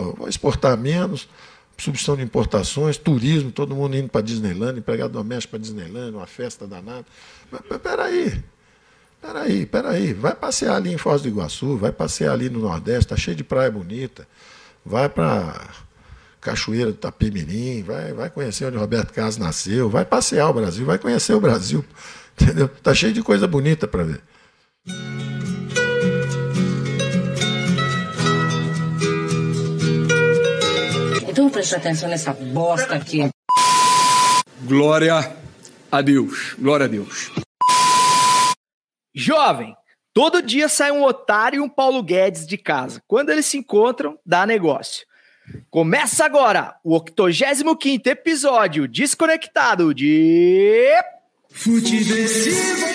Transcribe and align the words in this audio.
Pô, 0.00 0.14
vou 0.14 0.28
exportar 0.28 0.76
menos, 0.78 1.28
substituição 1.76 2.16
de 2.16 2.22
importações, 2.22 2.96
turismo, 2.96 3.52
todo 3.52 3.74
mundo 3.74 3.96
indo 3.96 4.08
para 4.08 4.22
Disneyland, 4.22 4.78
empregado 4.78 5.12
doméstico 5.12 5.52
para 5.52 5.60
Disneyland, 5.60 6.16
uma 6.16 6.26
festa 6.26 6.66
danada. 6.66 7.04
Mas, 7.50 7.60
peraí, 7.78 8.42
peraí, 9.20 9.66
peraí. 9.66 10.14
Vai 10.14 10.34
passear 10.34 10.76
ali 10.76 10.92
em 10.92 10.96
Foz 10.96 11.20
do 11.20 11.28
Iguaçu, 11.28 11.76
vai 11.76 11.92
passear 11.92 12.32
ali 12.32 12.48
no 12.48 12.60
Nordeste, 12.60 13.08
tá 13.08 13.16
cheio 13.16 13.36
de 13.36 13.44
praia 13.44 13.70
bonita. 13.70 14.26
Vai 14.84 15.08
para 15.08 15.68
Cachoeira 16.40 16.90
do 16.90 16.96
Tapemirim, 16.96 17.82
vai, 17.82 18.14
vai 18.14 18.30
conhecer 18.30 18.64
onde 18.64 18.78
Roberto 18.78 19.12
Carlos 19.12 19.36
nasceu, 19.36 19.90
vai 19.90 20.06
passear 20.06 20.48
o 20.48 20.54
Brasil, 20.54 20.86
vai 20.86 20.98
conhecer 20.98 21.34
o 21.34 21.40
Brasil. 21.40 21.84
Entendeu? 22.40 22.68
Tá 22.68 22.94
cheio 22.94 23.12
de 23.12 23.22
coisa 23.22 23.46
bonita 23.46 23.86
para 23.86 24.04
ver. 24.04 24.22
Preste 31.70 31.76
atenção 31.76 32.08
nessa 32.08 32.32
bosta 32.32 32.94
aqui. 32.94 33.28
Glória 34.62 35.36
a 35.90 36.02
Deus. 36.02 36.54
Glória 36.58 36.86
a 36.86 36.88
Deus. 36.88 37.30
Jovem, 39.14 39.76
todo 40.12 40.42
dia 40.42 40.68
sai 40.68 40.90
um 40.90 41.04
otário 41.04 41.58
e 41.58 41.60
um 41.60 41.68
Paulo 41.68 42.02
Guedes 42.02 42.46
de 42.46 42.58
casa. 42.58 43.02
Quando 43.06 43.30
eles 43.30 43.46
se 43.46 43.56
encontram, 43.56 44.18
dá 44.24 44.44
negócio. 44.46 45.06
Começa 45.68 46.24
agora 46.24 46.76
o 46.84 46.94
85 46.94 47.78
episódio 48.08 48.88
desconectado 48.88 49.94
de. 49.94 50.88
Futebol. 51.50 52.89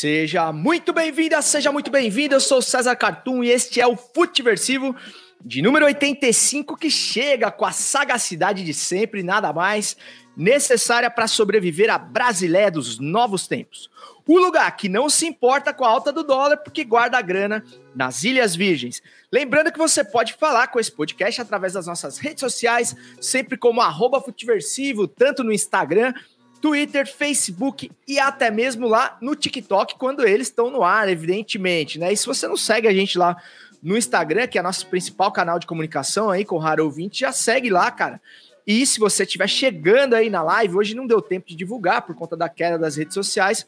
Seja 0.00 0.50
muito 0.50 0.94
bem-vinda, 0.94 1.42
seja 1.42 1.70
muito 1.70 1.90
bem-vindo. 1.90 2.34
Eu 2.34 2.40
sou 2.40 2.62
César 2.62 2.96
Cartoon 2.96 3.44
e 3.44 3.50
este 3.50 3.82
é 3.82 3.86
o 3.86 3.98
Futeversivo 3.98 4.96
de 5.44 5.60
número 5.60 5.84
85 5.84 6.74
que 6.74 6.90
chega 6.90 7.50
com 7.50 7.66
a 7.66 7.70
sagacidade 7.70 8.64
de 8.64 8.72
sempre, 8.72 9.22
nada 9.22 9.52
mais 9.52 9.98
necessária 10.34 11.10
para 11.10 11.26
sobreviver 11.26 11.90
à 11.90 11.98
Brasileia 11.98 12.70
dos 12.70 12.98
novos 12.98 13.46
tempos. 13.46 13.90
O 14.26 14.38
lugar 14.38 14.74
que 14.74 14.88
não 14.88 15.10
se 15.10 15.26
importa 15.26 15.74
com 15.74 15.84
a 15.84 15.90
alta 15.90 16.10
do 16.10 16.24
dólar 16.24 16.56
porque 16.56 16.82
guarda 16.82 17.18
a 17.18 17.22
grana 17.22 17.62
nas 17.94 18.24
Ilhas 18.24 18.56
Virgens. 18.56 19.02
Lembrando 19.30 19.70
que 19.70 19.78
você 19.78 20.02
pode 20.02 20.32
falar 20.32 20.68
com 20.68 20.80
esse 20.80 20.90
podcast 20.90 21.42
através 21.42 21.74
das 21.74 21.86
nossas 21.86 22.16
redes 22.16 22.40
sociais, 22.40 22.96
sempre 23.20 23.58
como 23.58 23.82
arroba 23.82 24.18
Futiversivo, 24.18 25.06
tanto 25.06 25.44
no 25.44 25.52
Instagram 25.52 26.14
Twitter, 26.60 27.06
Facebook 27.06 27.90
e 28.06 28.18
até 28.18 28.50
mesmo 28.50 28.86
lá 28.86 29.16
no 29.20 29.34
TikTok, 29.34 29.96
quando 29.96 30.26
eles 30.26 30.48
estão 30.48 30.70
no 30.70 30.82
ar, 30.82 31.08
evidentemente, 31.08 31.98
né? 31.98 32.12
E 32.12 32.16
se 32.16 32.26
você 32.26 32.46
não 32.46 32.56
segue 32.56 32.86
a 32.86 32.92
gente 32.92 33.18
lá 33.18 33.36
no 33.82 33.96
Instagram, 33.96 34.46
que 34.46 34.58
é 34.58 34.62
nosso 34.62 34.86
principal 34.86 35.32
canal 35.32 35.58
de 35.58 35.66
comunicação 35.66 36.30
aí 36.30 36.44
com 36.44 36.56
o 36.56 36.58
Raro 36.58 36.84
Ouvinte, 36.84 37.20
já 37.20 37.32
segue 37.32 37.70
lá, 37.70 37.90
cara. 37.90 38.20
E 38.66 38.84
se 38.84 39.00
você 39.00 39.22
estiver 39.22 39.48
chegando 39.48 40.14
aí 40.14 40.28
na 40.28 40.42
live, 40.42 40.76
hoje 40.76 40.94
não 40.94 41.06
deu 41.06 41.22
tempo 41.22 41.48
de 41.48 41.56
divulgar 41.56 42.02
por 42.02 42.14
conta 42.14 42.36
da 42.36 42.48
queda 42.48 42.78
das 42.78 42.96
redes 42.96 43.14
sociais, 43.14 43.66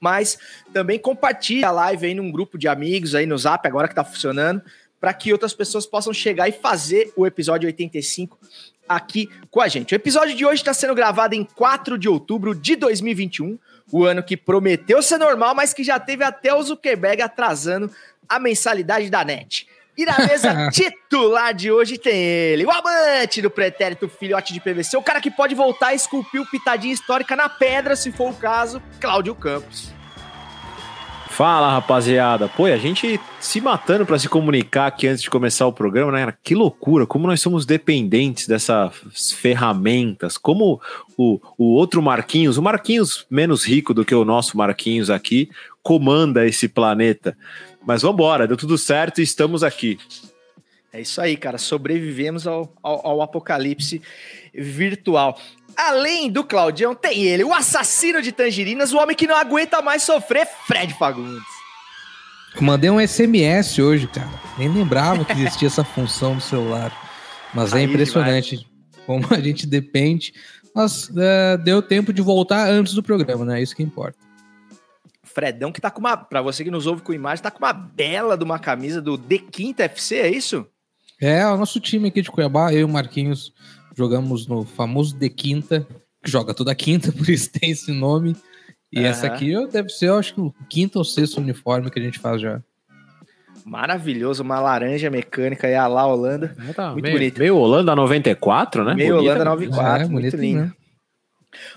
mas 0.00 0.38
também 0.72 0.98
compartilhe 0.98 1.64
a 1.64 1.70
live 1.70 2.06
aí 2.06 2.14
num 2.14 2.30
grupo 2.30 2.56
de 2.56 2.68
amigos 2.68 3.14
aí 3.14 3.26
no 3.26 3.36
Zap, 3.36 3.66
agora 3.66 3.88
que 3.88 3.94
tá 3.94 4.04
funcionando, 4.04 4.62
para 5.00 5.12
que 5.12 5.32
outras 5.32 5.52
pessoas 5.52 5.84
possam 5.84 6.12
chegar 6.12 6.48
e 6.48 6.52
fazer 6.52 7.12
o 7.16 7.26
episódio 7.26 7.66
85 7.66 8.38
aqui 8.88 9.28
com 9.50 9.60
a 9.60 9.68
gente. 9.68 9.94
O 9.94 9.96
episódio 9.96 10.34
de 10.34 10.44
hoje 10.44 10.62
está 10.62 10.74
sendo 10.74 10.94
gravado 10.94 11.34
em 11.34 11.44
4 11.44 11.98
de 11.98 12.08
outubro 12.08 12.54
de 12.54 12.76
2021, 12.76 13.58
o 13.90 14.04
ano 14.04 14.22
que 14.22 14.36
prometeu 14.36 15.02
ser 15.02 15.18
normal, 15.18 15.54
mas 15.54 15.72
que 15.72 15.84
já 15.84 15.98
teve 15.98 16.24
até 16.24 16.54
o 16.54 16.62
Zuckerberg 16.62 17.22
atrasando 17.22 17.90
a 18.28 18.38
mensalidade 18.38 19.10
da 19.10 19.24
net. 19.24 19.66
E 19.96 20.06
na 20.06 20.18
mesa 20.18 20.70
titular 20.72 21.52
de 21.52 21.70
hoje 21.70 21.98
tem 21.98 22.14
ele, 22.14 22.64
o 22.64 22.70
amante 22.70 23.42
do 23.42 23.50
pretérito 23.50 24.08
filhote 24.08 24.52
de 24.54 24.60
PVC, 24.60 24.96
o 24.96 25.02
cara 25.02 25.20
que 25.20 25.30
pode 25.30 25.54
voltar 25.54 25.88
a 25.88 25.94
esculpir 25.94 26.40
o 26.40 26.46
pitadinha 26.46 26.94
histórica 26.94 27.36
na 27.36 27.48
pedra, 27.48 27.94
se 27.94 28.10
for 28.10 28.30
o 28.30 28.34
caso, 28.34 28.82
Cláudio 28.98 29.34
Campos. 29.34 29.92
Fala, 31.32 31.72
rapaziada. 31.72 32.46
Pô, 32.46 32.66
a 32.66 32.76
gente 32.76 33.18
se 33.40 33.58
matando 33.58 34.04
para 34.04 34.18
se 34.18 34.28
comunicar 34.28 34.88
aqui 34.88 35.08
antes 35.08 35.22
de 35.22 35.30
começar 35.30 35.66
o 35.66 35.72
programa, 35.72 36.12
né? 36.12 36.34
Que 36.44 36.54
loucura, 36.54 37.06
como 37.06 37.26
nós 37.26 37.40
somos 37.40 37.64
dependentes 37.64 38.46
dessas 38.46 39.32
ferramentas. 39.32 40.36
Como 40.36 40.78
o, 41.16 41.40
o 41.56 41.72
outro 41.72 42.02
Marquinhos, 42.02 42.58
o 42.58 42.62
Marquinhos 42.62 43.26
menos 43.30 43.64
rico 43.64 43.94
do 43.94 44.04
que 44.04 44.14
o 44.14 44.26
nosso 44.26 44.58
Marquinhos 44.58 45.08
aqui, 45.08 45.48
comanda 45.82 46.46
esse 46.46 46.68
planeta. 46.68 47.34
Mas 47.82 48.02
vamos 48.02 48.16
embora, 48.16 48.46
deu 48.46 48.56
tudo 48.56 48.76
certo 48.76 49.20
e 49.20 49.24
estamos 49.24 49.64
aqui. 49.64 49.98
É 50.92 51.00
isso 51.00 51.18
aí, 51.18 51.38
cara. 51.38 51.56
Sobrevivemos 51.56 52.46
ao, 52.46 52.70
ao, 52.82 53.06
ao 53.06 53.22
apocalipse 53.22 54.02
virtual. 54.54 55.40
Além 55.76 56.30
do 56.30 56.44
Claudião, 56.44 56.94
tem 56.94 57.22
ele, 57.24 57.44
o 57.44 57.52
assassino 57.52 58.20
de 58.20 58.32
tangerinas, 58.32 58.92
o 58.92 58.98
homem 58.98 59.16
que 59.16 59.26
não 59.26 59.36
aguenta 59.36 59.80
mais 59.82 60.02
sofrer, 60.02 60.46
Fred 60.66 60.94
Fagundes. 60.94 61.42
Mandei 62.60 62.90
um 62.90 63.00
SMS 63.00 63.78
hoje, 63.78 64.06
cara. 64.06 64.30
Nem 64.58 64.68
lembrava 64.68 65.24
que 65.24 65.32
existia 65.32 65.68
essa 65.68 65.84
função 65.84 66.34
no 66.34 66.40
celular. 66.40 66.92
Mas 67.54 67.72
é 67.72 67.76
Aí 67.76 67.82
é 67.82 67.86
impressionante 67.86 68.58
demais. 68.58 68.66
como 69.06 69.26
a 69.30 69.40
gente 69.40 69.66
depende. 69.66 70.34
Mas 70.74 71.08
uh, 71.08 71.58
deu 71.62 71.82
tempo 71.82 72.12
de 72.12 72.22
voltar 72.22 72.68
antes 72.68 72.94
do 72.94 73.02
programa, 73.02 73.44
né? 73.44 73.60
É 73.60 73.62
isso 73.62 73.76
que 73.76 73.82
importa. 73.82 74.18
Fredão 75.22 75.72
que 75.72 75.80
tá 75.80 75.90
com 75.90 76.00
uma, 76.00 76.16
para 76.16 76.42
você 76.42 76.62
que 76.62 76.70
nos 76.70 76.86
ouve 76.86 77.02
com 77.02 77.12
imagem, 77.12 77.42
tá 77.42 77.50
com 77.50 77.58
uma 77.58 77.72
bela 77.72 78.36
de 78.36 78.44
uma 78.44 78.58
camisa 78.58 79.00
do 79.00 79.16
The 79.16 79.38
Quinta 79.38 79.84
FC, 79.84 80.16
é 80.16 80.30
isso? 80.30 80.66
É, 81.20 81.46
o 81.46 81.56
nosso 81.56 81.80
time 81.80 82.08
aqui 82.08 82.20
de 82.20 82.30
Cuiabá, 82.30 82.72
eu 82.72 82.80
e 82.80 82.84
o 82.84 82.88
Marquinhos, 82.88 83.52
jogamos 84.02 84.48
no 84.48 84.64
famoso 84.64 85.16
De 85.16 85.30
Quinta, 85.30 85.86
que 86.22 86.30
joga 86.30 86.52
toda 86.52 86.74
quinta, 86.74 87.12
por 87.12 87.28
isso 87.28 87.50
tem 87.52 87.70
esse 87.70 87.92
nome. 87.92 88.36
E 88.92 88.98
uhum. 88.98 89.06
essa 89.06 89.26
aqui 89.26 89.54
deve 89.68 89.88
ser, 89.88 90.08
eu 90.08 90.18
acho 90.18 90.34
que 90.34 90.40
o 90.40 90.52
quinto 90.68 90.98
ou 90.98 91.04
sexto 91.04 91.38
uniforme 91.38 91.90
que 91.90 91.98
a 91.98 92.02
gente 92.02 92.18
faz 92.18 92.40
já. 92.40 92.60
Maravilhoso, 93.64 94.42
uma 94.42 94.58
laranja 94.58 95.08
mecânica 95.08 95.68
e 95.68 95.74
a 95.74 95.86
lá 95.86 96.04
Holanda. 96.04 96.54
É, 96.68 96.72
tá, 96.72 96.90
muito 96.90 97.04
meio, 97.04 97.16
bonito. 97.16 97.38
Meio 97.38 97.56
Holanda 97.56 97.94
94, 97.94 98.84
né? 98.84 98.94
Meio 98.94 99.14
Bonita, 99.14 99.34
Holanda 99.34 99.44
94, 99.44 100.04
é, 100.04 100.08
muito 100.08 100.36
lindo. 100.36 100.62
Né? 100.62 100.72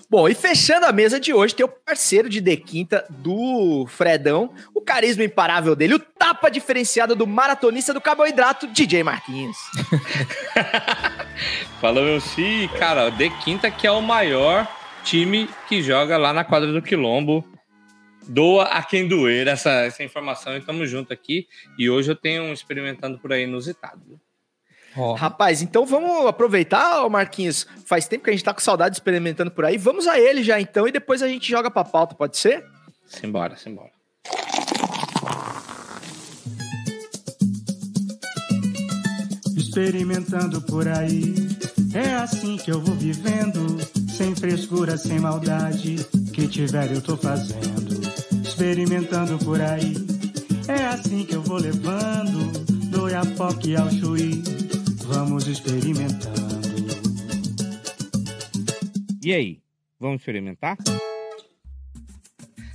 Bom, 0.10 0.28
e 0.28 0.34
fechando 0.34 0.88
a 0.88 0.92
mesa 0.92 1.20
de 1.20 1.32
hoje, 1.32 1.54
tem 1.54 1.66
o 1.66 1.70
parceiro 1.70 2.28
de 2.28 2.42
De 2.42 2.58
Quinta 2.58 3.06
do 3.10 3.86
Fredão, 3.88 4.52
o 4.74 4.82
carisma 4.82 5.24
imparável 5.24 5.76
dele, 5.76 5.96
o 5.96 6.00
tapa 6.00 6.50
diferenciado 6.50 7.16
do 7.16 7.28
maratonista 7.28 7.94
do 7.94 8.02
carboidrato, 8.02 8.68
DJ 8.68 9.04
Marquinhos. 9.04 9.58
Falou, 11.82 12.04
meu 12.04 12.20
sim, 12.22 12.68
cara, 12.80 13.08
o 13.08 13.12
De 13.12 13.30
Quinta 13.42 13.70
que 13.70 13.86
é 13.86 13.92
o 13.92 14.02
maior 14.02 14.68
time 15.04 15.50
que 15.68 15.82
joga 15.82 16.18
lá 16.18 16.34
na 16.34 16.44
quadra 16.44 16.72
do 16.72 16.82
Quilombo. 16.82 17.46
Doa 18.28 18.64
a 18.64 18.82
quem 18.82 19.08
doer 19.08 19.48
essa, 19.48 19.70
essa 19.86 20.04
informação 20.04 20.58
e 20.58 20.62
tamo 20.62 20.86
junto 20.88 21.14
aqui. 21.14 21.48
E 21.78 21.90
hoje 21.90 22.12
eu 22.12 22.16
tenho 22.16 22.44
um 22.44 22.54
experimentando 22.54 23.20
por 23.20 23.32
aí 23.32 23.44
inusitado. 23.44 24.20
Oh. 24.98 25.14
Rapaz, 25.14 25.62
então 25.62 25.86
vamos 25.86 26.26
aproveitar, 26.26 27.08
Marquinhos. 27.10 27.68
Faz 27.86 28.08
tempo 28.08 28.24
que 28.24 28.30
a 28.30 28.34
gente 28.34 28.44
tá 28.44 28.54
com 28.54 28.62
saudade 28.62 28.96
experimentando 28.96 29.52
por 29.52 29.66
aí. 29.66 29.78
Vamos 29.78 30.08
a 30.08 30.20
ele 30.20 30.42
já 30.42 30.60
então 30.60 30.88
e 30.88 30.92
depois 30.92 31.22
a 31.22 31.28
gente 31.28 31.50
joga 31.50 31.70
pra 31.70 31.84
pauta, 31.84 32.16
pode 32.16 32.38
ser? 32.38 32.66
Simbora, 33.06 33.56
simbora. 33.58 33.92
Experimentando 39.76 40.62
por 40.62 40.88
aí, 40.88 41.36
é 41.94 42.14
assim 42.14 42.56
que 42.56 42.72
eu 42.72 42.80
vou 42.80 42.96
vivendo, 42.96 43.78
sem 44.10 44.34
frescura, 44.34 44.96
sem 44.98 45.20
maldade, 45.20 45.98
que 46.34 46.48
tiver 46.48 46.94
eu 46.94 47.02
tô 47.02 47.18
fazendo. 47.18 48.00
Experimentando 48.42 49.38
por 49.40 49.60
aí, 49.60 49.94
é 50.70 50.86
assim 50.86 51.26
que 51.26 51.36
eu 51.36 51.42
vou 51.42 51.58
levando, 51.58 52.54
do 52.90 53.10
Iapoque 53.10 53.76
ao 53.76 53.92
Chuí 53.92 54.42
Vamos 55.08 55.46
experimentando. 55.46 56.88
E 59.22 59.34
aí, 59.34 59.60
vamos 60.00 60.22
experimentar? 60.22 60.78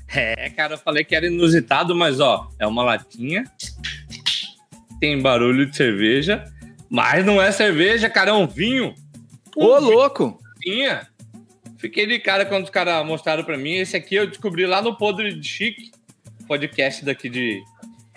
É, 0.06 0.50
cara, 0.50 0.74
eu 0.74 0.78
falei 0.78 1.02
que 1.02 1.16
era 1.16 1.26
inusitado, 1.26 1.94
mas 1.94 2.20
ó, 2.20 2.50
é 2.58 2.66
uma 2.66 2.84
latinha, 2.84 3.50
tem 5.00 5.18
barulho 5.22 5.64
de 5.64 5.74
cerveja, 5.74 6.44
mas 6.90 7.24
não 7.24 7.40
é 7.40 7.52
cerveja, 7.52 8.10
cara, 8.10 8.30
é 8.30 8.34
um 8.34 8.46
vinho. 8.46 8.94
Ô, 9.56 9.78
louco! 9.78 10.38
Vinha. 10.62 11.06
Fiquei 11.78 12.06
de 12.06 12.18
cara 12.18 12.44
quando 12.44 12.64
os 12.64 12.70
caras 12.70 13.06
mostraram 13.06 13.44
para 13.44 13.56
mim. 13.56 13.74
Esse 13.74 13.96
aqui 13.96 14.16
eu 14.16 14.26
descobri 14.26 14.66
lá 14.66 14.82
no 14.82 14.96
Podre 14.96 15.32
de 15.32 15.48
Chique, 15.48 15.90
podcast 16.46 17.04
daqui 17.04 17.30
de, 17.30 17.62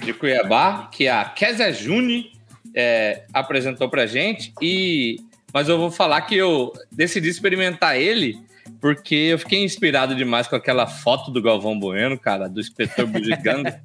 de 0.03 0.13
Cuiabá, 0.13 0.89
que 0.91 1.07
a 1.07 1.23
Kézia 1.23 1.71
Juni 1.71 2.33
é, 2.75 3.23
apresentou 3.31 3.87
pra 3.87 4.05
gente. 4.05 4.51
E 4.61 5.17
mas 5.53 5.69
eu 5.69 5.77
vou 5.77 5.91
falar 5.91 6.21
que 6.21 6.35
eu 6.35 6.73
decidi 6.91 7.29
experimentar 7.29 7.95
ele 7.95 8.39
porque 8.81 9.15
eu 9.15 9.39
fiquei 9.39 9.63
inspirado 9.63 10.15
demais 10.15 10.47
com 10.47 10.55
aquela 10.55 10.87
foto 10.87 11.29
do 11.29 11.41
Galvão 11.41 11.79
Bueno, 11.79 12.19
cara, 12.19 12.49
do 12.49 12.59
inspetor 12.59 13.05
bugiganga. 13.07 13.81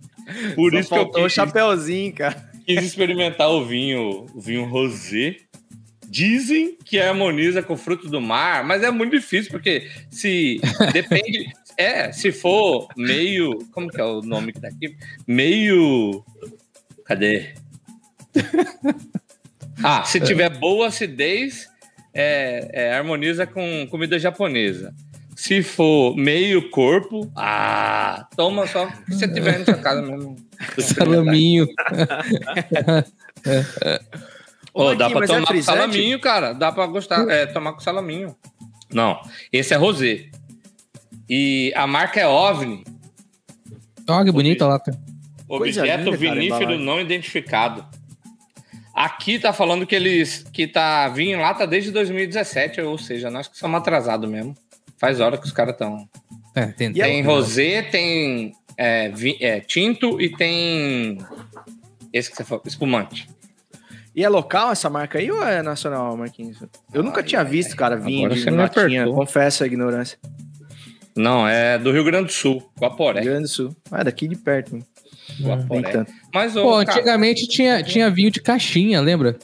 Por 0.54 0.72
Só 0.72 0.78
isso 0.78 0.88
que 0.88 0.94
eu 0.94 0.98
faltou 0.98 1.22
o 1.22 1.26
quis, 1.26 1.34
chapéuzinho, 1.34 2.14
cara. 2.14 2.50
Quis 2.68 2.84
experimentar 2.84 3.48
o 3.48 3.64
vinho, 3.64 4.26
o 4.34 4.40
vinho 4.40 4.66
rosé. 4.66 5.36
Dizem 6.06 6.76
que 6.84 6.98
harmoniza 7.00 7.62
com 7.62 7.76
fruto 7.76 8.08
do 8.08 8.20
mar, 8.20 8.62
mas 8.64 8.82
é 8.82 8.90
muito 8.90 9.12
difícil 9.12 9.50
porque 9.50 9.88
se 10.10 10.60
depende, 10.92 11.50
é, 11.76 12.12
se 12.12 12.30
for 12.30 12.88
meio, 12.96 13.58
como 13.72 13.88
que 13.88 14.00
é 14.00 14.04
o 14.04 14.20
nome 14.20 14.52
que 14.52 14.60
tá 14.60 14.68
aqui? 14.68 14.96
Meio 15.26 16.24
Cadê? 17.08 17.54
Ah, 19.82 20.04
se 20.04 20.20
tiver 20.20 20.50
boa 20.50 20.88
acidez, 20.88 21.70
é, 22.12 22.68
é, 22.70 22.92
harmoniza 22.92 23.46
com 23.46 23.86
comida 23.90 24.18
japonesa. 24.18 24.94
Se 25.38 25.62
for 25.62 26.16
meio 26.16 26.68
corpo, 26.68 27.30
ah, 27.36 28.26
toma 28.36 28.66
só 28.66 28.86
o 28.86 28.92
que 29.04 29.14
você 29.14 29.28
tiver 29.32 29.60
na 29.60 29.64
sua 29.66 29.74
casa 29.74 30.02
mesmo. 30.02 30.34
Salaminho. 30.80 31.64
Ô, 34.74 34.82
Ô, 34.82 34.94
dá 34.96 35.08
Marquinhos, 35.08 35.12
pra 35.12 35.24
é 35.24 35.26
tomar 35.28 35.40
com 35.40 35.46
frisante? 35.46 35.64
salaminho, 35.64 36.20
cara. 36.20 36.52
Dá 36.52 36.72
pra 36.72 36.86
gostar, 36.88 37.30
é, 37.30 37.46
tomar 37.46 37.72
com 37.72 37.78
salaminho. 37.78 38.34
Não, 38.92 39.20
esse 39.52 39.72
é 39.72 39.76
rosé. 39.76 40.28
E 41.30 41.72
a 41.76 41.86
marca 41.86 42.18
é 42.18 42.26
OVNI, 42.26 42.82
Olha 44.08 44.24
que 44.24 44.32
bonita 44.32 44.64
a 44.64 44.68
lata. 44.68 45.00
Objeto 45.48 46.16
vinífero 46.16 46.76
não 46.80 47.00
identificado. 47.00 47.86
Aqui 48.92 49.38
tá 49.38 49.52
falando 49.52 49.86
que 49.86 49.94
eles 49.94 50.44
que 50.52 50.66
tá 50.66 51.06
vinho 51.06 51.38
em 51.38 51.40
lata 51.40 51.64
desde 51.64 51.92
2017, 51.92 52.80
ou 52.80 52.98
seja, 52.98 53.30
nós 53.30 53.46
que 53.46 53.56
somos 53.56 53.78
atrasados 53.78 54.28
mesmo. 54.28 54.56
Faz 54.98 55.20
hora 55.20 55.38
que 55.38 55.46
os 55.46 55.52
caras 55.52 55.72
estão. 55.74 56.08
É, 56.54 56.66
tem, 56.66 56.88
aí- 56.88 56.94
Tem 56.94 57.22
rosé, 57.22 57.82
tem 57.82 58.52
é, 58.76 59.08
vi- 59.10 59.38
é, 59.40 59.60
tinto 59.60 60.20
e 60.20 60.28
tem 60.30 61.18
esse 62.12 62.30
que 62.30 62.36
você 62.36 62.44
falou, 62.44 62.62
espumante. 62.66 63.28
E 64.14 64.24
é 64.24 64.28
local 64.28 64.72
essa 64.72 64.90
marca 64.90 65.18
aí 65.18 65.30
ou 65.30 65.42
é 65.44 65.62
nacional, 65.62 66.16
Marquinhos? 66.16 66.58
Eu 66.92 67.02
nunca 67.04 67.22
tinha 67.22 67.44
visto, 67.44 67.76
cara, 67.76 67.94
vinho 67.96 68.26
Agora 68.26 68.40
de 68.40 68.50
latinha. 68.50 69.06
Confesso 69.06 69.62
a 69.62 69.66
ignorância. 69.66 70.18
Não, 71.14 71.46
é 71.46 71.78
do 71.78 71.92
Rio 71.92 72.02
Grande 72.04 72.26
do 72.26 72.32
Sul, 72.32 72.54
Rio 72.58 72.70
Guaporé. 72.80 73.20
Grande 73.22 73.42
do 73.42 73.48
Sul. 73.48 73.76
Ah, 73.90 74.02
daqui 74.02 74.26
de 74.26 74.36
perto. 74.36 74.74
hein? 74.76 74.82
Guaporé. 75.40 76.04
Mas 76.34 76.56
o 76.56 76.62
Pô, 76.62 76.70
cara, 76.84 76.98
antigamente 76.98 77.46
tinha, 77.48 77.82
tinha 77.82 78.10
vinho 78.10 78.30
de 78.30 78.40
caixinha, 78.40 79.00
lembra? 79.00 79.36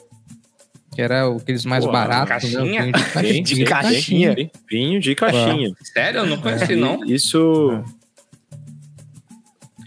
Que 0.95 1.03
era 1.03 1.27
aqueles 1.29 1.65
mais 1.65 1.85
Pô, 1.85 1.91
baratos. 1.93 2.29
caixinha? 2.29 2.87
Né? 2.87 2.93
Vinho 3.21 3.43
de 3.45 3.65
caixinha. 3.65 4.35
De 4.35 4.45
caixinha. 4.45 4.51
Vinho 4.71 5.01
de 5.01 5.15
caixinha. 5.15 5.73
sério, 5.83 6.21
eu 6.21 6.27
não 6.27 6.41
conheci 6.41 6.77
não. 6.77 7.05
Isso. 7.05 7.83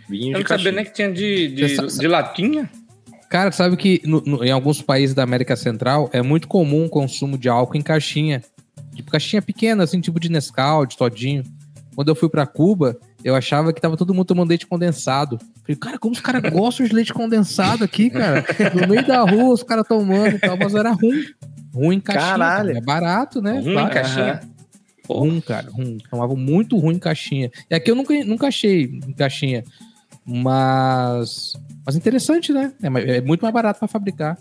Vinho 0.10 0.38
Eu 0.38 0.44
de 0.44 0.50
não 0.50 0.58
sabia 0.58 0.72
nem 0.72 0.86
que 0.86 0.92
tinha 0.94 1.12
de, 1.12 1.48
de, 1.50 1.76
sabe- 1.76 1.92
de 1.98 2.08
latinha. 2.08 2.70
Cara, 3.30 3.52
sabe 3.52 3.76
que 3.76 4.02
no- 4.06 4.22
no- 4.26 4.44
em 4.44 4.52
alguns 4.52 4.82
países 4.82 5.14
da 5.14 5.24
América 5.24 5.56
Central 5.56 6.10
é 6.14 6.22
muito 6.22 6.48
comum 6.48 6.86
o 6.86 6.90
consumo 6.90 7.38
de 7.38 7.50
álcool 7.50 7.78
em 7.78 7.82
caixinha. 7.82 8.42
Tipo, 8.96 9.12
caixinha 9.12 9.42
pequena, 9.42 9.84
assim, 9.84 10.00
tipo 10.00 10.20
de 10.20 10.30
Nescau, 10.30 10.86
de 10.86 10.96
Todinho. 10.98 11.44
Quando 11.94 12.08
eu 12.10 12.16
fui 12.16 12.30
pra 12.30 12.46
Cuba, 12.48 12.98
eu 13.28 13.36
achava 13.36 13.74
que 13.74 13.82
tava 13.82 13.98
todo 13.98 14.14
mundo 14.14 14.26
tomando 14.26 14.50
leite 14.50 14.66
condensado. 14.66 15.38
Falei, 15.62 15.76
cara, 15.76 15.98
como 16.00 16.14
os 16.14 16.22
caras 16.22 16.42
gostam 16.52 16.86
de 16.86 16.94
leite 16.94 17.14
condensado 17.14 17.84
aqui, 17.84 18.10
cara? 18.10 18.46
No 18.74 18.88
meio 18.88 19.06
da 19.06 19.22
rua, 19.22 19.54
os 19.54 19.64
caras 19.64 19.86
tomando 19.88 20.36
e 20.36 20.40
tal, 20.40 20.56
mas 20.58 20.74
era 20.74 20.92
ruim. 20.92 21.24
Ruim 21.74 21.98
em 21.98 22.00
caixinha. 22.00 22.32
Caralho. 22.32 22.68
cara. 22.70 22.78
É 22.78 22.82
barato, 22.82 23.42
né? 23.42 23.60
Ruim 23.60 23.76
em 23.78 23.90
caixinha. 23.90 24.40
Pô. 25.06 25.20
Ruim, 25.20 25.42
cara, 25.42 25.70
ruim. 25.70 25.98
Tomavam 26.10 26.36
muito 26.36 26.78
ruim 26.78 26.96
em 26.96 27.00
caixinha. 27.00 27.52
E 27.70 27.76
aqui 27.76 27.92
eu 27.92 27.96
nunca, 27.96 28.14
nunca 28.26 28.48
achei 28.48 28.84
em 29.08 29.14
caixinha. 29.14 29.64
Mas. 30.26 31.54
Mas 31.86 31.96
interessante, 31.96 32.52
né? 32.52 32.74
É, 32.82 33.18
é 33.18 33.22
muito 33.22 33.42
mais 33.42 33.54
barato 33.54 33.80
pra 33.80 33.88
fabricar. 33.88 34.38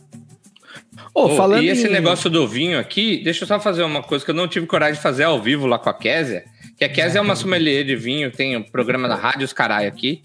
Ô, 1.14 1.24
Ô, 1.26 1.28
falando 1.36 1.62
e 1.62 1.68
esse 1.68 1.86
em- 1.86 1.92
negócio 1.92 2.28
do 2.28 2.46
vinho 2.46 2.78
aqui, 2.78 3.22
deixa 3.22 3.44
eu 3.44 3.48
só 3.48 3.58
fazer 3.60 3.82
uma 3.82 4.02
coisa 4.02 4.24
que 4.24 4.30
eu 4.30 4.34
não 4.34 4.48
tive 4.48 4.66
coragem 4.66 4.94
de 4.94 5.00
fazer 5.00 5.24
ao 5.24 5.40
vivo 5.40 5.66
lá 5.66 5.78
com 5.78 5.88
a 5.88 5.94
Késia. 5.94 6.44
Que 6.76 6.84
a 6.84 6.88
Késia 6.88 7.18
é 7.18 7.22
uma 7.22 7.34
sommelier 7.36 7.84
de 7.84 7.96
vinho, 7.96 8.30
tem 8.30 8.56
um 8.56 8.62
programa 8.62 9.08
na 9.08 9.14
rádio, 9.14 9.44
os 9.44 9.52
caralho 9.52 9.88
aqui. 9.88 10.22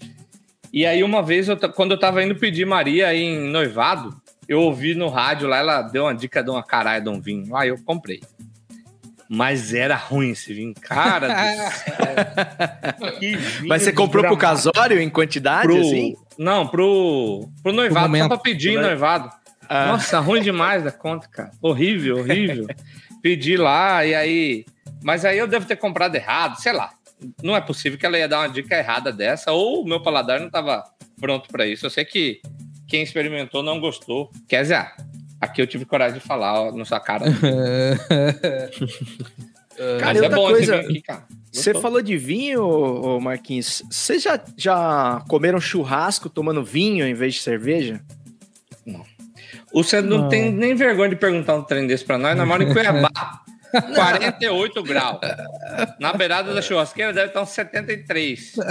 E 0.72 0.84
aí, 0.86 1.02
uma 1.02 1.22
vez, 1.22 1.48
eu 1.48 1.56
quando 1.72 1.92
eu 1.92 1.98
tava 1.98 2.22
indo 2.22 2.34
pedir 2.36 2.64
Maria 2.66 3.14
em 3.14 3.38
noivado, 3.50 4.14
eu 4.48 4.60
ouvi 4.60 4.94
no 4.94 5.08
rádio 5.08 5.48
lá, 5.48 5.58
ela 5.58 5.82
deu 5.82 6.04
uma 6.04 6.14
dica 6.14 6.42
de 6.42 6.50
uma 6.50 6.62
caralho 6.62 7.02
de 7.04 7.10
um 7.10 7.20
vinho. 7.20 7.54
Aí 7.56 7.68
eu 7.68 7.78
comprei. 7.84 8.20
Mas 9.28 9.72
era 9.72 9.96
ruim 9.96 10.30
esse 10.32 10.52
vinho. 10.52 10.74
Cara 10.78 11.28
do 11.28 13.18
vinho 13.20 13.38
Mas 13.66 13.82
você 13.82 13.92
comprou 13.92 14.22
pro 14.24 14.36
casório 14.36 15.00
em 15.00 15.08
quantidade, 15.08 15.66
Pro- 15.68 15.80
assim? 15.80 16.14
Não, 16.38 16.66
pro, 16.66 17.48
pro 17.62 17.72
noivado, 17.72 18.06
momento. 18.06 18.22
só 18.24 18.28
pra 18.28 18.38
pedir 18.38 18.72
em 18.72 18.76
Né? 18.76 18.82
noivado. 18.82 19.30
Ah. 19.68 19.86
Nossa, 19.86 20.18
ruim 20.20 20.42
demais 20.42 20.82
da 20.84 20.90
conta, 20.92 21.26
cara. 21.28 21.50
Horrível, 21.62 22.18
horrível. 22.18 22.66
Pedi 23.22 23.56
lá 23.56 24.04
e 24.04 24.14
aí. 24.14 24.64
Mas 25.02 25.24
aí 25.24 25.38
eu 25.38 25.46
devo 25.46 25.66
ter 25.66 25.76
comprado 25.76 26.14
errado, 26.14 26.56
sei 26.60 26.72
lá. 26.72 26.90
Não 27.42 27.54
é 27.54 27.60
possível 27.60 27.98
que 27.98 28.04
ela 28.06 28.18
ia 28.18 28.28
dar 28.28 28.40
uma 28.40 28.48
dica 28.48 28.76
errada 28.76 29.12
dessa, 29.12 29.52
ou 29.52 29.82
o 29.82 29.88
meu 29.88 30.02
paladar 30.02 30.40
não 30.40 30.46
estava 30.48 30.84
pronto 31.20 31.48
para 31.50 31.66
isso. 31.66 31.86
Eu 31.86 31.90
sei 31.90 32.04
que 32.04 32.40
quem 32.88 33.02
experimentou 33.02 33.62
não 33.62 33.78
gostou. 33.80 34.30
Quer 34.48 34.62
dizer, 34.62 34.74
ah, 34.74 34.92
aqui 35.40 35.62
eu 35.62 35.66
tive 35.66 35.84
coragem 35.84 36.18
de 36.18 36.24
falar 36.26 36.60
ó, 36.60 36.72
na 36.72 36.84
sua 36.84 37.00
cara. 37.00 37.24
Cara, 39.98 40.14
Mas 40.14 40.22
é 40.22 40.28
bom 40.28 40.48
coisa, 40.48 40.76
esse 40.76 40.86
aqui, 40.86 41.00
cara. 41.00 41.24
Você 41.50 41.74
falou 41.74 42.02
de 42.02 42.16
vinho, 42.16 42.62
ô, 42.62 43.18
Marquinhos. 43.20 43.82
Vocês 43.90 44.22
já, 44.22 44.38
já 44.56 45.22
comeram 45.28 45.58
churrasco 45.60 46.28
tomando 46.28 46.62
vinho 46.62 47.06
em 47.06 47.14
vez 47.14 47.34
de 47.34 47.40
cerveja? 47.40 48.00
Você 49.72 50.02
não, 50.02 50.18
Não. 50.18 50.28
tem 50.28 50.52
nem 50.52 50.74
vergonha 50.74 51.08
de 51.08 51.16
perguntar 51.16 51.54
um 51.54 51.62
trem 51.62 51.86
desse 51.86 52.04
pra 52.04 52.18
nós. 52.18 52.36
Nós 52.36 52.46
moramos 52.46 52.70
em 52.70 52.74
Cuiabá. 52.74 53.41
48 53.94 54.82
graus. 54.82 55.18
Na 55.98 56.12
beirada 56.12 56.54
da 56.54 56.62
churrasqueira 56.62 57.12
deve 57.12 57.28
estar 57.28 57.42
uns 57.42 57.48
73. 57.50 58.54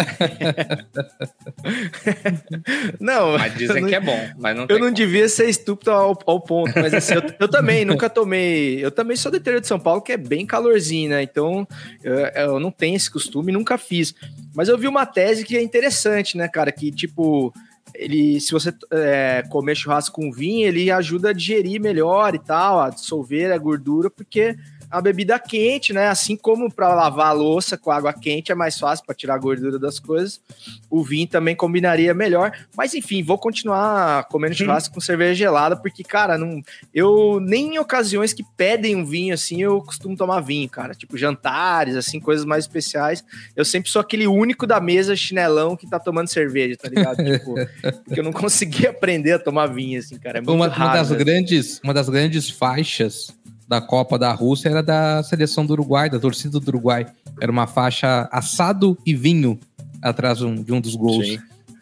Não, 3.00 3.38
Mas 3.38 3.54
dizem 3.56 3.82
não- 3.82 3.90
que 3.90 3.96
é 3.96 4.00
bom. 4.00 4.30
Mas 4.38 4.56
não 4.56 4.64
Eu 4.70 4.78
não 4.80 4.88
como. 4.88 4.94
devia 4.94 5.28
ser 5.28 5.50
estúpido 5.50 5.92
ao, 5.92 6.18
ao 6.26 6.40
ponto, 6.42 6.72
mas 6.76 6.94
assim, 6.94 7.16
eu, 7.16 7.22
eu 7.40 7.48
também 7.48 7.84
nunca 7.86 8.10
tomei. 8.10 8.84
Eu 8.84 8.92
também 8.92 9.18
sou 9.18 9.32
do 9.32 9.38
interior 9.38 9.62
de 9.62 9.68
São 9.68 9.80
Paulo, 9.80 10.02
que 10.02 10.12
é 10.12 10.18
bem 10.18 10.46
calorzinho, 10.46 11.10
né? 11.12 11.24
Então 11.24 11.68
eu, 12.04 12.14
eu 12.16 12.60
não 12.60 12.72
tenho 12.72 12.96
esse 12.96 13.10
costume, 13.10 13.52
nunca 13.52 13.78
fiz. 13.78 14.14
Mas 14.54 14.68
eu 14.70 14.78
vi 14.78 14.88
uma 14.88 15.06
tese 15.06 15.44
que 15.46 15.58
é 15.58 15.62
interessante, 15.62 16.38
né, 16.38 16.48
cara? 16.48 16.72
Que 16.72 16.92
tipo, 16.92 17.54
ele, 17.96 18.40
se 18.40 18.52
você 18.52 18.74
é, 18.92 19.44
comer 19.50 19.76
churrasco 19.76 20.16
com 20.16 20.32
vinho, 20.32 20.68
ele 20.68 20.92
ajuda 20.92 21.30
a 21.30 21.34
digerir 21.34 21.80
melhor 21.82 22.36
e 22.36 22.40
tal, 22.40 22.80
a 22.80 22.90
dissolver 22.90 23.52
a 23.52 23.58
gordura, 23.58 24.10
porque 24.10 24.56
a 24.92 25.02
bebida 25.02 25.40
quente, 25.40 25.94
né? 25.94 26.08
Assim 26.08 26.36
como 26.36 26.72
para 26.72 26.94
lavar 26.94 27.28
a 27.28 27.32
louça 27.32 27.78
com 27.78 27.90
água 27.90 28.12
quente 28.12 28.52
é 28.52 28.56
mais 28.56 28.78
fácil 28.78 29.06
para 29.06 29.16
tirar 29.16 29.36
a 29.36 29.38
gordura 29.38 29.80
das 29.80 30.00
coisas, 30.00 30.42
o 30.90 31.02
vinho 31.04 31.28
também 31.28 31.56
combinaria 31.56 32.14
melhor. 32.14 32.52
Mas 32.76 32.94
enfim, 32.94 33.24
vou 33.24 33.38
continuar 33.38 34.26
comendo 34.26 34.54
churrasco 34.54 34.94
com 34.94 35.00
cerveja 35.00 35.34
gelada, 35.34 35.78
porque, 35.78 36.04
cara, 36.04 36.38
não, 36.38 36.62
eu 36.94 37.40
nem 37.40 37.76
em 37.76 37.80
ocasiões 37.80 38.34
que 38.34 38.44
pedem 38.58 38.96
um 38.96 39.06
vinho 39.06 39.34
assim, 39.34 39.62
eu 39.62 39.82
costumo 39.82 40.18
tomar 40.18 40.42
vinho, 40.42 40.70
cara. 40.70 40.94
Tipo 40.94 41.18
jantares, 41.18 41.96
assim, 41.96 42.20
coisas 42.20 42.46
mais 42.46 42.66
especiais. 42.66 43.24
Eu 43.56 43.64
sempre 43.64 43.90
sou 43.90 44.02
aquele 44.02 44.28
único 44.28 44.68
da 44.68 44.82
mesa 44.82 45.16
chinelão 45.16 45.78
que 45.78 45.88
tá 45.88 46.00
tomando 46.00 46.28
cerveja, 46.28 46.76
tá 46.76 46.90
ligado? 46.90 47.18
tipo, 47.24 47.56
porque 48.04 48.20
eu 48.20 48.24
não 48.24 48.34
consegui 48.34 48.88
aprender 48.88 49.34
a 49.34 49.40
tomar 49.40 49.68
vinho, 49.68 50.00
assim, 50.00 50.18
cara. 50.18 50.40
É 50.40 50.42
muito 50.42 50.54
Uma, 50.54 50.68
uma 50.68 50.74
raro, 50.74 50.98
das 50.98 51.12
né? 51.12 51.18
grandes, 51.18 51.80
uma 51.84 51.94
das 51.94 52.10
grandes 52.10 52.50
faixas 52.50 53.34
da 53.72 53.80
Copa 53.80 54.20
da 54.20 54.34
Rússia 54.34 54.68
era 54.68 54.84
da 54.84 55.24
seleção 55.24 55.66
do 55.66 55.72
Uruguai, 55.72 56.10
da 56.10 56.20
torcida 56.20 56.60
do 56.60 56.68
Uruguai. 56.68 57.06
Era 57.40 57.50
uma 57.50 57.66
faixa 57.66 58.28
assado 58.30 58.98
e 59.06 59.16
vinho 59.16 59.58
atrás 60.02 60.40
de 60.40 60.46
um, 60.46 60.62
de 60.62 60.74
um 60.74 60.82
dos 60.82 60.94
gols. 60.94 61.26
Sim. 61.26 61.40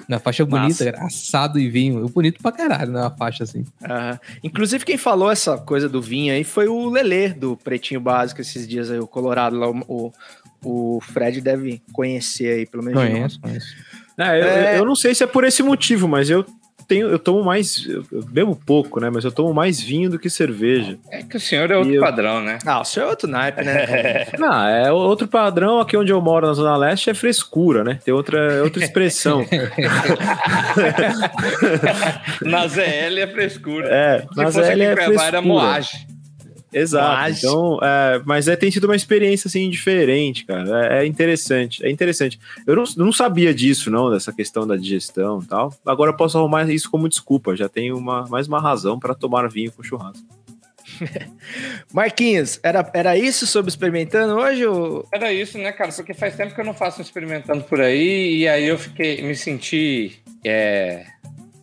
Uma 0.07 0.19
faixa 0.19 0.45
bonita, 0.45 0.83
era 0.83 1.03
assado 1.03 1.59
e 1.59 1.67
vinho. 1.67 2.07
Bonito 2.09 2.43
pra 2.43 2.51
caralho, 2.51 2.91
né? 2.91 3.01
Uma 3.01 3.09
faixa 3.09 3.43
assim. 3.43 3.65
Inclusive, 4.43 4.85
quem 4.85 4.97
falou 4.97 5.31
essa 5.31 5.57
coisa 5.57 5.89
do 5.89 5.99
vinho 5.99 6.31
aí 6.31 6.43
foi 6.43 6.67
o 6.67 6.89
Lelê, 6.91 7.29
do 7.29 7.57
Pretinho 7.57 7.99
Básico, 7.99 8.39
esses 8.39 8.67
dias 8.67 8.91
aí, 8.91 8.99
o 8.99 9.07
Colorado 9.07 9.55
lá. 9.57 9.67
O, 9.87 10.13
o 10.63 10.99
Fred 11.01 11.41
deve 11.41 11.81
conhecer 11.91 12.53
aí, 12.53 12.65
pelo 12.67 12.83
menos. 12.83 13.01
Conheço, 13.01 13.39
conheço. 13.41 13.67
É, 14.15 14.39
eu, 14.39 14.45
É. 14.45 14.79
eu 14.79 14.85
não 14.85 14.95
sei 14.95 15.15
se 15.15 15.23
é 15.23 15.27
por 15.27 15.43
esse 15.43 15.63
motivo, 15.63 16.07
mas 16.07 16.29
eu 16.29 16.45
tenho, 16.89 17.07
eu 17.07 17.19
tomo 17.19 17.43
mais, 17.43 17.85
eu 17.87 18.03
bebo 18.29 18.59
pouco, 18.65 18.99
né? 18.99 19.09
Mas 19.09 19.23
eu 19.23 19.31
tomo 19.31 19.53
mais 19.53 19.79
vinho 19.79 20.09
do 20.09 20.19
que 20.19 20.29
cerveja. 20.29 20.97
É 21.11 21.21
que 21.23 21.37
o 21.37 21.39
senhor 21.39 21.69
é 21.71 21.77
outro 21.77 21.93
eu- 21.93 22.01
padrão, 22.01 22.41
né? 22.41 22.57
Ah, 22.65 22.81
o 22.81 22.83
senhor 22.83 23.05
é 23.05 23.09
outro 23.11 23.29
naipe, 23.29 23.63
né? 23.63 24.27
Não, 24.37 24.67
é 24.67 24.91
outro 24.91 25.27
padrão 25.27 25.79
aqui 25.79 25.95
onde 25.95 26.11
eu 26.11 26.19
moro 26.19 26.47
na 26.47 26.53
Zona 26.53 26.75
Leste 26.75 27.09
é 27.09 27.13
frescura, 27.13 27.83
né? 27.83 27.99
Tem 28.03 28.13
outra, 28.13 28.63
outra 28.63 28.83
expressão. 28.83 29.45
Na 32.41 32.67
ZL 32.67 33.19
é 33.19 33.27
frescura. 33.27 33.87
É, 33.89 34.19
Se 34.21 34.37
na 34.37 34.43
fosse 34.45 34.63
ZL 34.63 34.81
é 34.81 34.85
era 34.85 35.05
frescura. 35.05 35.41
moagem. 35.41 36.07
Exato. 36.71 37.07
Mas- 37.21 37.37
Então, 37.39 37.79
é, 37.81 38.21
mas 38.25 38.47
é, 38.47 38.55
tem 38.55 38.69
sido 38.71 38.85
uma 38.85 38.95
experiência 38.95 39.47
assim 39.47 39.69
diferente, 39.69 40.45
cara. 40.45 40.95
É, 40.97 41.03
é 41.03 41.05
interessante, 41.05 41.83
é 41.85 41.89
interessante. 41.89 42.39
Eu 42.65 42.75
não, 42.75 42.83
não 42.97 43.11
sabia 43.11 43.53
disso, 43.53 43.89
não, 43.89 44.11
dessa 44.11 44.31
questão 44.31 44.65
da 44.67 44.75
digestão 44.75 45.39
e 45.43 45.47
tal. 45.47 45.73
Agora 45.85 46.11
eu 46.11 46.15
posso 46.17 46.37
arrumar 46.37 46.69
isso 46.69 46.89
como 46.89 47.09
desculpa. 47.09 47.55
Já 47.55 47.67
tenho 47.67 47.97
uma, 47.97 48.25
mais 48.27 48.47
uma 48.47 48.59
razão 48.59 48.99
para 48.99 49.15
tomar 49.15 49.49
vinho 49.49 49.71
com 49.71 49.83
churrasco. 49.83 50.23
Marquinhos, 51.93 52.59
era, 52.63 52.89
era 52.93 53.17
isso 53.17 53.45
sobre 53.47 53.69
experimentando 53.69 54.35
hoje? 54.35 54.65
Ou... 54.65 55.07
Era 55.13 55.31
isso, 55.31 55.57
né, 55.57 55.71
cara? 55.71 55.91
Porque 55.91 56.13
faz 56.13 56.35
tempo 56.35 56.53
que 56.53 56.61
eu 56.61 56.65
não 56.65 56.73
faço 56.73 56.99
um 56.99 57.03
experimentando 57.03 57.63
por 57.63 57.79
aí 57.81 58.37
e 58.37 58.47
aí 58.47 58.65
eu 58.67 58.77
fiquei, 58.77 59.21
me 59.21 59.35
senti 59.35 60.19
é, 60.43 61.05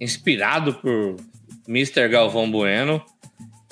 inspirado 0.01 0.75
por 0.75 1.17
Mr. 1.69 2.09
Galvão 2.09 2.51
Bueno. 2.51 3.03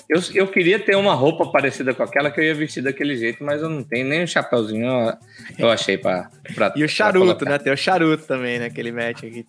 Eu, 0.09 0.21
eu 0.33 0.47
queria 0.47 0.77
ter 0.77 0.95
uma 0.95 1.13
roupa 1.15 1.47
parecida 1.47 1.93
com 1.93 2.03
aquela 2.03 2.29
que 2.29 2.39
eu 2.39 2.43
ia 2.43 2.53
vestir 2.53 2.83
daquele 2.83 3.15
jeito, 3.17 3.43
mas 3.43 3.61
eu 3.61 3.69
não 3.69 3.83
tenho 3.83 4.07
nem 4.07 4.23
um 4.23 4.27
chapéuzinho 4.27 4.85
eu, 4.85 5.13
eu 5.57 5.69
achei 5.69 5.97
pra, 5.97 6.29
pra 6.53 6.67
E 6.75 6.83
o 6.83 6.85
pra 6.85 6.87
charuto, 6.87 7.45
né? 7.45 7.57
Tem 7.57 7.73
o 7.73 7.77
charuto 7.77 8.23
também, 8.25 8.59
né? 8.59 8.69
Que 8.69 8.79
ele 8.79 8.91
mete 8.91 9.25
aqui. 9.25 9.45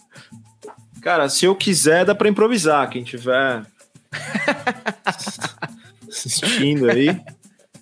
Cara, 1.02 1.28
se 1.28 1.44
eu 1.44 1.54
quiser, 1.54 2.04
dá 2.04 2.14
para 2.14 2.28
improvisar. 2.28 2.88
Quem 2.88 3.04
tiver 3.04 3.62
assistindo 6.08 6.90
aí. 6.90 7.08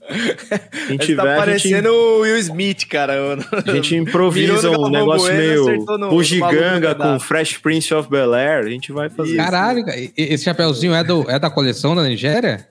Quem 0.86 0.98
tiver, 0.98 1.22
tá 1.22 1.28
a 1.30 1.36
gente, 1.36 1.44
parecendo 1.44 1.88
o 1.92 2.20
Will 2.20 2.38
Smith, 2.38 2.86
cara. 2.88 3.14
a 3.34 3.60
gente 3.72 3.96
improvisa 3.96 4.70
um 4.70 4.88
negócio 4.88 5.32
Bueno, 5.32 5.66
meio 5.66 6.10
bugiganga 6.10 6.94
com. 6.94 7.18
Fresh 7.18 7.58
Prince 7.58 7.92
of 7.94 8.08
Bel 8.10 8.34
Air. 8.34 8.64
A 8.64 8.68
gente 8.68 8.92
vai 8.92 9.08
fazer. 9.08 9.36
Caralho, 9.36 9.84
cara, 9.84 9.98
e- 9.98 10.12
esse 10.16 10.44
chapeuzinho 10.44 10.94
é, 10.94 11.02
do, 11.02 11.28
é 11.30 11.38
da 11.38 11.48
coleção 11.50 11.94
da 11.94 12.02
Nigéria? 12.02 12.68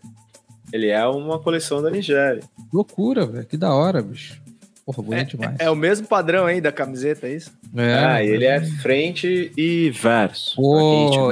Ele 0.71 0.87
é 0.89 1.05
uma 1.05 1.39
coleção 1.39 1.81
da 1.81 1.89
Nigéria. 1.89 2.41
Loucura, 2.71 3.25
velho. 3.25 3.45
Que 3.45 3.57
da 3.57 3.73
hora, 3.73 4.01
bicho. 4.01 4.41
Porra, 4.85 5.01
bonito 5.01 5.37
demais. 5.37 5.55
É 5.59 5.69
o 5.69 5.75
mesmo 5.75 6.05
padrão 6.07 6.45
aí 6.45 6.59
da 6.59 6.71
camiseta, 6.71 7.27
é 7.27 7.35
isso? 7.35 7.51
Ah, 7.75 8.21
e 8.21 8.27
ele 8.27 8.45
é 8.45 8.59
frente 8.61 9.51
e 9.55 9.89
verso. 9.91 10.55
Pô, 10.57 11.29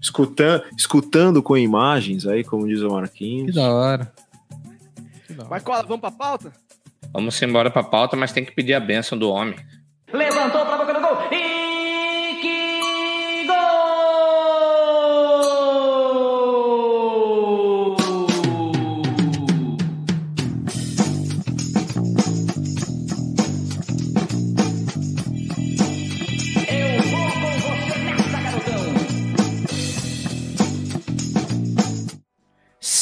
escutando, 0.00 0.62
escutando 0.76 1.42
com 1.42 1.56
imagens 1.56 2.26
aí, 2.26 2.44
como 2.44 2.68
diz 2.68 2.80
o 2.82 2.88
Que 2.88 2.92
Marquinhos. 2.92 3.54
da 3.54 3.72
hora. 3.72 4.12
Da 5.34 5.42
hora. 5.42 5.50
Marcola, 5.50 5.82
vamos 5.82 6.00
pra 6.00 6.10
pauta? 6.10 6.52
Vamos 7.12 7.40
embora 7.42 7.70
pra 7.70 7.82
pauta, 7.82 8.16
mas 8.16 8.32
tem 8.32 8.44
que 8.44 8.52
pedir 8.52 8.74
a 8.74 8.80
benção 8.80 9.16
do 9.16 9.30
homem. 9.30 9.56
Levantou 10.12 10.64
pra 10.64 10.76
boca 10.78 10.94
do 10.94 11.00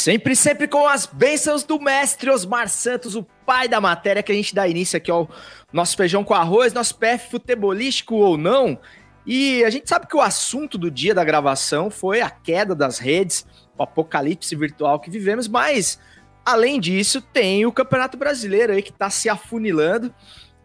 Sempre, 0.02 0.34
sempre 0.34 0.66
com 0.66 0.88
as 0.88 1.06
bênçãos 1.06 1.62
do 1.62 1.78
mestre 1.78 2.28
Osmar 2.28 2.68
Santos, 2.68 3.14
o 3.14 3.22
pai 3.46 3.68
da 3.68 3.80
matéria, 3.80 4.20
que 4.20 4.32
a 4.32 4.34
gente 4.34 4.52
dá 4.52 4.66
início 4.66 4.96
aqui 4.96 5.12
ao 5.12 5.30
nosso 5.72 5.96
feijão 5.96 6.24
com 6.24 6.34
arroz, 6.34 6.72
nosso 6.72 6.96
PF 6.96 7.30
futebolístico 7.30 8.16
ou 8.16 8.36
não. 8.36 8.76
E 9.24 9.62
a 9.62 9.70
gente 9.70 9.88
sabe 9.88 10.08
que 10.08 10.16
o 10.16 10.20
assunto 10.20 10.76
do 10.76 10.90
dia 10.90 11.14
da 11.14 11.22
gravação 11.22 11.88
foi 11.88 12.20
a 12.20 12.28
queda 12.28 12.74
das 12.74 12.98
redes, 12.98 13.46
o 13.78 13.82
apocalipse 13.84 14.56
virtual 14.56 14.98
que 14.98 15.08
vivemos, 15.08 15.46
mas 15.46 16.00
além 16.44 16.80
disso, 16.80 17.22
tem 17.22 17.64
o 17.64 17.70
Campeonato 17.70 18.16
Brasileiro 18.16 18.72
aí 18.72 18.82
que 18.82 18.92
tá 18.92 19.08
se 19.08 19.28
afunilando. 19.28 20.12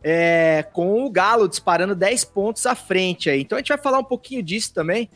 é, 0.03 0.63
com 0.74 1.06
o 1.06 1.12
Galo 1.12 1.48
disparando 1.48 1.94
10 1.94 2.24
pontos 2.25 2.65
à 2.65 2.74
frente 2.74 3.29
aí. 3.29 3.41
Então 3.41 3.56
a 3.58 3.60
gente 3.60 3.70
vai 3.70 3.77
falar 3.77 4.00
um 4.00 4.03
pouquinho 4.03 4.41
disso 4.41 4.74
também. 4.74 5.10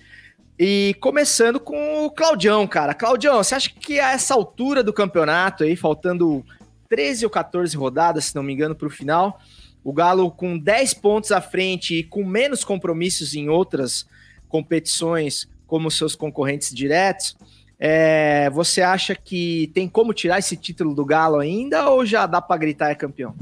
E 0.64 0.94
começando 1.00 1.60
com 1.60 2.06
o 2.06 2.12
Claudião, 2.12 2.68
cara. 2.68 2.94
Claudião, 2.94 3.38
você 3.38 3.56
acha 3.56 3.68
que 3.68 4.00
a 4.00 4.12
essa 4.12 4.36
altura 4.36 4.84
do 4.84 4.94
campeonato 4.94 5.64
aí, 5.64 5.76
faltando 5.76 6.46
13 6.88 7.26
ou 7.26 7.32
14 7.32 7.76
rodadas, 7.76 8.26
se 8.26 8.36
não 8.36 8.44
me 8.44 8.54
engano, 8.54 8.76
para 8.76 8.88
o 8.88 8.92
final, 8.92 9.42
o 9.84 9.92
Galo 9.92 10.30
com 10.30 10.56
10 10.60 10.94
pontos 10.94 11.32
à 11.32 11.42
frente 11.42 11.96
e 11.96 12.04
com 12.04 12.24
menos 12.24 12.64
compromissos 12.64 13.34
em 13.34 13.50
outras 13.50 14.06
competições, 14.48 15.50
como 15.66 15.90
seus 15.90 16.14
concorrentes 16.14 16.72
diretos, 16.72 17.36
é, 17.80 18.48
você 18.52 18.84
acha 18.84 19.16
que 19.16 19.72
tem 19.74 19.90
como 19.90 20.14
tirar 20.14 20.38
esse 20.38 20.56
título 20.56 20.94
do 20.94 21.04
Galo 21.04 21.40
ainda 21.40 21.90
ou 21.90 22.06
já 22.06 22.28
dá 22.28 22.40
para 22.40 22.58
gritar 22.58 22.92
é 22.92 22.94
campeão? 22.94 23.34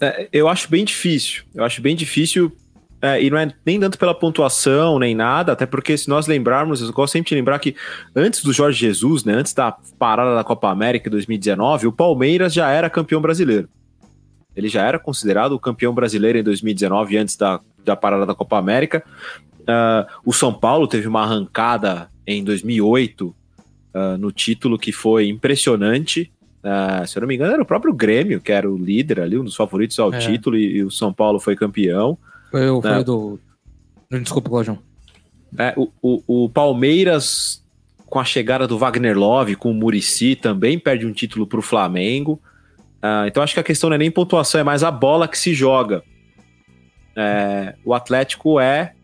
É, 0.00 0.26
eu 0.32 0.48
acho 0.48 0.70
bem 0.70 0.86
difícil. 0.86 1.42
Eu 1.54 1.64
acho 1.64 1.82
bem 1.82 1.94
difícil. 1.94 2.50
É, 3.02 3.22
e 3.22 3.30
não 3.30 3.38
é 3.38 3.50
nem 3.64 3.80
tanto 3.80 3.98
pela 3.98 4.14
pontuação, 4.14 4.98
nem 4.98 5.14
nada, 5.14 5.52
até 5.52 5.64
porque 5.64 5.96
se 5.96 6.08
nós 6.08 6.26
lembrarmos, 6.26 6.82
eu 6.82 6.92
gosto 6.92 7.12
sempre 7.12 7.30
de 7.30 7.34
lembrar 7.34 7.58
que 7.58 7.74
antes 8.14 8.42
do 8.42 8.52
Jorge 8.52 8.78
Jesus, 8.78 9.24
né, 9.24 9.32
antes 9.32 9.54
da 9.54 9.72
parada 9.98 10.34
da 10.34 10.44
Copa 10.44 10.70
América 10.70 11.08
em 11.08 11.10
2019, 11.12 11.86
o 11.86 11.92
Palmeiras 11.92 12.52
já 12.52 12.70
era 12.70 12.90
campeão 12.90 13.20
brasileiro. 13.20 13.68
Ele 14.54 14.68
já 14.68 14.84
era 14.84 14.98
considerado 14.98 15.52
o 15.52 15.58
campeão 15.60 15.94
brasileiro 15.94 16.38
em 16.38 16.42
2019, 16.42 17.16
antes 17.16 17.36
da, 17.36 17.60
da 17.84 17.96
parada 17.96 18.26
da 18.26 18.34
Copa 18.34 18.58
América. 18.58 19.02
Ah, 19.66 20.06
o 20.24 20.32
São 20.32 20.52
Paulo 20.52 20.86
teve 20.86 21.06
uma 21.08 21.22
arrancada 21.22 22.10
em 22.26 22.42
2008 22.44 23.34
ah, 23.94 24.16
no 24.18 24.30
título 24.30 24.78
que 24.78 24.92
foi 24.92 25.28
impressionante. 25.28 26.30
Ah, 26.62 27.04
se 27.06 27.16
eu 27.16 27.20
não 27.22 27.28
me 27.28 27.36
engano, 27.36 27.52
era 27.54 27.62
o 27.62 27.66
próprio 27.66 27.94
Grêmio, 27.94 28.40
que 28.40 28.52
era 28.52 28.70
o 28.70 28.76
líder 28.76 29.20
ali, 29.20 29.38
um 29.38 29.44
dos 29.44 29.56
favoritos 29.56 29.98
ao 29.98 30.12
É. 30.12 30.18
título, 30.18 30.56
e, 30.56 30.76
e 30.78 30.84
o 30.84 30.90
São 30.90 31.12
Paulo 31.12 31.38
foi 31.40 31.56
campeão. 31.56 32.18
Não. 32.52 33.00
o 33.00 33.04
do. 33.04 33.40
Desculpa, 34.10 34.48
Claudião. 34.50 34.78
É, 35.58 35.74
o, 35.76 35.88
o, 36.02 36.44
o 36.44 36.48
Palmeiras, 36.48 37.64
com 38.06 38.18
a 38.18 38.24
chegada 38.24 38.66
do 38.66 38.78
Wagner 38.78 39.18
Love, 39.18 39.56
com 39.56 39.70
o 39.70 39.74
Murici, 39.74 40.36
também 40.36 40.78
perde 40.78 41.06
um 41.06 41.12
título 41.12 41.46
para 41.46 41.58
o 41.58 41.62
Flamengo. 41.62 42.40
Ah, 43.02 43.24
então 43.26 43.42
acho 43.42 43.54
que 43.54 43.60
a 43.60 43.64
questão 43.64 43.88
não 43.88 43.94
é 43.94 43.98
nem 43.98 44.10
pontuação, 44.10 44.60
é 44.60 44.64
mais 44.64 44.82
a 44.82 44.90
bola 44.90 45.26
que 45.26 45.38
se 45.38 45.54
joga. 45.54 46.02
É, 47.16 47.74
o 47.84 47.94
Atlético 47.94 48.60
é. 48.60 48.94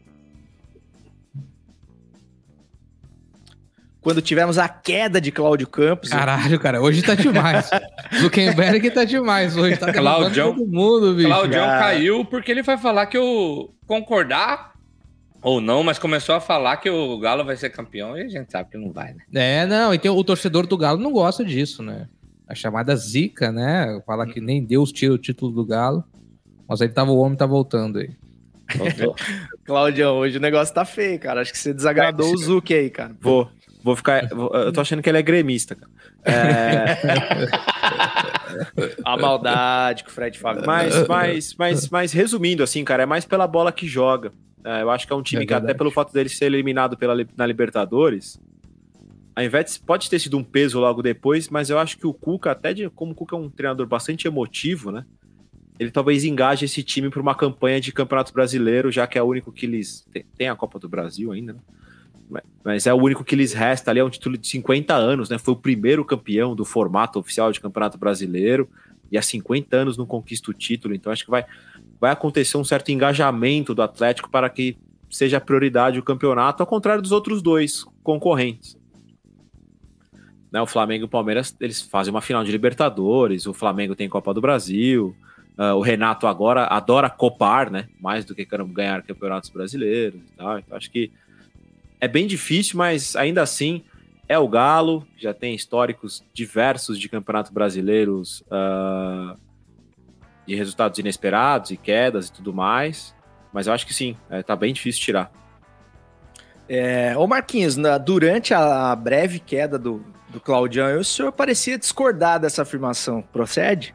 Quando 4.07 4.23
tivemos 4.23 4.57
a 4.57 4.69
queda 4.69 5.21
de 5.21 5.33
Cláudio 5.33 5.67
Campos, 5.67 6.11
Caralho, 6.11 6.61
cara, 6.61 6.81
hoje 6.81 7.03
tá 7.03 7.17
demais. 7.17 7.69
Zuckerberg 8.23 8.89
tá 8.93 9.03
demais 9.03 9.57
hoje. 9.57 9.77
Tá 9.77 9.93
Claudião- 9.93 10.55
todo 10.55 10.65
mundo, 10.65 11.13
bicho. 11.13 11.27
Claudião 11.27 11.65
cara. 11.67 11.81
caiu 11.81 12.25
porque 12.25 12.53
ele 12.53 12.63
vai 12.63 12.79
falar 12.79 13.07
que 13.07 13.19
eu 13.19 13.75
concordar 13.85 14.75
ou 15.43 15.61
não, 15.61 15.83
mas 15.83 15.99
começou 15.99 16.37
a 16.37 16.41
falar 16.41 16.77
que 16.77 16.89
o 16.89 17.19
Galo 17.19 17.45
vai 17.45 17.57
ser 17.57 17.71
campeão 17.71 18.17
e 18.17 18.23
a 18.23 18.29
gente 18.29 18.53
sabe 18.53 18.71
que 18.71 18.79
não 18.79 18.93
vai, 18.93 19.13
né? 19.13 19.25
É, 19.35 19.67
não, 19.67 19.93
e 19.93 19.99
tem, 19.99 20.09
o 20.09 20.23
torcedor 20.23 20.69
do 20.69 20.79
Galo 20.79 21.01
não 21.01 21.11
gosta 21.11 21.45
disso, 21.45 21.83
né? 21.83 22.07
A 22.49 22.55
chamada 22.55 22.95
zica, 22.95 23.51
né? 23.51 24.01
Fala 24.07 24.25
que 24.25 24.41
nem 24.41 24.65
Deus 24.65 24.93
tira 24.93 25.15
o 25.15 25.19
título 25.19 25.51
do 25.51 25.67
Galo. 25.67 26.05
Mas 26.69 26.81
aí 26.81 26.89
tava, 26.89 27.11
o 27.11 27.19
homem 27.19 27.37
tá 27.37 27.45
voltando 27.45 27.99
aí. 27.99 28.11
Claudião, 29.65 30.17
hoje 30.19 30.39
o 30.39 30.41
negócio 30.41 30.73
tá 30.73 30.85
feio, 30.85 31.19
cara. 31.19 31.41
Acho 31.41 31.51
que 31.53 31.59
você 31.59 31.75
desagradou 31.75 32.33
o 32.33 32.37
Zuc 32.37 32.73
aí, 32.73 32.89
cara. 32.91 33.17
Vou, 33.21 33.51
vou 33.87 33.95
ficar. 33.95 34.29
eu 34.31 34.73
tô 34.73 34.81
achando 34.81 35.01
que 35.01 35.09
ele 35.09 35.19
é 35.19 35.23
gremista, 35.23 35.77
cara. 35.77 35.91
É, 36.25 36.97
A 39.05 39.17
maldade 39.17 40.03
que 40.03 40.11
o 40.11 40.13
Fred 40.13 40.37
Fábio. 40.39 40.65
mas, 40.67 41.07
mas, 41.07 41.55
mas, 41.55 41.89
mas 41.89 42.13
resumindo, 42.13 42.65
assim, 42.65 42.85
cara, 42.85 43.05
é 43.05 43.07
mais 43.07 43.25
pela 43.25 43.47
bola 43.47 43.71
que 43.71 43.87
joga. 43.87 44.33
É, 44.65 44.83
eu 44.83 44.91
acho 44.91 45.07
que 45.07 45.13
é 45.13 45.17
um 45.17 45.23
time 45.23 45.45
É 45.45 45.47
que, 45.47 45.55
até 45.55 45.73
pelo 45.73 45.93
fato 45.93 46.13
dele 46.13 46.29
ser 46.29 46.47
eliminado 46.47 46.97
pela, 46.97 47.15
na 47.37 47.47
Libertadores, 47.47 48.41
ao 49.37 49.45
invés 49.45 49.75
de, 49.75 49.81
pode 49.81 50.11
ter 50.11 50.19
sido 50.19 50.37
um 50.37 50.43
peso 50.43 50.81
logo 50.81 51.01
depois, 51.01 51.49
mas 51.49 51.71
eu 51.71 51.79
acho 51.79 51.97
que 51.97 52.09
o 52.09 52.13
Cuca, 52.13 52.51
até 52.51 52.75
de, 52.75 52.91
como 52.91 53.13
o 53.13 53.15
Cuca 53.15 53.37
é 53.37 53.39
um 53.39 53.49
treinador 53.49 53.87
bastante 53.87 54.27
emotivo, 54.27 54.91
né? 54.91 55.07
Ele 55.79 55.93
talvez 55.93 56.25
engaje 56.25 56.65
esse 56.65 56.83
time 56.83 57.09
para 57.09 57.23
uma 57.23 57.37
campanha 57.37 57.81
de 57.81 57.93
Campeonato 57.93 58.33
Brasileiro, 58.33 58.91
já 58.91 59.07
que 59.07 59.17
é 59.17 59.23
o 59.23 59.27
único 59.27 59.53
que 59.53 59.67
eles. 59.67 60.05
Tem, 60.13 60.25
tem 60.37 60.49
a 60.49 60.57
Copa 60.57 60.81
do 60.81 60.89
Brasil 60.89 61.31
ainda, 61.31 61.53
né? 61.53 61.61
Mas- 62.65 62.87
é 62.87 62.93
o 62.93 62.97
único 62.97 63.25
que 63.25 63.37
lhes 63.37 63.53
resta 63.53 63.91
ali, 63.91 64.01
é 64.01 64.05
um 64.05 64.11
título 64.11 64.37
de 64.37 64.47
50 64.47 64.95
anos, 64.95 65.31
né? 65.31 65.39
Foi 65.39 65.55
o 65.55 65.57
primeiro 65.57 66.05
campeão 66.05 66.55
do 66.55 66.65
formato 66.65 67.19
oficial 67.19 67.53
de 67.53 67.61
Campeonato 67.61 67.99
Brasileiro 67.99 68.69
e 69.11 69.17
há 69.17 69.23
50 69.23 69.77
anos 69.77 69.97
não 69.97 70.07
conquista 70.07 70.51
o 70.51 70.55
título, 70.55 70.95
então 70.95 71.13
acho 71.13 71.25
que 71.25 71.31
vai, 71.31 71.45
vai 72.01 72.11
acontecer 72.11 72.57
um 72.57 72.65
certo 72.65 72.91
engajamento 72.91 73.75
do 73.75 73.83
Atlético 73.83 74.29
para 74.29 74.51
que 74.51 74.77
seja 75.09 75.41
prioridade 75.41 75.99
o 75.99 76.03
campeonato, 76.03 76.63
ao 76.63 76.67
contrário 76.67 77.01
dos 77.01 77.13
outros 77.13 77.41
dois 77.41 77.85
concorrentes. 78.03 78.77
Né, 80.51 80.61
o 80.61 80.67
Flamengo 80.67 81.05
e 81.05 81.07
o 81.07 81.09
Palmeiras 81.09 81.57
eles 81.61 81.81
fazem 81.81 82.13
uma 82.13 82.21
final 82.21 82.43
de 82.43 82.51
Libertadores, 82.51 83.47
o 83.47 83.55
Flamengo 83.55 83.95
tem 83.95 84.09
Copa 84.09 84.35
do 84.35 84.41
Brasil, 84.41 85.15
ah, 85.57 85.75
o 85.75 85.81
Renato 85.81 86.27
agora 86.27 86.67
adora 86.67 87.09
copar, 87.09 87.71
né? 87.71 87.89
Mais 87.99 88.25
do 88.25 88.35
que 88.35 88.45
ganhar 88.45 89.03
campeonatos 89.03 89.49
brasileiros 89.49 90.21
e 90.21 90.37
tal. 90.37 90.59
Então 90.59 90.77
acho 90.77 90.91
que 90.91 91.11
é 92.01 92.09
bem 92.09 92.27
difícil, 92.27 92.77
mas 92.79 93.17
ainda 93.17 93.43
assim 93.43 93.83
é 94.29 94.39
o 94.39 94.49
Galo, 94.49 95.07
já 95.17 95.33
tem 95.33 95.55
históricos 95.55 96.25
diversos 96.33 96.99
de 96.99 97.09
campeonato 97.09 97.53
brasileiros 97.53 98.43
uh, 98.43 99.39
de 100.47 100.55
resultados 100.55 100.99
inesperados 100.99 101.71
e 101.71 101.77
quedas 101.77 102.29
e 102.29 102.33
tudo 102.33 102.53
mais. 102.53 103.15
Mas 103.53 103.67
eu 103.67 103.73
acho 103.73 103.87
que 103.87 103.95
sim, 103.95 104.17
é, 104.29 104.43
tá 104.43 104.57
bem 104.57 104.73
difícil 104.73 105.01
tirar. 105.01 105.31
É, 106.69 107.17
ô 107.17 107.27
Marquinhos, 107.27 107.77
na, 107.77 107.97
durante 107.97 108.53
a 108.53 108.95
breve 108.97 109.39
queda 109.39 109.79
do, 109.79 110.05
do 110.29 110.41
Claudião, 110.41 110.99
o 110.99 111.05
senhor 111.05 111.31
parecia 111.31 111.79
discordar 111.79 112.41
dessa 112.41 112.63
afirmação. 112.63 113.23
Procede? 113.23 113.95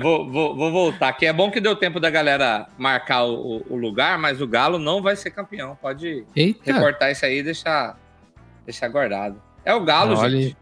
Vou, 0.00 0.30
vou, 0.30 0.56
vou, 0.56 0.72
voltar 0.72 1.08
aqui. 1.08 1.26
É 1.26 1.32
bom 1.32 1.50
que 1.50 1.60
deu 1.60 1.74
tempo 1.76 1.98
da 2.00 2.10
galera 2.10 2.66
marcar 2.78 3.24
o, 3.24 3.64
o, 3.68 3.76
lugar, 3.76 4.18
mas 4.18 4.40
o 4.40 4.46
Galo 4.46 4.78
não 4.78 5.02
vai 5.02 5.16
ser 5.16 5.30
campeão. 5.30 5.76
Pode 5.80 6.24
Eita. 6.34 6.72
recortar 6.72 7.10
isso 7.10 7.24
aí 7.24 7.38
e 7.38 7.42
deixar, 7.42 7.98
deixar 8.64 8.88
guardado. 8.88 9.40
É 9.64 9.74
o 9.74 9.80
Galo, 9.80 10.16
Olha. 10.16 10.40
gente. 10.40 10.56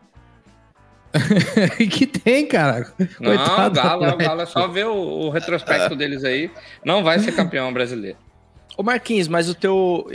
que 1.91 2.07
tem, 2.07 2.47
cara? 2.47 2.93
Não, 3.19 3.33
o 3.33 3.71
Galo, 3.71 4.05
é 4.05 4.13
o 4.13 4.17
Galo. 4.17 4.43
É 4.43 4.47
só 4.47 4.69
ver 4.69 4.87
o, 4.87 4.95
o 4.95 5.31
retrospecto 5.31 5.97
deles 5.97 6.25
aí. 6.25 6.51
Não 6.85 7.03
vai 7.03 7.19
ser 7.19 7.33
campeão 7.33 7.73
brasileiro. 7.73 8.19
Ô 8.79 8.83
Marquinhos, 8.85 9.27
mas 9.27 9.51
o 9.51 9.57
teu. 9.57 10.09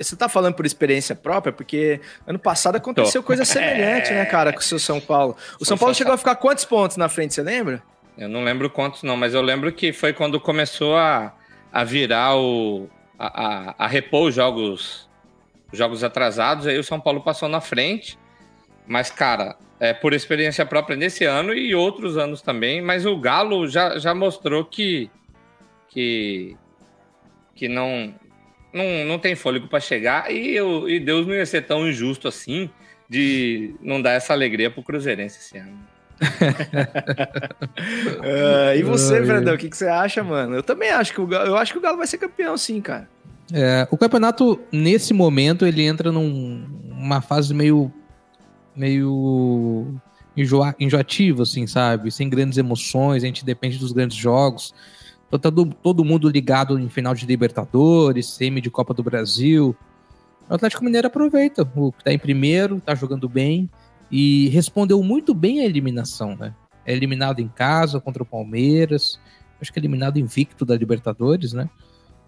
Você 0.00 0.16
tá 0.16 0.26
falando 0.26 0.54
por 0.54 0.64
experiência 0.64 1.14
própria? 1.14 1.52
Porque 1.52 2.00
ano 2.26 2.38
passado 2.38 2.76
aconteceu 2.76 3.20
Tô. 3.20 3.26
coisa 3.26 3.44
semelhante, 3.44 4.08
é... 4.08 4.14
né, 4.14 4.24
cara, 4.24 4.50
com 4.50 4.60
o 4.60 4.62
seu 4.62 4.78
São 4.78 4.98
Paulo. 4.98 5.36
O 5.60 5.64
São 5.66 5.76
Paulo 5.76 5.94
chegou 5.94 6.14
a 6.14 6.16
ficar 6.16 6.36
quantos 6.36 6.64
pontos 6.64 6.96
na 6.96 7.10
frente, 7.10 7.34
você 7.34 7.42
lembra? 7.42 7.82
Eu 8.16 8.30
não 8.30 8.42
lembro 8.42 8.70
quantos, 8.70 9.02
não, 9.02 9.14
mas 9.14 9.34
eu 9.34 9.42
lembro 9.42 9.70
que 9.70 9.92
foi 9.92 10.14
quando 10.14 10.40
começou 10.40 10.96
a, 10.96 11.34
a 11.70 11.84
virar 11.84 12.34
o. 12.34 12.88
A, 13.18 13.26
a, 13.26 13.74
a 13.84 13.86
repor 13.86 14.28
os 14.28 14.34
jogos, 14.34 15.06
jogos 15.70 16.02
atrasados, 16.02 16.66
aí 16.66 16.78
o 16.78 16.84
São 16.84 16.98
Paulo 16.98 17.20
passou 17.20 17.46
na 17.46 17.60
frente. 17.60 18.18
Mas, 18.86 19.10
cara, 19.10 19.54
é 19.78 19.92
por 19.92 20.14
experiência 20.14 20.64
própria 20.64 20.96
nesse 20.96 21.26
ano 21.26 21.52
e 21.52 21.74
outros 21.74 22.16
anos 22.16 22.40
também, 22.40 22.80
mas 22.80 23.04
o 23.04 23.18
Galo 23.18 23.68
já, 23.68 23.98
já 23.98 24.14
mostrou 24.14 24.64
que. 24.64 25.10
que 25.90 26.56
que 27.54 27.68
não, 27.68 28.14
não, 28.72 29.04
não 29.06 29.18
tem 29.18 29.34
fôlego 29.34 29.68
para 29.68 29.80
chegar 29.80 30.32
e, 30.32 30.54
eu, 30.54 30.88
e 30.88 30.98
Deus 30.98 31.26
não 31.26 31.34
ia 31.34 31.46
ser 31.46 31.62
tão 31.62 31.88
injusto 31.88 32.28
assim 32.28 32.70
de 33.08 33.74
não 33.82 34.00
dar 34.00 34.12
essa 34.12 34.32
alegria 34.32 34.70
pro 34.70 34.82
Cruzeirense 34.82 35.38
esse 35.38 35.58
ano. 35.58 35.78
uh, 38.20 38.74
e 38.78 38.82
você, 38.82 39.22
Fredão, 39.24 39.54
o 39.54 39.58
que, 39.58 39.68
que 39.68 39.76
você 39.76 39.86
acha, 39.86 40.24
mano? 40.24 40.56
Eu 40.56 40.62
também 40.62 40.90
acho 40.90 41.12
que 41.12 41.20
o 41.20 41.26
Galo, 41.26 41.46
eu 41.46 41.56
acho 41.56 41.72
que 41.72 41.78
o 41.78 41.80
Galo 41.82 41.98
vai 41.98 42.06
ser 42.06 42.16
campeão, 42.16 42.56
sim, 42.56 42.80
cara. 42.80 43.08
É, 43.52 43.86
o 43.90 43.98
campeonato, 43.98 44.58
nesse 44.72 45.12
momento, 45.12 45.66
ele 45.66 45.82
entra 45.82 46.10
numa 46.10 47.20
fase 47.20 47.52
meio. 47.52 47.92
meio. 48.74 49.94
Enjoa, 50.34 50.74
enjoativo, 50.80 51.42
assim, 51.42 51.66
sabe? 51.66 52.10
Sem 52.10 52.30
grandes 52.30 52.56
emoções, 52.56 53.22
a 53.22 53.26
gente 53.26 53.44
depende 53.44 53.76
dos 53.76 53.92
grandes 53.92 54.16
jogos. 54.16 54.72
Então 55.32 55.38
tá 55.40 55.50
todo, 55.50 55.74
todo 55.82 56.04
mundo 56.04 56.28
ligado 56.28 56.78
em 56.78 56.90
final 56.90 57.14
de 57.14 57.24
Libertadores, 57.24 58.26
semi 58.26 58.60
de 58.60 58.70
Copa 58.70 58.92
do 58.92 59.02
Brasil. 59.02 59.74
O 60.46 60.54
Atlético 60.54 60.84
Mineiro 60.84 61.06
aproveita, 61.06 61.66
o 61.74 61.90
que 61.90 62.04
tá 62.04 62.12
em 62.12 62.18
primeiro, 62.18 62.78
tá 62.80 62.94
jogando 62.94 63.26
bem 63.30 63.70
e 64.10 64.50
respondeu 64.50 65.02
muito 65.02 65.32
bem 65.32 65.60
à 65.60 65.64
eliminação, 65.64 66.36
né? 66.36 66.54
É 66.84 66.92
eliminado 66.92 67.40
em 67.40 67.48
casa 67.48 67.98
contra 67.98 68.22
o 68.22 68.26
Palmeiras, 68.26 69.18
acho 69.58 69.72
que 69.72 69.78
é 69.78 69.80
eliminado 69.80 70.18
invicto 70.18 70.66
da 70.66 70.76
Libertadores, 70.76 71.54
né? 71.54 71.70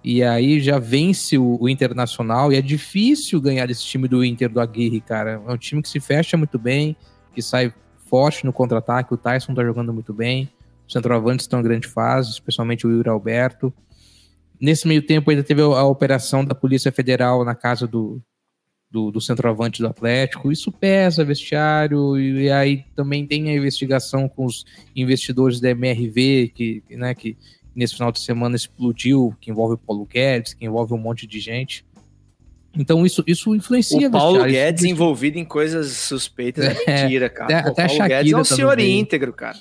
E 0.02 0.22
aí 0.22 0.58
já 0.58 0.78
vence 0.78 1.36
o, 1.36 1.58
o, 1.60 1.68
Internacional 1.68 2.54
e 2.54 2.56
é 2.56 2.62
difícil 2.62 3.38
ganhar 3.38 3.68
esse 3.68 3.84
time 3.84 4.08
do 4.08 4.24
Inter 4.24 4.48
do 4.48 4.60
Aguirre, 4.60 5.02
cara. 5.02 5.42
É 5.46 5.52
um 5.52 5.58
time 5.58 5.82
que 5.82 5.90
se 5.90 6.00
fecha 6.00 6.38
muito 6.38 6.58
bem, 6.58 6.96
que 7.34 7.42
sai 7.42 7.70
forte 8.06 8.46
no 8.46 8.52
contra-ataque, 8.52 9.12
o 9.12 9.16
Tyson 9.18 9.52
tá 9.52 9.62
jogando 9.62 9.92
muito 9.92 10.14
bem. 10.14 10.48
Centroavantes 10.88 11.44
estão 11.44 11.60
em 11.60 11.64
grande 11.64 11.88
fase, 11.88 12.30
especialmente 12.30 12.86
o 12.86 12.90
Yuri 12.90 13.08
Alberto. 13.08 13.72
Nesse 14.60 14.86
meio 14.86 15.02
tempo 15.02 15.30
ainda 15.30 15.42
teve 15.42 15.62
a 15.62 15.84
operação 15.84 16.44
da 16.44 16.54
Polícia 16.54 16.92
Federal 16.92 17.44
na 17.44 17.54
casa 17.54 17.86
do, 17.86 18.22
do, 18.90 19.10
do 19.10 19.20
centroavante 19.20 19.82
do 19.82 19.88
Atlético. 19.88 20.52
Isso 20.52 20.70
pesa 20.70 21.24
vestiário, 21.24 22.16
e, 22.16 22.44
e, 22.44 22.50
aí 22.50 22.84
também 22.94 23.26
tem 23.26 23.50
a 23.50 23.54
investigação 23.54 24.28
com 24.28 24.44
os 24.44 24.64
investidores 24.94 25.60
da 25.60 25.70
MRV, 25.70 26.52
que, 26.54 26.82
né, 26.90 27.14
que 27.14 27.36
nesse 27.74 27.94
final 27.94 28.12
de 28.12 28.20
semana 28.20 28.54
explodiu, 28.54 29.34
que 29.40 29.50
envolve 29.50 29.74
o 29.74 29.78
Paulo 29.78 30.06
Guedes, 30.06 30.54
que 30.54 30.64
envolve 30.64 30.94
um 30.94 30.98
monte 30.98 31.26
de 31.26 31.40
gente. 31.40 31.84
Então 32.76 33.06
isso, 33.06 33.22
isso 33.26 33.54
influencia. 33.54 34.08
O 34.08 34.10
Paulo 34.10 34.44
Guedes 34.44 34.82
isso... 34.82 34.92
envolvido 34.92 35.38
em 35.38 35.44
coisas 35.44 35.92
suspeitas 35.92 36.64
é, 36.64 36.76
é 36.86 37.02
mentira, 37.02 37.30
cara. 37.30 37.58
Até, 37.58 37.62
Pô, 37.62 37.68
até 37.70 37.86
Paulo 37.86 38.08
Guedes 38.08 38.32
é 38.32 38.36
um 38.36 38.44
senhor 38.44 38.76
bem. 38.76 39.00
íntegro, 39.00 39.32
cara. 39.32 39.58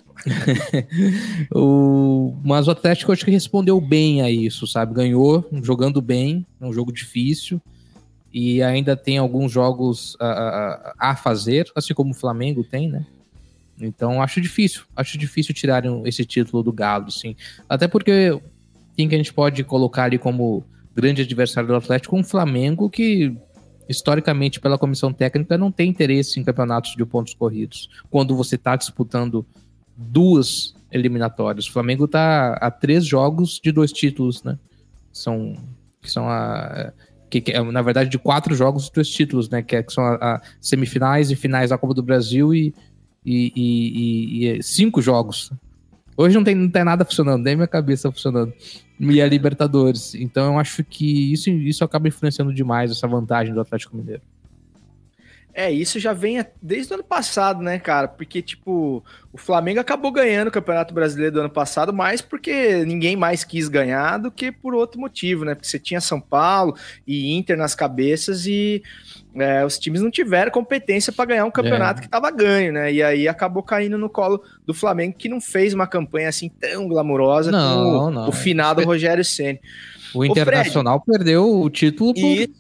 o... 1.54 2.36
Mas 2.44 2.68
o 2.68 2.72
Atlético 2.72 3.12
acho 3.12 3.24
que 3.24 3.32
respondeu 3.32 3.80
bem 3.80 4.22
a 4.22 4.30
isso, 4.30 4.66
sabe? 4.66 4.94
Ganhou 4.94 5.48
jogando 5.62 6.02
bem, 6.02 6.46
um 6.60 6.74
jogo 6.74 6.92
difícil. 6.92 7.62
E 8.34 8.64
ainda 8.64 8.98
tem 8.98 9.20
alguns 9.20 9.52
jogos 9.52 10.18
a, 10.20 10.26
a, 10.28 11.12
a 11.12 11.16
fazer, 11.16 11.72
assim 11.76 11.94
como 11.94 12.12
o 12.12 12.16
Flamengo 12.16 12.64
tem, 12.64 12.90
né? 12.90 13.06
Então 13.80 14.22
acho 14.22 14.42
difícil, 14.42 14.84
acho 14.96 15.18
difícil 15.18 15.54
tirarem 15.54 16.02
esse 16.06 16.26
título 16.26 16.64
do 16.64 16.74
Galo, 16.74 17.12
sim. 17.12 17.36
Até 17.70 17.88
porque 17.88 18.40
quem 18.96 19.08
que 19.08 19.16
a 19.16 19.18
gente 19.18 19.34
pode 19.34 19.64
colocar 19.64 20.06
ali 20.06 20.18
como 20.18 20.64
grande 20.96 21.22
adversário 21.22 21.68
do 21.68 21.76
Atlético, 21.76 22.16
um 22.16 22.24
Flamengo 22.24 22.90
que, 22.90 23.36
historicamente, 23.90 24.60
pela 24.60 24.78
comissão 24.78 25.12
técnica, 25.12 25.58
não 25.58 25.72
tem 25.72 25.90
interesse 25.90 26.40
em 26.40 26.44
campeonatos 26.44 26.96
de 26.96 27.06
pontos 27.06 27.34
corridos. 27.34 27.90
Quando 28.10 28.36
você 28.36 28.56
está 28.56 28.76
disputando 28.76 29.46
duas 29.96 30.76
eliminatórias. 30.94 31.68
O 31.68 31.72
Flamengo 31.72 32.06
está 32.06 32.54
a 32.54 32.70
três 32.70 33.06
jogos 33.06 33.60
de 33.62 33.72
dois 33.72 33.92
títulos, 33.92 34.44
né? 34.44 34.58
São, 35.12 35.56
que 36.02 36.10
são 36.10 36.30
a. 36.30 36.94
Que, 37.30 37.42
que, 37.42 37.60
na 37.60 37.82
verdade, 37.82 38.12
de 38.12 38.20
quatro 38.20 38.54
jogos, 38.54 38.90
dois 38.90 39.10
títulos, 39.10 39.50
né? 39.50 39.64
Que, 39.64 39.78
é, 39.78 39.84
que 39.84 39.92
são 39.92 40.04
a, 40.04 40.16
a, 40.16 40.42
semifinais 40.62 41.32
e 41.32 41.36
finais 41.36 41.72
da 41.72 41.78
Copa 41.78 41.96
do 41.96 42.04
Brasil 42.04 42.54
e, 42.54 42.74
e, 43.26 43.52
e, 43.56 44.48
e, 44.48 44.64
cinco 44.64 45.02
jogos. 45.02 45.52
Hoje 46.16 46.36
não 46.36 46.44
tem, 46.44 46.56
não 46.56 46.70
tem 46.70 46.84
nada 46.84 47.04
funcionando, 47.06 47.44
nem 47.44 47.56
minha 47.56 47.68
cabeça 47.68 48.12
funcionando 48.12 48.54
e 49.00 49.22
a 49.22 49.28
Libertadores. 49.28 50.16
Então 50.16 50.54
eu 50.54 50.60
acho 50.60 50.84
que 50.84 51.34
isso, 51.34 51.50
isso 51.50 51.84
acaba 51.84 52.08
influenciando 52.08 52.54
demais 52.54 52.92
essa 52.92 53.08
vantagem 53.08 53.54
do 53.54 53.62
Atlético 53.62 53.96
Mineiro. 53.98 54.22
É, 55.54 55.72
isso 55.72 56.00
já 56.00 56.14
vem 56.14 56.44
desde 56.62 56.92
o 56.92 56.96
ano 56.96 57.04
passado, 57.04 57.62
né, 57.62 57.78
cara? 57.78 58.08
Porque, 58.08 58.42
tipo, 58.42 59.04
o 59.32 59.38
Flamengo 59.38 59.80
acabou 59.80 60.12
ganhando 60.12 60.48
o 60.48 60.52
Campeonato 60.52 60.94
Brasileiro 60.94 61.34
do 61.34 61.40
ano 61.42 61.50
passado, 61.50 61.94
mais 61.94 62.22
porque 62.22 62.84
ninguém 62.86 63.16
mais 63.16 63.44
quis 63.44 63.68
ganhar 63.68 64.18
do 64.18 64.32
que 64.32 64.52
por 64.52 64.74
outro 64.74 65.00
motivo, 65.00 65.46
né? 65.46 65.54
Porque 65.54 65.68
você 65.68 65.78
tinha 65.78 66.02
São 66.02 66.20
Paulo 66.20 66.76
e 67.06 67.36
Inter 67.36 67.56
nas 67.56 67.76
cabeças 67.76 68.48
e 68.48 68.82
é, 69.36 69.64
os 69.64 69.78
times 69.78 70.02
não 70.02 70.10
tiveram 70.10 70.52
competência 70.52 71.14
para 71.14 71.26
ganhar 71.26 71.46
um 71.46 71.52
campeonato 71.52 72.00
é. 72.00 72.02
que 72.02 72.08
estava 72.08 72.32
ganho, 72.32 72.74
né? 72.74 72.92
E 72.92 73.04
aí 73.04 73.28
acabou 73.28 73.62
caindo 73.62 73.98
no 73.98 74.10
colo 74.10 74.44
do 74.66 74.74
Flamengo, 74.74 75.16
que 75.18 75.30
não 75.30 75.40
fez 75.40 75.74
uma 75.74 75.86
campanha 75.86 76.30
assim 76.30 76.50
tão 76.50 76.88
glamurosa 76.88 77.52
não, 77.52 77.84
como 77.84 78.10
não. 78.10 78.30
o 78.30 78.32
finado 78.32 78.84
Rogério 78.84 79.24
Ceni. 79.24 79.60
O 80.14 80.24
Internacional 80.24 81.02
Fred, 81.04 81.18
perdeu 81.18 81.60
o 81.60 81.70
título 81.70 82.14
por, 82.14 82.20
e 82.20 82.54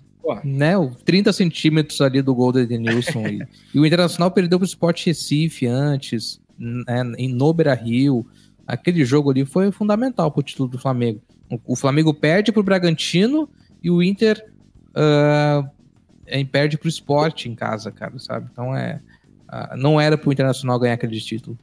né, 0.43 0.73
30 1.05 1.33
centímetros 1.33 2.01
ali 2.01 2.21
do 2.21 2.33
gol 2.33 2.51
do 2.51 2.59
Edenilson. 2.59 3.27
e, 3.27 3.47
e, 3.73 3.79
o 3.79 3.85
Internacional 3.85 4.31
perdeu 4.31 4.59
para 4.59 4.65
o 4.65 4.67
Sport 4.67 5.05
Recife 5.05 5.67
antes, 5.67 6.39
né, 6.57 7.03
em 7.17 7.29
no 7.29 7.53
Rio. 7.81 8.25
Aquele 8.65 9.03
jogo 9.03 9.31
ali 9.31 9.45
foi 9.45 9.71
fundamental 9.71 10.31
para 10.31 10.39
o 10.39 10.43
título 10.43 10.69
do 10.69 10.79
Flamengo. 10.79 11.21
O, 11.49 11.73
o 11.73 11.75
Flamengo 11.75 12.13
perde 12.13 12.51
para 12.51 12.61
o 12.61 12.63
Bragantino 12.63 13.49
e 13.83 13.91
o 13.91 14.01
Inter 14.01 14.43
uh, 14.91 15.69
perde 16.51 16.77
para 16.77 16.87
o 16.87 16.89
Sport 16.89 17.45
em 17.45 17.55
casa, 17.55 17.91
cara, 17.91 18.17
sabe? 18.19 18.47
Então 18.51 18.75
é. 18.75 19.01
Uh, 19.51 19.77
não 19.77 20.01
era 20.01 20.17
para 20.17 20.29
o 20.29 20.33
Internacional 20.33 20.79
ganhar 20.79 20.95
aquele 20.95 21.19
título. 21.19 21.57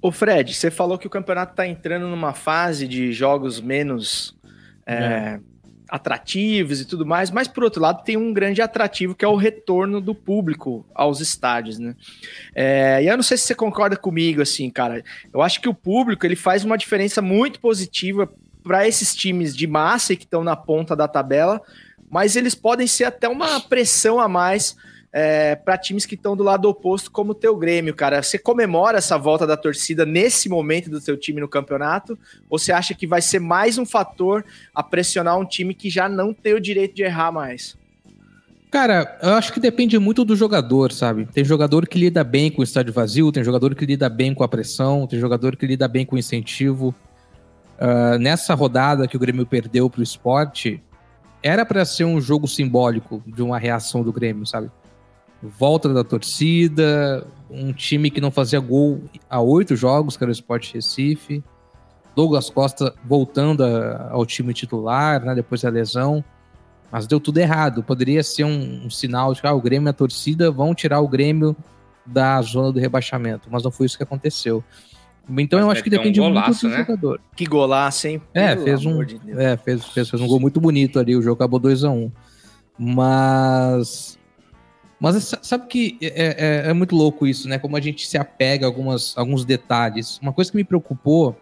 Ô 0.00 0.10
Fred, 0.10 0.52
você 0.52 0.70
falou 0.70 0.98
que 0.98 1.06
o 1.06 1.10
campeonato 1.10 1.52
está 1.52 1.66
entrando 1.66 2.08
numa 2.08 2.34
fase 2.34 2.86
de 2.86 3.12
jogos 3.12 3.60
menos. 3.60 4.36
É. 4.84 5.40
Atrativos 5.94 6.80
e 6.80 6.86
tudo 6.86 7.04
mais, 7.04 7.30
mas 7.30 7.46
por 7.46 7.62
outro 7.62 7.82
lado 7.82 8.02
tem 8.02 8.16
um 8.16 8.32
grande 8.32 8.62
atrativo 8.62 9.14
que 9.14 9.26
é 9.26 9.28
o 9.28 9.36
retorno 9.36 10.00
do 10.00 10.14
público 10.14 10.86
aos 10.94 11.20
estádios, 11.20 11.78
né? 11.78 11.94
É, 12.54 13.02
e 13.02 13.08
eu 13.08 13.14
não 13.14 13.22
sei 13.22 13.36
se 13.36 13.44
você 13.44 13.54
concorda 13.54 13.94
comigo, 13.94 14.40
assim, 14.40 14.70
cara. 14.70 15.04
Eu 15.30 15.42
acho 15.42 15.60
que 15.60 15.68
o 15.68 15.74
público 15.74 16.24
ele 16.24 16.34
faz 16.34 16.64
uma 16.64 16.78
diferença 16.78 17.20
muito 17.20 17.60
positiva 17.60 18.26
para 18.64 18.88
esses 18.88 19.14
times 19.14 19.54
de 19.54 19.66
massa 19.66 20.16
que 20.16 20.24
estão 20.24 20.42
na 20.42 20.56
ponta 20.56 20.96
da 20.96 21.06
tabela, 21.06 21.60
mas 22.10 22.36
eles 22.36 22.54
podem 22.54 22.86
ser 22.86 23.04
até 23.04 23.28
uma 23.28 23.60
pressão 23.60 24.18
a 24.18 24.26
mais 24.26 24.74
é, 25.12 25.54
para 25.54 25.76
times 25.76 26.06
que 26.06 26.14
estão 26.14 26.34
do 26.34 26.42
lado 26.42 26.68
oposto, 26.68 27.10
como 27.10 27.32
o 27.32 27.34
teu 27.34 27.54
Grêmio, 27.54 27.94
cara. 27.94 28.22
Você 28.22 28.38
comemora 28.38 28.98
essa 28.98 29.18
volta 29.18 29.46
da 29.46 29.56
torcida 29.56 30.06
nesse 30.06 30.48
momento 30.48 30.88
do 30.88 31.00
seu 31.00 31.16
time 31.16 31.40
no 31.40 31.48
campeonato? 31.48 32.18
Ou 32.48 32.58
você 32.58 32.72
acha 32.72 32.94
que 32.94 33.06
vai 33.06 33.20
ser 33.20 33.38
mais 33.38 33.76
um 33.76 33.84
fator 33.84 34.44
a 34.74 34.82
pressionar 34.82 35.38
um 35.38 35.44
time 35.44 35.74
que 35.74 35.90
já 35.90 36.08
não 36.08 36.32
tem 36.32 36.54
o 36.54 36.60
direito 36.60 36.94
de 36.94 37.02
errar 37.02 37.30
mais? 37.30 37.76
Cara, 38.70 39.18
eu 39.22 39.34
acho 39.34 39.52
que 39.52 39.60
depende 39.60 39.98
muito 39.98 40.24
do 40.24 40.34
jogador, 40.34 40.92
sabe? 40.92 41.26
Tem 41.26 41.44
jogador 41.44 41.86
que 41.86 41.98
lida 41.98 42.24
bem 42.24 42.50
com 42.50 42.62
o 42.62 42.64
estádio 42.64 42.90
vazio, 42.90 43.30
tem 43.30 43.44
jogador 43.44 43.74
que 43.74 43.84
lida 43.84 44.08
bem 44.08 44.32
com 44.32 44.42
a 44.42 44.48
pressão, 44.48 45.06
tem 45.06 45.20
jogador 45.20 45.56
que 45.56 45.66
lida 45.66 45.86
bem 45.86 46.06
com 46.06 46.16
o 46.16 46.18
incentivo. 46.18 46.94
Uh, 47.78 48.18
nessa 48.18 48.54
rodada 48.54 49.06
que 49.06 49.14
o 49.14 49.20
Grêmio 49.20 49.44
perdeu 49.44 49.90
pro 49.90 50.02
esporte, 50.02 50.82
era 51.42 51.66
para 51.66 51.84
ser 51.84 52.04
um 52.04 52.18
jogo 52.18 52.48
simbólico 52.48 53.22
de 53.26 53.42
uma 53.42 53.58
reação 53.58 54.02
do 54.02 54.10
Grêmio, 54.10 54.46
sabe? 54.46 54.70
Volta 55.42 55.92
da 55.92 56.04
torcida, 56.04 57.26
um 57.50 57.72
time 57.72 58.10
que 58.10 58.20
não 58.20 58.30
fazia 58.30 58.60
gol 58.60 59.02
há 59.28 59.40
oito 59.40 59.74
jogos, 59.74 60.16
que 60.16 60.22
era 60.22 60.30
o 60.30 60.32
Sport 60.32 60.72
Recife. 60.74 61.42
Douglas 62.14 62.50
Costa 62.50 62.94
voltando 63.04 63.64
a, 63.64 64.10
ao 64.10 64.24
time 64.24 64.52
titular, 64.54 65.24
né, 65.24 65.34
depois 65.34 65.62
da 65.62 65.68
lesão. 65.68 66.24
Mas 66.90 67.06
deu 67.06 67.18
tudo 67.18 67.38
errado. 67.38 67.82
Poderia 67.82 68.22
ser 68.22 68.44
um, 68.44 68.84
um 68.84 68.90
sinal 68.90 69.32
de 69.32 69.40
que 69.40 69.46
ah, 69.46 69.54
o 69.54 69.60
Grêmio 69.60 69.88
e 69.88 69.90
a 69.90 69.94
torcida 69.94 70.50
vão 70.50 70.74
tirar 70.74 71.00
o 71.00 71.08
Grêmio 71.08 71.56
da 72.04 72.40
zona 72.42 72.70
do 72.70 72.78
rebaixamento. 72.78 73.48
Mas 73.50 73.62
não 73.62 73.70
foi 73.70 73.86
isso 73.86 73.96
que 73.96 74.02
aconteceu. 74.02 74.62
Então 75.38 75.58
Mas 75.58 75.66
eu 75.66 75.70
acho 75.70 75.84
que 75.84 75.90
depende 75.90 76.20
um 76.20 76.24
golaço, 76.24 76.48
muito 76.48 76.60
do 76.60 76.68
né? 76.68 76.78
jogador. 76.78 77.20
Que 77.34 77.46
golaço, 77.46 78.08
hein? 78.08 78.20
É, 78.34 78.56
fez 78.56 78.84
um, 78.84 79.02
de 79.04 79.20
é 79.38 79.56
fez, 79.56 79.84
fez, 79.86 80.10
fez, 80.10 80.22
um 80.22 80.26
gol 80.26 80.40
muito 80.40 80.60
bonito 80.60 80.98
ali. 80.98 81.16
O 81.16 81.22
jogo 81.22 81.36
acabou 81.36 81.58
2 81.58 81.84
a 81.84 81.90
1 81.90 81.94
um. 81.94 82.12
Mas. 82.78 84.18
Mas 85.02 85.34
sabe 85.42 85.66
que 85.66 85.98
é, 86.00 86.06
é, 86.06 86.70
é, 86.70 86.72
muito 86.72 86.94
louco 86.94 87.26
isso, 87.26 87.48
né? 87.48 87.58
Como 87.58 87.76
a 87.76 87.80
gente 87.80 88.06
se 88.06 88.16
apega 88.16 88.64
a 88.64 88.68
algumas, 88.68 89.18
alguns 89.18 89.44
detalhes. 89.44 90.16
Uma 90.22 90.32
coisa 90.32 90.48
que 90.48 90.56
me 90.56 90.62
preocupou 90.62 91.36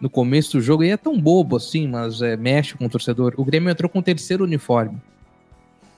no 0.00 0.08
começo 0.08 0.52
do 0.52 0.62
jogo, 0.62 0.82
e 0.82 0.88
é 0.88 0.96
tão 0.96 1.20
bobo 1.20 1.56
assim, 1.56 1.86
mas 1.86 2.22
é, 2.22 2.38
mexe 2.38 2.74
com 2.74 2.86
o 2.86 2.88
torcedor. 2.88 3.34
O 3.36 3.44
Grêmio 3.44 3.68
entrou 3.68 3.86
com 3.86 3.98
o 3.98 4.02
terceiro 4.02 4.44
uniforme. 4.44 4.96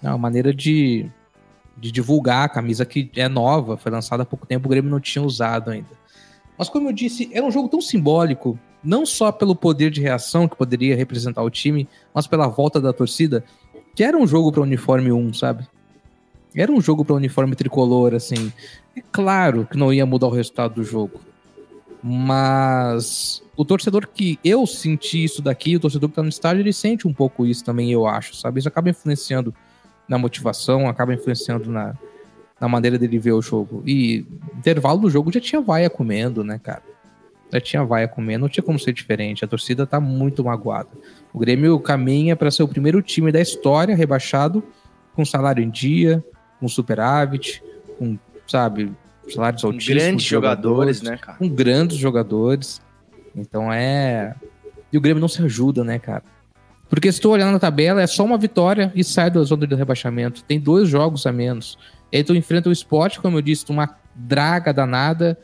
É 0.03 0.09
uma 0.09 0.18
maneira 0.18 0.53
de, 0.53 1.09
de 1.79 1.92
divulgar 1.92 2.47
a 2.47 2.49
camisa 2.49 2.85
que 2.85 3.09
é 3.14 3.29
nova, 3.29 3.77
foi 3.77 3.92
lançada 3.92 4.25
há 4.25 4.27
pouco 4.27 4.45
tempo, 4.45 4.66
o 4.66 4.68
Grêmio 4.68 4.90
não 4.90 4.99
tinha 4.99 5.25
usado 5.25 5.71
ainda. 5.71 5.90
Mas 6.59 6.68
como 6.68 6.88
eu 6.88 6.92
disse, 6.92 7.31
era 7.33 7.47
um 7.47 7.51
jogo 7.53 7.68
tão 7.68 7.81
simbólico, 7.81 8.59
não 8.83 9.07
só 9.07 9.31
pelo 9.31 9.55
poder 9.55 9.92
de 9.92 10.01
reação 10.01 10.49
que 10.49 10.57
poderia 10.57 10.97
representar 10.97 11.45
o 11.45 11.51
time, 11.51 11.88
mas 12.12 12.27
pela 12.27 12.49
volta 12.49 12.81
da 12.81 12.92
torcida, 12.92 13.45
que 13.95 14.03
era 14.03 14.18
um 14.18 14.27
jogo 14.27 14.51
para 14.51 14.62
uniforme 14.62 15.12
1, 15.12 15.35
sabe? 15.35 15.64
Era 16.55 16.71
um 16.71 16.81
jogo 16.81 17.05
para 17.05 17.15
uniforme 17.17 17.57
tricolor, 17.57 18.15
assim. 18.15 18.53
É 18.97 19.03
claro 19.11 19.67
que 19.71 19.77
não 19.77 19.93
ia 19.93 20.05
mudar 20.05 20.27
o 20.27 20.31
resultado 20.31 20.75
do 20.75 20.85
jogo. 20.85 21.21
Mas 22.03 23.43
o 23.57 23.65
torcedor 23.65 24.09
que 24.09 24.38
eu 24.45 24.67
senti 24.67 25.23
isso 25.23 25.41
daqui, 25.41 25.77
o 25.77 25.81
torcedor 25.81 26.09
que 26.09 26.17
tá 26.17 26.23
no 26.23 26.29
estádio, 26.29 26.61
ele 26.62 26.73
sente 26.73 27.07
um 27.07 27.12
pouco 27.12 27.47
isso 27.47 27.65
também, 27.65 27.93
eu 27.93 28.07
acho, 28.07 28.35
sabe? 28.35 28.59
Isso 28.59 28.69
acaba 28.69 28.91
influenciando 28.91 29.55
na 30.09 30.19
motivação, 30.19 30.88
acaba 30.88 31.15
influenciando 31.15 31.71
na, 31.71 31.95
na 32.61 32.69
maneira 32.69 32.99
dele 32.99 33.19
ver 33.19 33.33
o 33.33 33.41
jogo. 33.41 33.83
E 33.87 34.27
intervalo 34.57 35.01
do 35.01 35.11
jogo 35.11 35.33
já 35.33 35.41
tinha 35.41 35.61
vaia 35.61 35.88
comendo, 35.88 36.43
né, 36.43 36.61
cara? 36.62 36.83
Já 37.53 37.61
tinha 37.61 37.85
vaia 37.85 38.09
comendo, 38.09 38.43
não 38.43 38.49
tinha 38.49 38.65
como 38.65 38.79
ser 38.79 38.93
diferente. 38.93 39.45
A 39.45 39.49
torcida 39.49 39.87
tá 39.87 40.01
muito 40.01 40.43
magoada. 40.43 40.91
O 41.33 41.38
Grêmio 41.38 41.79
caminha 41.79 42.35
para 42.35 42.51
ser 42.51 42.62
o 42.62 42.69
primeiro 42.69 43.01
time 43.01 43.31
da 43.31 43.41
história 43.41 43.95
rebaixado 43.95 44.62
com 45.15 45.25
salário 45.25 45.62
em 45.62 45.71
dia, 45.71 46.25
com 46.62 46.68
superávit, 46.68 47.61
com, 47.98 48.16
sabe, 48.46 48.92
salários 49.29 49.64
altíssimos. 49.64 50.01
Grandes 50.01 50.25
jogadores, 50.25 50.98
jogadores, 50.98 51.03
né, 51.03 51.16
cara? 51.16 51.38
Com 51.38 51.48
grandes 51.48 51.98
jogadores. 51.98 52.81
Então 53.35 53.72
é. 53.72 54.37
E 54.92 54.96
o 54.96 55.01
Grêmio 55.01 55.20
não 55.20 55.27
se 55.27 55.42
ajuda, 55.42 55.83
né, 55.83 55.98
cara? 55.98 56.22
Porque 56.88 57.11
se 57.11 57.20
tu 57.20 57.31
olhar 57.31 57.51
na 57.51 57.59
tabela, 57.59 58.01
é 58.01 58.07
só 58.07 58.25
uma 58.25 58.38
vitória 58.38 58.92
e 58.94 59.03
sai 59.03 59.29
da 59.29 59.42
zona 59.42 59.66
de 59.66 59.75
rebaixamento. 59.75 60.44
Tem 60.44 60.61
dois 60.61 60.88
jogos 60.88 61.27
a 61.27 61.33
menos. 61.33 61.77
E 62.12 62.18
aí 62.18 62.25
tu 62.25 62.33
enfrenta 62.33 62.68
o 62.68 62.72
esporte, 62.72 63.18
como 63.18 63.38
eu 63.38 63.42
disse, 63.42 63.64
uma 63.68 63.96
draga 64.14 64.72
danada, 64.72 65.37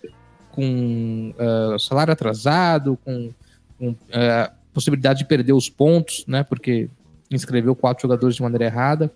com 0.53 1.35
uh, 1.35 1.79
salário 1.81 2.13
atrasado, 2.13 2.97
com, 3.05 3.33
com 3.77 3.91
uh, 3.91 4.53
possibilidade 4.73 5.21
de 5.21 5.25
perder 5.25 5.55
os 5.55 5.69
pontos, 5.69 6.25
né? 6.29 6.45
Porque 6.45 6.89
inscreveu 7.29 7.75
quatro 7.75 8.03
jogadores 8.03 8.37
de 8.37 8.43
maneira 8.43 8.67
errada 8.67 9.11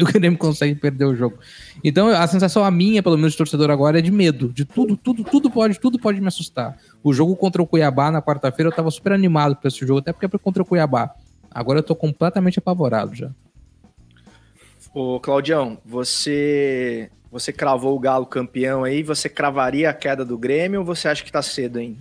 e 0.04 0.04
o 0.04 0.06
Grêmio 0.06 0.38
consegue 0.38 0.74
perder 0.74 1.04
o 1.04 1.14
jogo. 1.14 1.38
Então, 1.84 2.08
a 2.08 2.26
sensação 2.26 2.64
a 2.64 2.70
minha, 2.70 3.02
pelo 3.02 3.16
menos 3.16 3.32
de 3.32 3.38
torcedor 3.38 3.70
agora, 3.70 3.98
é 3.98 4.02
de 4.02 4.10
medo. 4.10 4.52
De 4.52 4.64
tudo, 4.64 4.96
tudo, 4.96 5.22
tudo 5.24 5.50
pode, 5.50 5.78
tudo 5.78 5.98
pode 5.98 6.20
me 6.20 6.28
assustar. 6.28 6.76
O 7.02 7.12
jogo 7.12 7.36
contra 7.36 7.62
o 7.62 7.66
Cuiabá 7.66 8.10
na 8.10 8.22
quarta-feira 8.22 8.70
eu 8.70 8.74
tava 8.74 8.90
super 8.90 9.12
animado 9.12 9.56
para 9.56 9.68
esse 9.68 9.86
jogo, 9.86 10.00
até 10.00 10.12
porque 10.12 10.26
é 10.26 10.38
contra 10.38 10.62
o 10.62 10.66
Cuiabá. 10.66 11.14
Agora 11.50 11.80
eu 11.80 11.82
tô 11.82 11.94
completamente 11.94 12.58
apavorado 12.58 13.14
já. 13.14 13.30
Ô, 14.94 15.20
Claudião, 15.20 15.78
você 15.84 17.10
você 17.30 17.52
cravou 17.52 17.94
o 17.94 18.00
Galo 18.00 18.26
campeão 18.26 18.82
aí, 18.82 19.04
você 19.04 19.28
cravaria 19.28 19.88
a 19.88 19.94
queda 19.94 20.24
do 20.24 20.36
Grêmio 20.36 20.80
ou 20.80 20.86
você 20.86 21.06
acha 21.06 21.22
que 21.22 21.30
tá 21.30 21.40
cedo 21.40 21.78
ainda? 21.78 21.98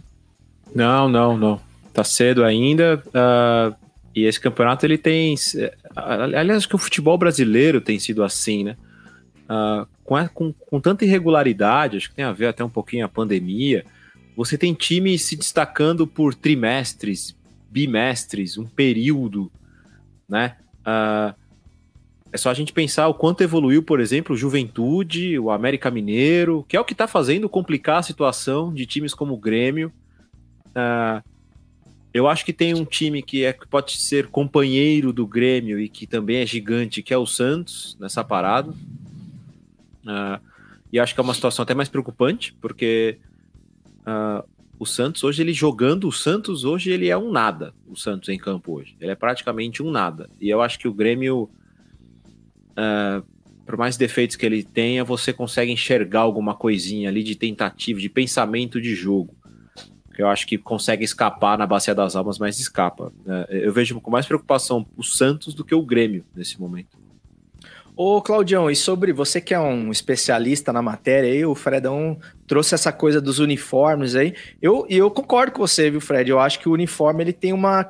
Não, 0.73 1.07
não, 1.07 1.38
não. 1.38 1.62
Tá 1.93 2.03
cedo 2.03 2.43
ainda. 2.43 3.03
Uh, 3.07 3.75
e 4.15 4.26
esse 4.26 4.39
campeonato 4.39 4.86
ele 4.86 4.98
tem. 4.98 5.36
Aliás, 5.95 6.58
acho 6.58 6.69
que 6.69 6.76
o 6.76 6.80
futebol 6.80 7.17
brasileiro 7.17 7.80
tem 7.80 8.00
sido 8.00 8.24
assim, 8.24 8.63
né? 8.63 8.78
Uh, 9.45 9.88
com, 10.04 10.28
com, 10.30 10.54
com, 10.54 10.80
tanta 10.80 11.06
irregularidade, 11.06 11.98
acho 11.98 12.10
que 12.10 12.15
tem 12.15 12.26
a 12.26 12.32
ver 12.32 12.48
até 12.48 12.63
um 12.63 12.69
pouquinho 12.69 13.06
a 13.06 13.10
pandemia. 13.10 13.86
Você 14.36 14.58
tem 14.58 14.74
times 14.74 15.24
se 15.24 15.36
destacando 15.36 16.08
por 16.08 16.34
trimestres, 16.34 17.36
bimestres, 17.69 18.58
um 18.58 18.65
período, 18.65 19.52
né? 20.28 20.56
Uh, 20.82 21.34
é 22.32 22.38
só 22.38 22.50
a 22.52 22.54
gente 22.54 22.72
pensar 22.72 23.08
o 23.08 23.13
quanto 23.13 23.41
evoluiu, 23.41 23.82
por 23.82 24.00
exemplo, 24.00 24.36
o 24.36 24.38
Juventude, 24.38 25.39
o 25.39 25.50
América 25.50 25.89
Mineiro, 25.89 26.63
que 26.67 26.78
é 26.78 26.80
o 26.80 26.86
que 26.86 26.93
está 26.93 27.08
fazendo 27.08 27.50
complicar 27.50 27.98
a 27.98 28.04
situação 28.04 28.72
de 28.72 28.86
times 28.86 29.13
como 29.13 29.34
o 29.34 29.38
Grêmio. 29.38 29.91
Uh, 30.67 31.24
eu 32.13 32.28
acho 32.28 32.43
que 32.43 32.54
tem 32.54 32.74
um 32.74 32.86
time 32.86 33.22
que, 33.22 33.45
é, 33.45 33.54
que 33.54 33.67
pode 33.67 33.98
ser 33.98 34.28
companheiro 34.28 35.13
do 35.13 35.28
Grêmio 35.28 35.80
e 35.80 35.88
que 35.88 36.08
também 36.08 36.38
é 36.38 36.45
gigante, 36.45 37.04
que 37.04 37.13
é 37.13 37.17
o 37.17 37.26
Santos, 37.26 37.95
nessa 38.00 38.24
parada. 38.24 38.72
Uh, 38.72 40.41
e 40.91 41.00
acho 41.00 41.13
que 41.13 41.19
é 41.19 41.24
uma 41.24 41.36
situação 41.36 41.62
até 41.62 41.76
mais 41.76 41.88
preocupante, 41.88 42.56
porque 42.60 43.19
uh, 44.00 44.48
o 44.80 44.88
Santos 44.88 45.24
hoje, 45.24 45.43
ele 45.43 45.54
jogando, 45.54 46.08
o 46.08 46.12
Santos 46.12 46.63
hoje 46.63 46.89
ele 46.89 47.10
é 47.10 47.17
um 47.17 47.32
nada, 47.32 47.76
o 47.88 47.95
Santos 47.95 48.30
em 48.30 48.39
campo 48.39 48.74
hoje. 48.74 48.95
Ele 49.00 49.12
é 49.12 49.15
praticamente 49.15 49.84
um 49.84 49.91
nada. 49.91 50.28
E 50.41 50.50
eu 50.50 50.63
acho 50.63 50.80
que 50.80 50.88
o 50.88 50.93
Grêmio, 50.93 51.48
uh, 52.72 53.24
por 53.67 53.78
mais 53.78 53.98
defeitos 53.98 54.36
que 54.36 54.48
ele 54.48 54.63
tenha, 54.63 55.04
você 55.04 55.32
consegue 55.32 55.72
enxergar 55.72 56.22
alguma 56.22 56.56
coisinha 56.56 57.08
ali 57.08 57.22
de 57.22 57.36
tentativa, 57.36 58.00
de 58.00 58.10
pensamento 58.10 58.82
de 58.82 58.95
jogo 58.95 59.38
eu 60.21 60.27
acho 60.27 60.45
que 60.45 60.58
consegue 60.58 61.03
escapar 61.03 61.58
na 61.58 61.65
Bacia 61.65 61.95
das 61.95 62.15
Almas, 62.15 62.38
mas 62.38 62.60
escapa. 62.60 63.12
Né? 63.25 63.45
Eu 63.49 63.71
vejo 63.71 63.99
com 64.01 64.12
mais 64.12 64.25
preocupação 64.25 64.86
o 64.97 65.03
Santos 65.03 65.53
do 65.53 65.63
que 65.63 65.73
o 65.73 65.82
Grêmio 65.82 66.25
nesse 66.36 66.60
momento. 66.60 66.97
Ô, 67.95 68.21
Claudião, 68.21 68.71
e 68.71 68.75
sobre 68.77 69.12
você 69.12 69.41
que 69.41 69.53
é 69.53 69.60
um 69.60 69.91
especialista 69.91 70.71
na 70.71 70.82
matéria 70.82 71.29
aí, 71.29 71.45
o 71.45 71.53
Fredão 71.53 72.17
trouxe 72.47 72.73
essa 72.73 72.93
coisa 72.93 73.19
dos 73.19 73.39
uniformes 73.39 74.15
aí. 74.15 74.34
Eu, 74.62 74.86
eu 74.89 75.12
concordo 75.12 75.51
com 75.51 75.60
você, 75.60 75.89
viu, 75.89 75.99
Fred? 75.99 76.29
Eu 76.29 76.39
acho 76.39 76.60
que 76.60 76.69
o 76.69 76.73
uniforme 76.73 77.23
ele 77.23 77.34
tem 77.34 77.51
uma 77.51 77.86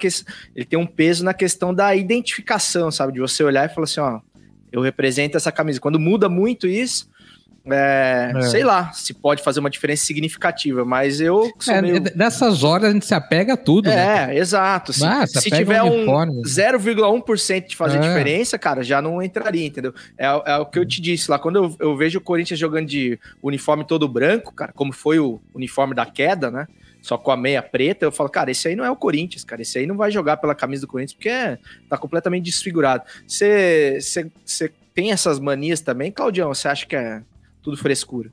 ele 0.56 0.66
tem 0.66 0.80
um 0.80 0.86
peso 0.88 1.24
na 1.24 1.34
questão 1.34 1.74
da 1.74 1.96
identificação, 1.96 2.92
sabe? 2.92 3.14
De 3.14 3.20
você 3.20 3.44
olhar 3.44 3.70
e 3.70 3.74
falar 3.74 3.86
assim, 3.86 4.00
ó, 4.00 4.20
eu 4.72 4.82
represento 4.82 5.36
essa 5.36 5.52
camisa. 5.52 5.80
Quando 5.80 6.00
muda 6.00 6.30
muito 6.30 6.68
isso, 6.68 7.09
é, 7.66 8.32
é. 8.36 8.42
Sei 8.44 8.64
lá 8.64 8.92
se 8.92 9.14
pode 9.14 9.44
fazer 9.44 9.60
uma 9.60 9.70
diferença 9.70 10.06
significativa, 10.06 10.86
mas 10.86 11.20
eu. 11.20 11.52
É, 11.68 11.82
meio... 11.82 12.04
Nessas 12.16 12.64
horas 12.64 12.90
a 12.90 12.94
gente 12.94 13.06
se 13.06 13.14
apega 13.14 13.54
a 13.54 13.58
tudo. 13.58 13.90
É, 13.90 14.28
né, 14.28 14.38
exato. 14.38 14.94
Se, 14.94 15.06
ah, 15.06 15.26
se 15.26 15.50
tiver 15.50 15.82
um 15.84 16.06
0,1% 16.06 17.68
de 17.68 17.76
fazer 17.76 17.98
é. 17.98 18.02
diferença, 18.02 18.58
cara, 18.58 18.84
já 18.84 19.02
não 19.02 19.22
entraria, 19.22 19.66
entendeu? 19.66 19.94
É, 20.18 20.26
é, 20.26 20.58
o 20.58 20.66
que 20.66 20.80
eu 20.80 20.86
te 20.86 21.02
disse 21.02 21.30
lá. 21.30 21.40
Quando 21.40 21.58
eu, 21.58 21.76
eu 21.80 21.98
vejo 21.98 22.20
o 22.20 22.22
Corinthians 22.22 22.60
jogando 22.60 22.88
de 22.88 23.20
uniforme 23.42 23.86
todo 23.86 24.08
branco, 24.08 24.54
cara, 24.54 24.72
como 24.74 24.92
foi 24.94 25.20
o 25.20 25.40
uniforme 25.54 25.94
da 25.94 26.06
queda, 26.06 26.50
né? 26.50 26.68
Só 27.02 27.18
com 27.18 27.32
a 27.32 27.38
meia 27.38 27.62
preta, 27.62 28.06
eu 28.06 28.12
falo, 28.12 28.30
cara, 28.30 28.52
esse 28.52 28.68
aí 28.68 28.76
não 28.76 28.84
é 28.84 28.92
o 28.92 28.96
Corinthians, 28.96 29.44
cara. 29.44 29.62
Esse 29.62 29.80
aí 29.80 29.88
não 29.88 29.96
vai 29.96 30.12
jogar 30.12 30.38
pela 30.38 30.54
camisa 30.54 30.82
do 30.82 30.88
Corinthians 30.88 31.14
porque 31.14 31.58
tá 31.90 31.98
completamente 31.98 32.44
desfigurado. 32.44 33.04
Você 33.26 34.00
tem 34.94 35.12
essas 35.12 35.40
manias 35.40 35.80
também, 35.80 36.12
Claudião? 36.12 36.54
Você 36.54 36.68
acha 36.68 36.86
que 36.86 36.96
é 36.96 37.22
tudo 37.62 37.78
frescura? 37.78 38.32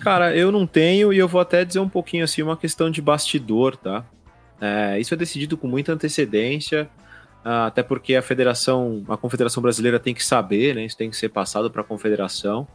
Cara, 0.00 0.34
eu 0.36 0.52
não 0.52 0.66
tenho 0.66 1.12
e 1.12 1.18
eu 1.18 1.26
vou 1.26 1.40
até 1.40 1.64
dizer 1.64 1.80
um 1.80 1.88
pouquinho 1.88 2.24
assim, 2.24 2.42
uma 2.42 2.56
questão 2.56 2.90
de 2.90 3.02
bastidor, 3.02 3.76
tá? 3.76 4.04
É, 4.60 5.00
isso 5.00 5.12
é 5.12 5.16
decidido 5.16 5.56
com 5.56 5.66
muita 5.66 5.92
antecedência, 5.92 6.88
uh, 7.44 7.66
até 7.66 7.82
porque 7.82 8.14
a 8.14 8.22
federação, 8.22 9.04
a 9.08 9.16
confederação 9.16 9.60
brasileira 9.60 9.98
tem 9.98 10.14
que 10.14 10.24
saber, 10.24 10.74
né? 10.76 10.84
Isso 10.84 10.96
tem 10.96 11.10
que 11.10 11.16
ser 11.16 11.30
passado 11.30 11.68
para 11.68 11.82
a 11.82 11.84
confederação. 11.84 12.66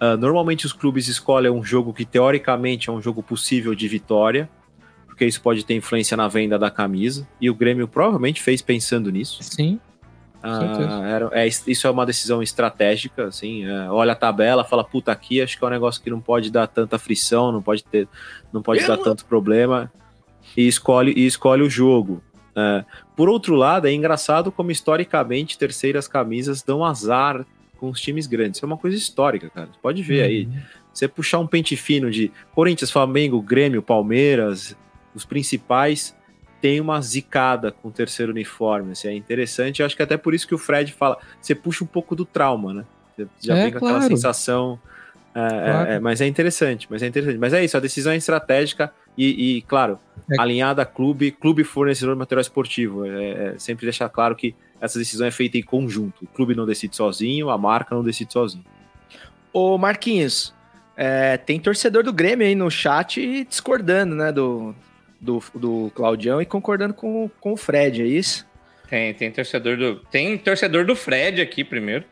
Uh, 0.00 0.16
normalmente 0.16 0.64
os 0.64 0.72
clubes 0.72 1.08
escolhem 1.08 1.50
um 1.50 1.64
jogo 1.64 1.92
que 1.92 2.04
teoricamente 2.04 2.88
é 2.88 2.92
um 2.92 3.02
jogo 3.02 3.20
possível 3.20 3.74
de 3.74 3.88
vitória, 3.88 4.48
porque 5.06 5.26
isso 5.26 5.40
pode 5.40 5.64
ter 5.64 5.74
influência 5.74 6.16
na 6.16 6.28
venda 6.28 6.56
da 6.56 6.70
camisa, 6.70 7.26
e 7.40 7.50
o 7.50 7.54
Grêmio 7.54 7.88
provavelmente 7.88 8.40
fez 8.40 8.62
pensando 8.62 9.10
nisso. 9.10 9.42
Sim. 9.42 9.80
Ah, 10.42 11.02
era, 11.04 11.30
é, 11.32 11.46
isso 11.46 11.86
é 11.86 11.90
uma 11.90 12.06
decisão 12.06 12.42
estratégica, 12.42 13.26
assim. 13.26 13.64
é, 13.64 13.90
olha 13.90 14.12
a 14.12 14.16
tabela, 14.16 14.64
fala, 14.64 14.84
puta, 14.84 15.10
aqui 15.10 15.42
acho 15.42 15.58
que 15.58 15.64
é 15.64 15.66
um 15.66 15.70
negócio 15.70 16.02
que 16.02 16.10
não 16.10 16.20
pode 16.20 16.50
dar 16.50 16.66
tanta 16.66 16.98
frição, 16.98 17.50
não 17.50 17.60
pode 17.60 17.84
ter, 17.84 18.08
não 18.52 18.62
pode 18.62 18.86
dar 18.86 18.96
tanto 18.98 19.24
problema, 19.24 19.92
e 20.56 20.66
escolhe, 20.66 21.12
e 21.16 21.26
escolhe 21.26 21.62
o 21.62 21.70
jogo. 21.70 22.22
É, 22.54 22.84
por 23.16 23.28
outro 23.28 23.54
lado, 23.54 23.86
é 23.86 23.92
engraçado 23.92 24.50
como 24.50 24.70
historicamente 24.70 25.58
terceiras 25.58 26.08
camisas 26.08 26.62
dão 26.62 26.84
azar 26.84 27.44
com 27.78 27.88
os 27.90 28.00
times 28.00 28.26
grandes. 28.26 28.58
Isso 28.58 28.64
é 28.64 28.66
uma 28.66 28.76
coisa 28.76 28.96
histórica, 28.96 29.48
cara. 29.50 29.68
Você 29.72 29.78
pode 29.80 30.02
ver 30.02 30.22
aí. 30.22 30.48
Você 30.92 31.06
puxar 31.06 31.38
um 31.38 31.46
pente 31.46 31.76
fino 31.76 32.10
de 32.10 32.32
Corinthians, 32.52 32.90
Flamengo, 32.90 33.40
Grêmio, 33.40 33.80
Palmeiras, 33.80 34.76
os 35.14 35.24
principais, 35.24 36.16
tem 36.60 36.80
uma 36.80 37.00
zicada 37.00 37.70
com 37.70 37.88
o 37.88 37.90
terceiro 37.92 38.32
uniforme. 38.32 38.92
Assim, 38.92 39.08
é 39.08 39.14
interessante. 39.14 39.80
Eu 39.80 39.86
acho 39.86 39.96
que 39.96 40.02
até 40.02 40.16
por 40.16 40.34
isso 40.34 40.46
que 40.46 40.54
o 40.54 40.58
Fred 40.58 40.92
fala. 40.92 41.18
Você 41.40 41.54
puxa 41.54 41.84
um 41.84 41.86
pouco 41.86 42.14
do 42.16 42.24
trauma, 42.24 42.72
né? 42.74 42.84
Você 43.16 43.26
já 43.42 43.56
É, 43.56 43.62
vem 43.64 43.72
com 43.72 43.78
aquela 43.78 43.98
claro. 43.98 44.08
sensação. 44.14 44.78
é, 45.34 45.40
é, 45.40 45.48
Claro. 45.72 45.90
é, 45.92 46.00
mas 46.00 46.20
é 46.20 46.26
interessante, 46.26 46.86
mas 46.90 47.02
é 47.02 47.06
interessante. 47.06 47.38
Mas 47.38 47.52
é 47.52 47.64
isso, 47.64 47.76
a 47.76 47.80
decisão 47.80 48.12
é 48.12 48.16
estratégica 48.16 48.92
e, 49.16 49.58
e, 49.58 49.62
claro, 49.62 49.98
É. 50.30 50.40
alinhada 50.40 50.82
a 50.82 50.86
clube, 50.86 51.30
clube 51.30 51.62
fornecedor 51.64 52.14
de 52.14 52.18
material 52.18 52.40
esportivo. 52.40 53.04
É, 53.06 53.30
é 53.30 53.54
sempre 53.58 53.86
deixar 53.86 54.08
claro 54.08 54.34
que 54.34 54.54
essa 54.80 54.98
decisão 54.98 55.26
é 55.26 55.30
feita 55.30 55.56
em 55.58 55.62
conjunto. 55.62 56.24
O 56.24 56.26
clube 56.26 56.54
não 56.54 56.64
decide 56.66 56.96
sozinho, 56.96 57.50
a 57.50 57.58
marca 57.58 57.94
não 57.94 58.02
decide 58.02 58.32
sozinho. 58.32 58.64
Ô, 59.52 59.76
Marquinhos, 59.78 60.54
é, 60.96 61.36
tem 61.36 61.58
torcedor 61.60 62.02
do 62.02 62.12
Grêmio 62.12 62.46
aí 62.46 62.54
no 62.54 62.70
chat 62.70 63.44
discordando, 63.48 64.14
né, 64.14 64.32
do, 64.32 64.74
do, 65.20 65.42
do 65.54 65.90
Claudião 65.94 66.40
e 66.40 66.46
concordando 66.46 66.94
com, 66.94 67.30
com 67.40 67.52
o 67.52 67.56
Fred, 67.56 68.02
é 68.02 68.06
isso? 68.06 68.46
Tem, 68.88 69.12
tem 69.14 69.30
torcedor 69.30 69.76
do. 69.76 69.96
Tem 70.10 70.38
torcedor 70.38 70.86
do 70.86 70.96
Fred 70.96 71.40
aqui 71.40 71.62
primeiro. 71.62 72.04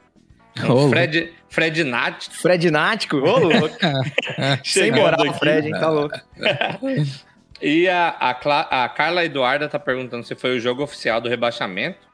Louco. 0.63 0.89
Fred, 0.91 1.33
Fred 1.49 1.85
Nat. 1.85 2.29
Fred 2.31 2.71
Nático, 2.71 3.17
ô, 3.19 3.39
louco. 3.39 3.77
Sem 4.65 4.91
moral, 4.91 5.23
aqui. 5.29 5.39
Fred, 5.39 5.69
hein, 5.69 5.73
tá 5.73 5.91
louco. 5.91 6.19
E 7.61 7.89
a, 7.89 8.09
a, 8.09 8.35
Cla- 8.35 8.69
a 8.71 8.89
Carla 8.89 9.25
Eduarda 9.25 9.67
tá 9.67 9.79
perguntando 9.79 10.27
se 10.27 10.35
foi 10.35 10.57
o 10.59 10.61
jogo 10.61 10.83
oficial 10.83 11.21
do 11.23 11.29
rebaixamento. 11.29 12.07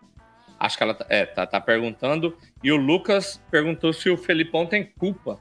Acho 0.59 0.77
que 0.77 0.83
ela 0.85 0.95
tá, 0.95 1.05
é, 1.09 1.27
tá, 1.27 1.45
tá 1.45 1.61
perguntando. 1.61 2.37
E 2.63 2.71
o 2.71 2.77
Lucas 2.77 3.43
perguntou 3.51 3.93
se 3.93 4.09
o 4.09 4.17
Felipão 4.17 4.67
tem 4.67 4.85
culpa. 4.85 5.41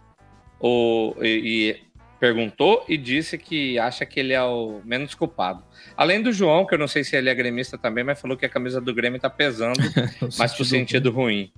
Ou, 0.60 1.16
e, 1.24 1.28
e 1.28 1.84
perguntou 2.22 2.86
e 2.88 2.98
disse 2.98 3.36
que 3.36 3.80
acha 3.80 4.06
que 4.06 4.20
ele 4.20 4.32
é 4.32 4.44
o 4.44 4.80
menos 4.86 5.16
culpado. 5.16 5.64
Além 5.98 6.22
do 6.22 6.32
João, 6.32 6.68
que 6.68 6.76
eu 6.76 6.78
não 6.78 6.88
sei 6.88 7.04
se 7.04 7.16
ele 7.16 7.30
é 7.30 7.34
gremista 7.34 7.80
também, 7.80 8.04
mas 8.04 8.22
falou 8.22 8.38
que 8.38 8.46
a 8.46 8.50
camisa 8.50 8.80
do 8.80 8.94
Grêmio 8.94 9.20
tá 9.20 9.28
pesando, 9.30 9.80
mas 10.38 10.54
pro 10.54 10.64
sentido 10.64 11.10
ruim. 11.10 11.52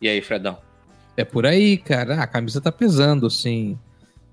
E 0.00 0.08
aí, 0.08 0.20
Fredão? 0.20 0.58
É 1.16 1.24
por 1.24 1.46
aí, 1.46 1.76
cara. 1.78 2.16
Ah, 2.16 2.22
a 2.24 2.26
camisa 2.26 2.60
tá 2.60 2.72
pesando, 2.72 3.26
assim. 3.28 3.78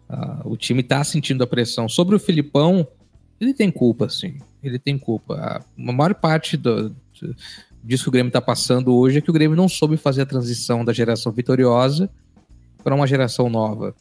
Ah, 0.09 0.41
o 0.43 0.57
time 0.57 0.81
tá 0.81 1.03
sentindo 1.03 1.43
a 1.43 1.47
pressão. 1.47 1.87
Sobre 1.87 2.15
o 2.15 2.19
Filipão, 2.19 2.87
ele 3.39 3.53
tem 3.53 3.69
culpa, 3.69 4.09
sim. 4.09 4.39
Ele 4.63 4.79
tem 4.79 4.97
culpa. 4.97 5.35
A 5.77 5.91
maior 5.93 6.15
parte 6.15 6.57
do, 6.57 6.89
do- 6.89 6.95
disso 7.83 8.05
que 8.05 8.09
o 8.09 8.11
Grêmio 8.11 8.31
tá 8.31 8.41
passando 8.41 8.95
hoje 8.95 9.19
é 9.19 9.21
que 9.21 9.29
o 9.29 9.33
Grêmio 9.33 9.55
não 9.55 9.69
soube 9.69 9.97
fazer 9.97 10.23
a 10.23 10.25
transição 10.25 10.83
da 10.83 10.91
geração 10.91 11.31
vitoriosa 11.31 12.09
para 12.83 12.95
uma 12.95 13.05
geração 13.05 13.51
nova. 13.51 13.93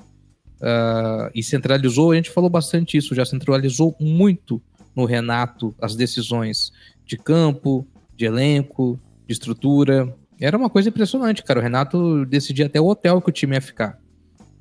Ah, 0.61 1.31
e 1.35 1.43
centralizou, 1.43 2.13
a 2.13 2.17
gente 2.17 2.31
falou 2.31 2.51
bastante 2.51 2.97
isso, 2.97 3.15
já 3.15 3.25
centralizou 3.25 3.95
muito 4.01 4.61
no 4.95 5.05
Renato 5.05 5.75
as 5.81 5.95
decisões 5.95 6.73
de 7.05 7.17
campo, 7.17 7.87
de 8.17 8.25
elenco, 8.25 8.99
de 9.27 9.33
estrutura. 9.33 10.15
Era 10.41 10.57
uma 10.57 10.69
coisa 10.69 10.89
impressionante, 10.89 11.43
cara. 11.43 11.61
O 11.61 11.63
Renato 11.63 12.25
decidia 12.27 12.67
até 12.67 12.81
o 12.81 12.87
hotel 12.87 13.21
que 13.21 13.29
o 13.29 13.33
time 13.33 13.55
ia 13.55 13.61
ficar. 13.61 13.99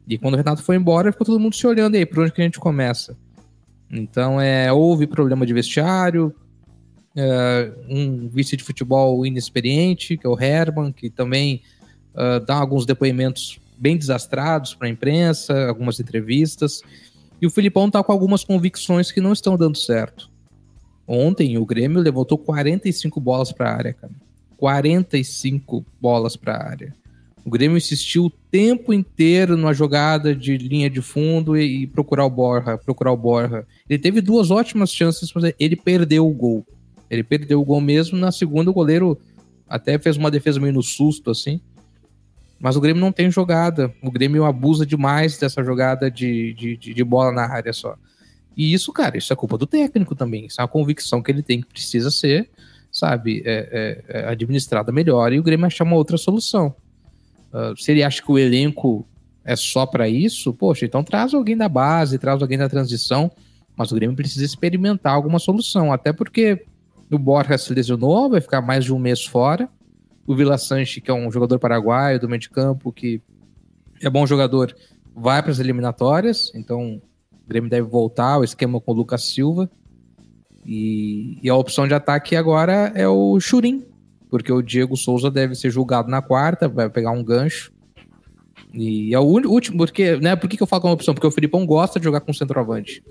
E 0.07 0.17
quando 0.17 0.35
o 0.35 0.37
Renato 0.37 0.63
foi 0.63 0.75
embora, 0.75 1.11
ficou 1.11 1.25
todo 1.25 1.39
mundo 1.39 1.55
se 1.55 1.67
olhando 1.67 1.95
aí, 1.95 2.05
por 2.05 2.19
onde 2.19 2.31
que 2.31 2.41
a 2.41 2.43
gente 2.43 2.59
começa? 2.59 3.17
Então, 3.91 4.39
é, 4.39 4.71
houve 4.71 5.07
problema 5.07 5.45
de 5.45 5.53
vestiário, 5.53 6.33
é, 7.15 7.71
um 7.89 8.29
vice 8.29 8.55
de 8.55 8.63
futebol 8.63 9.25
inexperiente, 9.25 10.17
que 10.17 10.25
é 10.25 10.29
o 10.29 10.39
Herman, 10.39 10.91
que 10.91 11.09
também 11.09 11.61
ah, 12.17 12.39
dá 12.39 12.55
alguns 12.55 12.83
depoimentos 12.85 13.59
bem 13.77 13.97
desastrados 13.97 14.73
para 14.73 14.87
a 14.87 14.91
imprensa, 14.91 15.67
algumas 15.67 15.99
entrevistas. 15.99 16.81
E 17.41 17.45
o 17.45 17.49
Filipão 17.49 17.89
tá 17.89 18.03
com 18.03 18.11
algumas 18.11 18.43
convicções 18.43 19.11
que 19.11 19.21
não 19.21 19.33
estão 19.33 19.55
dando 19.55 19.77
certo. 19.77 20.29
Ontem 21.07 21.57
o 21.57 21.65
Grêmio 21.65 22.01
levantou 22.01 22.37
45 22.37 23.19
bolas 23.19 23.51
para 23.51 23.69
a 23.69 23.73
área, 23.73 23.93
cara. 23.93 24.13
45 24.57 25.85
bolas 26.01 26.35
para 26.35 26.55
a 26.55 26.69
área. 26.69 26.95
O 27.45 27.49
Grêmio 27.49 27.77
insistiu 27.77 28.25
o 28.25 28.29
tempo 28.29 28.91
inteiro 28.91 29.55
numa 29.55 29.73
jogada 29.73 30.35
de 30.35 30.57
linha 30.57 30.89
de 30.89 31.01
fundo 31.01 31.55
e, 31.55 31.83
e 31.83 31.87
procurar 31.87 32.25
o 32.25 32.29
Borja, 32.29 32.77
procurar 32.77 33.13
o 33.13 33.17
Borja. 33.17 33.65
Ele 33.89 33.99
teve 33.99 34.19
duas 34.19 34.51
ótimas 34.51 34.91
chances, 34.91 35.31
mas 35.33 35.53
ele 35.57 35.77
perdeu 35.77 36.27
o 36.27 36.33
gol. 36.33 36.65
Ele 37.09 37.23
perdeu 37.23 37.61
o 37.61 37.63
gol 37.63 37.79
mesmo. 37.79 38.17
Na 38.17 38.33
segunda, 38.33 38.69
o 38.69 38.73
goleiro 38.73 39.17
até 39.69 39.97
fez 39.97 40.17
uma 40.17 40.29
defesa 40.29 40.59
meio 40.59 40.73
no 40.73 40.83
susto, 40.83 41.31
assim. 41.31 41.61
Mas 42.59 42.75
o 42.75 42.81
Grêmio 42.81 43.01
não 43.01 43.11
tem 43.11 43.29
jogada. 43.29 43.93
O 44.01 44.09
Grêmio 44.09 44.45
abusa 44.45 44.85
demais 44.85 45.37
dessa 45.37 45.63
jogada 45.63 46.09
de, 46.09 46.53
de, 46.53 46.77
de, 46.77 46.93
de 46.93 47.03
bola 47.03 47.31
na 47.31 47.43
área 47.43 47.71
só. 47.71 47.95
E 48.55 48.73
isso, 48.73 48.91
cara, 48.91 49.17
isso 49.17 49.31
é 49.31 49.35
culpa 49.35 49.57
do 49.57 49.67
técnico 49.67 50.15
também. 50.15 50.47
Isso 50.47 50.59
é 50.59 50.63
uma 50.63 50.67
convicção 50.67 51.21
que 51.21 51.31
ele 51.31 51.43
tem 51.43 51.61
que 51.61 51.67
precisa 51.67 52.09
ser, 52.09 52.49
sabe, 52.91 53.43
é, 53.45 54.03
é, 54.09 54.21
é 54.21 54.29
administrada 54.29 54.91
melhor 54.91 55.31
e 55.31 55.39
o 55.39 55.43
Grêmio 55.43 55.67
achar 55.67 55.83
uma 55.83 55.95
outra 55.95 56.17
solução. 56.17 56.73
Uh, 57.53 57.79
se 57.79 57.91
ele 57.91 58.03
acha 58.03 58.21
que 58.21 58.31
o 58.31 58.39
elenco 58.39 59.07
é 59.45 59.55
só 59.55 59.85
para 59.85 60.09
isso, 60.09 60.51
poxa, 60.53 60.85
então 60.85 61.03
traz 61.03 61.33
alguém 61.33 61.55
da 61.55 61.69
base, 61.69 62.17
traz 62.17 62.41
alguém 62.41 62.57
da 62.57 62.67
transição, 62.67 63.31
mas 63.75 63.91
o 63.91 63.95
Grêmio 63.95 64.15
precisa 64.15 64.43
experimentar 64.43 65.13
alguma 65.13 65.37
solução, 65.37 65.93
até 65.93 66.11
porque 66.11 66.65
o 67.11 67.17
Borja 67.17 67.57
se 67.57 67.73
lesionou, 67.73 68.29
vai 68.29 68.41
ficar 68.41 68.61
mais 68.61 68.83
de 68.83 68.93
um 68.93 68.99
mês 68.99 69.23
fora. 69.23 69.69
O 70.27 70.35
Vila 70.35 70.57
Sanche, 70.57 71.01
que 71.01 71.09
é 71.09 71.13
um 71.13 71.31
jogador 71.31 71.57
paraguaio 71.57 72.19
do 72.19 72.27
meio 72.27 72.39
de 72.39 72.49
campo, 72.49 72.91
que 72.91 73.21
é 74.01 74.09
bom 74.09 74.27
jogador, 74.27 74.75
vai 75.15 75.41
para 75.41 75.51
as 75.51 75.59
eliminatórias, 75.59 76.51
então 76.53 77.01
o 77.31 77.47
Grêmio 77.47 77.69
deve 77.69 77.87
voltar 77.87 78.33
ao 78.33 78.43
esquema 78.43 78.79
com 78.79 78.91
o 78.91 78.95
Lucas 78.95 79.23
Silva. 79.23 79.69
E, 80.65 81.39
e 81.41 81.49
a 81.49 81.55
opção 81.55 81.87
de 81.87 81.93
ataque 81.93 82.35
agora 82.35 82.91
é 82.93 83.07
o 83.07 83.39
Churin, 83.39 83.85
porque 84.29 84.51
o 84.51 84.61
Diego 84.61 84.97
Souza 84.97 85.31
deve 85.31 85.55
ser 85.55 85.71
julgado 85.71 86.09
na 86.09 86.21
quarta, 86.21 86.67
vai 86.67 86.89
pegar 86.89 87.11
um 87.11 87.23
gancho. 87.23 87.71
E 88.73 89.15
é 89.15 89.19
o 89.19 89.23
último, 89.23 89.77
porque, 89.77 90.17
né, 90.17 90.35
por 90.35 90.49
que, 90.49 90.57
que 90.57 90.63
eu 90.63 90.67
falo 90.67 90.81
que 90.81 90.87
é 90.89 90.91
opção? 90.91 91.13
Porque 91.13 91.25
o 91.25 91.31
Filipão 91.31 91.65
gosta 91.65 91.99
de 91.99 92.03
jogar 92.03 92.19
com 92.19 92.33
centroavante. 92.33 93.01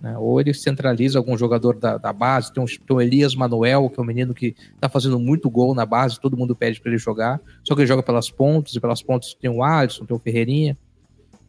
Né? 0.00 0.16
Ou 0.16 0.40
ele 0.40 0.54
centraliza 0.54 1.18
algum 1.18 1.36
jogador 1.36 1.76
da, 1.78 1.98
da 1.98 2.12
base, 2.12 2.52
tem, 2.52 2.62
um, 2.62 2.66
tem 2.66 2.96
o 2.96 3.00
Elias 3.00 3.34
Manuel, 3.34 3.90
que 3.90 3.98
é 3.98 4.02
um 4.02 4.06
menino 4.06 4.32
que 4.32 4.54
tá 4.80 4.88
fazendo 4.88 5.18
muito 5.18 5.50
gol 5.50 5.74
na 5.74 5.84
base, 5.84 6.20
todo 6.20 6.36
mundo 6.36 6.54
pede 6.54 6.80
para 6.80 6.90
ele 6.90 6.98
jogar, 6.98 7.40
só 7.64 7.74
que 7.74 7.80
ele 7.80 7.88
joga 7.88 8.02
pelas 8.02 8.30
pontas, 8.30 8.74
e 8.74 8.80
pelas 8.80 9.02
pontas 9.02 9.34
tem 9.34 9.50
o 9.50 9.62
Alisson, 9.62 10.04
tem 10.04 10.16
o 10.16 10.20
Ferreirinha. 10.20 10.76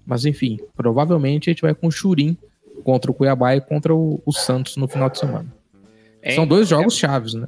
Mas 0.05 0.25
enfim, 0.25 0.59
provavelmente 0.75 1.49
a 1.49 1.53
gente 1.53 1.61
vai 1.61 1.75
com 1.75 1.87
o 1.87 1.91
Churim 1.91 2.35
contra 2.83 3.11
o 3.11 3.13
Cuiabá 3.13 3.55
e 3.55 3.61
contra 3.61 3.93
o, 3.93 4.21
o 4.25 4.33
Santos 4.33 4.75
no 4.77 4.87
final 4.87 5.09
de 5.09 5.19
semana. 5.19 5.53
Hein? 6.23 6.35
São 6.35 6.47
dois 6.47 6.67
jogos 6.67 6.97
chaves, 6.97 7.33
né? 7.33 7.47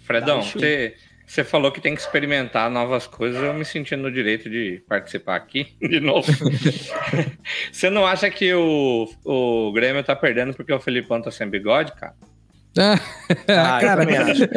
Fredão, 0.00 0.42
você 0.42 0.94
você 1.26 1.42
falou 1.44 1.72
que 1.72 1.80
tem 1.80 1.94
que 1.94 2.00
experimentar 2.00 2.70
novas 2.70 3.06
coisas, 3.06 3.42
eu 3.42 3.52
me 3.54 3.64
sentindo 3.64 4.02
no 4.02 4.12
direito 4.12 4.48
de 4.50 4.82
participar 4.88 5.36
aqui 5.36 5.68
de 5.80 6.00
novo. 6.00 6.26
você 7.72 7.90
não 7.90 8.06
acha 8.06 8.30
que 8.30 8.52
o, 8.54 9.08
o 9.24 9.72
Grêmio 9.72 10.02
tá 10.04 10.14
perdendo 10.14 10.54
porque 10.54 10.72
o 10.72 10.80
Felipão 10.80 11.20
tá 11.22 11.30
sem 11.30 11.48
bigode, 11.48 11.92
cara? 11.92 12.14
Ah, 13.46 13.78
eu 13.80 13.96
também 13.96 14.16
acho. 14.16 14.48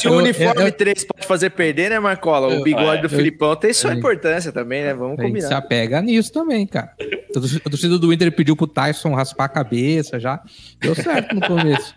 Se 0.00 0.08
o 0.08 0.14
Eu- 0.14 0.18
uniforme 0.18 0.62
eu- 0.64 0.72
3 0.72 1.04
pode 1.04 1.24
fazer 1.26 1.50
perder, 1.50 1.90
né, 1.90 2.00
Marcola? 2.00 2.48
O 2.58 2.62
bigode 2.64 2.98
é, 2.98 3.00
do 3.00 3.04
eu- 3.06 3.10
Filipão 3.10 3.54
tem 3.54 3.72
sua 3.72 3.92
eu- 3.92 3.98
importância 3.98 4.50
também, 4.50 4.82
né? 4.82 4.92
Vamos 4.92 5.16
gente 5.16 5.26
se 5.26 5.42
combinar. 5.42 5.56
apega 5.56 6.02
nisso 6.02 6.32
também, 6.32 6.66
cara. 6.66 6.90
A 7.30 7.32
torcida- 7.32 7.62
a 7.64 7.70
torcida 7.70 7.98
do 7.98 8.12
Inter 8.12 8.32
pediu 8.32 8.56
pro 8.56 8.66
Tyson 8.66 9.14
raspar 9.14 9.44
a 9.44 9.48
cabeça 9.48 10.18
já. 10.18 10.40
Deu 10.80 10.94
certo 10.96 11.32
no 11.36 11.40
começo. 11.42 11.94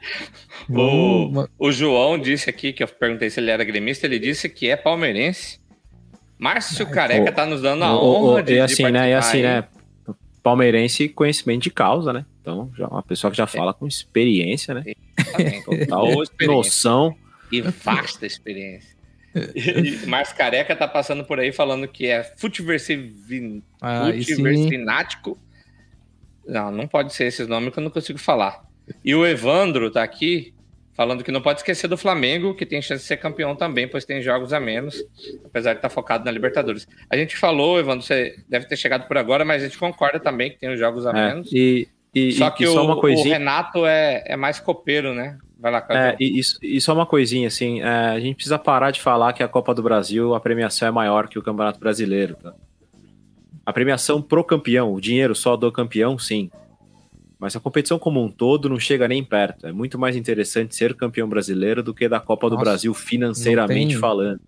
O, 0.69 1.47
o 1.58 1.71
João 1.71 2.19
disse 2.19 2.49
aqui, 2.49 2.71
que 2.71 2.84
eu 2.84 2.88
perguntei 2.88 3.29
se 3.29 3.39
ele 3.39 3.49
era 3.49 3.63
gremista, 3.63 4.05
ele 4.05 4.19
disse 4.19 4.47
que 4.47 4.69
é 4.69 4.75
palmeirense. 4.75 5.60
Márcio 6.38 6.88
Careca 6.88 7.32
tá 7.32 7.45
nos 7.45 7.62
dando 7.62 7.84
a 7.84 8.01
honra 8.01 8.43
de, 8.43 8.53
e 8.53 8.55
de 8.55 8.62
assim, 8.62 8.84
né? 8.84 9.10
E 9.10 9.13
participar 9.13 9.17
assim, 9.17 9.41
né? 9.41 9.63
Palmeirense, 10.41 11.10
conhecimento 11.10 11.63
de 11.63 11.71
causa, 11.71 12.13
né? 12.13 12.25
Então, 12.41 12.71
já 12.77 12.86
é 12.86 12.88
uma 12.88 13.03
pessoa 13.03 13.29
que 13.29 13.38
já 13.38 13.45
fala 13.45 13.73
com 13.73 13.86
experiência, 13.86 14.73
né? 14.73 14.84
Total 15.65 16.08
noção. 16.47 17.15
E 17.51 17.62
vasta 17.62 18.25
experiência. 18.25 18.97
E 19.36 20.08
Márcio 20.08 20.36
Careca 20.36 20.75
tá 20.75 20.88
passando 20.88 21.23
por 21.23 21.39
aí 21.39 21.51
falando 21.51 21.88
que 21.88 22.08
é 22.08 22.34
Ah, 23.79 24.05
futiversinático. 24.12 25.38
Não, 26.47 26.71
não 26.71 26.88
pode 26.88 27.13
ser 27.13 27.25
esses 27.25 27.47
nomes 27.47 27.71
que 27.71 27.77
eu 27.77 27.84
não 27.84 27.91
consigo 27.91 28.17
falar. 28.17 28.65
E 29.05 29.13
o 29.13 29.23
Evandro 29.27 29.91
tá 29.91 30.01
aqui 30.01 30.51
falando 30.99 31.23
que 31.23 31.31
não 31.31 31.41
pode 31.41 31.59
esquecer 31.62 31.88
do 31.88 31.95
Flamengo, 31.95 32.53
que 32.53 32.65
tem 32.65 32.81
chance 32.81 33.01
de 33.03 33.07
ser 33.07 33.15
campeão 33.15 33.55
também, 33.55 33.88
pois 33.88 34.03
tem 34.03 34.21
jogos 34.21 34.51
a 34.51 34.59
menos, 34.59 35.01
apesar 35.45 35.71
de 35.71 35.77
estar 35.77 35.88
focado 35.88 36.25
na 36.25 36.31
Libertadores. 36.31 36.85
A 37.09 37.15
gente 37.15 37.38
falou, 37.38 37.79
Evandro, 37.79 38.05
você 38.05 38.35
deve 38.49 38.65
ter 38.67 38.75
chegado 38.75 39.07
por 39.07 39.17
agora, 39.17 39.45
mas 39.45 39.63
a 39.63 39.65
gente 39.65 39.77
concorda 39.77 40.19
também 40.19 40.51
que 40.51 40.59
tem 40.59 40.69
os 40.73 40.77
jogos 40.77 41.05
a 41.07 41.12
É, 41.12 41.29
menos. 41.29 41.49
e, 41.53 41.88
e, 42.13 42.33
Só 42.33 42.49
que 42.49 42.65
e 42.65 42.67
o, 42.67 42.73
só 42.73 42.83
o 42.91 42.99
coisinha. 42.99 43.38
Renato 43.38 43.85
é, 43.85 44.25
é 44.25 44.35
mais 44.35 44.59
copeiro, 44.59 45.13
né? 45.13 45.38
Vai 45.57 45.71
lá, 45.71 45.88
É, 45.89 46.17
e, 46.19 46.38
isso- 46.38 46.59
e 46.62 46.81
só 46.81 46.93
uma 46.93 47.05
coisinha, 47.05 47.47
assim, 47.47 47.81
é, 47.81 47.88
a 47.88 48.19
gente 48.19 48.35
precisa 48.35 48.59
parar 48.59 48.91
de 48.91 48.99
falar 48.99 49.31
que 49.31 49.41
a 49.41 49.47
Copa 49.47 49.73
do 49.73 49.81
Brasil, 49.81 50.35
a 50.35 50.39
premiação 50.41 50.85
é 50.89 50.91
maior 50.91 51.29
que 51.29 51.39
o 51.39 51.41
Campeonato 51.41 51.79
Brasileiro. 51.79 52.35
tá? 52.43 52.53
A 53.65 53.71
premiação 53.71 54.21
pro 54.21 54.43
campeão, 54.43 54.93
o 54.93 54.99
dinheiro 54.99 55.33
só 55.33 55.55
do 55.55 55.71
campeão, 55.71 56.19
sim. 56.19 56.51
Mas 57.39 57.56
a 57.56 57.60
competição 57.60 57.97
como 57.97 58.21
um 58.21 58.30
todo 58.30 58.67
não 58.67 58.78
chega 58.78 59.08
nem 59.08 59.23
perto. 59.23 59.65
É 59.65 59.71
muito 59.71 59.97
mais 59.97 60.15
interessante 60.15 60.75
ser 60.75 60.93
campeão 60.95 61.28
brasileiro 61.30 61.82
do 61.82 61.93
que 61.93 62.10
da 62.10 62.19
Copa 62.19 62.49
do 62.49 62.56
Nossa, 62.56 62.65
Brasil 62.65 62.93
financeiramente 62.93 63.95
falando. 63.97 64.41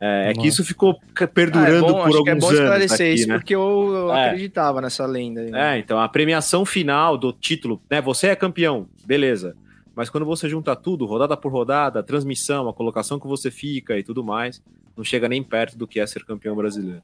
É, 0.00 0.30
é 0.30 0.34
que 0.34 0.46
isso 0.46 0.62
ficou 0.64 0.94
ca- 1.14 1.24
Ah, 1.24 1.24
é 1.24 1.26
perdurando 1.26 1.86
bom, 1.86 1.94
por 2.02 2.08
acho 2.08 2.16
alguns 2.18 2.24
que 2.24 2.30
é 2.30 2.34
bom 2.36 2.46
anos 2.48 2.60
esclarecer 2.60 3.06
aqui, 3.06 3.14
isso, 3.20 3.28
né? 3.28 3.34
porque 3.38 3.54
eu, 3.54 3.92
eu 3.94 4.14
É. 4.14 4.26
acreditava 4.26 4.80
nessa 4.80 5.04
lenda. 5.06 5.40
aí, 5.40 5.50
né? 5.50 5.76
É, 5.76 5.78
então 5.80 5.98
a 5.98 6.08
premiação 6.08 6.64
final 6.64 7.16
do 7.16 7.32
título, 7.32 7.80
né? 7.90 8.00
Você 8.02 8.28
é 8.28 8.36
campeão, 8.36 8.86
beleza. 9.04 9.56
Mas 9.96 10.08
quando 10.08 10.24
você 10.24 10.48
junta 10.48 10.76
tudo, 10.76 11.04
rodada 11.06 11.36
por 11.36 11.50
rodada, 11.50 11.98
a 11.98 12.02
transmissão, 12.04 12.68
a 12.68 12.72
colocação 12.74 13.18
que 13.18 13.26
você 13.26 13.50
fica 13.50 13.98
e 13.98 14.04
tudo 14.04 14.22
mais, 14.22 14.62
não 14.96 15.02
chega 15.02 15.28
nem 15.28 15.42
perto 15.42 15.76
do 15.76 15.88
que 15.88 15.98
é 15.98 16.06
ser 16.06 16.24
campeão 16.24 16.54
brasileiro. 16.54 17.02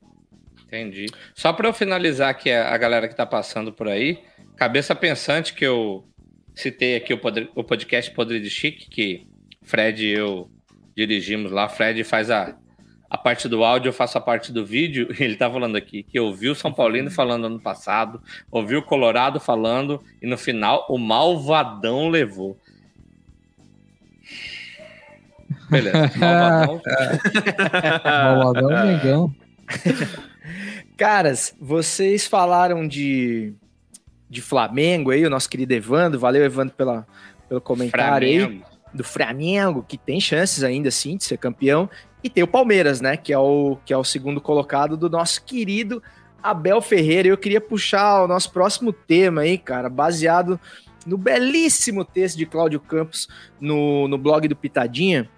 Entendi. 0.67 1.07
Só 1.35 1.53
para 1.53 1.69
eu 1.69 1.73
finalizar 1.73 2.29
aqui 2.31 2.51
a, 2.53 2.73
a 2.73 2.79
galera 2.79 3.09
que 3.09 3.17
tá 3.17 3.27
passando 3.27 3.73
por 3.73 3.89
aí, 3.89 4.21
cabeça 4.57 4.95
pensante 4.95 5.53
que 5.55 5.65
eu 5.65 6.05
citei 6.55 6.97
aqui 6.97 7.13
o, 7.13 7.19
podre- 7.19 7.51
o 7.55 7.65
podcast 7.65 8.11
Podre 8.13 8.41
de 8.41 8.51
Chique, 8.51 8.89
que 8.89 9.27
Fred 9.63 10.05
e 10.05 10.11
eu 10.13 10.51
dirigimos 10.97 11.51
lá. 11.51 11.69
Fred 11.69 12.05
faz 12.05 12.31
a, 12.31 12.57
a 13.11 13.19
parte 13.19 13.49
do 13.49 13.65
áudio, 13.65 13.89
eu 13.89 13.93
faço 13.93 14.17
a 14.19 14.21
parte 14.21 14.53
do 14.53 14.65
vídeo. 14.65 15.09
E 15.19 15.23
ele 15.25 15.37
tá 15.37 15.51
falando 15.51 15.77
aqui 15.77 16.03
que 16.03 16.19
ouviu 16.21 16.53
o 16.53 16.57
São 16.57 16.73
Paulino 16.73 17.11
falando 17.11 17.47
ano 17.47 17.61
passado, 17.61 18.23
ouviu 18.51 18.79
o 18.81 18.83
Colorado 18.85 19.41
falando, 19.41 20.03
e 20.23 20.27
no 20.27 20.39
final 20.39 20.87
o 20.89 20.99
Malvadão 20.99 22.09
levou. 22.09 22.57
Beleza, 25.71 26.11
Malvadão. 26.19 26.81
Malvadão 28.05 28.71
é 28.77 28.85
Mengão. 28.97 29.35
Caras, 30.97 31.55
vocês 31.61 32.27
falaram 32.27 32.87
de, 32.87 33.53
de 34.35 34.43
Flamengo 34.43 35.11
aí, 35.11 35.25
o 35.25 35.31
nosso 35.31 35.49
querido 35.49 35.73
Evandro. 35.73 36.19
Valeu, 36.19 36.45
Evandro, 36.45 36.75
pela, 36.75 37.07
pelo 37.49 37.61
comentário 37.61 38.27
aí. 38.27 38.41
Flamengo. 38.41 38.75
Do 38.93 39.03
Flamengo, 39.03 39.85
que 39.89 39.99
tem 39.99 40.21
chances 40.21 40.63
ainda 40.63 40.91
sim 40.91 41.17
de 41.17 41.25
ser 41.25 41.39
campeão. 41.39 41.89
E 42.23 42.31
tem 42.31 42.45
o 42.45 42.49
Palmeiras, 42.49 43.01
né? 43.01 43.17
Que 43.17 43.33
é 43.33 43.39
o, 43.39 43.77
que 43.85 43.93
é 43.93 43.97
o 43.97 44.05
segundo 44.05 44.41
colocado 44.41 44.97
do 44.97 45.11
nosso 45.11 45.45
querido 45.45 46.03
Abel 46.43 46.81
Ferreira. 46.81 47.29
Eu 47.29 47.37
queria 47.37 47.61
puxar 47.61 48.23
o 48.23 48.29
nosso 48.29 48.53
próximo 48.53 48.93
tema 48.93 49.41
aí, 49.41 49.59
cara, 49.59 49.89
baseado 49.89 50.61
no 51.07 51.19
belíssimo 51.19 52.05
texto 52.05 52.37
de 52.37 52.47
Cláudio 52.47 52.81
Campos 52.81 53.29
no, 53.61 54.07
no 54.09 54.17
blog 54.17 54.47
do 54.47 54.57
Pitadinha, 54.57 55.29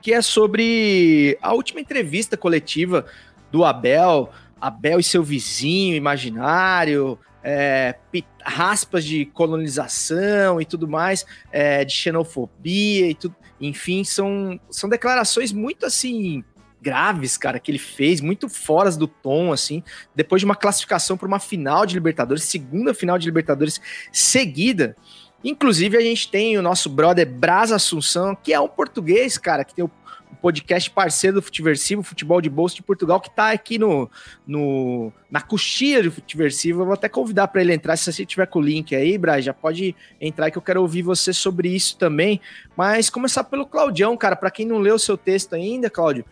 que 0.00 0.12
é 0.12 0.22
sobre 0.22 1.38
a 1.42 1.52
última 1.52 1.80
entrevista 1.80 2.36
coletiva 2.36 3.04
do 3.50 3.64
Abel, 3.64 4.30
Abel 4.60 4.98
e 4.98 5.04
seu 5.04 5.22
vizinho 5.22 5.94
imaginário, 5.94 7.18
é, 7.42 7.94
raspas 8.42 9.04
de 9.04 9.26
colonização 9.26 10.60
e 10.60 10.64
tudo 10.64 10.88
mais, 10.88 11.26
é, 11.50 11.84
de 11.84 11.92
xenofobia 11.92 13.08
e 13.08 13.14
tudo. 13.14 13.34
Enfim, 13.60 14.04
são, 14.04 14.58
são 14.70 14.88
declarações 14.88 15.52
muito 15.52 15.86
assim 15.86 16.44
graves, 16.80 17.36
cara, 17.36 17.60
que 17.60 17.70
ele 17.70 17.78
fez, 17.78 18.20
muito 18.20 18.48
fora 18.48 18.90
do 18.90 19.06
tom, 19.06 19.52
assim, 19.52 19.84
depois 20.16 20.40
de 20.40 20.44
uma 20.44 20.56
classificação 20.56 21.16
para 21.16 21.28
uma 21.28 21.38
final 21.38 21.86
de 21.86 21.94
Libertadores, 21.94 22.42
segunda 22.42 22.92
final 22.92 23.16
de 23.16 23.26
Libertadores 23.26 23.80
seguida. 24.12 24.96
Inclusive, 25.44 25.96
a 25.96 26.00
gente 26.00 26.28
tem 26.28 26.58
o 26.58 26.62
nosso 26.62 26.90
brother 26.90 27.28
Braz 27.28 27.70
Assunção, 27.70 28.34
que 28.34 28.52
é 28.52 28.60
um 28.60 28.68
português, 28.68 29.38
cara, 29.38 29.64
que 29.64 29.74
tem 29.74 29.84
o 29.84 29.90
podcast 30.36 30.90
parceiro 30.90 31.36
do 31.36 31.42
Futiversivo, 31.42 32.02
Futebol 32.02 32.40
de 32.40 32.48
Bolsa 32.48 32.74
de 32.74 32.82
Portugal, 32.82 33.20
que 33.20 33.30
tá 33.30 33.50
aqui 33.50 33.78
no, 33.78 34.10
no 34.46 35.12
na 35.30 35.40
coxinha 35.40 36.02
do 36.02 36.10
Futiversivo. 36.10 36.82
Eu 36.82 36.86
vou 36.86 36.94
até 36.94 37.08
convidar 37.08 37.48
para 37.48 37.60
ele 37.60 37.72
entrar, 37.72 37.96
se 37.96 38.12
você 38.12 38.24
tiver 38.24 38.46
com 38.46 38.58
o 38.58 38.62
link 38.62 38.94
aí, 38.94 39.16
Braz, 39.18 39.44
já 39.44 39.52
pode 39.52 39.94
entrar 40.20 40.50
que 40.50 40.58
eu 40.58 40.62
quero 40.62 40.80
ouvir 40.80 41.02
você 41.02 41.32
sobre 41.32 41.68
isso 41.68 41.96
também. 41.96 42.40
Mas 42.76 43.10
começar 43.10 43.44
pelo 43.44 43.66
Claudião, 43.66 44.16
cara, 44.16 44.36
para 44.36 44.50
quem 44.50 44.66
não 44.66 44.78
leu 44.78 44.94
o 44.94 44.98
seu 44.98 45.16
texto 45.16 45.54
ainda, 45.54 45.90
Cláudio, 45.90 46.24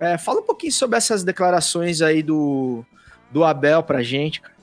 é, 0.00 0.18
fala 0.18 0.40
um 0.40 0.44
pouquinho 0.44 0.72
sobre 0.72 0.96
essas 0.96 1.22
declarações 1.22 2.02
aí 2.02 2.22
do, 2.22 2.84
do 3.30 3.44
Abel 3.44 3.82
pra 3.82 4.02
gente, 4.02 4.40
cara. 4.40 4.53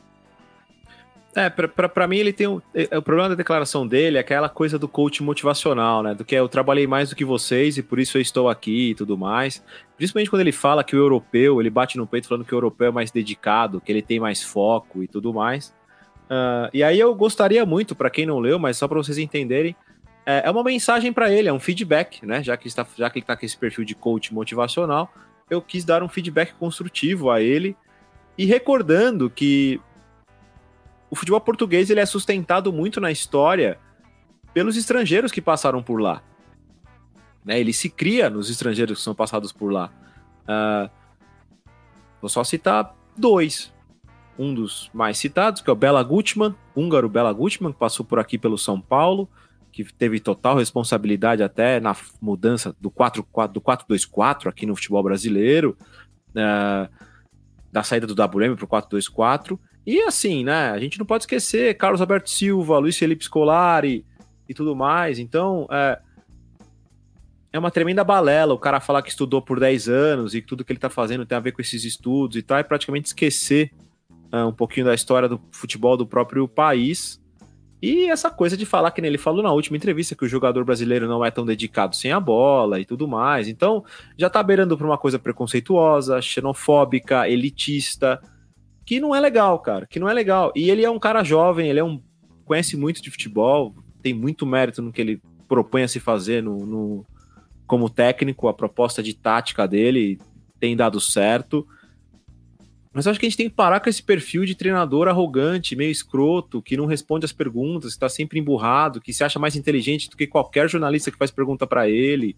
É, 1.34 1.50
pra, 1.50 2.08
mim 2.08 2.18
ele 2.18 2.34
tem 2.34 2.48
um. 2.48 2.62
é, 2.74 2.98
O 2.98 3.02
problema 3.02 3.30
da 3.30 3.36
declaração 3.36 3.88
dele 3.88 4.18
é 4.18 4.20
aquela 4.20 4.50
coisa 4.50 4.78
do 4.78 4.88
coach 4.88 5.24
motivacional, 5.24 6.04
né? 6.04 6.14
Do 6.14 6.26
que 6.26 6.36
eu 6.36 6.50
trabalhei 6.50 6.86
mais 6.86 7.10
do 7.10 7.16
que 7.16 7.24
vocês 7.24 7.78
e 7.78 7.84
por 7.84 8.00
isso 8.00 8.18
eu 8.18 8.22
estou 8.22 8.50
aqui 8.50 8.92
e 8.92 8.96
tudo 8.96 9.18
mais. 9.18 9.64
Principalmente 9.96 10.30
quando 10.30 10.42
ele 10.42 10.52
fala 10.52 10.84
que 10.84 10.96
o 10.96 11.00
europeu, 11.00 11.62
ele 11.62 11.70
bate 11.70 11.98
no 11.98 12.06
peito 12.06 12.28
falando 12.28 12.46
que 12.46 12.54
o 12.54 12.58
europeu 12.58 12.90
é 12.90 12.92
mais 12.92 13.12
dedicado, 13.12 13.80
que 13.80 13.92
ele 13.92 14.02
tem 14.02 14.20
mais 14.20 14.44
foco 14.44 15.02
e 15.02 15.08
tudo 15.08 15.34
mais. 15.34 15.74
Ah, 16.32 16.70
e 16.74 16.82
aí 16.82 16.98
eu 16.98 17.14
gostaria 17.14 17.66
muito, 17.66 17.94
pra 17.94 18.10
quem 18.10 18.26
não 18.26 18.40
leu, 18.40 18.58
mas 18.58 18.78
só 18.78 18.88
pra 18.88 18.98
vocês 18.98 19.18
entenderem, 19.18 19.76
é, 20.26 20.44
é 20.46 20.52
uma 20.52 20.64
mensagem 20.64 21.12
pra 21.12 21.30
ele, 21.30 21.50
é 21.50 21.54
um 21.54 21.60
feedback, 21.60 22.26
né? 22.26 22.42
Já 22.42 22.56
que, 22.56 22.70
está, 22.70 22.88
já 22.98 23.10
que 23.10 23.20
ele 23.20 23.26
tá 23.26 23.36
com 23.36 23.46
esse 23.46 23.58
perfil 23.58 23.84
de 23.84 23.94
coach 23.94 24.34
motivacional, 24.34 25.12
eu 25.50 25.62
quis 25.62 25.84
dar 25.84 26.02
um 26.02 26.08
feedback 26.08 26.54
construtivo 26.54 27.30
a 27.30 27.42
ele 27.42 27.76
e 28.38 28.46
recordando 28.46 29.30
que 29.30 29.82
o 31.12 31.16
futebol 31.16 31.42
português 31.42 31.90
ele 31.90 32.00
é 32.00 32.06
sustentado 32.06 32.72
muito 32.72 33.02
na 33.02 33.12
história 33.12 33.78
pelos 34.54 34.78
estrangeiros 34.78 35.30
que 35.30 35.42
passaram 35.42 35.84
por 35.84 36.00
lá. 36.00 36.24
Né? 37.44 37.60
Ele 37.60 37.74
se 37.74 37.90
cria 37.90 38.30
nos 38.30 38.50
estrangeiros 38.50 39.00
que 39.00 39.04
são 39.04 39.14
passados 39.14 39.52
por 39.52 39.74
lá. 39.74 39.92
Ah, 40.48 40.90
vou 42.22 42.30
só 42.30 42.46
citar 42.46 42.96
dois. 43.18 43.74
Um 44.40 44.54
dos 44.54 44.90
mais 44.94 45.18
citados, 45.18 45.62
que 45.62 45.70
é 45.70 45.74
o 45.74 45.76
Bela 45.76 46.02
Gutmann, 46.02 46.56
húngaro 46.74 47.10
Bela 47.10 47.34
Gutmann, 47.34 47.74
que 47.74 47.80
passou 47.80 48.06
por 48.06 48.18
aqui 48.18 48.38
pelo 48.38 48.58
São 48.58 48.80
Paulo, 48.80 49.30
que 49.70 49.84
teve 49.84 50.18
total 50.18 50.56
responsabilidade 50.56 51.44
até 51.44 51.82
na 51.82 51.94
mudança 52.22 52.74
do 52.80 52.90
4-4 52.90 53.52
do 53.52 53.62
4-2-4 53.62 54.48
aqui 54.48 54.66
no 54.66 54.76
futebol 54.78 55.04
brasileiro, 55.04 55.78
ah, 56.38 56.90
da 57.70 57.84
saída 57.84 58.08
do 58.08 58.14
WM 58.14 58.56
para 58.56 58.66
o 58.66 58.68
4-2-4. 58.68 59.60
E 59.86 60.02
assim, 60.02 60.44
né? 60.44 60.70
A 60.70 60.80
gente 60.80 61.00
não 61.00 61.06
pode 61.06 61.24
esquecer 61.24 61.76
Carlos 61.76 62.02
Alberto 62.02 62.30
Silva, 62.30 62.78
Luiz 62.78 62.98
Felipe 62.98 63.24
Scolari 63.24 64.06
e 64.48 64.54
tudo 64.54 64.76
mais. 64.76 65.18
Então, 65.18 65.68
é, 65.72 66.00
é 67.54 67.60
uma 67.60 67.72
tremenda 67.72 68.04
balela 68.04 68.54
o 68.54 68.60
cara 68.60 68.80
falar 68.80 69.02
que 69.02 69.10
estudou 69.10 69.42
por 69.42 69.60
10 69.60 69.90
anos 69.90 70.36
e 70.36 70.42
que 70.42 70.48
tudo 70.48 70.64
que 70.64 70.72
ele 70.72 70.80
tá 70.80 70.90
fazendo 70.90 71.26
tem 71.26 71.38
a 71.38 71.42
ver 71.42 71.52
com 71.52 71.62
esses 71.62 71.84
estudos 71.84 72.38
e 72.38 72.42
tal, 72.42 72.64
praticamente 72.64 73.08
esquecer 73.08 73.72
é, 74.32 74.44
um 74.44 74.54
pouquinho 74.54 74.86
da 74.86 74.94
história 74.94 75.28
do 75.28 75.42
futebol 75.52 75.98
do 75.98 76.06
próprio 76.06 76.48
país. 76.48 77.20
E 77.82 78.06
essa 78.12 78.30
coisa 78.30 78.56
de 78.56 78.66
falar 78.66 78.92
que 78.92 79.02
nem 79.02 79.10
ele 79.10 79.18
falou 79.18 79.42
na 79.42 79.52
última 79.52 79.76
entrevista 79.76 80.16
que 80.16 80.24
o 80.24 80.28
jogador 80.28 80.64
brasileiro 80.64 81.08
não 81.08 81.26
é 81.26 81.32
tão 81.32 81.44
dedicado 81.44 81.96
sem 81.96 82.12
a 82.12 82.20
bola 82.20 82.80
e 82.80 82.86
tudo 82.86 83.08
mais. 83.08 83.48
Então, 83.48 83.84
já 84.16 84.30
tá 84.30 84.44
beirando 84.44 84.78
pra 84.78 84.86
uma 84.86 85.00
coisa 85.00 85.18
preconceituosa, 85.18 86.22
xenofóbica, 86.22 87.28
elitista, 87.28 88.22
que 88.86 89.00
não 89.00 89.16
é 89.16 89.20
legal, 89.20 89.60
cara, 89.60 89.86
que 89.86 90.00
não 90.00 90.10
é 90.10 90.14
legal. 90.14 90.52
E 90.56 90.70
ele 90.70 90.84
é 90.84 90.90
um 90.90 91.00
cara 91.00 91.24
jovem, 91.24 91.70
ele 91.70 91.80
é 91.80 91.84
um 91.84 92.02
conhece 92.46 92.76
muito 92.76 93.02
de 93.02 93.10
futebol, 93.10 93.74
tem 94.02 94.14
muito 94.14 94.46
mérito 94.46 94.82
no 94.82 94.92
que 94.92 95.00
ele 95.00 95.22
propõe 95.48 95.84
a 95.84 95.88
se 95.88 96.00
fazer 96.00 96.44
no, 96.44 96.66
no 96.66 97.06
como 97.66 97.90
técnico, 97.90 98.50
a 98.50 98.54
proposta 98.54 99.02
de 99.02 99.14
tática 99.14 99.66
dele 99.68 100.20
tem 100.60 100.76
dado 100.76 101.00
certo. 101.00 101.66
Mas 102.94 103.08
acho 103.08 103.18
que 103.18 103.26
a 103.26 103.30
gente 103.30 103.38
tem 103.38 103.50
que 103.50 103.56
parar 103.56 103.80
com 103.80 103.90
esse 103.90 104.04
perfil 104.04 104.46
de 104.46 104.54
treinador 104.54 105.08
arrogante, 105.08 105.78
meio 105.78 105.92
escroto, 105.92 106.62
que 106.62 106.76
não 106.76 106.86
responde 106.86 107.24
as 107.24 107.32
perguntas, 107.32 107.92
que 107.92 107.96
está 107.96 108.10
sempre 108.10 108.38
emburrado, 108.38 109.00
que 109.00 109.14
se 109.14 109.24
acha 109.24 109.40
mais 109.40 109.56
inteligente 109.56 110.10
do 110.10 110.18
que 110.18 110.28
qualquer 110.28 110.70
jornalista 110.70 111.10
que 111.10 111.18
faz 111.18 111.32
pergunta 111.32 111.66
para 111.66 111.90
ele. 111.90 112.36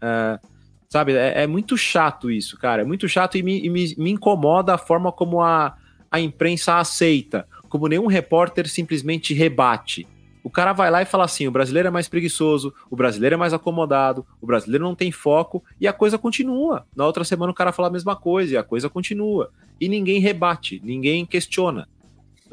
É, 0.00 0.40
sabe, 0.88 1.12
é, 1.12 1.42
é, 1.42 1.46
muito 1.46 1.76
chato 1.76 2.28
isso, 2.28 2.58
cara. 2.58 2.82
É 2.82 2.84
muito 2.84 3.08
chato 3.08 3.38
e 3.38 3.42
me, 3.42 3.64
e 3.64 3.70
me, 3.70 3.94
me 3.96 4.10
incomoda 4.10 4.74
a 4.74 4.78
forma 4.78 5.12
como 5.12 5.40
a, 5.40 5.76
a 6.14 6.20
imprensa 6.20 6.78
aceita, 6.78 7.44
como 7.68 7.88
nenhum 7.88 8.06
repórter 8.06 8.68
simplesmente 8.68 9.34
rebate. 9.34 10.06
O 10.44 10.50
cara 10.50 10.72
vai 10.72 10.88
lá 10.88 11.02
e 11.02 11.04
fala 11.04 11.24
assim: 11.24 11.48
o 11.48 11.50
brasileiro 11.50 11.88
é 11.88 11.90
mais 11.90 12.06
preguiçoso, 12.06 12.72
o 12.88 12.94
brasileiro 12.94 13.34
é 13.34 13.36
mais 13.36 13.52
acomodado, 13.52 14.24
o 14.40 14.46
brasileiro 14.46 14.84
não 14.84 14.94
tem 14.94 15.10
foco, 15.10 15.64
e 15.80 15.88
a 15.88 15.92
coisa 15.92 16.16
continua. 16.16 16.86
Na 16.94 17.04
outra 17.04 17.24
semana 17.24 17.50
o 17.50 17.54
cara 17.54 17.72
fala 17.72 17.88
a 17.88 17.90
mesma 17.90 18.14
coisa 18.14 18.54
e 18.54 18.56
a 18.56 18.62
coisa 18.62 18.88
continua. 18.88 19.50
E 19.80 19.88
ninguém 19.88 20.20
rebate, 20.20 20.80
ninguém 20.84 21.26
questiona. 21.26 21.88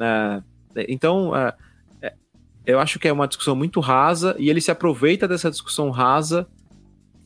É, 0.00 0.42
então, 0.88 1.36
é, 1.36 1.54
eu 2.66 2.80
acho 2.80 2.98
que 2.98 3.06
é 3.06 3.12
uma 3.12 3.28
discussão 3.28 3.54
muito 3.54 3.78
rasa 3.78 4.34
e 4.40 4.50
ele 4.50 4.60
se 4.60 4.72
aproveita 4.72 5.28
dessa 5.28 5.52
discussão 5.52 5.90
rasa 5.90 6.48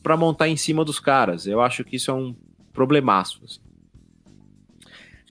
para 0.03 0.15
montar 0.15 0.47
em 0.47 0.55
cima 0.55 0.85
dos 0.85 0.99
caras. 0.99 1.47
Eu 1.47 1.61
acho 1.61 1.83
que 1.83 1.95
isso 1.95 2.11
é 2.11 2.13
um 2.13 2.35
problemaço. 2.73 3.41
assim. 3.43 3.66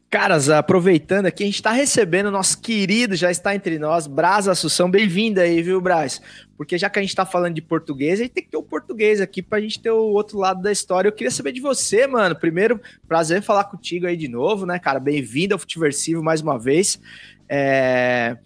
Caras, 0.09 0.48
aproveitando 0.48 1.26
aqui, 1.26 1.42
a 1.42 1.46
gente 1.46 1.57
está 1.57 1.72
recebendo 1.72 2.30
nosso 2.30 2.61
querido, 2.61 3.16
já 3.16 3.28
está 3.28 3.57
entre 3.57 3.76
nós, 3.76 4.07
Braz 4.07 4.46
Assunção. 4.46 4.88
Bem-vindo 4.88 5.40
aí, 5.40 5.61
viu, 5.61 5.80
Braz? 5.80 6.22
Porque 6.57 6.78
já 6.78 6.88
que 6.88 7.00
a 7.00 7.02
gente 7.02 7.11
está 7.11 7.26
falando 7.26 7.54
de 7.54 7.61
português, 7.61 8.20
a 8.20 8.22
gente 8.22 8.32
tem 8.32 8.44
que 8.44 8.50
ter 8.50 8.57
o 8.57 8.62
português 8.62 9.20
aqui 9.20 9.42
para 9.42 9.59
a 9.59 9.61
gente 9.61 9.80
ter 9.80 9.90
o 9.90 10.12
outro 10.12 10.38
lado 10.38 10.62
da 10.62 10.70
história. 10.70 11.09
Eu 11.09 11.12
queria 11.12 11.30
saber 11.32 11.50
de 11.50 11.61
você, 11.61 12.07
mano. 12.07 12.36
Primeiro, 12.36 12.80
prazer 13.09 13.42
falar 13.42 13.64
contigo 13.64 14.07
aí 14.07 14.16
de 14.16 14.28
novo, 14.28 14.64
né, 14.64 14.78
cara? 14.78 15.00
Bem-vindo 15.00 15.57
ao 15.57 15.59
Futiversivo 15.59 16.22
mais 16.22 16.40
uma 16.40 16.57
vez. 16.57 17.00
É... 17.48 18.36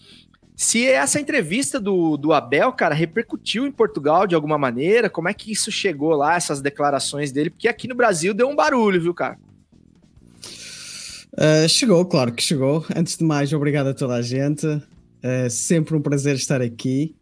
Se 0.56 0.88
essa 0.88 1.20
entrevista 1.20 1.78
do, 1.78 2.16
do 2.16 2.32
Abel, 2.32 2.72
cara, 2.72 2.94
repercutiu 2.94 3.66
em 3.66 3.72
Portugal 3.72 4.26
de 4.26 4.34
alguma 4.34 4.56
maneira, 4.56 5.10
como 5.10 5.28
é 5.28 5.34
que 5.34 5.52
isso 5.52 5.70
chegou 5.70 6.14
lá, 6.14 6.36
essas 6.36 6.62
declarações 6.62 7.30
dele? 7.30 7.50
Porque 7.50 7.68
aqui 7.68 7.86
no 7.86 7.94
Brasil 7.94 8.32
deu 8.32 8.48
um 8.48 8.56
barulho, 8.56 9.00
viu, 9.00 9.12
cara? 9.12 9.38
Uh, 11.32 11.68
chegou, 11.68 12.04
claro 12.04 12.32
que 12.32 12.42
chegou. 12.42 12.84
Antes 12.94 13.16
de 13.16 13.24
mais, 13.24 13.52
obrigado 13.52 13.88
a 13.88 13.94
toda 13.94 14.14
a 14.14 14.22
gente. 14.22 14.66
Uh, 14.66 15.48
sempre 15.48 15.96
um 15.96 16.00
prazer 16.00 16.34
estar 16.34 16.60
aqui. 16.60 17.14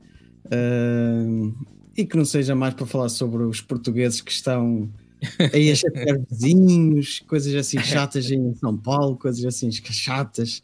Uh, 0.46 1.54
e 1.96 2.06
que 2.06 2.16
não 2.16 2.24
seja 2.24 2.54
mais 2.54 2.74
para 2.74 2.86
falar 2.86 3.08
sobre 3.08 3.42
os 3.42 3.60
portugueses 3.60 4.20
que 4.20 4.30
estão 4.30 4.88
aí 5.52 5.70
a 5.70 5.74
chatear 5.74 6.18
vizinhos, 6.30 7.20
coisas 7.26 7.54
assim 7.54 7.78
chatas 7.80 8.30
em 8.30 8.54
São 8.54 8.76
Paulo, 8.76 9.16
coisas 9.16 9.44
assim 9.44 9.70
chatas. 9.70 10.62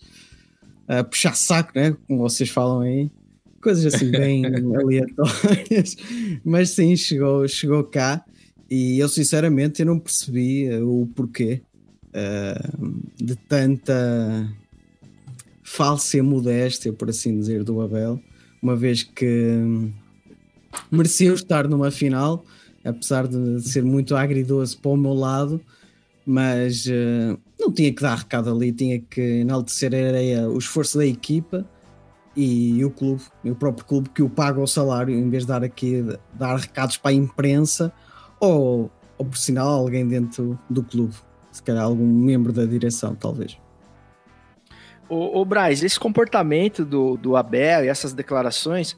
Uh, 0.89 1.05
puxar 1.05 1.35
saco, 1.35 1.73
né? 1.75 1.97
Como 2.07 2.21
vocês 2.21 2.49
falam 2.49 2.81
aí. 2.81 3.11
Coisas 3.61 3.95
assim 3.95 4.11
bem 4.11 4.45
aleatórias. 4.47 5.97
Mas 6.45 6.71
sim, 6.71 6.97
chegou, 6.97 7.47
chegou 7.47 7.85
cá. 7.85 8.25
E 8.71 8.99
eu 8.99 9.09
sinceramente 9.09 9.83
eu 9.83 9.87
não 9.87 9.99
percebi 9.99 10.71
o 10.83 11.07
porquê 11.15 11.63
uh, 12.15 13.03
de 13.17 13.35
tanta 13.37 14.49
falsa 15.63 16.23
modéstia, 16.23 16.93
por 16.93 17.11
assim 17.11 17.39
dizer, 17.39 17.65
do 17.65 17.81
Abel, 17.81 18.21
uma 18.63 18.77
vez 18.77 19.03
que 19.03 19.91
mereceu 20.91 21.35
estar 21.35 21.69
numa 21.69 21.91
final, 21.91 22.45
apesar 22.85 23.27
de 23.27 23.61
ser 23.63 23.83
muito 23.83 24.15
agridoce 24.15 24.77
para 24.77 24.91
o 24.91 24.97
meu 24.97 25.15
lado, 25.15 25.61
mas 26.25 26.87
uh, 26.87 27.39
não 27.59 27.73
tinha 27.73 27.93
que 27.93 28.03
dar 28.03 28.17
recado 28.17 28.51
ali, 28.51 28.73
tinha 28.73 29.01
que 29.01 29.21
enaltecer 29.21 29.93
a, 29.95 30.49
o 30.49 30.59
esforço 30.59 30.99
da 30.99 31.07
equipa 31.07 31.69
e 32.37 32.85
o 32.85 32.91
clube, 32.91 33.23
o 33.45 33.55
próprio 33.55 33.87
clube 33.87 34.11
que 34.11 34.23
o 34.23 34.29
paga 34.29 34.61
o 34.61 34.67
salário, 34.67 35.15
em 35.15 35.29
vez 35.29 35.45
de 35.45 35.49
dar 35.49 35.63
aqui 35.63 36.05
dar 36.33 36.57
recados 36.57 36.97
para 36.97 37.11
a 37.11 37.15
imprensa 37.15 37.93
ou, 38.41 38.91
ou 39.17 39.27
por 39.27 39.37
sinal 39.37 39.69
alguém 39.69 40.07
dentro 40.07 40.59
do 40.69 40.83
clube 40.83 41.15
se 41.55 41.63
calhar 41.63 41.85
algum 41.85 42.05
membro 42.05 42.53
da 42.53 42.65
direção, 42.65 43.15
talvez. 43.15 43.57
O, 45.09 45.41
o 45.41 45.45
Braz, 45.45 45.85
esse 45.85 46.01
comportamento 46.01 46.85
do, 46.85 47.17
do 47.17 47.37
Abel 47.37 47.85
e 47.85 47.89
essas 47.89 48.13
declarações, 48.13 48.97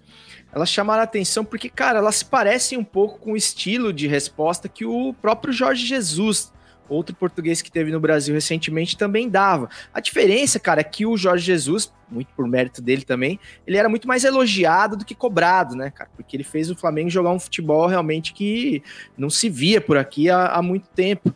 elas 0.50 0.70
chamaram 0.70 1.02
a 1.02 1.04
atenção 1.04 1.44
porque, 1.44 1.68
cara, 1.68 1.98
elas 1.98 2.22
parecem 2.22 2.78
um 2.78 2.84
pouco 2.84 3.18
com 3.18 3.32
o 3.32 3.36
estilo 3.36 3.92
de 3.92 4.06
resposta 4.06 4.70
que 4.70 4.86
o 4.86 5.12
próprio 5.12 5.52
Jorge 5.52 5.84
Jesus, 5.84 6.50
outro 6.88 7.14
português 7.14 7.60
que 7.60 7.70
teve 7.70 7.92
no 7.92 8.00
Brasil 8.00 8.34
recentemente, 8.34 8.96
também 8.96 9.28
dava. 9.28 9.68
A 9.92 10.00
diferença, 10.00 10.58
cara, 10.58 10.80
é 10.80 10.84
que 10.84 11.04
o 11.04 11.14
Jorge 11.14 11.44
Jesus, 11.44 11.92
muito 12.10 12.32
por 12.34 12.48
mérito 12.48 12.80
dele 12.80 13.02
também, 13.02 13.38
ele 13.66 13.76
era 13.76 13.88
muito 13.88 14.08
mais 14.08 14.24
elogiado 14.24 14.96
do 14.96 15.04
que 15.04 15.14
cobrado, 15.14 15.76
né, 15.76 15.90
cara? 15.90 16.08
Porque 16.16 16.34
ele 16.34 16.44
fez 16.44 16.70
o 16.70 16.76
Flamengo 16.76 17.10
jogar 17.10 17.32
um 17.32 17.40
futebol 17.40 17.86
realmente 17.86 18.32
que 18.32 18.82
não 19.18 19.28
se 19.28 19.50
via 19.50 19.78
por 19.78 19.98
aqui 19.98 20.30
há, 20.30 20.46
há 20.46 20.62
muito 20.62 20.88
tempo. 20.88 21.34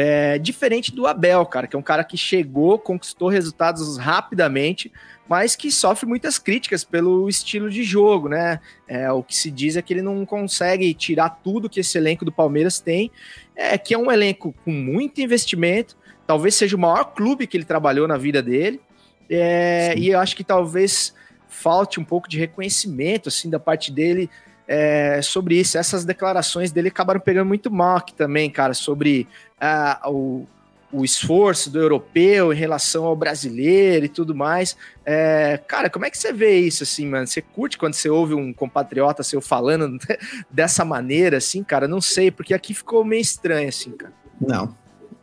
É, 0.00 0.38
diferente 0.38 0.94
do 0.94 1.08
Abel, 1.08 1.44
cara, 1.44 1.66
que 1.66 1.74
é 1.74 1.78
um 1.78 1.82
cara 1.82 2.04
que 2.04 2.16
chegou, 2.16 2.78
conquistou 2.78 3.28
resultados 3.28 3.98
rapidamente, 3.98 4.92
mas 5.28 5.56
que 5.56 5.72
sofre 5.72 6.06
muitas 6.06 6.38
críticas 6.38 6.84
pelo 6.84 7.28
estilo 7.28 7.68
de 7.68 7.82
jogo, 7.82 8.28
né? 8.28 8.60
É, 8.86 9.10
o 9.10 9.24
que 9.24 9.34
se 9.34 9.50
diz 9.50 9.74
é 9.76 9.82
que 9.82 9.92
ele 9.92 10.02
não 10.02 10.24
consegue 10.24 10.94
tirar 10.94 11.40
tudo 11.42 11.68
que 11.68 11.80
esse 11.80 11.98
elenco 11.98 12.24
do 12.24 12.30
Palmeiras 12.30 12.78
tem, 12.78 13.10
é 13.56 13.76
que 13.76 13.92
é 13.92 13.98
um 13.98 14.08
elenco 14.08 14.54
com 14.64 14.70
muito 14.70 15.20
investimento, 15.20 15.96
talvez 16.28 16.54
seja 16.54 16.76
o 16.76 16.78
maior 16.78 17.06
clube 17.06 17.48
que 17.48 17.56
ele 17.56 17.64
trabalhou 17.64 18.06
na 18.06 18.16
vida 18.16 18.40
dele, 18.40 18.80
é, 19.28 19.94
e 19.98 20.10
eu 20.10 20.20
acho 20.20 20.36
que 20.36 20.44
talvez 20.44 21.12
falte 21.48 21.98
um 21.98 22.04
pouco 22.04 22.28
de 22.28 22.38
reconhecimento 22.38 23.28
assim 23.28 23.50
da 23.50 23.58
parte 23.58 23.90
dele 23.90 24.30
é, 24.68 25.22
sobre 25.22 25.58
isso. 25.58 25.78
Essas 25.78 26.04
declarações 26.04 26.70
dele 26.70 26.88
acabaram 26.88 27.18
pegando 27.18 27.48
muito 27.48 27.70
mal 27.70 27.96
aqui 27.96 28.12
também, 28.12 28.50
cara, 28.50 28.74
sobre 28.74 29.26
uh, 29.56 30.10
o, 30.12 30.46
o 30.92 31.04
esforço 31.04 31.70
do 31.70 31.80
europeu 31.80 32.52
em 32.52 32.56
relação 32.56 33.06
ao 33.06 33.16
brasileiro 33.16 34.04
e 34.04 34.08
tudo 34.08 34.34
mais. 34.34 34.76
É, 35.06 35.58
cara, 35.66 35.88
como 35.88 36.04
é 36.04 36.10
que 36.10 36.18
você 36.18 36.34
vê 36.34 36.58
isso, 36.58 36.82
assim, 36.82 37.06
mano? 37.06 37.26
Você 37.26 37.40
curte 37.40 37.78
quando 37.78 37.94
você 37.94 38.10
ouve 38.10 38.34
um 38.34 38.52
compatriota 38.52 39.22
seu 39.22 39.40
falando 39.40 39.98
dessa 40.52 40.84
maneira, 40.84 41.38
assim, 41.38 41.64
cara? 41.64 41.88
Não 41.88 42.02
sei, 42.02 42.30
porque 42.30 42.52
aqui 42.52 42.74
ficou 42.74 43.02
meio 43.04 43.22
estranho, 43.22 43.70
assim, 43.70 43.92
cara. 43.92 44.12
Não, 44.38 44.76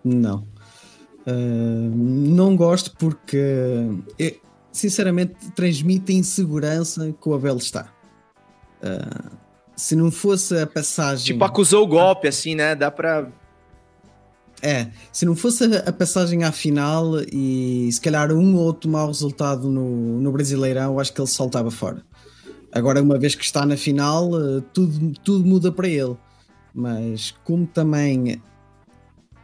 não. 0.03 0.47
Uh, 1.27 1.91
não 1.95 2.55
gosto 2.55 2.95
porque, 2.97 3.27
sinceramente, 4.71 5.33
transmite 5.55 6.13
insegurança 6.13 7.11
que 7.19 7.29
o 7.29 7.33
Abel 7.33 7.57
está. 7.57 7.94
Uh, 8.85 9.35
se 9.75 9.95
não 9.95 10.11
fosse 10.11 10.57
a 10.57 10.67
passagem. 10.67 11.25
Tipo, 11.25 11.43
acusou 11.43 11.83
o 11.83 11.87
golpe, 11.87 12.27
assim, 12.27 12.55
né? 12.55 12.75
Dá 12.75 12.89
pra. 12.89 13.27
É, 14.61 14.87
se 15.11 15.25
não 15.25 15.35
fosse 15.35 15.63
a 15.63 15.91
passagem 15.91 16.43
à 16.43 16.51
final 16.51 17.19
e 17.31 17.89
se 17.91 17.99
calhar 17.99 18.31
um 18.31 18.55
ou 18.55 18.63
outro 18.63 18.89
mau 18.89 19.07
resultado 19.07 19.69
no, 19.69 20.19
no 20.19 20.31
Brasileirão, 20.31 20.93
eu 20.93 20.99
acho 20.99 21.13
que 21.13 21.19
ele 21.19 21.27
saltava 21.27 21.69
fora. 21.69 22.01
Agora, 22.71 23.01
uma 23.01 23.19
vez 23.19 23.35
que 23.35 23.43
está 23.43 23.65
na 23.65 23.77
final, 23.77 24.33
ah, 24.35 24.61
tudo, 24.73 25.13
tudo 25.23 25.45
muda 25.45 25.71
para 25.71 25.87
ele. 25.87 26.15
Mas, 26.73 27.31
como 27.43 27.65
também, 27.67 28.41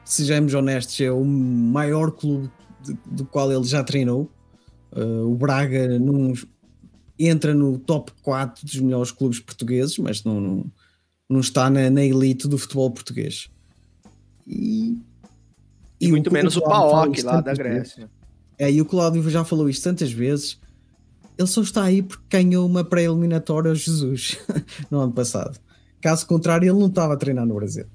sejamos 0.04 0.54
honestos, 0.54 1.00
é 1.00 1.12
o 1.12 1.24
maior 1.24 2.12
clube 2.12 2.50
do 3.06 3.26
qual 3.26 3.52
ele 3.52 3.64
já 3.64 3.84
treinou, 3.84 4.30
uh, 4.92 5.26
o 5.26 5.36
Braga, 5.36 6.00
num, 6.00 6.34
entra 7.28 7.54
no 7.54 7.78
top 7.78 8.12
4 8.22 8.66
dos 8.66 8.76
melhores 8.78 9.12
clubes 9.12 9.40
portugueses, 9.40 9.98
mas 9.98 10.24
não, 10.24 10.40
não, 10.40 10.66
não 11.30 11.40
está 11.40 11.70
na, 11.70 11.90
na, 11.90 12.04
elite 12.04 12.48
do 12.48 12.58
futebol 12.58 12.90
português. 12.92 13.50
E, 14.48 14.98
e 16.00 16.08
muito 16.10 16.30
o, 16.30 16.34
menos 16.34 16.56
o, 16.56 16.60
o 16.60 16.64
PAOK 16.64 17.22
lá 17.22 17.42
da 17.42 17.54
Grécia. 17.54 18.10
É, 18.58 18.72
e 18.72 18.82
o 18.82 18.86
Cláudio 18.86 19.28
já 19.30 19.44
falou 19.44 19.70
isto 19.70 19.84
tantas 19.84 20.12
vezes. 20.12 20.60
Ele 21.38 21.48
só 21.48 21.62
está 21.62 21.84
aí 21.84 22.04
porque 22.04 22.24
ganhou 22.30 22.66
uma 22.66 22.84
pré-eliminatória 22.84 23.70
ao 23.70 23.76
Jesus 23.76 24.38
no 24.92 25.00
ano 25.00 25.12
passado. 25.12 25.60
Caso 26.00 26.28
contrário, 26.28 26.70
ele 26.70 26.80
não 26.80 26.88
estava 26.88 27.14
a 27.14 27.18
treinar 27.18 27.46
no 27.46 27.56
Brasil. 27.56 27.86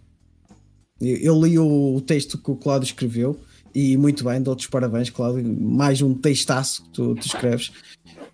Eu, 1.00 1.16
eu 1.16 1.44
li 1.44 1.58
o, 1.58 1.94
o 1.94 2.00
texto 2.00 2.38
que 2.38 2.50
o 2.50 2.56
Cláudio 2.56 2.86
escreveu 2.86 3.38
e 3.76 3.94
muito 3.98 4.24
bem, 4.24 4.40
dou-te 4.40 4.60
os 4.60 4.66
parabéns, 4.68 5.10
Cláudio. 5.10 5.44
Mais 5.44 6.00
um 6.00 6.14
textaço 6.14 6.82
que 6.84 6.90
tu, 6.92 7.14
tu 7.14 7.26
escreves. 7.26 7.68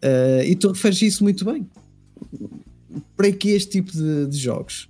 Uh, 0.01 0.45
e 0.47 0.55
tu 0.55 0.69
referes 0.69 1.03
isso 1.03 1.25
muito 1.25 1.45
bem. 1.45 1.69
Para 3.17 3.33
que 3.33 3.51
este 3.51 3.73
tipo 3.73 3.91
de, 3.91 4.29
de 4.29 4.39
jogos? 4.39 4.89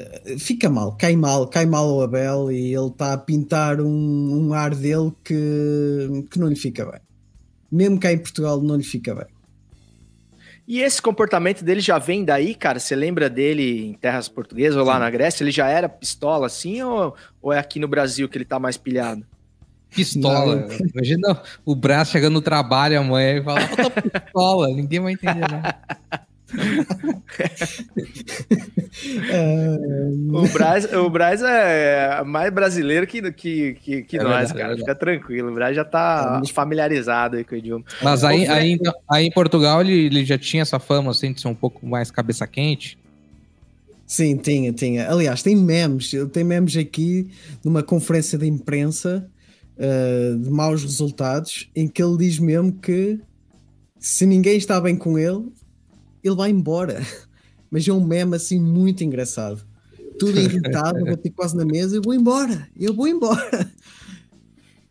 Uh, 0.00 0.38
fica 0.38 0.70
mal, 0.70 0.96
cai 0.96 1.14
mal, 1.14 1.46
cai 1.46 1.66
mal 1.66 1.86
ao 1.90 2.00
Abel 2.00 2.50
e 2.50 2.74
ele 2.74 2.86
está 2.86 3.12
a 3.12 3.18
pintar 3.18 3.82
um, 3.82 4.46
um, 4.46 4.54
ar 4.54 4.74
dele 4.74 5.12
que, 5.22 6.24
que 6.30 6.38
não 6.38 6.48
lhe 6.48 6.56
fica 6.56 6.90
bem. 6.90 7.00
Mesmo 7.70 8.00
cá 8.00 8.10
em 8.10 8.18
Portugal 8.18 8.62
não 8.62 8.76
lhe 8.76 8.82
fica 8.82 9.14
bem. 9.14 9.26
E 10.66 10.80
esse 10.80 11.02
comportamento 11.02 11.62
dele 11.62 11.80
já 11.80 11.98
vem 11.98 12.24
daí, 12.24 12.54
cara? 12.54 12.80
Você 12.80 12.96
lembra 12.96 13.28
dele 13.28 13.88
em 13.88 13.92
terras 13.92 14.26
portuguesas 14.26 14.78
ou 14.78 14.86
lá 14.86 14.94
Sim. 14.94 15.00
na 15.00 15.10
Grécia? 15.10 15.44
Ele 15.44 15.50
já 15.50 15.68
era 15.68 15.86
pistola 15.86 16.46
assim 16.46 16.80
ou, 16.80 17.14
ou 17.42 17.52
é 17.52 17.58
aqui 17.58 17.78
no 17.78 17.88
Brasil 17.88 18.26
que 18.26 18.38
ele 18.38 18.46
tá 18.46 18.58
mais 18.58 18.78
pilhado? 18.78 19.22
Pistola. 19.90 20.56
Não. 20.56 20.68
Imagina 20.94 21.42
o 21.64 21.74
braço 21.74 22.12
chegando 22.12 22.34
no 22.34 22.40
trabalho 22.40 22.98
amanhã 22.98 23.38
e 23.38 23.42
fala, 23.42 23.60
pistola, 24.22 24.68
ninguém 24.68 25.00
vai 25.00 25.12
entender, 25.12 25.50
né? 25.50 25.62
o 30.32 30.48
Braz, 30.48 30.92
o 30.92 31.08
Braz 31.08 31.40
é 31.42 32.22
mais 32.24 32.52
brasileiro 32.52 33.06
que, 33.06 33.32
que, 33.32 33.74
que, 33.74 34.02
que 34.02 34.18
é 34.18 34.22
nós, 34.22 34.52
verdade, 34.52 34.54
cara. 34.54 34.74
É 34.74 34.76
Fica 34.76 34.94
tranquilo. 34.94 35.50
O 35.50 35.54
Braz 35.54 35.74
já 35.76 35.84
tá 35.84 36.42
é 36.44 36.48
familiarizado 36.52 37.36
aí 37.36 37.44
com 37.44 37.54
o 37.54 37.58
idioma. 37.58 37.84
Mas 38.02 38.24
aí, 38.24 38.48
aí, 38.48 38.76
aí, 39.08 39.26
em 39.26 39.30
Portugal 39.30 39.80
ele, 39.80 40.06
ele 40.06 40.24
já 40.24 40.36
tinha 40.36 40.62
essa 40.62 40.80
fama 40.80 41.12
assim, 41.12 41.32
de 41.32 41.40
ser 41.40 41.48
um 41.48 41.54
pouco 41.54 41.86
mais 41.86 42.10
cabeça 42.10 42.46
quente. 42.46 42.98
Sim, 44.06 44.36
tinha, 44.36 44.72
tinha. 44.72 45.08
Aliás, 45.08 45.42
tem 45.42 45.54
memes. 45.54 46.10
Tem 46.32 46.42
memes 46.42 46.76
aqui 46.76 47.30
numa 47.64 47.82
conferência 47.82 48.36
de 48.36 48.46
imprensa 48.46 49.30
uh, 49.76 50.38
de 50.38 50.50
maus 50.50 50.82
resultados, 50.82 51.70
em 51.74 51.88
que 51.88 52.02
ele 52.02 52.16
diz 52.18 52.38
mesmo 52.38 52.72
que 52.72 53.20
se 53.98 54.24
ninguém 54.24 54.56
está 54.56 54.80
bem 54.80 54.96
com 54.96 55.18
ele, 55.18 55.52
ele 56.24 56.34
vai 56.34 56.50
embora. 56.50 57.00
Mas 57.70 57.86
é 57.86 57.92
um 57.92 58.04
meme 58.04 58.34
assim 58.34 58.60
muito 58.60 59.04
engraçado. 59.04 59.64
Tudo 60.18 60.38
irritado, 60.40 61.04
vou 61.04 61.16
ter 61.16 61.30
quase 61.30 61.56
na 61.56 61.64
mesa, 61.64 61.96
eu 61.96 62.02
vou 62.02 62.12
embora, 62.12 62.68
eu 62.78 62.94
vou 62.94 63.06
embora. 63.06 63.70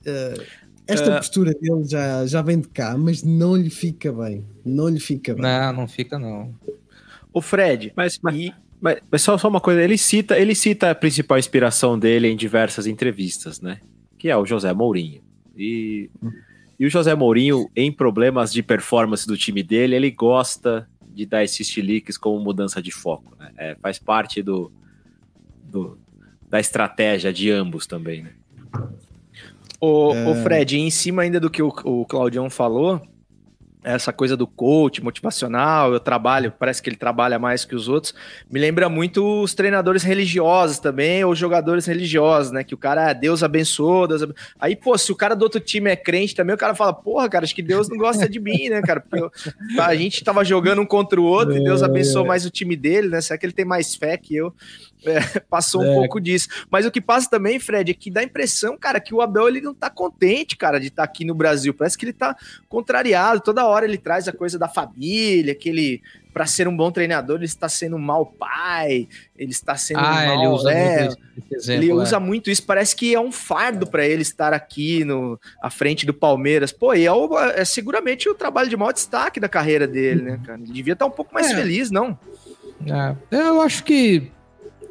Uh, 0.02 0.44
esta 0.88 1.12
uh, 1.12 1.18
postura 1.18 1.54
dele 1.54 1.84
já, 1.86 2.26
já 2.26 2.42
vem 2.42 2.60
de 2.60 2.68
cá, 2.70 2.98
mas 2.98 3.22
não 3.22 3.56
lhe 3.56 3.70
fica 3.70 4.12
bem. 4.12 4.46
Não 4.66 4.88
lhe 4.88 5.00
fica 5.00 5.34
bem. 5.34 5.44
Não, 5.44 5.74
não 5.74 5.88
fica 5.88 6.18
não. 6.18 6.56
O 7.34 7.42
Fred, 7.42 7.94
mas, 7.96 8.18
mas, 8.24 8.36
e... 8.36 8.54
mas, 8.82 9.00
mas 9.12 9.22
só, 9.22 9.38
só 9.38 9.50
uma 9.50 9.62
coisa, 9.62 9.84
ele 9.84 9.98
cita, 9.98 10.40
ele 10.40 10.56
cita 10.56 10.90
a 10.90 10.96
principal 10.96 11.38
inspiração 11.38 12.00
dele 12.00 12.28
em 12.28 12.36
diversas 12.36 12.88
entrevistas, 12.88 13.62
né? 13.62 13.82
Que 14.20 14.30
é 14.30 14.38
o 14.38 14.46
José 14.46 14.72
Mourinho. 14.74 15.24
E, 15.58 16.12
e 16.80 16.86
o 16.86 16.90
José 16.90 17.16
Mourinho, 17.16 17.68
em 17.76 17.92
problemas 17.92 18.54
de 18.54 18.62
performance 18.62 19.26
do 19.26 19.36
time 19.36 19.64
dele, 19.64 19.96
ele 19.96 20.12
gosta 20.12 20.88
de 21.02 21.26
dar 21.26 21.44
esses 21.44 21.68
chiliques 21.68 22.18
como 22.18 22.40
mudança 22.40 22.82
de 22.82 22.92
foco. 22.92 23.36
Né? 23.40 23.52
É, 23.58 23.76
faz 23.82 23.98
parte 23.98 24.44
do, 24.44 24.72
do, 25.64 25.98
da 26.48 26.60
estratégia 26.60 27.34
de 27.34 27.50
ambos 27.50 27.88
também, 27.88 28.22
né? 28.22 28.34
O, 29.82 30.14
é... 30.14 30.28
o 30.30 30.36
Fred, 30.44 30.78
em 30.78 30.90
cima 30.90 31.24
ainda 31.24 31.40
do 31.40 31.50
que 31.50 31.64
o, 31.64 31.70
o 31.84 32.06
Claudião 32.06 32.50
falou, 32.50 33.02
essa 33.84 34.12
coisa 34.12 34.36
do 34.36 34.46
coach 34.46 35.02
motivacional, 35.02 35.94
eu 35.94 36.00
trabalho, 36.00 36.52
parece 36.52 36.82
que 36.82 36.90
ele 36.90 36.98
trabalha 36.98 37.40
mais 37.40 37.64
que 37.64 37.74
os 37.74 37.88
outros, 37.88 38.14
me 38.50 38.60
lembra 38.60 38.90
muito 38.90 39.42
os 39.42 39.54
treinadores 39.54 40.04
religiosos 40.04 40.80
também, 40.80 41.24
ou 41.24 41.34
jogadores 41.34 41.86
religiosos, 41.86 42.52
né? 42.52 42.64
Que 42.64 42.74
o 42.74 42.78
cara, 42.78 43.14
Deus 43.14 43.42
abençoa, 43.42 44.08
Deus 44.08 44.22
abençoa. 44.24 44.44
Aí, 44.60 44.76
pô, 44.76 44.98
se 44.98 45.12
o 45.12 45.16
cara 45.16 45.36
do 45.36 45.44
outro 45.44 45.62
time 45.62 45.90
é 45.90 45.96
crente 45.96 46.36
também, 46.36 46.54
o 46.54 46.58
cara 46.58 46.76
fala, 46.76 46.94
porra, 46.94 47.30
cara, 47.30 47.46
acho 47.46 47.56
que 47.56 47.62
Deus 47.62 47.88
não 47.88 47.98
gosta 47.98 48.28
de 48.28 48.40
mim, 48.40 48.68
né, 48.70 48.82
cara? 48.82 49.00
Porque 49.00 49.24
eu, 49.24 49.32
a 49.82 49.96
gente 49.96 50.24
tava 50.24 50.44
jogando 50.44 50.82
um 50.82 50.86
contra 50.86 51.20
o 51.20 51.24
outro 51.24 51.56
e 51.56 51.64
Deus 51.64 51.82
abençoou 51.82 52.26
mais 52.26 52.46
o 52.46 52.50
time 52.50 52.76
dele, 52.76 53.08
né? 53.08 53.22
Será 53.22 53.38
que 53.38 53.46
ele 53.46 53.54
tem 53.54 53.66
mais 53.66 53.96
fé 53.96 54.18
que 54.18 54.36
eu? 54.36 54.54
É, 55.06 55.40
passou 55.50 55.82
um 55.82 55.92
é. 55.92 55.96
pouco 55.96 56.20
disso. 56.20 56.48
Mas 56.70 56.86
o 56.86 56.92
que 56.92 57.02
passa 57.02 57.30
também, 57.30 57.60
Fred, 57.60 57.92
é 57.92 57.94
que 57.94 58.12
dá 58.12 58.22
a 58.22 58.24
impressão, 58.24 58.78
cara, 58.78 59.00
que 59.00 59.14
o 59.14 59.22
Abel 59.22 59.48
ele 59.48 59.62
não 59.62 59.74
tá 59.74 59.90
contente, 59.90 60.58
cara, 60.58 60.80
de 60.80 60.88
estar 60.88 61.04
tá 61.04 61.10
aqui 61.10 61.24
no 61.24 61.34
Brasil. 61.34 61.74
Parece 61.74 61.98
que 61.98 62.06
ele 62.06 62.14
tá 62.14 62.36
contrariado. 62.68 63.42
Toda 63.42 63.66
hora 63.66 63.86
ele 63.86 63.98
traz 63.98 64.28
a 64.28 64.34
coisa 64.34 64.60
da 64.60 64.68
família, 64.68 65.56
que 65.56 65.70
ele, 65.70 66.02
para 66.34 66.46
ser 66.46 66.68
um 66.68 66.76
bom 66.76 66.92
treinador, 66.92 67.38
ele 67.38 67.46
está 67.46 67.70
sendo 67.70 67.96
um 67.96 68.00
mau 68.00 68.26
pai, 68.26 69.08
ele 69.38 69.52
está 69.52 69.76
sendo 69.78 70.00
ah, 70.00 70.12
um 70.12 70.26
mau. 70.26 70.38
Ele 70.38 70.48
usa, 70.48 70.72
é, 70.72 71.04
muito, 71.04 71.18
exemplo, 71.52 71.84
ele 71.84 71.92
é. 71.92 71.94
usa 71.94 72.20
muito 72.20 72.52
isso. 72.52 72.64
Parece 72.64 72.96
que 72.96 73.14
é 73.14 73.20
um 73.20 73.32
fardo 73.32 73.88
para 73.88 74.06
ele 74.06 74.22
estar 74.22 74.54
aqui 74.54 75.06
no, 75.06 75.40
à 75.62 75.70
frente 75.70 76.06
do 76.06 76.14
Palmeiras. 76.14 76.72
Pô, 76.74 76.94
e 76.94 77.06
é, 77.06 77.12
o, 77.12 77.40
é 77.40 77.64
seguramente 77.64 78.28
o 78.28 78.36
trabalho 78.36 78.70
de 78.70 78.76
maior 78.76 78.92
destaque 78.92 79.40
da 79.40 79.48
carreira 79.48 79.88
dele, 79.88 80.24
né, 80.24 80.40
cara? 80.46 80.60
Ele 80.60 80.74
devia 80.74 80.94
estar 80.94 81.06
um 81.06 81.12
pouco 81.12 81.34
mais 81.34 81.50
é. 81.52 81.56
feliz, 81.56 81.90
não? 81.90 82.18
É, 82.86 83.16
eu 83.32 83.62
acho 83.62 83.84
que 83.84 84.32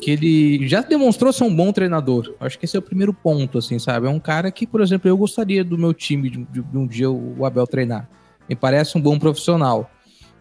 que 0.00 0.10
ele 0.10 0.68
já 0.68 0.80
demonstrou 0.80 1.32
ser 1.32 1.44
um 1.44 1.54
bom 1.54 1.72
treinador. 1.72 2.34
Acho 2.40 2.58
que 2.58 2.64
esse 2.64 2.76
é 2.76 2.78
o 2.78 2.82
primeiro 2.82 3.12
ponto, 3.12 3.58
assim, 3.58 3.78
sabe? 3.78 4.06
É 4.06 4.10
um 4.10 4.20
cara 4.20 4.50
que, 4.50 4.66
por 4.66 4.80
exemplo, 4.80 5.08
eu 5.08 5.16
gostaria 5.16 5.64
do 5.64 5.76
meu 5.76 5.92
time 5.92 6.30
de, 6.30 6.44
de, 6.44 6.62
de 6.62 6.78
um 6.78 6.86
dia 6.86 7.10
o 7.10 7.44
Abel 7.44 7.66
treinar. 7.66 8.08
Me 8.48 8.54
parece 8.54 8.96
um 8.96 9.00
bom 9.00 9.18
profissional. 9.18 9.90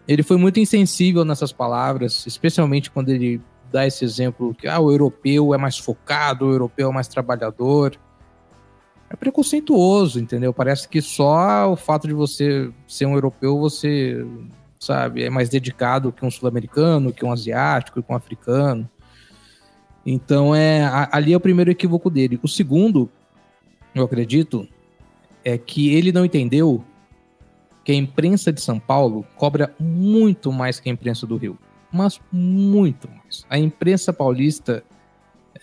Ele 0.06 0.22
foi 0.22 0.36
muito 0.36 0.58
insensível 0.58 1.24
nessas 1.24 1.52
palavras, 1.52 2.24
especialmente 2.26 2.90
quando 2.90 3.10
ele 3.10 3.40
dá 3.70 3.86
esse 3.86 4.04
exemplo 4.04 4.54
que 4.54 4.66
ah, 4.66 4.80
o 4.80 4.90
europeu 4.90 5.52
é 5.52 5.58
mais 5.58 5.76
focado, 5.76 6.46
o 6.46 6.52
europeu 6.52 6.90
é 6.90 6.92
mais 6.92 7.08
trabalhador. 7.08 7.98
É 9.10 9.16
preconceituoso, 9.16 10.20
entendeu? 10.20 10.52
Parece 10.52 10.88
que 10.88 11.00
só 11.00 11.70
o 11.70 11.76
fato 11.76 12.06
de 12.06 12.14
você 12.14 12.70
ser 12.86 13.06
um 13.06 13.14
europeu, 13.14 13.58
você, 13.58 14.24
sabe, 14.78 15.24
é 15.24 15.30
mais 15.30 15.48
dedicado 15.48 16.12
que 16.12 16.24
um 16.24 16.30
sul-americano, 16.30 17.12
que 17.12 17.24
um 17.24 17.32
asiático, 17.32 18.02
que 18.02 18.12
um 18.12 18.16
africano. 18.16 18.88
Então, 20.04 20.54
é 20.54 20.82
ali 21.12 21.32
é 21.32 21.36
o 21.36 21.40
primeiro 21.40 21.70
equívoco 21.70 22.08
dele. 22.08 22.40
O 22.42 22.48
segundo, 22.48 23.10
eu 23.94 24.04
acredito, 24.04 24.66
é 25.44 25.58
que 25.58 25.94
ele 25.94 26.12
não 26.12 26.24
entendeu 26.24 26.84
que 27.84 27.92
a 27.92 27.94
imprensa 27.94 28.52
de 28.52 28.60
São 28.60 28.78
Paulo 28.78 29.24
cobra 29.36 29.74
muito 29.78 30.52
mais 30.52 30.78
que 30.78 30.88
a 30.88 30.92
imprensa 30.92 31.26
do 31.26 31.36
Rio. 31.36 31.58
Mas 31.90 32.20
muito 32.30 33.08
mais. 33.08 33.46
A 33.48 33.58
imprensa 33.58 34.12
paulista, 34.12 34.84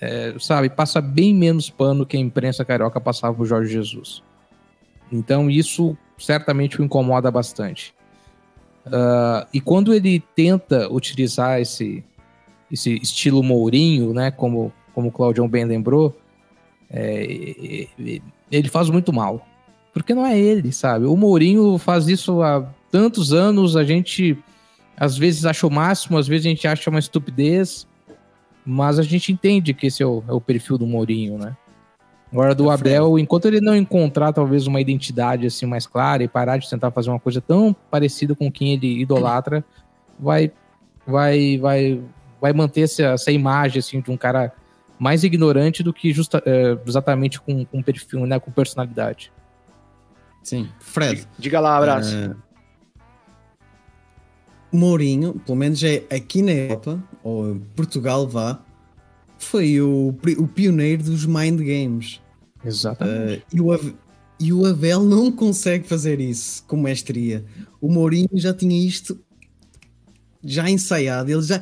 é, 0.01 0.33
sabe, 0.39 0.69
passa 0.69 0.99
bem 0.99 1.35
menos 1.35 1.69
pano 1.69 2.05
que 2.05 2.17
a 2.17 2.19
imprensa 2.19 2.65
carioca 2.65 2.99
passava 2.99 3.35
pro 3.35 3.45
Jorge 3.45 3.71
Jesus. 3.71 4.23
Então, 5.11 5.49
isso 5.49 5.95
certamente 6.17 6.81
o 6.81 6.83
incomoda 6.83 7.29
bastante. 7.29 7.93
Uh, 8.85 9.45
e 9.53 9.59
quando 9.59 9.93
ele 9.93 10.19
tenta 10.35 10.91
utilizar 10.91 11.59
esse, 11.59 12.03
esse 12.71 12.95
estilo 12.95 13.43
Mourinho, 13.43 14.13
né? 14.13 14.31
Como, 14.31 14.71
como 14.93 15.09
o 15.09 15.11
Claudião 15.11 15.47
bem 15.47 15.65
lembrou, 15.65 16.15
é, 16.89 17.87
ele 18.51 18.69
faz 18.69 18.89
muito 18.89 19.11
mal. 19.13 19.45
Porque 19.93 20.13
não 20.13 20.25
é 20.25 20.37
ele, 20.37 20.71
sabe? 20.71 21.05
O 21.05 21.15
Mourinho 21.15 21.77
faz 21.77 22.07
isso 22.07 22.41
há 22.41 22.67
tantos 22.91 23.31
anos, 23.33 23.77
a 23.77 23.83
gente 23.83 24.37
às 24.97 25.17
vezes 25.17 25.45
acha 25.45 25.67
o 25.67 25.71
máximo, 25.71 26.17
às 26.17 26.27
vezes 26.27 26.45
a 26.45 26.49
gente 26.49 26.67
acha 26.67 26.89
uma 26.89 26.99
estupidez, 26.99 27.87
mas 28.65 28.97
a 28.97 29.03
gente 29.03 29.31
entende 29.31 29.73
que 29.73 29.87
esse 29.87 30.01
é 30.01 30.05
o, 30.05 30.23
é 30.27 30.33
o 30.33 30.41
perfil 30.41 30.77
do 30.77 30.87
Mourinho, 30.87 31.37
né? 31.37 31.55
Agora, 32.31 32.53
do 32.53 32.69
Abel, 32.69 33.17
enquanto 33.17 33.45
ele 33.45 33.61
não 33.61 33.75
encontrar 33.75 34.33
talvez 34.33 34.67
uma 34.67 34.81
identidade 34.81 35.45
assim 35.45 35.65
mais 35.65 35.87
clara 35.87 36.23
e 36.23 36.27
parar 36.27 36.57
de 36.57 36.69
tentar 36.69 36.91
fazer 36.91 37.09
uma 37.09 37.19
coisa 37.19 37.39
tão 37.39 37.73
parecida 37.89 38.35
com 38.35 38.51
quem 38.51 38.73
ele 38.73 38.99
idolatra, 38.99 39.63
vai, 40.19 40.51
vai, 41.07 41.57
vai, 41.57 42.01
vai 42.45 42.53
manter 42.53 42.81
essa, 42.81 43.03
essa 43.03 43.31
imagem 43.31 43.79
assim, 43.79 43.99
de 43.99 44.11
um 44.11 44.17
cara 44.17 44.53
mais 44.99 45.23
ignorante 45.23 45.81
do 45.81 45.91
que 45.91 46.13
justa, 46.13 46.43
é, 46.45 46.77
exatamente 46.85 47.41
com, 47.41 47.65
com 47.65 47.81
perfil, 47.81 48.27
né, 48.27 48.39
com 48.39 48.51
personalidade. 48.51 49.33
Sim. 50.43 50.69
Fred. 50.79 51.27
Diga 51.39 51.59
lá, 51.59 51.75
abraço. 51.75 52.15
Uh, 52.15 52.35
Mourinho, 54.71 55.41
pelo 55.43 55.57
menos 55.57 55.83
é 55.83 56.03
aqui 56.11 56.43
na 56.43 56.51
Europa, 56.51 57.03
ou 57.23 57.59
Portugal 57.75 58.27
vá, 58.27 58.61
foi 59.39 59.81
o, 59.81 60.15
o 60.37 60.47
pioneiro 60.47 61.01
dos 61.01 61.25
mind 61.25 61.59
games. 61.61 62.21
Exatamente. 62.63 63.39
Uh, 63.39 63.55
e, 63.55 63.61
o, 63.61 63.95
e 64.39 64.53
o 64.53 64.65
Abel 64.67 65.01
não 65.01 65.31
consegue 65.31 65.87
fazer 65.87 66.19
isso 66.19 66.63
com 66.67 66.77
mestria. 66.77 67.43
O 67.81 67.91
Mourinho 67.91 68.29
já 68.33 68.53
tinha 68.53 68.87
isto 68.87 69.19
já 70.43 70.69
ensaiado. 70.69 71.31
Ele 71.31 71.41
já, 71.41 71.59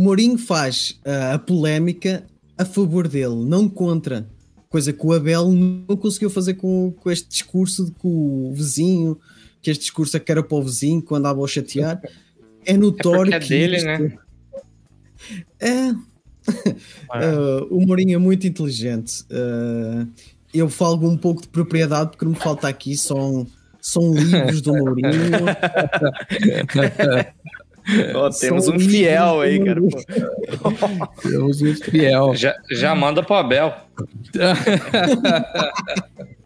o 0.00 0.02
Mourinho 0.02 0.38
faz 0.38 0.98
uh, 1.04 1.34
a 1.34 1.38
polémica 1.38 2.24
a 2.56 2.64
favor 2.64 3.06
dele, 3.06 3.44
não 3.44 3.68
contra. 3.68 4.26
Coisa 4.70 4.94
que 4.94 5.06
o 5.06 5.12
Abel 5.12 5.50
não 5.50 5.94
conseguiu 5.94 6.30
fazer 6.30 6.54
com, 6.54 6.94
com 6.98 7.10
este 7.10 7.28
discurso 7.28 7.84
de 7.84 7.90
que 7.90 8.06
o 8.06 8.50
vizinho, 8.54 9.20
que 9.60 9.70
este 9.70 9.82
discurso 9.82 10.16
é 10.16 10.20
que 10.20 10.32
era 10.32 10.42
para 10.42 10.56
o 10.56 10.62
vizinho 10.62 11.02
quando 11.02 11.26
andava 11.26 11.44
a 11.44 11.46
chatear. 11.46 12.00
É 12.64 12.78
notório 12.78 13.30
é, 13.30 13.36
é 13.36 13.40
que. 13.40 13.48
dele, 13.50 13.76
isto... 13.76 13.86
né? 13.86 14.18
É. 15.60 15.90
uh, 15.90 17.66
o 17.70 17.86
Mourinho 17.86 18.14
é 18.14 18.18
muito 18.18 18.46
inteligente. 18.46 19.22
Uh, 19.24 20.08
eu 20.54 20.70
falo 20.70 21.06
um 21.06 21.16
pouco 21.16 21.42
de 21.42 21.48
propriedade 21.48 22.12
porque 22.12 22.24
não 22.24 22.32
me 22.32 22.38
falta 22.38 22.68
aqui, 22.68 22.96
são, 22.96 23.46
são 23.82 24.14
livros 24.14 24.62
do 24.62 24.72
Mourinho. 24.80 25.12
Oh, 28.14 28.30
temos 28.30 28.68
um 28.68 28.78
fiel 28.78 29.40
aí, 29.40 29.64
cara. 29.64 29.80
temos 31.22 31.62
um 31.62 31.74
fiel. 31.74 32.34
Já, 32.34 32.54
já 32.70 32.94
manda 32.94 33.22
pro 33.22 33.36
Abel. 33.36 33.72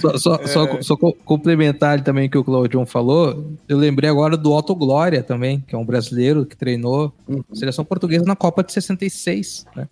só, 0.00 0.18
só, 0.18 0.34
é. 0.36 0.46
só, 0.46 0.82
só, 0.82 0.96
complementar 0.96 2.02
também 2.02 2.28
que 2.28 2.38
o 2.38 2.44
Claudio 2.44 2.84
falou, 2.86 3.52
eu 3.68 3.76
lembrei 3.76 4.10
agora 4.10 4.36
do 4.36 4.52
Otto 4.52 4.74
Glória 4.74 5.22
também, 5.22 5.62
que 5.66 5.74
é 5.74 5.78
um 5.78 5.84
brasileiro 5.84 6.44
que 6.44 6.56
treinou 6.56 7.12
uhum. 7.28 7.42
a 7.50 7.54
seleção 7.54 7.84
portuguesa 7.84 8.24
na 8.24 8.36
Copa 8.36 8.62
de 8.62 8.72
66, 8.72 9.66
né? 9.76 9.88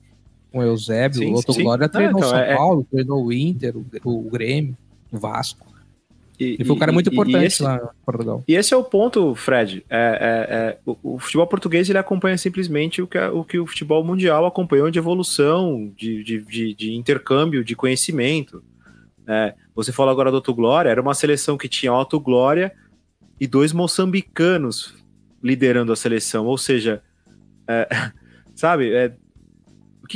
Com 0.53 0.59
o 0.59 0.62
Eusébio, 0.62 1.20
sim, 1.20 1.32
o 1.32 1.36
Otto 1.36 1.53
sim. 1.53 1.62
Glória 1.62 1.88
treinou 1.88 2.20
Não, 2.20 2.28
então, 2.28 2.30
São 2.30 2.38
é... 2.38 2.53
é- 2.53 2.57
Paulo, 2.57 2.86
treinou 2.91 3.24
o 3.24 3.32
Inter, 3.32 3.74
o, 3.76 3.84
o 4.05 4.30
Grêmio, 4.30 4.76
o 5.12 5.18
Vasco. 5.18 5.66
E, 6.41 6.55
ele 6.55 6.64
foi 6.64 6.74
um 6.74 6.78
cara 6.78 6.91
muito 6.91 7.12
importante 7.12 7.45
esse, 7.45 7.62
lá 7.62 7.76
em 7.76 8.05
Portugal. 8.05 8.43
E 8.49 8.55
esse 8.55 8.72
é 8.72 8.76
o 8.76 8.82
ponto, 8.82 9.34
Fred. 9.34 9.84
É, 9.91 9.99
é, 9.99 10.55
é 10.55 10.78
o, 10.86 11.14
o, 11.14 11.18
futebol 11.18 11.47
português 11.47 11.91
ele 11.91 11.99
acompanha 11.99 12.38
simplesmente 12.38 13.03
o 13.03 13.07
que, 13.07 13.18
o 13.18 13.45
que 13.45 13.59
o 13.59 13.66
futebol 13.66 14.03
mundial 14.03 14.47
acompanhou 14.47 14.91
de 14.91 14.99
evolução, 14.99 15.93
de, 15.95 16.24
de, 16.24 16.41
de, 16.41 16.74
de 16.74 16.95
intercâmbio, 16.95 17.62
de 17.62 17.76
conhecimento. 17.76 18.64
É, 19.28 19.55
você 19.74 19.93
falou 19.93 20.11
agora 20.11 20.30
do 20.30 20.38
Otto 20.38 20.55
Glória, 20.55 20.88
era 20.88 21.03
uma 21.03 21.12
seleção 21.12 21.59
que 21.59 21.68
tinha 21.68 21.93
Otto 21.93 22.18
Glória 22.18 22.72
e 23.38 23.47
dois 23.47 23.74
moçambicanos 23.74 24.95
liderando 25.43 25.93
a 25.93 25.97
seleção. 25.97 26.47
Ou 26.47 26.57
seja, 26.57 27.03
é, 27.68 27.86
sabe, 28.57 28.91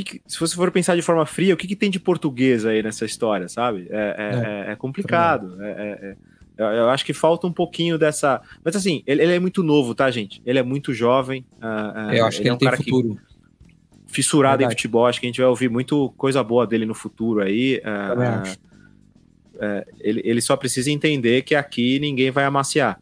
é, 0.01 0.05
que, 0.05 0.21
se 0.27 0.39
você 0.39 0.55
for 0.55 0.71
pensar 0.71 0.95
de 0.95 1.01
forma 1.01 1.25
fria, 1.25 1.53
o 1.53 1.57
que, 1.57 1.67
que 1.67 1.75
tem 1.75 1.89
de 1.89 1.99
português 1.99 2.65
aí 2.65 2.81
nessa 2.81 3.05
história, 3.05 3.47
sabe? 3.47 3.87
É, 3.89 3.97
é, 3.97 4.65
é. 4.65 4.69
é, 4.69 4.71
é 4.71 4.75
complicado. 4.75 5.57
É, 5.61 6.15
Eu, 6.57 6.89
acho 6.89 7.05
que 7.05 7.13
falta 7.13 7.45
um 7.47 7.51
pouquinho 7.51 7.97
dessa. 7.97 8.41
Mas 8.63 8.75
assim, 8.75 9.03
ele, 9.05 9.23
ele 9.23 9.33
é 9.33 9.39
muito 9.39 9.61
novo, 9.61 9.93
tá, 9.93 10.09
gente? 10.09 10.41
Ele 10.45 10.59
é 10.59 10.63
muito 10.63 10.93
jovem. 10.93 11.45
uh, 11.61 12.09
uh, 12.09 12.13
Eu 12.13 12.25
acho 12.25 12.41
que 12.41 12.47
é 12.47 12.47
ele 12.47 12.55
um 12.55 12.57
tem 12.57 12.69
cara 12.69 12.77
futuro. 12.77 13.15
que 13.15 13.35
fissurado 14.07 14.55
em 14.55 14.59
Verdade. 14.59 14.75
futebol. 14.75 15.05
Acho 15.05 15.19
que 15.19 15.25
a 15.25 15.29
gente 15.29 15.41
vai 15.41 15.49
ouvir 15.49 15.69
muito 15.69 16.13
coisa 16.15 16.41
boa 16.41 16.65
dele 16.65 16.85
no 16.85 16.93
futuro 16.95 17.41
aí. 17.41 17.81
uh, 17.83 18.75
é, 19.57 19.85
ele, 19.99 20.21
ele 20.23 20.41
só 20.41 20.55
precisa 20.55 20.91
entender 20.91 21.41
que 21.43 21.55
aqui 21.55 21.99
ninguém 21.99 22.31
vai 22.31 22.45
amaciar. 22.45 22.99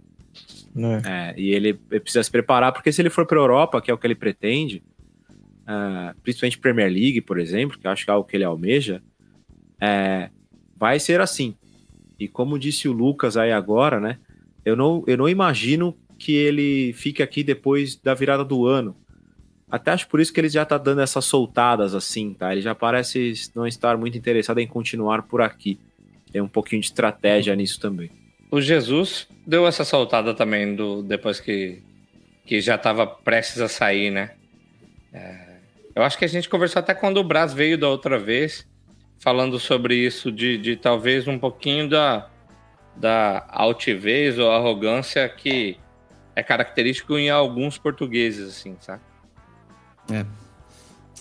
É, 1.06 1.34
e 1.38 1.52
ele 1.52 1.74
precisa 1.74 2.24
se 2.24 2.32
preparar, 2.32 2.72
porque 2.72 2.92
se 2.92 3.02
ele 3.02 3.10
for 3.10 3.26
para 3.26 3.38
a 3.38 3.42
Europa, 3.42 3.82
que 3.82 3.92
é 3.92 3.94
o 3.94 3.98
que 3.98 4.08
ele 4.08 4.16
pretende, 4.16 4.82
ah, 5.66 6.14
principalmente 6.24 6.58
Premier 6.58 6.92
League, 6.92 7.22
por 7.22 7.40
exemplo, 7.40 7.78
que 7.78 7.88
eu 7.88 7.92
acho 7.92 8.06
que 8.06 8.12
é 8.12 8.14
algo 8.14 8.28
que 8.28 8.36
ele 8.36 8.44
almeja, 8.44 9.02
é, 9.80 10.30
vai 10.76 11.00
ser 11.00 11.22
assim. 11.22 11.56
E 12.20 12.28
como 12.28 12.60
disse 12.60 12.88
o 12.88 12.94
Lucas 12.94 13.38
aí 13.38 13.52
agora, 13.52 14.00
né? 14.00 14.18
Eu 14.64 14.76
não, 14.76 15.04
eu 15.08 15.18
não 15.18 15.28
imagino 15.28 15.96
que 16.18 16.34
ele 16.34 16.94
fique 16.94 17.22
aqui 17.22 17.44
depois 17.44 17.96
da 17.96 18.14
virada 18.14 18.46
do 18.46 18.66
ano. 18.66 18.96
Até 19.70 19.92
acho 19.92 20.08
por 20.08 20.20
isso 20.20 20.32
que 20.32 20.40
ele 20.40 20.50
já 20.50 20.64
tá 20.64 20.78
dando 20.78 21.02
essas 21.02 21.26
soltadas 21.26 21.96
assim, 21.96 22.34
tá? 22.34 22.52
Ele 22.52 22.62
já 22.62 22.76
parece 22.76 23.34
não 23.56 23.66
estar 23.66 23.98
muito 23.98 24.18
interessado 24.18 24.60
em 24.60 24.68
continuar 24.68 25.24
por 25.24 25.42
aqui. 25.42 25.80
Tem 26.32 26.42
um 26.42 26.48
pouquinho 26.48 26.82
de 26.82 26.88
estratégia 26.88 27.56
nisso 27.56 27.80
também. 27.80 28.10
O 28.52 28.62
Jesus 28.62 29.28
deu 29.46 29.66
essa 29.66 29.84
soltada 29.84 30.34
também 30.34 30.76
do, 30.76 31.02
depois 31.02 31.40
que, 31.40 31.82
que 32.46 32.62
já 32.62 32.76
estava 32.76 33.08
prestes 33.08 33.60
a 33.60 33.68
sair, 33.68 34.12
né? 34.12 34.32
É, 35.12 35.43
eu 35.96 36.04
acho 36.04 36.18
que 36.18 36.26
a 36.26 36.30
gente 36.30 36.50
conversou 36.50 36.80
até 36.80 36.94
quando 36.94 37.18
o 37.18 37.24
Braz 37.24 37.54
veio 37.54 37.78
da 37.78 37.88
outra 37.90 38.18
vez, 38.20 38.66
falando 39.20 39.60
sobre 39.60 39.96
isso, 39.96 40.32
de, 40.32 40.58
de 40.58 40.76
talvez 40.76 41.28
um 41.28 41.38
pouquinho 41.40 41.90
da, 41.90 42.28
da 42.96 43.46
altivez 43.50 44.38
ou 44.40 44.52
arrogância 44.52 45.28
que 45.30 45.78
é 46.36 46.42
característico 46.44 47.18
em 47.18 47.30
alguns 47.30 47.78
portugueses, 47.78 48.50
assim, 48.50 48.76
sabe? 48.82 49.02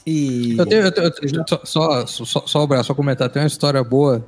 E 0.06 0.56
Eu 0.58 0.66
tenho, 0.66 0.82
eu 0.82 0.92
tenho- 0.92 1.06
eu 1.06 1.12
tenho- 1.14 1.44
só, 1.46 1.60
só, 1.64 2.06
só, 2.06 2.46
só, 2.46 2.66
Bra, 2.66 2.82
só 2.82 2.94
comentar, 2.94 3.28
tem 3.30 3.40
uma 3.42 3.46
história 3.46 3.82
boa. 3.84 4.24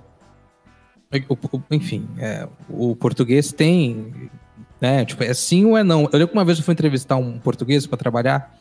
O- 1.29 1.57
o- 1.57 1.63
Enfim, 1.71 2.09
é, 2.19 2.47
o 2.69 2.95
português 2.97 3.53
tem. 3.53 4.31
Né, 4.81 5.05
tipo, 5.05 5.23
é 5.25 5.33
sim 5.33 5.65
ou 5.65 5.79
é 5.79 5.83
não. 5.83 6.03
Eu 6.03 6.11
lembro 6.13 6.29
que 6.29 6.35
uma 6.35 6.45
vez 6.45 6.59
eu 6.59 6.65
fui 6.65 6.73
entrevistar 6.75 7.17
um 7.17 7.39
português 7.39 7.87
para 7.87 7.97
trabalhar. 7.97 8.55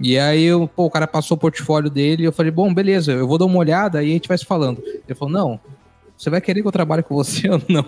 E 0.00 0.18
aí 0.18 0.44
eu, 0.44 0.68
pô, 0.68 0.84
o 0.84 0.90
cara 0.90 1.06
passou 1.06 1.36
o 1.36 1.40
portfólio 1.40 1.90
dele 1.90 2.22
e 2.22 2.26
eu 2.26 2.32
falei, 2.32 2.52
bom, 2.52 2.72
beleza, 2.72 3.12
eu 3.12 3.26
vou 3.26 3.36
dar 3.36 3.46
uma 3.46 3.58
olhada 3.58 4.02
e 4.02 4.10
a 4.10 4.12
gente 4.12 4.28
vai 4.28 4.38
se 4.38 4.44
falando. 4.44 4.82
Ele 4.84 5.14
falou, 5.14 5.32
não, 5.32 5.60
você 6.16 6.30
vai 6.30 6.40
querer 6.40 6.62
que 6.62 6.68
eu 6.68 6.72
trabalhe 6.72 7.02
com 7.02 7.14
você 7.14 7.48
ou 7.50 7.60
não? 7.68 7.84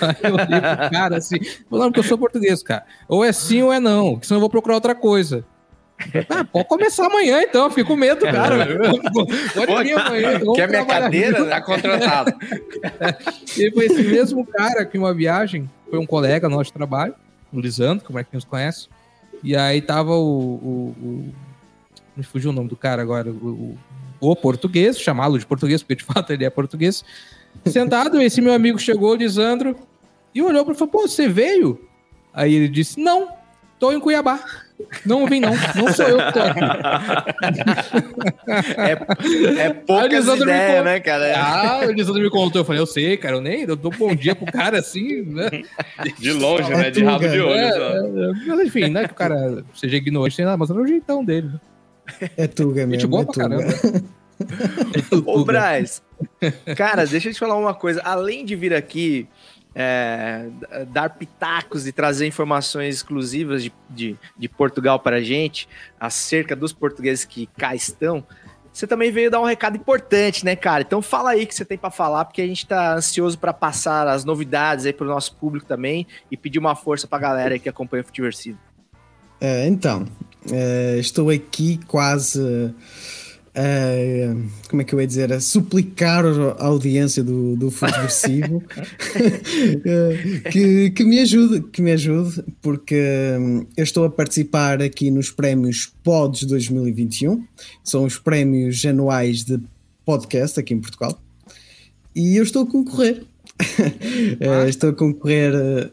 aí 0.00 0.16
eu 0.22 0.34
olhei 0.34 0.60
pro 0.60 0.90
cara 0.90 1.16
assim, 1.16 1.38
falou, 1.70 1.84
não, 1.84 1.92
porque 1.92 2.00
eu 2.00 2.04
sou 2.04 2.18
português, 2.18 2.62
cara. 2.62 2.84
Ou 3.08 3.24
é 3.24 3.32
sim 3.32 3.62
ou 3.62 3.72
é 3.72 3.78
não, 3.78 4.12
porque 4.12 4.26
senão 4.26 4.38
eu 4.38 4.40
vou 4.40 4.50
procurar 4.50 4.74
outra 4.74 4.94
coisa. 4.94 5.44
Ah, 6.28 6.44
pode 6.44 6.68
começar 6.68 7.06
amanhã 7.06 7.42
então, 7.42 7.70
fico 7.70 7.88
com 7.88 7.96
medo, 7.96 8.20
cara. 8.26 8.66
Pode 9.54 9.84
vir 9.84 9.98
amanhã. 9.98 10.34
então, 10.34 10.40
vamos 10.40 10.56
Quer 10.56 10.68
minha 10.68 10.84
cadeira? 10.84 11.46
Tá 11.46 11.62
contratado. 11.62 12.34
E 13.56 13.70
foi 13.70 13.86
esse 13.86 14.02
mesmo 14.02 14.44
cara 14.44 14.84
que 14.84 14.98
uma 14.98 15.14
viagem, 15.14 15.70
foi 15.88 15.98
um 15.98 16.04
colega 16.04 16.50
nosso 16.50 16.64
de 16.64 16.74
trabalho, 16.74 17.14
o 17.50 17.58
Lisandro, 17.58 18.04
como 18.04 18.18
é 18.18 18.24
que 18.24 18.34
nos 18.34 18.44
conhece. 18.44 18.88
E 19.42 19.56
aí 19.56 19.80
tava 19.80 20.12
o. 20.12 20.22
o, 20.22 20.94
o 21.02 21.34
me 22.16 22.22
fugiu 22.22 22.50
o 22.50 22.52
nome 22.52 22.68
do 22.68 22.76
cara 22.76 23.02
agora. 23.02 23.30
O, 23.30 23.78
o, 24.20 24.30
o 24.30 24.36
português, 24.36 24.98
chamá-lo 24.98 25.38
de 25.38 25.46
português, 25.46 25.82
porque 25.82 25.96
de 25.96 26.04
fato 26.04 26.32
ele 26.32 26.44
é 26.44 26.50
português. 26.50 27.04
Sentado, 27.64 28.20
esse 28.20 28.40
meu 28.40 28.52
amigo 28.52 28.78
chegou, 28.78 29.14
Lisandro, 29.14 29.76
e 30.34 30.42
olhou 30.42 30.64
para 30.64 30.72
ele 30.72 30.76
e 30.76 30.78
falou: 30.78 30.92
Pô, 30.92 31.08
você 31.08 31.28
veio? 31.28 31.80
Aí 32.32 32.54
ele 32.54 32.68
disse: 32.68 33.00
Não, 33.00 33.28
tô 33.78 33.92
em 33.92 34.00
Cuiabá. 34.00 34.38
Não 35.06 35.26
vim, 35.26 35.40
não. 35.40 35.52
Não 35.74 35.92
sou 35.92 36.06
eu 36.06 36.18
que 36.18 36.32
tô 36.32 36.40
aqui. 36.40 36.60
É, 38.76 39.62
é 39.62 39.70
conta- 39.70 40.82
né, 40.84 41.00
cara? 41.00 41.32
Ah, 41.36 41.80
o 41.86 41.92
Lisandro 41.92 42.22
me 42.22 42.30
contou. 42.30 42.60
Eu 42.60 42.64
falei, 42.64 42.80
eu 42.80 42.86
sei, 42.86 43.16
cara, 43.16 43.36
eu 43.36 43.40
nem 43.40 43.62
eu 43.62 43.74
dou 43.76 43.90
bom 43.90 44.14
dia 44.14 44.34
pro 44.34 44.46
cara 44.52 44.78
assim, 44.78 45.22
né? 45.22 45.48
De 46.18 46.32
longe, 46.32 46.68
né? 46.70 46.90
De 46.90 47.02
rabo 47.02 47.26
de 47.28 47.40
olho. 47.40 47.54
É, 47.58 47.72
só. 47.72 47.78
é, 47.78 47.96
é. 47.98 48.32
Mas 48.46 48.60
enfim, 48.66 48.88
não 48.88 49.00
é 49.00 49.06
que 49.06 49.12
o 49.12 49.16
cara 49.16 49.64
seja 49.74 49.96
ignorante, 49.96 50.42
nada, 50.42 50.56
mas 50.56 50.70
era 50.70 50.78
o 50.80 50.86
jeitão 50.86 51.24
dele. 51.24 51.48
né? 51.48 51.60
é 52.36 52.46
Tuga 52.46 52.82
Gente 52.82 52.90
mesmo. 52.90 53.08
boa 53.08 53.22
É 53.22 53.24
pra 53.24 53.32
Tuga. 53.32 53.48
caramba. 53.48 54.04
Ô, 55.24 55.44
Braz, 55.44 56.02
cara, 56.76 57.06
deixa 57.06 57.30
eu 57.30 57.32
te 57.32 57.38
falar 57.38 57.56
uma 57.56 57.72
coisa. 57.74 58.02
Além 58.04 58.44
de 58.44 58.54
vir 58.54 58.74
aqui 58.74 59.26
é, 59.78 60.48
dar 60.88 61.10
pitacos 61.10 61.86
e 61.86 61.92
trazer 61.92 62.26
informações 62.26 62.94
exclusivas 62.94 63.62
de, 63.62 63.72
de, 63.90 64.16
de 64.38 64.48
Portugal 64.48 64.98
para 64.98 65.16
a 65.16 65.22
gente, 65.22 65.68
acerca 66.00 66.56
dos 66.56 66.72
portugueses 66.72 67.26
que 67.26 67.46
cá 67.58 67.74
estão, 67.74 68.24
você 68.72 68.86
também 68.86 69.10
veio 69.10 69.30
dar 69.30 69.40
um 69.40 69.44
recado 69.44 69.76
importante, 69.76 70.44
né, 70.44 70.56
cara? 70.56 70.82
Então 70.82 71.00
fala 71.00 71.30
aí 71.30 71.44
o 71.44 71.46
que 71.46 71.54
você 71.54 71.64
tem 71.64 71.78
para 71.78 71.90
falar, 71.90 72.24
porque 72.24 72.42
a 72.42 72.46
gente 72.46 72.66
tá 72.66 72.94
ansioso 72.94 73.38
para 73.38 73.52
passar 73.52 74.06
as 74.08 74.24
novidades 74.24 74.86
aí 74.86 74.92
pro 74.92 75.06
nosso 75.06 75.34
público 75.36 75.66
também 75.66 76.06
e 76.30 76.36
pedir 76.36 76.58
uma 76.58 76.74
força 76.74 77.06
pra 77.06 77.18
galera 77.18 77.54
aí 77.54 77.60
que 77.60 77.68
acompanha 77.68 78.02
o 78.02 78.06
Futiversivo. 78.06 78.58
Eh, 79.40 79.66
então, 79.66 80.06
eh, 80.50 80.96
estou 80.98 81.30
aqui 81.30 81.80
quase. 81.86 82.74
Eh, 83.58 84.36
como 84.68 84.82
é 84.82 84.84
que 84.84 84.94
eu 84.94 85.00
ia 85.00 85.06
dizer? 85.06 85.32
A 85.32 85.40
suplicar 85.40 86.26
a 86.26 86.66
audiência 86.66 87.24
do, 87.24 87.56
do 87.56 87.70
Futeversivo 87.70 88.62
eh, 89.16 90.50
que, 90.50 90.90
que 90.90 91.04
me 91.04 91.18
ajude, 91.20 91.62
que 91.72 91.80
me 91.80 91.92
ajude, 91.92 92.44
porque 92.60 93.00
hum, 93.40 93.66
eu 93.74 93.82
estou 93.82 94.04
a 94.04 94.10
participar 94.10 94.82
aqui 94.82 95.10
nos 95.10 95.30
prémios 95.30 95.90
Pods 96.04 96.44
2021, 96.44 97.42
são 97.82 98.04
os 98.04 98.18
prémios 98.18 98.84
anuais 98.84 99.42
de 99.42 99.58
podcast 100.04 100.60
aqui 100.60 100.74
em 100.74 100.80
Portugal, 100.80 101.18
e 102.14 102.36
eu 102.36 102.42
estou 102.42 102.64
a 102.64 102.66
concorrer. 102.66 103.24
Eh, 104.38 104.68
estou 104.68 104.90
a 104.90 104.92
concorrer 104.92 105.52
eh, 105.54 105.90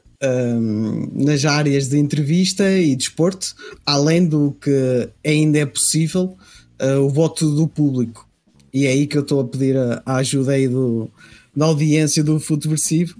um, 0.55 1.09
nas 1.13 1.45
áreas 1.45 1.87
de 1.87 1.97
entrevista 1.97 2.69
e 2.77 2.93
desporto, 2.95 3.55
além 3.85 4.25
do 4.25 4.51
que 4.59 5.09
ainda 5.23 5.59
é 5.59 5.65
possível 5.65 6.37
uh, 6.83 6.99
o 6.99 7.09
voto 7.09 7.49
do 7.55 7.67
público. 7.67 8.27
E 8.73 8.85
é 8.85 8.89
aí 8.89 9.07
que 9.07 9.17
eu 9.17 9.21
estou 9.21 9.39
a 9.41 9.45
pedir 9.45 9.77
a, 9.77 10.01
a 10.05 10.15
ajuda 10.17 10.51
aí 10.53 10.67
do, 10.67 11.09
da 11.55 11.65
audiência 11.65 12.23
do 12.23 12.39
Futeversivo, 12.39 13.15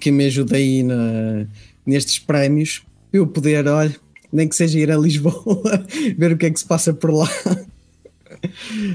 que 0.00 0.10
me 0.10 0.26
ajude 0.26 0.54
aí 0.54 0.82
na, 0.82 1.46
nestes 1.86 2.18
prémios, 2.18 2.82
eu 3.12 3.26
poder, 3.26 3.66
olha, 3.66 3.94
nem 4.32 4.48
que 4.48 4.56
seja 4.56 4.78
ir 4.78 4.90
a 4.90 4.96
Lisboa, 4.96 5.86
ver 6.16 6.32
o 6.32 6.36
que 6.36 6.46
é 6.46 6.50
que 6.50 6.60
se 6.60 6.66
passa 6.66 6.92
por 6.92 7.12
lá. 7.12 7.30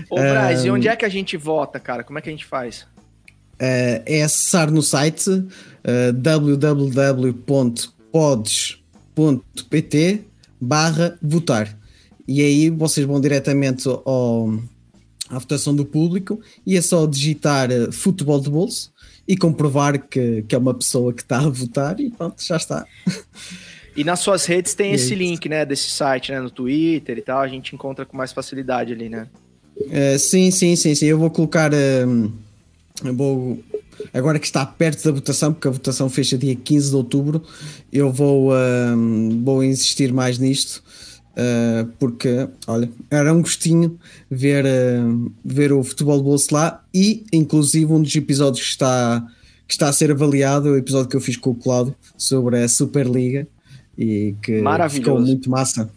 Ô, 0.10 0.16
Braz, 0.16 0.64
e 0.64 0.70
onde 0.70 0.88
é 0.88 0.96
que 0.96 1.06
a 1.06 1.10
gente 1.10 1.36
vota, 1.36 1.80
cara? 1.80 2.04
Como 2.04 2.20
é 2.20 2.22
que 2.22 2.30
a 2.30 2.32
gente 2.32 2.46
faz? 2.46 2.86
Uh, 3.54 4.04
é 4.06 4.22
acessar 4.24 4.70
no 4.72 4.82
site 4.82 5.30
uh, 5.30 5.48
www.pods.pt 6.14 7.34
barra 10.60 11.18
votar 11.22 11.83
e 12.28 12.42
aí 12.42 12.70
vocês 12.70 13.06
vão 13.06 13.20
diretamente 13.20 13.88
ao, 13.88 14.50
à 15.30 15.40
votação 15.40 15.76
do 15.76 15.86
público 15.86 16.40
e 16.66 16.78
é 16.78 16.82
só 16.82 17.06
digitar 17.06 17.70
uh, 17.72 17.92
futebol 17.92 18.40
de 18.40 18.50
bolso 18.50 18.94
e 19.28 19.38
comprovar 19.38 20.08
que, 20.08 20.44
que 20.44 20.56
é 20.56 20.58
uma 20.58 20.74
pessoa 20.74 21.14
que 21.14 21.22
está 21.22 21.40
a 21.40 21.50
votar 21.50 22.00
e 22.00 22.10
pronto, 22.10 22.44
já 22.44 22.58
está. 22.58 22.86
E 23.96 24.04
nas 24.04 24.20
suas 24.20 24.46
redes 24.46 24.74
tem 24.74 24.92
E 24.92 24.96
esse 24.96 25.14
aí? 25.14 25.20
link, 25.20 25.48
né, 25.48 25.66
desse 25.66 25.90
site, 25.90 26.32
né, 26.32 26.42
no 26.42 26.50
Twitter 26.50 27.18
e 27.18 27.22
tal, 27.22 27.40
a 27.40 27.48
gente 27.48 27.76
encontra 27.76 28.06
com 28.06 28.18
mais 28.18 28.32
facilidade 28.32 28.92
ali, 28.92 29.08
né? 29.08 29.28
Uh, 29.78 30.18
sim, 30.18 30.52
sim, 30.52 30.76
sim, 30.76 30.96
sim. 30.96 31.06
Eu 31.06 31.18
vou 31.18 31.30
colocar. 31.30 31.72
um, 31.74 32.32
eu 33.04 33.16
vou, 33.16 33.64
agora 34.14 34.40
que 34.40 34.46
está 34.46 34.66
perto 34.66 35.04
da 35.04 35.12
votação, 35.12 35.54
porque 35.54 35.68
a 35.68 35.72
votação 35.72 36.10
fecha 36.10 36.38
dia 36.38 36.56
15 36.56 36.90
de 36.90 36.96
outubro, 36.96 37.44
eu 37.92 38.12
vou, 38.12 38.52
um, 38.54 39.44
vou 39.44 39.64
insistir 39.64 40.12
mais 40.12 40.38
nisto. 40.38 40.84
Uh, 41.34 41.86
porque, 42.00 42.48
olha, 42.68 42.90
era 43.10 43.34
um 43.34 43.42
gostinho 43.42 44.00
ver, 44.30 44.66
uh, 44.66 45.32
ver 45.44 45.72
o 45.72 45.84
futebol 45.84 46.18
de 46.18 46.24
bolso 46.24 46.54
lá 46.54 46.84
e, 46.94 47.26
inclusive, 47.32 47.92
um 47.92 48.02
dos 48.02 48.16
episódios 48.16 48.64
que 48.64 48.72
está, 48.72 49.26
que 49.68 49.74
está 49.74 49.90
a 49.90 49.94
ser 49.94 50.12
avaliado 50.12 50.70
é 50.70 50.72
o 50.72 50.78
episódio 50.78 51.10
que 51.10 51.16
eu 51.16 51.22
fiz 51.22 51.38
com 51.38 51.52
o 51.52 51.56
Cláudio 51.56 51.96
sobre 52.18 52.62
a 52.62 52.68
Superliga 52.68 53.48
e 53.98 54.36
que 54.42 54.64
ficou 54.90 55.20
muito 55.20 55.50
massa. 55.50 55.90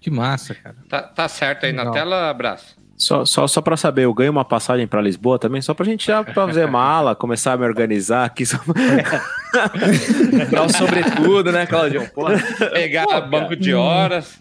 Que 0.00 0.10
massa, 0.10 0.54
cara. 0.54 0.76
Tá, 0.88 1.02
tá 1.02 1.28
certo 1.28 1.66
aí 1.66 1.72
na 1.72 1.82
Legal. 1.82 1.94
tela, 1.94 2.30
abraço. 2.30 2.76
Só, 2.96 3.26
só, 3.26 3.46
só 3.46 3.60
pra 3.60 3.76
saber, 3.76 4.04
eu 4.06 4.14
ganho 4.14 4.32
uma 4.32 4.44
passagem 4.44 4.86
pra 4.86 5.02
Lisboa 5.02 5.38
também, 5.38 5.60
só 5.60 5.74
pra 5.74 5.84
gente 5.84 6.06
já 6.06 6.24
fazer 6.24 6.66
mala, 6.66 7.14
começar 7.14 7.52
a 7.52 7.56
me 7.56 7.64
organizar 7.64 8.24
aqui. 8.24 8.46
Só... 8.46 8.56
Dá 10.50 10.62
o 10.62 10.68
sobretudo, 10.70 11.52
né, 11.52 11.66
Claudio? 11.66 12.10
Porra. 12.12 12.38
Pegar 12.72 13.20
banco 13.22 13.54
de 13.54 13.74
horas. 13.74 14.40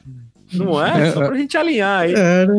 Não 0.57 0.83
é? 0.85 1.11
Só 1.11 1.25
pra 1.27 1.37
gente 1.37 1.57
alinhar 1.57 2.01
aí. 2.01 2.13
Era. 2.13 2.53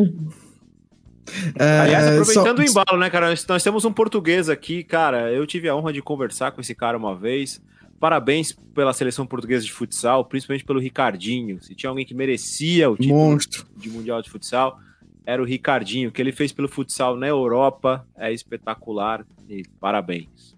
Aliás, 1.83 2.05
Eh, 2.05 2.09
aproveitando 2.19 2.57
só- 2.57 2.63
o 2.63 2.65
embalo, 2.65 2.99
né, 2.99 3.09
cara? 3.09 3.29
Nós, 3.29 3.45
nós 3.45 3.63
temos 3.63 3.83
um 3.85 3.91
português 3.91 4.47
aqui, 4.49 4.83
cara. 4.83 5.31
Eu 5.31 5.45
tive 5.45 5.67
a 5.67 5.75
honra 5.75 5.91
de 5.91 6.01
conversar 6.01 6.51
com 6.51 6.61
esse 6.61 6.73
cara 6.73 6.97
uma 6.97 7.15
vez. 7.15 7.61
Parabéns 7.99 8.53
pela 8.73 8.93
seleção 8.93 9.25
portuguesa 9.25 9.65
de 9.65 9.71
futsal, 9.71 10.23
principalmente 10.23 10.63
pelo 10.63 10.79
Ricardinho. 10.79 11.61
Se 11.61 11.75
tinha 11.75 11.89
alguém 11.89 12.05
que 12.05 12.13
merecia 12.13 12.89
o 12.89 12.95
título 12.95 13.19
Monstro. 13.19 13.65
de 13.75 13.89
Mundial 13.89 14.21
de 14.21 14.29
Futsal, 14.29 14.79
era 15.25 15.41
o 15.41 15.45
Ricardinho. 15.45 16.09
O 16.09 16.11
que 16.11 16.21
ele 16.21 16.31
fez 16.31 16.51
pelo 16.53 16.69
futsal 16.69 17.17
na 17.17 17.27
Europa 17.27 18.05
é 18.15 18.31
espetacular. 18.31 19.25
E 19.49 19.63
parabéns. 19.79 20.55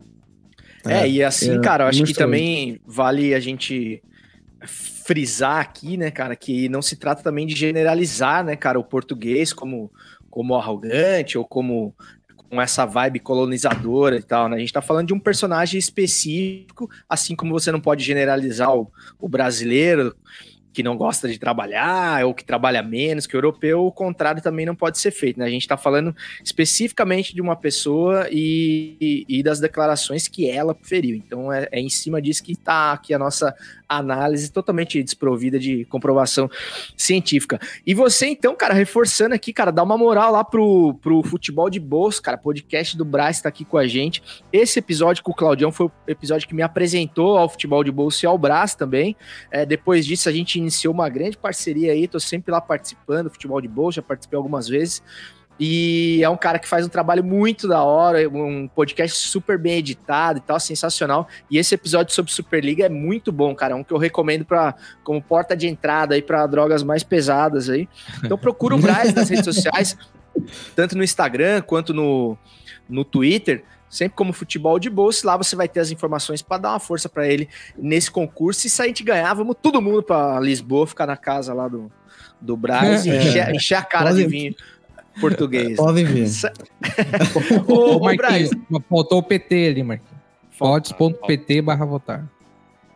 É, 0.85 1.07
e 1.09 1.23
assim, 1.23 1.57
é, 1.57 1.61
cara, 1.61 1.85
eu 1.85 1.87
acho 1.89 2.03
que 2.03 2.13
também 2.13 2.79
vale 2.85 3.33
a 3.33 3.39
gente 3.39 4.01
frisar 5.09 5.59
aqui, 5.59 5.97
né, 5.97 6.11
cara, 6.11 6.35
que 6.35 6.69
não 6.69 6.83
se 6.83 6.95
trata 6.95 7.23
também 7.23 7.47
de 7.47 7.55
generalizar, 7.55 8.43
né, 8.45 8.55
cara, 8.55 8.79
o 8.79 8.83
português 8.83 9.51
como, 9.51 9.91
como 10.29 10.53
arrogante 10.53 11.35
ou 11.35 11.43
como 11.43 11.95
com 12.47 12.61
essa 12.61 12.85
vibe 12.85 13.19
colonizadora 13.19 14.17
e 14.17 14.21
tal, 14.21 14.47
né? 14.47 14.57
A 14.57 14.59
gente 14.59 14.71
tá 14.73 14.83
falando 14.83 15.07
de 15.07 15.13
um 15.13 15.19
personagem 15.19 15.79
específico, 15.79 16.87
assim 17.07 17.35
como 17.35 17.51
você 17.53 17.71
não 17.71 17.81
pode 17.81 18.03
generalizar 18.03 18.75
o, 18.75 18.91
o 19.19 19.27
brasileiro 19.27 20.15
que 20.71 20.83
não 20.83 20.95
gosta 20.95 21.27
de 21.27 21.39
trabalhar 21.39 22.23
ou 22.25 22.33
que 22.33 22.45
trabalha 22.45 22.83
menos 22.83 23.25
que 23.25 23.35
o 23.35 23.37
europeu, 23.37 23.85
o 23.85 23.91
contrário 23.91 24.41
também 24.41 24.65
não 24.65 24.75
pode 24.75 24.99
ser 24.99 25.09
feito, 25.11 25.39
né? 25.39 25.45
A 25.45 25.49
gente 25.49 25.67
tá 25.67 25.75
falando 25.75 26.15
especificamente 26.43 27.33
de 27.33 27.41
uma 27.41 27.55
pessoa 27.55 28.27
e, 28.31 28.95
e- 29.01 29.25
e 29.39 29.43
das 29.43 29.59
declarações 29.59 30.27
que 30.27 30.47
ela 30.49 30.75
feriu. 30.83 31.15
Então 31.15 31.51
é, 31.51 31.67
é 31.71 31.79
em 31.79 31.89
cima 31.89 32.21
disso 32.21 32.43
que 32.43 32.55
tá 32.55 32.93
aqui 32.93 33.13
a 33.13 33.19
nossa 33.19 33.55
análise 33.89 34.51
totalmente 34.51 35.01
desprovida 35.01 35.59
de 35.59 35.83
comprovação 35.85 36.49
científica. 36.95 37.59
E 37.85 37.93
você, 37.93 38.27
então, 38.27 38.55
cara, 38.55 38.73
reforçando 38.73 39.33
aqui, 39.33 39.51
cara, 39.51 39.71
dá 39.71 39.81
uma 39.81 39.97
moral 39.97 40.31
lá 40.31 40.43
pro, 40.43 40.93
pro 41.01 41.23
Futebol 41.23 41.69
de 41.69 41.79
Bolso, 41.79 42.21
cara, 42.21 42.37
podcast 42.37 42.95
do 42.95 43.03
Braz 43.03 43.41
tá 43.41 43.49
aqui 43.49 43.65
com 43.65 43.77
a 43.77 43.87
gente. 43.87 44.21
Esse 44.53 44.79
episódio 44.79 45.23
com 45.23 45.31
o 45.31 45.35
Claudião 45.35 45.71
foi 45.71 45.87
o 45.87 45.91
episódio 46.07 46.47
que 46.47 46.53
me 46.53 46.61
apresentou 46.61 47.37
ao 47.37 47.49
Futebol 47.49 47.83
de 47.83 47.91
Bolso 47.91 48.23
e 48.23 48.27
ao 48.27 48.37
Brás 48.37 48.75
também. 48.75 49.15
É, 49.49 49.65
depois 49.65 50.05
disso, 50.05 50.29
a 50.29 50.31
gente 50.31 50.57
iniciou 50.57 50.93
uma 50.93 51.09
grande 51.09 51.37
parceria 51.37 51.91
aí, 51.91 52.07
tô 52.07 52.19
sempre 52.19 52.51
lá 52.51 52.61
participando 52.61 53.25
do 53.25 53.31
Futebol 53.31 53.59
de 53.59 53.67
Bolso, 53.67 53.95
já 53.95 54.01
participei 54.01 54.37
algumas 54.37 54.67
vezes. 54.67 55.01
E 55.59 56.23
é 56.23 56.29
um 56.29 56.37
cara 56.37 56.57
que 56.57 56.67
faz 56.67 56.85
um 56.85 56.89
trabalho 56.89 57.23
muito 57.23 57.67
da 57.67 57.83
hora, 57.83 58.29
um 58.29 58.67
podcast 58.67 59.27
super 59.27 59.57
bem 59.57 59.77
editado 59.79 60.39
e 60.39 60.41
tal, 60.41 60.59
sensacional. 60.59 61.27
E 61.51 61.57
esse 61.57 61.75
episódio 61.75 62.13
sobre 62.13 62.31
Superliga 62.31 62.85
é 62.85 62.89
muito 62.89 63.29
bom, 63.31 63.53
cara. 63.53 63.73
É 63.73 63.75
um 63.75 63.83
que 63.83 63.91
eu 63.93 63.97
recomendo 63.97 64.45
para 64.45 64.73
como 65.03 65.21
porta 65.21 65.57
de 65.57 65.67
entrada 65.67 66.15
aí 66.15 66.21
para 66.21 66.47
drogas 66.47 66.81
mais 66.81 67.03
pesadas 67.03 67.69
aí. 67.69 67.89
Então 68.23 68.37
procura 68.37 68.75
o 68.75 68.79
Braz 68.79 69.13
nas 69.13 69.27
redes 69.29 69.43
sociais, 69.45 69.97
tanto 70.75 70.95
no 70.97 71.03
Instagram 71.03 71.61
quanto 71.61 71.93
no, 71.93 72.37
no 72.87 73.03
Twitter. 73.03 73.63
Sempre 73.89 74.15
como 74.15 74.31
futebol 74.31 74.77
de 74.77 74.87
bolsa, 74.87 75.25
lá 75.25 75.35
você 75.35 75.55
vai 75.55 75.67
ter 75.67 75.79
as 75.79 75.89
informações 75.91 76.43
para 76.43 76.59
dar 76.59 76.69
uma 76.73 76.79
força 76.79 77.09
para 77.09 77.27
ele 77.27 77.49
nesse 77.75 78.11
concurso. 78.11 78.67
E 78.67 78.69
se 78.69 78.79
a 78.81 78.85
gente 78.85 79.03
ganhar, 79.03 79.33
vamos 79.33 79.55
todo 79.59 79.81
mundo 79.81 80.03
para 80.03 80.39
Lisboa, 80.39 80.85
ficar 80.85 81.07
na 81.07 81.17
casa 81.17 81.55
lá 81.55 81.67
do, 81.67 81.91
do 82.39 82.55
Braz 82.55 83.07
e 83.07 83.09
É. 83.09 83.17
encher, 83.17 83.49
encher 83.55 83.75
a 83.75 83.81
cara 83.81 84.11
Pode- 84.11 84.21
de 84.23 84.27
vinho 84.29 84.55
português. 85.19 85.75
Podem 85.75 86.05
vir. 86.05 86.27
Sa- 86.27 86.51
Ô, 87.67 87.73
Ô, 87.73 87.97
ô, 87.97 87.99
Marquinhos, 87.99 88.51
mas 88.69 88.83
faltou 88.89 89.19
o 89.19 89.23
PT 89.23 89.67
ali, 89.69 89.83
Marquinhos. 89.83 90.19
Pods.pt 90.57 91.61
barra 91.61 91.85
votar. 91.85 92.27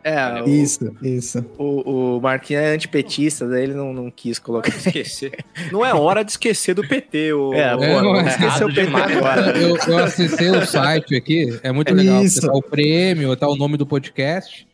é, 0.02 0.42
o, 0.42 0.46
Isso, 0.48 0.94
isso. 1.02 1.44
o, 1.56 2.16
o 2.16 2.20
Marquinhos 2.20 2.62
é 2.62 2.74
antipetista, 2.74 3.48
daí 3.48 3.62
ele 3.62 3.72
não, 3.74 3.90
não 3.92 4.10
quis 4.10 4.38
colocar. 4.38 4.68
Esquecer. 4.68 5.42
Não 5.72 5.84
é 5.84 5.94
hora 5.94 6.22
de 6.22 6.32
esquecer 6.32 6.74
do 6.74 6.86
PT, 6.86 7.32
o. 7.32 7.54
É, 7.54 7.72
É, 7.72 7.76
não 8.02 8.14
é 8.16 8.28
esqueceu 8.28 8.66
o 8.66 8.70
PT 8.74 8.84
demais. 8.84 9.16
agora. 9.16 9.58
Eu, 9.58 9.76
eu 9.88 9.98
acessei 9.98 10.50
o 10.50 10.66
site 10.66 11.16
aqui, 11.16 11.58
é 11.62 11.72
muito 11.72 11.92
legal. 11.94 12.22
Isso. 12.22 12.42
Tá 12.46 12.52
o 12.52 12.60
prêmio, 12.62 13.34
tá 13.34 13.48
o 13.48 13.56
nome 13.56 13.76
do 13.78 13.86
podcast. 13.86 14.68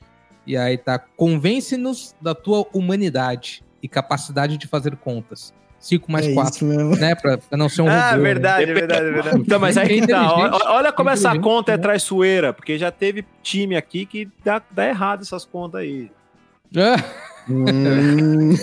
E 0.46 0.56
aí 0.56 0.76
tá 0.76 0.98
Convence-nos 0.98 2.14
da 2.20 2.34
tua 2.34 2.66
humanidade 2.72 3.62
e 3.82 3.86
capacidade 3.88 4.56
de 4.58 4.66
fazer 4.66 4.96
contas. 4.96 5.54
5 5.80 6.12
mais 6.12 6.26
é 6.26 6.34
4, 6.34 6.54
isso 6.54 6.64
mesmo. 6.66 6.94
né? 6.96 7.14
Pra, 7.14 7.38
pra 7.38 7.56
não 7.58 7.68
ser 7.68 7.82
um 7.82 7.88
Ah, 7.88 8.10
robô, 8.10 8.16
né? 8.18 8.22
verdade, 8.22 8.66
verdade, 8.72 9.10
verdade. 9.10 9.38
Então, 9.38 9.58
mas 9.58 9.76
aí 9.78 10.00
que 10.00 10.06
tá. 10.06 10.32
Olha, 10.66 10.92
como 10.92 11.08
essa 11.10 11.36
conta 11.38 11.72
é 11.72 11.76
né? 11.76 11.82
traiçoeira, 11.82 12.52
porque 12.52 12.76
já 12.78 12.90
teve 12.90 13.24
time 13.42 13.74
aqui 13.76 14.04
que 14.06 14.28
dá, 14.44 14.60
dá 14.70 14.86
errado 14.86 15.22
essas 15.22 15.44
contas 15.44 15.80
aí. 15.80 16.10
Ah, 16.76 17.02
Hum, 17.50 18.54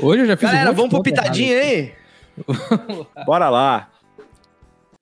Hoje 0.00 0.22
eu 0.22 0.26
já 0.26 0.36
fiz 0.36 0.48
um 0.48 0.52
Galera, 0.52 0.70
monte 0.72 0.76
vamos 0.76 0.90
pro 0.90 0.98
conta 0.98 1.10
pitadinho 1.10 1.58
aí? 1.58 1.92
Bora 3.24 3.48
lá. 3.48 3.88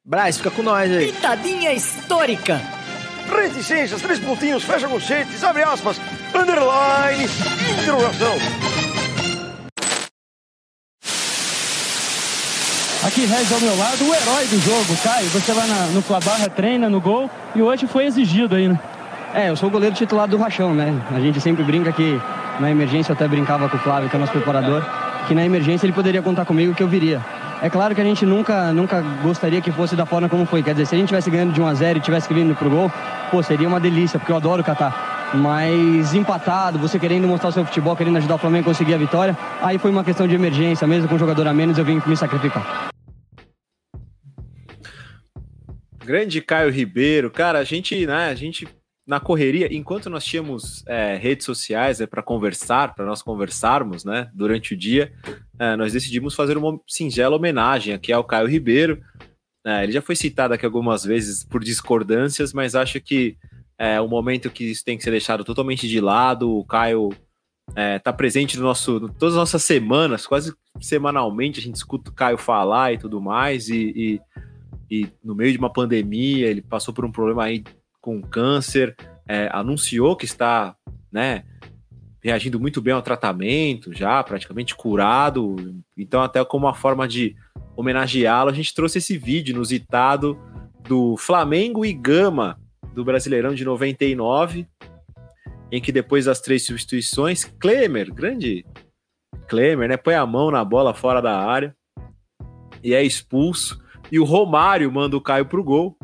Braz, 0.04 0.36
fica 0.36 0.50
com 0.50 0.62
nós 0.62 0.90
aí. 0.90 1.10
Pitadinha 1.12 1.72
histórica. 1.72 2.60
Reticências, 3.28 4.02
três 4.02 4.18
pontinhos, 4.20 4.62
fecha 4.64 4.88
conchetes, 4.88 5.42
abre 5.42 5.62
aspas, 5.62 6.00
underline, 6.34 7.24
interrogação. 7.80 8.34
Aqui, 13.10 13.24
Regis 13.26 13.50
ao 13.52 13.60
meu 13.60 13.76
lado, 13.76 14.04
o 14.08 14.14
herói 14.14 14.46
do 14.46 14.56
jogo, 14.60 14.96
Caio. 15.02 15.26
Você 15.30 15.52
vai 15.52 15.66
na- 15.66 15.86
no 15.86 16.00
Clabarra, 16.00 16.48
treina 16.48 16.88
no 16.88 17.00
gol 17.00 17.28
e 17.56 17.60
hoje 17.60 17.88
foi 17.88 18.04
exigido 18.06 18.54
aí, 18.54 18.68
né? 18.68 18.78
É, 19.34 19.50
eu 19.50 19.56
sou 19.56 19.68
o 19.68 19.72
goleiro 19.72 19.96
titular 19.96 20.28
do 20.28 20.36
Rachão, 20.36 20.72
né? 20.72 20.94
A 21.10 21.18
gente 21.18 21.40
sempre 21.40 21.64
brinca 21.64 21.90
que 21.90 22.20
na 22.60 22.70
emergência, 22.70 23.10
eu 23.10 23.14
até 23.14 23.26
brincava 23.26 23.68
com 23.68 23.76
o 23.76 23.80
Flávio, 23.80 24.08
que 24.08 24.14
é 24.14 24.16
o 24.16 24.20
nosso 24.20 24.30
preparador, 24.32 24.84
que 25.26 25.34
na 25.34 25.44
emergência 25.44 25.86
ele 25.86 25.92
poderia 25.92 26.22
contar 26.22 26.44
comigo 26.44 26.72
que 26.72 26.84
eu 26.84 26.86
viria. 26.86 27.20
É 27.60 27.68
claro 27.68 27.96
que 27.96 28.00
a 28.00 28.04
gente 28.04 28.24
nunca, 28.24 28.72
nunca 28.72 29.02
gostaria 29.24 29.60
que 29.60 29.72
fosse 29.72 29.96
da 29.96 30.06
forma 30.06 30.28
como 30.28 30.46
foi. 30.46 30.62
Quer 30.62 30.74
dizer, 30.74 30.86
se 30.86 30.94
a 30.94 30.98
gente 30.98 31.08
tivesse 31.08 31.28
ganhando 31.30 31.52
de 31.52 31.60
1 31.60 31.66
a 31.66 31.74
0 31.74 31.98
e 31.98 32.00
tivesse 32.00 32.32
vindo 32.32 32.54
pro 32.54 32.70
gol, 32.70 32.92
pô, 33.28 33.42
seria 33.42 33.66
uma 33.66 33.80
delícia, 33.80 34.20
porque 34.20 34.30
eu 34.30 34.36
adoro 34.36 34.62
catar. 34.62 35.30
Mas 35.34 36.14
empatado, 36.14 36.78
você 36.78 36.96
querendo 36.96 37.26
mostrar 37.26 37.48
o 37.48 37.52
seu 37.52 37.64
futebol, 37.64 37.96
querendo 37.96 38.18
ajudar 38.18 38.36
o 38.36 38.38
Flamengo 38.38 38.66
a 38.66 38.70
conseguir 38.72 38.94
a 38.94 38.98
vitória, 38.98 39.36
aí 39.60 39.78
foi 39.78 39.90
uma 39.90 40.04
questão 40.04 40.28
de 40.28 40.34
emergência, 40.36 40.86
mesmo 40.86 41.08
com 41.08 41.16
um 41.16 41.18
jogador 41.18 41.48
a 41.48 41.52
menos, 41.52 41.76
eu 41.76 41.84
vim 41.84 42.00
me 42.06 42.16
sacrificar. 42.16 42.90
Grande 46.04 46.40
Caio 46.40 46.70
Ribeiro, 46.70 47.30
cara, 47.30 47.58
a 47.58 47.64
gente, 47.64 48.06
né, 48.06 48.28
a 48.30 48.34
gente 48.34 48.66
na 49.06 49.18
correria, 49.18 49.68
enquanto 49.74 50.08
nós 50.08 50.24
tínhamos 50.24 50.84
é, 50.86 51.16
redes 51.16 51.44
sociais 51.44 51.98
né, 51.98 52.06
para 52.06 52.22
conversar, 52.22 52.94
para 52.94 53.04
nós 53.04 53.22
conversarmos, 53.22 54.04
né, 54.04 54.30
durante 54.32 54.74
o 54.74 54.76
dia, 54.76 55.12
é, 55.58 55.74
nós 55.74 55.92
decidimos 55.92 56.34
fazer 56.34 56.56
uma 56.56 56.80
singela 56.86 57.34
homenagem 57.36 57.92
aqui 57.92 58.12
ao 58.12 58.22
Caio 58.22 58.46
Ribeiro. 58.46 59.02
É, 59.66 59.82
ele 59.82 59.92
já 59.92 60.00
foi 60.00 60.14
citado 60.14 60.54
aqui 60.54 60.64
algumas 60.64 61.04
vezes 61.04 61.44
por 61.44 61.62
discordâncias, 61.62 62.52
mas 62.52 62.74
acho 62.74 63.00
que 63.00 63.36
é 63.76 64.00
um 64.00 64.08
momento 64.08 64.48
que 64.48 64.64
isso 64.64 64.84
tem 64.84 64.96
que 64.96 65.02
ser 65.02 65.10
deixado 65.10 65.42
totalmente 65.42 65.88
de 65.88 66.00
lado. 66.00 66.50
O 66.50 66.64
Caio 66.64 67.08
está 67.96 68.12
presente 68.12 68.56
no 68.56 68.62
nosso, 68.62 69.00
no, 69.00 69.08
todas 69.08 69.34
as 69.34 69.40
nossas 69.40 69.64
semanas, 69.64 70.26
quase 70.26 70.54
semanalmente 70.80 71.60
a 71.60 71.62
gente 71.62 71.76
escuta 71.76 72.10
o 72.10 72.14
Caio 72.14 72.38
falar 72.38 72.92
e 72.92 72.98
tudo 72.98 73.20
mais, 73.20 73.68
e, 73.68 73.92
e 73.96 74.20
e 74.90 75.08
no 75.22 75.34
meio 75.34 75.52
de 75.52 75.58
uma 75.58 75.72
pandemia, 75.72 76.48
ele 76.48 76.60
passou 76.60 76.92
por 76.92 77.04
um 77.04 77.12
problema 77.12 77.44
aí 77.44 77.62
com 78.00 78.20
câncer, 78.20 78.96
é, 79.28 79.48
anunciou 79.52 80.16
que 80.16 80.24
está, 80.24 80.74
né, 81.12 81.44
reagindo 82.22 82.58
muito 82.58 82.82
bem 82.82 82.92
ao 82.92 83.02
tratamento, 83.02 83.92
já 83.92 84.22
praticamente 84.22 84.74
curado. 84.74 85.56
Então, 85.96 86.22
até 86.22 86.44
como 86.44 86.66
uma 86.66 86.74
forma 86.74 87.06
de 87.06 87.36
homenageá-lo, 87.76 88.50
a 88.50 88.54
gente 88.54 88.74
trouxe 88.74 88.98
esse 88.98 89.16
vídeo 89.16 89.52
inusitado 89.52 90.38
do 90.86 91.16
Flamengo 91.16 91.84
e 91.84 91.92
Gama 91.92 92.58
do 92.92 93.04
Brasileirão 93.04 93.54
de 93.54 93.64
99, 93.64 94.66
em 95.70 95.80
que 95.80 95.92
depois 95.92 96.24
das 96.24 96.40
três 96.40 96.66
substituições, 96.66 97.44
Klemer, 97.44 98.12
grande 98.12 98.66
Klemer, 99.46 99.88
né, 99.88 99.96
põe 99.96 100.14
a 100.14 100.26
mão 100.26 100.50
na 100.50 100.64
bola 100.64 100.92
fora 100.92 101.22
da 101.22 101.38
área 101.38 101.74
e 102.82 102.94
é 102.94 103.02
expulso. 103.02 103.80
E 104.10 104.18
o 104.18 104.24
Romário 104.24 104.90
manda 104.90 105.16
o 105.16 105.20
Caio 105.20 105.46
pro 105.46 105.62
gol. 105.62 105.96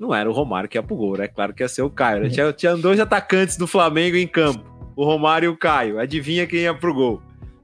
Não 0.00 0.14
era 0.14 0.28
o 0.28 0.32
Romário 0.32 0.68
que 0.68 0.76
ia 0.76 0.82
pro 0.82 0.96
gol, 0.96 1.16
né? 1.16 1.28
Claro 1.28 1.54
que 1.54 1.62
ia 1.62 1.68
ser 1.68 1.82
o 1.82 1.90
Caio. 1.90 2.22
Né? 2.22 2.28
Tinha, 2.28 2.52
tinha 2.52 2.76
dois 2.76 2.98
atacantes 2.98 3.56
do 3.56 3.66
Flamengo 3.66 4.16
em 4.16 4.26
campo. 4.26 4.64
O 4.96 5.04
Romário 5.04 5.46
e 5.46 5.48
o 5.48 5.56
Caio. 5.56 5.98
Adivinha 5.98 6.46
quem 6.46 6.60
ia 6.60 6.74
pro 6.74 6.94
gol? 6.94 7.22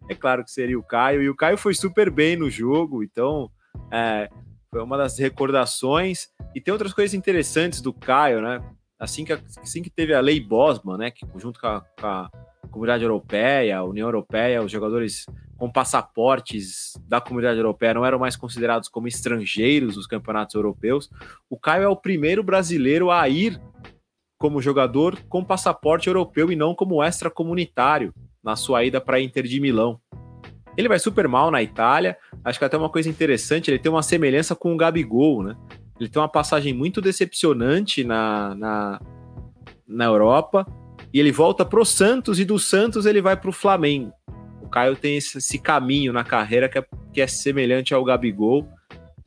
É 0.08 0.14
claro 0.14 0.44
que 0.44 0.50
seria 0.50 0.78
o 0.78 0.82
Caio. 0.82 1.22
E 1.22 1.28
o 1.28 1.36
Caio 1.36 1.56
foi 1.56 1.74
super 1.74 2.10
bem 2.10 2.36
no 2.36 2.50
jogo. 2.50 3.02
Então, 3.02 3.50
é, 3.90 4.28
foi 4.70 4.82
uma 4.82 4.96
das 4.96 5.18
recordações. 5.18 6.28
E 6.54 6.60
tem 6.60 6.72
outras 6.72 6.92
coisas 6.92 7.14
interessantes 7.14 7.80
do 7.80 7.92
Caio, 7.92 8.40
né? 8.40 8.60
Assim 8.98 9.24
que, 9.24 9.32
assim 9.32 9.82
que 9.82 9.90
teve 9.90 10.14
a 10.14 10.20
lei 10.20 10.38
Bosman, 10.38 10.98
né? 10.98 11.10
Que 11.10 11.26
junto 11.36 11.58
com 11.58 11.66
a, 11.66 11.80
com 11.98 12.06
a 12.06 12.30
Comunidade 12.70 13.02
Europeia, 13.02 13.82
União 13.84 14.08
Europeia, 14.08 14.62
os 14.62 14.70
jogadores 14.70 15.26
com 15.56 15.70
passaportes 15.70 16.98
da 17.06 17.20
comunidade 17.20 17.58
europeia 17.58 17.94
não 17.94 18.04
eram 18.04 18.18
mais 18.18 18.34
considerados 18.34 18.88
como 18.88 19.06
estrangeiros 19.06 19.96
nos 19.96 20.06
campeonatos 20.06 20.54
europeus. 20.54 21.08
O 21.48 21.56
Caio 21.56 21.84
é 21.84 21.88
o 21.88 21.94
primeiro 21.94 22.42
brasileiro 22.42 23.10
a 23.10 23.28
ir 23.28 23.60
como 24.38 24.60
jogador 24.60 25.16
com 25.28 25.44
passaporte 25.44 26.08
europeu 26.08 26.50
e 26.50 26.56
não 26.56 26.74
como 26.74 27.00
extracomunitário 27.00 28.12
na 28.42 28.56
sua 28.56 28.82
ida 28.82 29.00
para 29.00 29.20
Inter 29.20 29.44
de 29.44 29.60
Milão. 29.60 30.00
Ele 30.76 30.88
vai 30.88 30.98
super 30.98 31.28
mal 31.28 31.48
na 31.48 31.62
Itália. 31.62 32.16
Acho 32.44 32.58
que 32.58 32.64
até 32.64 32.76
uma 32.76 32.88
coisa 32.88 33.08
interessante, 33.08 33.70
ele 33.70 33.78
tem 33.78 33.92
uma 33.92 34.02
semelhança 34.02 34.56
com 34.56 34.74
o 34.74 34.76
Gabigol, 34.76 35.44
né? 35.44 35.56
Ele 36.00 36.08
tem 36.08 36.20
uma 36.20 36.28
passagem 36.28 36.74
muito 36.74 37.00
decepcionante 37.00 38.02
na, 38.02 38.52
na, 38.56 39.00
na 39.86 40.04
Europa. 40.06 40.66
E 41.12 41.20
ele 41.20 41.30
volta 41.30 41.64
pro 41.64 41.84
Santos 41.84 42.40
e 42.40 42.44
do 42.44 42.58
Santos 42.58 43.06
ele 43.06 43.20
vai 43.20 43.36
pro 43.36 43.52
Flamengo. 43.52 44.12
O 44.62 44.68
Caio 44.68 44.96
tem 44.96 45.16
esse, 45.16 45.38
esse 45.38 45.58
caminho 45.58 46.12
na 46.12 46.24
carreira 46.24 46.68
que 46.68 46.78
é, 46.78 46.84
que 47.12 47.20
é 47.20 47.26
semelhante 47.26 47.92
ao 47.92 48.04
Gabigol. 48.04 48.66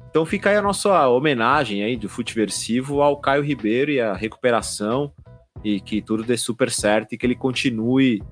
Então 0.10 0.26
fica 0.26 0.50
aí 0.50 0.56
a 0.56 0.62
nossa 0.62 1.08
homenagem 1.10 1.84
aí 1.84 1.96
do 1.96 2.10
Futeversivo 2.10 3.02
ao 3.02 3.18
Caio 3.18 3.44
Ribeiro 3.44 3.92
e 3.92 4.00
a 4.00 4.14
recuperação 4.14 5.14
e 5.64 5.80
que 5.80 6.02
tudo 6.02 6.24
dê 6.24 6.38
super 6.38 6.72
certo 6.72 7.14
e 7.14 7.18
que 7.18 7.26
ele 7.26 7.36
continue 7.36 8.24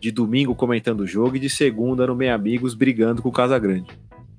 de 0.00 0.10
domingo 0.10 0.54
comentando 0.54 1.00
o 1.00 1.06
jogo 1.06 1.36
e 1.36 1.40
de 1.40 1.48
segunda 1.48 2.06
no 2.06 2.16
Meia 2.16 2.34
Amigos 2.34 2.74
brigando 2.74 3.22
com 3.22 3.28
o 3.28 3.32
Casagrande. 3.32 3.96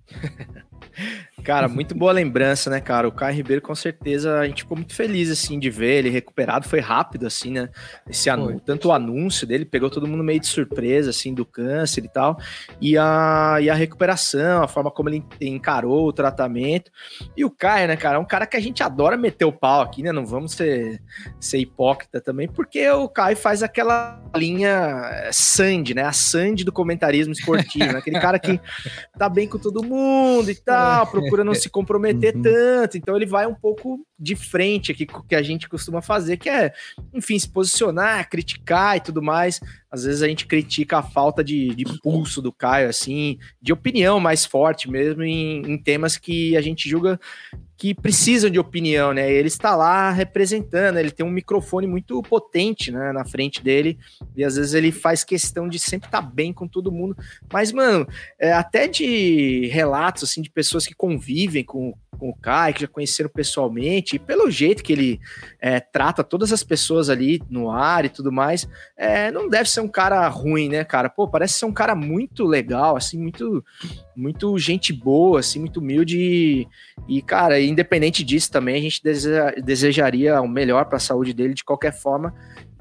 Cara, 1.43 1.67
muito 1.67 1.93
boa 1.93 2.13
lembrança, 2.13 2.69
né, 2.69 2.79
cara? 2.79 3.05
O 3.05 3.11
Caio 3.11 3.35
Ribeiro, 3.35 3.61
com 3.61 3.75
certeza, 3.75 4.39
a 4.39 4.47
gente 4.47 4.63
ficou 4.63 4.77
muito 4.77 4.95
feliz, 4.95 5.29
assim, 5.29 5.59
de 5.59 5.69
ver 5.69 5.99
ele 5.99 6.09
recuperado. 6.09 6.69
Foi 6.69 6.79
rápido, 6.79 7.27
assim, 7.27 7.51
né? 7.51 7.69
Esse 8.09 8.29
anúncio, 8.29 8.61
tanto 8.61 8.87
o 8.87 8.91
anúncio 8.93 9.45
dele, 9.45 9.65
pegou 9.65 9.89
todo 9.89 10.07
mundo 10.07 10.23
meio 10.23 10.39
de 10.39 10.47
surpresa, 10.47 11.09
assim, 11.09 11.33
do 11.33 11.45
câncer 11.45 12.05
e 12.05 12.07
tal. 12.07 12.39
E 12.79 12.97
a, 12.97 13.57
e 13.61 13.69
a 13.69 13.73
recuperação, 13.73 14.63
a 14.63 14.69
forma 14.69 14.89
como 14.89 15.09
ele 15.09 15.21
encarou 15.41 16.07
o 16.07 16.13
tratamento. 16.13 16.89
E 17.35 17.43
o 17.43 17.51
Caio, 17.51 17.89
né, 17.89 17.97
cara? 17.97 18.15
É 18.15 18.19
um 18.19 18.25
cara 18.25 18.47
que 18.47 18.55
a 18.55 18.61
gente 18.61 18.81
adora 18.81 19.17
meter 19.17 19.43
o 19.43 19.51
pau 19.51 19.81
aqui, 19.81 20.01
né? 20.01 20.13
Não 20.13 20.25
vamos 20.25 20.53
ser, 20.53 21.01
ser 21.41 21.57
hipócrita 21.57 22.21
também, 22.21 22.47
porque 22.47 22.89
o 22.89 23.09
Caio 23.09 23.35
faz 23.35 23.61
aquela 23.61 24.23
linha 24.33 25.09
eh, 25.11 25.29
Sandy, 25.33 25.93
né? 25.93 26.03
A 26.03 26.13
Sandy 26.13 26.63
do 26.63 26.71
comentarismo 26.71 27.33
esportivo, 27.33 27.91
né? 27.91 27.99
Aquele 27.99 28.19
cara 28.21 28.39
que 28.39 28.61
tá 29.19 29.27
bem 29.27 29.45
com 29.45 29.59
todo 29.59 29.83
mundo 29.83 30.49
e 30.49 30.55
tal, 30.55 31.05
procura 31.07 31.32
não 31.41 31.53
se 31.53 31.69
comprometer 31.69 32.35
Uhum. 32.35 32.41
tanto. 32.41 32.97
Então 32.97 33.15
ele 33.15 33.25
vai 33.25 33.47
um 33.47 33.55
pouco 33.55 34.05
de 34.23 34.35
frente 34.35 34.91
aqui 34.91 35.05
com 35.05 35.19
o 35.19 35.23
que 35.23 35.35
a 35.35 35.41
gente 35.41 35.67
costuma 35.67 36.01
fazer, 36.01 36.37
que 36.37 36.49
é, 36.49 36.73
enfim, 37.13 37.37
se 37.37 37.49
posicionar, 37.49 38.29
criticar 38.29 38.97
e 38.97 39.01
tudo 39.01 39.21
mais. 39.21 39.59
Às 39.91 40.05
vezes 40.05 40.23
a 40.23 40.27
gente 40.27 40.47
critica 40.47 40.99
a 40.99 41.03
falta 41.03 41.43
de, 41.43 41.75
de 41.75 41.83
pulso 42.01 42.41
do 42.41 42.51
Caio, 42.51 42.89
assim, 42.89 43.37
de 43.61 43.73
opinião 43.73 44.19
mais 44.19 44.45
forte 44.45 44.89
mesmo 44.89 45.23
em, 45.23 45.61
em 45.61 45.77
temas 45.77 46.17
que 46.17 46.55
a 46.57 46.61
gente 46.61 46.89
julga 46.89 47.19
que 47.83 47.93
precisam 47.93 48.49
de 48.49 48.57
opinião, 48.57 49.13
né? 49.13 49.29
Ele 49.29 49.49
está 49.49 49.75
lá 49.75 50.09
representando, 50.09 50.97
ele 50.97 51.11
tem 51.11 51.25
um 51.25 51.29
microfone 51.29 51.85
muito 51.85 52.21
potente, 52.23 52.91
né, 52.91 53.11
na 53.11 53.25
frente 53.25 53.61
dele, 53.61 53.99
e 54.37 54.43
às 54.43 54.55
vezes 54.55 54.73
ele 54.73 54.89
faz 54.91 55.23
questão 55.23 55.67
de 55.67 55.77
sempre 55.77 56.07
estar 56.07 56.21
bem 56.21 56.53
com 56.53 56.65
todo 56.65 56.91
mundo. 56.91 57.17
Mas, 57.51 57.73
mano, 57.73 58.07
é, 58.39 58.53
até 58.53 58.87
de 58.87 59.67
relatos, 59.67 60.23
assim, 60.23 60.41
de 60.41 60.49
pessoas 60.49 60.85
que 60.85 60.95
convivem 60.95 61.63
com, 61.63 61.93
com 62.13 62.29
o 62.29 62.35
Caio, 62.35 62.73
que 62.73 62.81
já 62.81 62.87
conheceram 62.87 63.29
pessoalmente, 63.29 64.15
e 64.15 64.19
pelo 64.19 64.49
jeito 64.49 64.83
que 64.83 64.93
ele 64.93 65.19
é, 65.59 65.79
trata 65.79 66.23
todas 66.23 66.51
as 66.51 66.63
pessoas 66.63 67.09
ali 67.09 67.41
no 67.49 67.69
ar 67.69 68.05
e 68.05 68.09
tudo 68.09 68.31
mais, 68.31 68.67
é, 68.95 69.31
não 69.31 69.49
deve 69.49 69.69
ser 69.69 69.81
um 69.81 69.87
cara 69.87 70.27
ruim, 70.27 70.69
né, 70.69 70.83
cara? 70.83 71.09
Pô, 71.09 71.27
parece 71.27 71.55
ser 71.55 71.65
um 71.65 71.73
cara 71.73 71.95
muito 71.95 72.45
legal, 72.45 72.95
assim, 72.95 73.17
muito, 73.17 73.63
muito 74.15 74.57
gente 74.57 74.93
boa, 74.93 75.39
assim, 75.39 75.59
muito 75.59 75.79
humilde. 75.79 76.17
E, 76.17 76.67
e, 77.07 77.21
cara, 77.21 77.59
independente 77.59 78.23
disso 78.23 78.51
também, 78.51 78.75
a 78.75 78.81
gente 78.81 79.03
deseja- 79.03 79.53
desejaria 79.63 80.41
o 80.41 80.47
melhor 80.47 80.85
para 80.85 80.97
a 80.97 81.01
saúde 81.01 81.33
dele 81.33 81.53
de 81.53 81.63
qualquer 81.63 81.93
forma. 81.93 82.33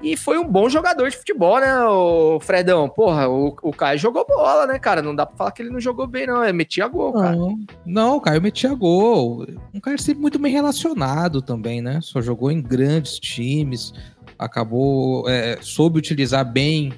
E 0.03 0.17
foi 0.17 0.37
um 0.37 0.45
bom 0.45 0.67
jogador 0.67 1.09
de 1.09 1.15
futebol, 1.15 1.61
né, 1.61 1.81
o 1.85 2.37
Fredão? 2.41 2.89
Porra, 2.89 3.29
o, 3.29 3.55
o 3.63 3.71
Caio 3.71 3.97
jogou 3.97 4.25
bola, 4.27 4.67
né, 4.67 4.77
cara? 4.77 5.01
Não 5.01 5.15
dá 5.15 5.25
pra 5.25 5.37
falar 5.37 5.51
que 5.51 5.61
ele 5.61 5.69
não 5.69 5.79
jogou 5.79 6.05
bem, 6.05 6.27
não. 6.27 6.43
Ele 6.43 6.51
metia 6.51 6.85
gol, 6.89 7.13
cara. 7.13 7.33
Não, 7.33 7.57
não, 7.85 8.17
o 8.17 8.21
Caio 8.21 8.41
metia 8.41 8.75
gol. 8.75 9.47
Um 9.73 9.79
cara 9.79 9.97
sempre 9.97 10.21
muito 10.21 10.37
bem 10.37 10.51
relacionado 10.51 11.41
também, 11.41 11.81
né? 11.81 11.99
Só 12.01 12.21
jogou 12.21 12.51
em 12.51 12.61
grandes 12.61 13.17
times, 13.17 13.93
acabou, 14.37 15.23
é, 15.29 15.57
soube 15.61 15.99
utilizar 15.99 16.43
bem 16.43 16.91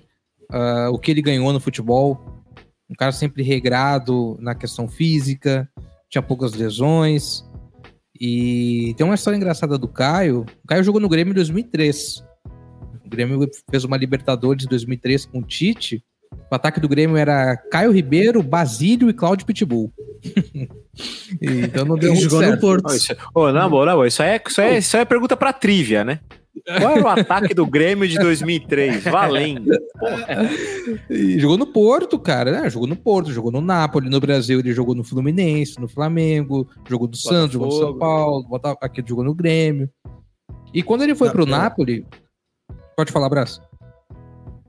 ah, 0.51 0.89
o 0.91 0.97
que 0.97 1.11
ele 1.11 1.21
ganhou 1.21 1.53
no 1.53 1.59
futebol. 1.59 2.43
Um 2.89 2.95
cara 2.95 3.11
sempre 3.11 3.43
regrado 3.43 4.35
na 4.39 4.55
questão 4.55 4.87
física, 4.87 5.69
tinha 6.09 6.23
poucas 6.23 6.55
lesões. 6.55 7.45
E 8.19 8.95
tem 8.97 9.05
uma 9.05 9.13
história 9.13 9.37
engraçada 9.37 9.77
do 9.77 9.87
Caio. 9.87 10.43
O 10.63 10.67
Caio 10.67 10.83
jogou 10.83 10.99
no 10.99 11.09
Grêmio 11.09 11.33
em 11.33 11.35
2003. 11.35 12.24
O 13.05 13.09
Grêmio 13.09 13.49
fez 13.69 13.83
uma 13.83 13.97
Libertadores 13.97 14.65
em 14.65 14.67
2003 14.67 15.25
com 15.25 15.39
o 15.39 15.43
Tite. 15.43 16.03
O 16.51 16.55
ataque 16.55 16.79
do 16.79 16.89
Grêmio 16.89 17.17
era 17.17 17.55
Caio 17.55 17.91
Ribeiro, 17.91 18.41
Basílio 18.41 19.09
e 19.09 19.13
Cláudio 19.13 19.45
Pitbull. 19.45 19.91
então 21.41 21.85
não 21.85 21.97
deu 21.97 22.11
muito 22.11 22.23
jogou 22.23 22.41
no 22.41 22.47
certo. 22.47 22.61
Porto. 22.61 22.87
Não, 22.87 22.95
isso, 22.95 23.13
ô, 23.13 23.39
boa, 23.39 23.51
na 23.51 23.69
boa, 23.69 24.07
isso 24.07 24.21
aí 24.21 24.29
é, 24.29 24.41
isso 24.47 24.61
aí 24.61 24.75
é, 24.75 24.77
isso 24.79 24.95
aí 24.95 25.01
é 25.01 25.05
pergunta 25.05 25.37
pra 25.37 25.53
trivia, 25.53 26.03
né? 26.03 26.19
Qual 26.65 26.91
era 26.91 27.03
o 27.03 27.07
ataque 27.07 27.53
do 27.53 27.65
Grêmio 27.65 28.07
de 28.07 28.17
2003? 28.17 29.03
Valendo. 29.03 29.71
E 31.09 31.37
jogou 31.37 31.57
no 31.57 31.67
Porto, 31.67 32.17
cara. 32.17 32.51
né? 32.51 32.69
Jogou 32.69 32.87
no 32.87 32.95
Porto, 32.95 33.31
jogou 33.31 33.51
no 33.51 33.59
Napoli, 33.59 34.09
no 34.09 34.19
Brasil 34.19 34.59
ele 34.59 34.73
jogou 34.73 34.95
no 34.95 35.03
Fluminense, 35.03 35.79
no 35.79 35.87
Flamengo, 35.87 36.67
jogou 36.87 37.07
no 37.07 37.15
Santos, 37.15 37.53
jogou 37.53 37.67
no 37.67 37.73
São. 37.73 37.97
Paulo, 37.97 38.61
aqui 38.81 39.03
jogou 39.05 39.23
no 39.23 39.33
Grêmio. 39.33 39.89
E 40.73 40.81
quando 40.81 41.03
ele 41.03 41.15
foi 41.15 41.27
Não, 41.27 41.33
pro 41.33 41.43
é. 41.43 41.49
Napoli, 41.49 42.05
pode 42.95 43.11
falar, 43.11 43.29
Braço. 43.29 43.61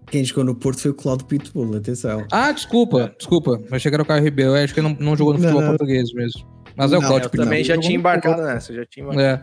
Quem 0.07 0.25
jogou 0.25 0.45
no 0.45 0.55
Porto 0.55 0.81
foi 0.81 0.93
o 0.93 0.95
Cláudio 0.95 1.27
Pitbull, 1.27 1.77
atenção. 1.77 2.25
Ah, 2.31 2.53
desculpa, 2.53 3.13
desculpa. 3.19 3.61
Vai 3.69 3.81
chegar 3.81 4.01
o 4.01 4.05
Caio 4.05 4.23
Ribeiro. 4.23 4.55
Acho 4.55 4.73
que 4.73 4.79
ele 4.79 4.89
não, 4.89 4.97
não 5.01 5.17
jogou 5.17 5.35
no 5.35 5.41
futebol 5.41 5.63
Não. 5.63 5.71
português 5.71 6.13
mesmo. 6.13 6.47
Mas 6.77 6.93
é 6.93 6.99
o 6.99 7.01
Cláudio 7.01 7.29
Pitbull. 7.29 7.45
também 7.45 7.65
já 7.65 7.77
tinha 7.77 7.97
embarcado 7.97 8.43
nessa, 8.43 8.73
já 8.73 8.87
tinha 8.87 9.05
embarcado. 9.05 9.27
É. 9.27 9.43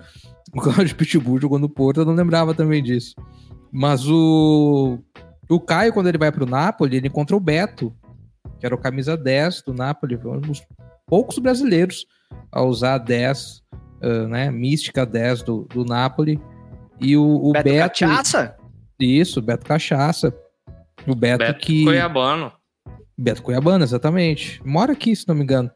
O 0.56 0.62
Cláudio 0.62 0.96
Pitbull 0.96 1.42
jogou 1.42 1.60
no 1.60 1.68
Porto, 1.68 2.02
eu 2.02 2.06
não 2.06 2.14
lembrava 2.14 2.54
também 2.54 2.82
disso. 2.82 3.14
Mas 3.72 4.08
o, 4.08 5.00
o 5.50 5.60
Caio, 5.60 5.92
quando 5.92 6.08
ele 6.08 6.18
vai 6.18 6.32
pro 6.32 6.46
Napoli, 6.46 6.98
ele 6.98 7.08
encontra 7.08 7.36
o 7.36 7.40
Beto, 7.40 7.94
que 8.60 8.66
era 8.66 8.76
o 8.76 8.78
camisa 8.78 9.18
10 9.18 9.64
do 9.64 9.74
Napoli, 9.74 10.18
foi 10.18 10.32
um 10.32 10.40
dos 10.40 10.64
poucos 11.08 11.40
brasileiros 11.40 12.06
a 12.52 12.62
usar 12.62 12.94
a 12.94 12.98
10, 13.00 13.64
ah, 14.02 14.28
né, 14.28 14.52
mística 14.52 15.06
10 15.06 15.44
do, 15.44 15.68
do 15.74 15.84
Napoli. 15.84 16.40
E 17.02 17.18
o, 17.18 17.24
o 17.24 17.52
Beto, 17.52 17.70
Beto. 17.70 18.00
Cachaça? 18.00 18.56
Isso, 19.00 19.42
Beto 19.42 19.66
Cachaça. 19.66 20.34
O 21.08 21.16
Beto, 21.16 21.40
Beto 21.40 21.60
que. 21.60 21.84
Cuiabano. 21.84 22.52
Beto 23.18 23.44
Cuiabana, 23.44 23.84
exatamente. 23.84 24.62
Mora 24.66 24.94
aqui, 24.94 25.16
se 25.16 25.28
não 25.28 25.36
me 25.36 25.44
engano. 25.44 25.70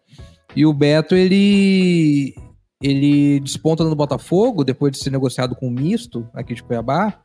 E 0.56 0.66
o 0.66 0.74
Beto, 0.74 1.16
ele 1.16 2.34
ele 2.82 3.40
desponta 3.40 3.84
no 3.84 3.96
Botafogo 3.96 4.64
depois 4.64 4.92
de 4.92 5.00
ser 5.00 5.10
negociado 5.10 5.56
com 5.56 5.68
o 5.68 5.72
misto 5.72 6.30
aqui 6.34 6.54
de 6.54 6.64
Cuiabá. 6.64 7.22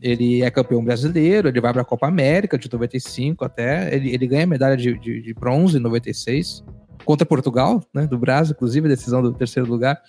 Ele 0.00 0.42
é 0.42 0.50
campeão 0.50 0.84
brasileiro, 0.84 1.48
ele 1.48 1.60
vai 1.60 1.72
para 1.72 1.82
a 1.82 1.84
Copa 1.84 2.06
América 2.06 2.56
de 2.56 2.70
95 2.72 3.44
até. 3.44 3.92
Ele, 3.94 4.14
ele 4.14 4.26
ganha 4.28 4.46
medalha 4.46 4.76
de, 4.76 4.96
de, 4.96 5.20
de 5.20 5.34
bronze 5.34 5.76
em 5.76 5.80
96 5.80 6.64
contra 7.04 7.26
Portugal, 7.26 7.82
né, 7.92 8.06
do 8.06 8.18
Brasil, 8.18 8.54
inclusive, 8.54 8.88
decisão 8.88 9.22
do 9.22 9.32
terceiro 9.32 9.68
lugar. 9.68 10.00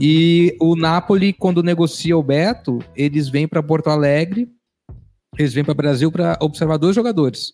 E 0.00 0.56
o 0.60 0.76
Napoli, 0.76 1.32
quando 1.32 1.62
negocia 1.62 2.16
o 2.16 2.22
Beto, 2.22 2.78
eles 2.94 3.28
vêm 3.28 3.48
para 3.48 3.62
Porto 3.62 3.88
Alegre, 3.88 4.48
eles 5.36 5.52
vêm 5.52 5.64
para 5.64 5.74
Brasil 5.74 6.10
para 6.12 6.38
observar 6.40 6.76
dois 6.76 6.94
jogadores. 6.94 7.50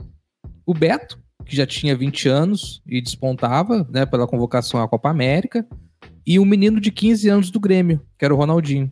O 0.67 0.75
Beto, 0.75 1.19
que 1.47 1.57
já 1.57 1.67
tinha 1.67 1.97
20 1.97 2.29
anos 2.29 2.83
e 2.87 3.01
despontava 3.01 3.89
né, 3.91 4.05
pela 4.05 4.27
convocação 4.27 4.83
à 4.83 4.89
Copa 4.89 5.09
América, 5.09 5.67
e 6.27 6.39
um 6.39 6.45
menino 6.45 6.81
de 6.81 6.91
15 6.91 7.29
anos 7.29 7.51
do 7.51 7.61
Grêmio, 7.61 8.01
que 8.19 8.25
era 8.25 8.35
o 8.35 8.37
Ronaldinho. 8.37 8.91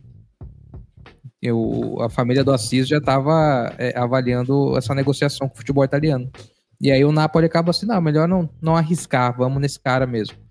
Eu, 1.41 1.97
a 1.99 2.09
família 2.09 2.43
do 2.43 2.53
Assis 2.53 2.87
já 2.87 2.97
estava 2.97 3.73
avaliando 3.95 4.77
essa 4.77 4.95
negociação 4.95 5.47
com 5.47 5.53
o 5.53 5.57
futebol 5.57 5.83
italiano. 5.83 6.31
E 6.81 6.91
aí 6.91 7.03
o 7.03 7.11
Napoli 7.11 7.45
acaba 7.45 7.71
assim, 7.71 7.85
não, 7.85 8.01
melhor 8.01 8.27
não, 8.27 8.49
não 8.61 8.75
arriscar, 8.75 9.35
vamos 9.37 9.61
nesse 9.61 9.79
cara 9.79 10.07
mesmo. 10.07 10.42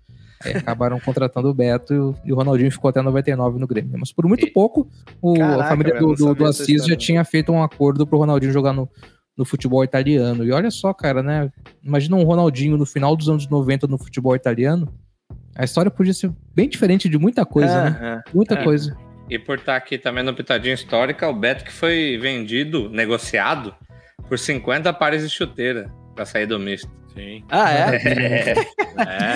Aí 0.43 0.55
acabaram 0.57 0.99
contratando 0.99 1.49
o 1.49 1.53
Beto 1.53 1.93
e 1.93 1.99
o, 1.99 2.15
e 2.25 2.33
o 2.33 2.35
Ronaldinho 2.35 2.71
ficou 2.71 2.89
até 2.89 3.01
99 3.01 3.59
no 3.59 3.67
Grêmio. 3.67 3.97
Mas 3.97 4.11
por 4.11 4.27
muito 4.27 4.51
pouco, 4.51 4.89
o, 5.21 5.33
Caraca, 5.33 5.63
a 5.63 5.67
família 5.67 5.99
do, 5.99 6.13
do, 6.13 6.35
do 6.35 6.45
Assis 6.45 6.69
história, 6.69 6.93
já 6.93 6.95
tinha 6.95 7.23
feito 7.23 7.51
um 7.51 7.63
acordo 7.63 8.05
pro 8.05 8.17
Ronaldinho 8.17 8.51
jogar 8.51 8.73
no, 8.73 8.89
no 9.37 9.45
futebol 9.45 9.83
italiano. 9.83 10.43
E 10.43 10.51
olha 10.51 10.71
só, 10.71 10.93
cara, 10.93 11.23
né? 11.23 11.51
Imagina 11.83 12.15
um 12.15 12.23
Ronaldinho 12.23 12.77
no 12.77 12.85
final 12.85 13.15
dos 13.15 13.29
anos 13.29 13.47
90 13.47 13.87
no 13.87 13.97
futebol 13.97 14.35
italiano. 14.35 14.93
A 15.55 15.63
história 15.63 15.91
podia 15.91 16.13
ser 16.13 16.31
bem 16.55 16.67
diferente 16.67 17.07
de 17.07 17.17
muita 17.17 17.45
coisa, 17.45 17.89
né? 17.89 17.97
Aham. 17.99 18.21
Muita 18.33 18.55
É. 18.55 18.63
coisa. 18.63 18.97
E 19.29 19.39
por 19.39 19.57
estar 19.57 19.75
aqui 19.75 19.97
também 19.97 20.23
no 20.23 20.33
Pitadinha 20.33 20.73
Histórica, 20.73 21.27
o 21.29 21.33
Beto 21.33 21.63
que 21.63 21.71
foi 21.71 22.17
vendido, 22.21 22.89
negociado, 22.89 23.73
por 24.27 24.37
50 24.37 24.91
pares 24.93 25.23
de 25.23 25.29
chuteira 25.29 25.91
pra 26.13 26.25
sair 26.25 26.45
do 26.45 26.59
misto. 26.59 26.89
Sim. 27.13 27.43
Ah, 27.49 27.71
é? 27.71 27.99
É. 28.97 29.33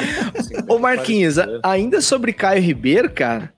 Ô, 0.72 0.78
Marquinhos, 0.80 1.36
ainda 1.64 2.02
sobre 2.02 2.32
Caio 2.34 2.62
Ribeiro, 2.62 3.10
cara, 3.12 3.54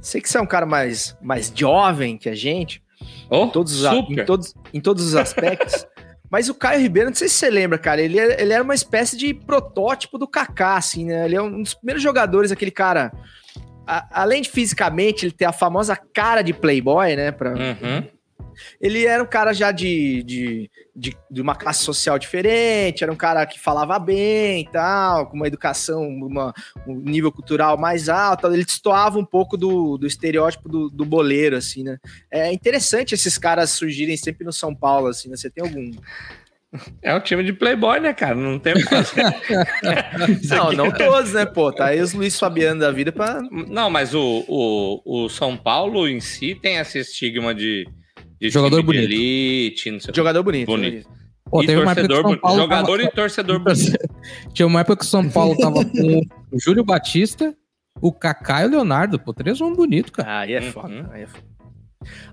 sei 0.00 0.20
que 0.20 0.28
você 0.28 0.38
é 0.38 0.40
um 0.40 0.46
cara 0.46 0.66
mais, 0.66 1.16
mais 1.22 1.52
jovem 1.54 2.16
que 2.18 2.28
a 2.28 2.34
gente, 2.34 2.82
Oh, 3.30 3.44
em 3.44 3.50
todos, 3.50 3.82
os, 3.84 3.92
em 4.10 4.24
todos, 4.24 4.54
em 4.72 4.80
todos 4.80 5.04
os 5.06 5.14
aspectos, 5.14 5.86
Mas 6.30 6.48
o 6.48 6.54
Caio 6.54 6.80
Ribeiro, 6.80 7.10
não 7.10 7.14
sei 7.14 7.28
se 7.28 7.34
você 7.34 7.48
lembra, 7.50 7.78
cara, 7.78 8.00
ele, 8.00 8.18
é- 8.18 8.40
ele 8.42 8.52
era 8.52 8.62
uma 8.62 8.74
espécie 8.74 9.16
de 9.16 9.32
protótipo 9.32 10.18
do 10.18 10.26
Kaká, 10.26 10.76
assim, 10.76 11.04
né? 11.04 11.26
Ele 11.26 11.36
é 11.36 11.42
um 11.42 11.62
dos 11.62 11.74
primeiros 11.74 12.02
jogadores, 12.02 12.50
aquele 12.50 12.72
cara. 12.72 13.12
a- 13.86 14.08
além 14.22 14.40
de 14.42 14.48
fisicamente 14.50 15.26
ele 15.26 15.32
ter 15.32 15.44
a 15.44 15.52
famosa 15.52 15.94
cara 15.94 16.42
de 16.42 16.52
playboy, 16.54 17.14
né? 17.14 17.30
Pra, 17.30 17.50
Uhum. 17.52 18.04
Ele 18.80 19.06
era 19.06 19.22
um 19.22 19.26
cara 19.26 19.52
já 19.52 19.72
de, 19.72 20.22
de, 20.22 20.70
de, 20.94 21.16
de 21.30 21.40
uma 21.40 21.54
classe 21.54 21.82
social 21.82 22.18
diferente, 22.18 23.02
era 23.02 23.12
um 23.12 23.16
cara 23.16 23.44
que 23.46 23.58
falava 23.58 23.98
bem 23.98 24.62
e 24.62 24.68
tal, 24.70 25.26
com 25.26 25.36
uma 25.36 25.46
educação, 25.46 26.06
uma, 26.06 26.52
um 26.86 26.94
nível 26.94 27.32
cultural 27.32 27.76
mais 27.76 28.08
alto. 28.08 28.46
Ele 28.46 28.64
destoava 28.64 29.18
um 29.18 29.24
pouco 29.24 29.56
do, 29.56 29.96
do 29.96 30.06
estereótipo 30.06 30.68
do, 30.68 30.90
do 30.90 31.04
boleiro, 31.04 31.56
assim, 31.56 31.82
né? 31.82 31.98
É 32.30 32.52
interessante 32.52 33.14
esses 33.14 33.38
caras 33.38 33.70
surgirem 33.70 34.16
sempre 34.16 34.44
no 34.44 34.52
São 34.52 34.74
Paulo, 34.74 35.08
assim, 35.08 35.28
né? 35.28 35.36
Você 35.36 35.50
tem 35.50 35.64
algum. 35.64 35.90
É 37.02 37.14
um 37.14 37.20
time 37.20 37.44
de 37.44 37.52
playboy, 37.52 38.00
né, 38.00 38.12
cara? 38.12 38.34
Não 38.34 38.58
tem 38.58 38.72
o 38.72 38.76
que 38.76 38.82
fazer. 38.84 39.22
Isso 40.40 40.54
Não, 40.54 40.72
não 40.72 40.90
todos, 40.90 41.32
né, 41.32 41.46
pô? 41.46 41.72
Tá 41.72 41.86
aí 41.86 42.00
os 42.00 42.12
Luiz 42.12 42.38
Fabiano 42.38 42.80
da 42.80 42.90
vida 42.90 43.12
pra. 43.12 43.40
Não, 43.68 43.88
mas 43.88 44.14
o, 44.14 44.44
o, 44.48 45.24
o 45.24 45.28
São 45.28 45.56
Paulo 45.56 46.08
em 46.08 46.20
si 46.20 46.54
tem 46.54 46.76
esse 46.76 46.98
estigma 46.98 47.54
de 47.54 47.86
Jogador 48.50 48.80
time 48.80 48.92
de 48.92 48.98
bonito. 49.06 49.12
elite. 49.12 49.98
Jogador 50.14 50.42
bonito. 50.42 50.66
bonito. 50.66 51.08
Pô, 51.50 51.62
e 51.62 51.66
teve 51.66 51.80
uma 51.82 51.92
época 51.92 52.08
que 52.08 52.14
São 52.14 52.22
bonito. 52.22 52.40
Paulo 52.40 52.60
jogador 52.62 52.96
tava- 52.98 53.02
e 53.02 53.14
torcedor 53.14 53.58
bonito. 53.60 53.98
Tinha 54.54 54.66
uma 54.66 54.80
época 54.80 54.96
que 54.96 55.04
o 55.04 55.08
São 55.08 55.28
Paulo 55.30 55.56
tava 55.56 55.84
com 55.84 56.20
o 56.52 56.58
Júlio 56.60 56.84
Batista, 56.84 57.54
o 58.00 58.12
Kaká 58.12 58.62
e 58.62 58.66
o 58.66 58.70
Leonardo. 58.70 59.18
Pô, 59.18 59.32
três 59.32 59.60
homens 59.60 59.76
bonitos, 59.76 60.10
cara. 60.10 60.40
Aí 60.40 60.52
é 60.54 60.60
Uhum. 60.60 60.72
foda. 60.72 61.10
Aí 61.12 61.22
é 61.22 61.26
foda. 61.26 61.44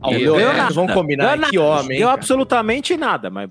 Ah, 0.01 0.09
o 0.09 0.11
Leonardo, 0.11 0.57
nada. 0.57 0.73
vamos 0.73 0.93
combinar. 0.93 1.37
Deu 1.37 1.49
Que 1.49 1.57
homem. 1.57 1.97
Deu 1.99 2.07
cara? 2.07 2.19
absolutamente 2.19 2.97
nada, 2.97 3.29
mas 3.29 3.49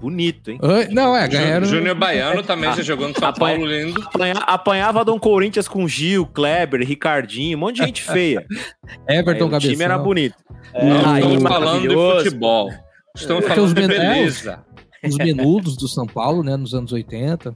bonito, 0.00 0.50
hein? 0.50 0.58
Não, 0.90 1.14
é, 1.16 1.26
ganharam. 1.28 1.66
Júnior 1.66 1.94
Baiano 1.94 2.42
também 2.42 2.68
Ah, 2.70 2.76
já 2.76 2.82
jogou 2.82 3.08
no 3.08 3.14
São 3.18 3.28
apanha- 3.28 3.56
Paulo 3.56 3.70
lindo. 3.70 4.00
Apanha- 4.02 4.34
apanhava 4.34 5.04
Dom 5.04 5.18
Corinthians 5.18 5.66
com 5.68 5.86
Gil, 5.88 6.26
Kleber, 6.26 6.86
Ricardinho, 6.86 7.56
um 7.56 7.60
monte 7.60 7.76
de 7.76 7.84
gente 7.86 8.02
feia. 8.02 8.44
Everton 9.08 9.48
Aí 9.48 9.54
o 9.54 9.58
time 9.58 9.82
era 9.84 9.98
bonito. 9.98 10.36
Não 10.74 11.12
aí, 11.12 11.22
estamos 11.22 11.42
falando 11.42 11.88
de 11.88 11.94
futebol. 11.94 12.70
Estamos 13.16 13.44
falando 13.46 13.64
os 13.64 13.74
de 13.74 13.82
é, 13.82 13.88
beleza. 13.88 14.64
Os 15.04 15.16
menudos 15.16 15.76
do 15.76 15.88
São 15.88 16.06
Paulo, 16.06 16.42
né, 16.42 16.56
nos 16.56 16.74
anos 16.74 16.92
80. 16.92 17.54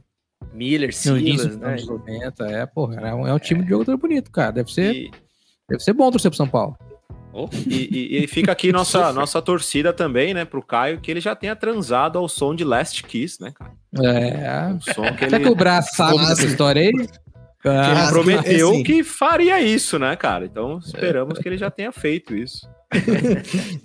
Miller, 0.53 0.93
Silas, 0.93 1.57
né? 1.57 1.69
anos 1.69 1.87
90. 1.87 2.45
É, 2.47 2.67
porra, 2.67 2.97
é 3.01 3.15
um, 3.15 3.27
é 3.27 3.33
um 3.33 3.39
time 3.39 3.63
de 3.63 3.69
jogador 3.71 3.97
bonito, 3.97 4.31
cara. 4.31 4.51
Deve 4.53 4.73
ser, 4.73 4.93
E, 4.95 5.11
deve 5.69 5.83
ser 5.83 5.93
bom 5.93 6.11
torcer 6.11 6.31
pro 6.31 6.37
São 6.37 6.49
Paulo. 6.49 6.77
Oh, 7.33 7.49
e- 7.67 7.89
e- 8.21 8.25
e 8.25 8.27
fica 8.27 8.53
aqui 8.53 8.71
nossa, 8.73 9.13
nossa 9.13 9.41
torcida 9.41 9.93
também, 9.93 10.35
né, 10.35 10.45
pro 10.45 10.63
Caio, 10.63 11.01
que 11.01 11.11
ele 11.11 11.21
já 11.21 11.35
tenha 11.35 11.57
transado 11.57 12.19
ao 12.19 12.29
som 12.29 12.55
de 12.55 12.63
Last 12.65 13.03
Kiss, 13.05 13.41
né, 13.43 13.53
cara? 13.53 13.73
É. 14.03 14.67
Um 14.69 14.81
som 14.81 15.03
que 15.15 15.25
Será 15.25 15.37
ele, 15.37 15.45
que 15.45 15.51
o 15.51 15.55
Brás 15.55 15.91
sabe 15.95 16.19
dessa 16.19 16.45
história 16.45 16.83
aí? 16.83 16.89
ele 17.65 17.75
Ah, 17.79 18.09
prometeu 18.11 18.71
assim. 18.71 18.83
que 18.83 19.05
faria 19.05 19.61
isso, 19.61 19.99
né, 19.99 20.17
cara? 20.17 20.45
Então 20.45 20.79
esperamos 20.79 21.39
que 21.39 21.49
ele 21.49 21.57
já 21.57 21.71
tenha 21.71 21.93
feito 21.93 22.35
isso. 22.35 22.69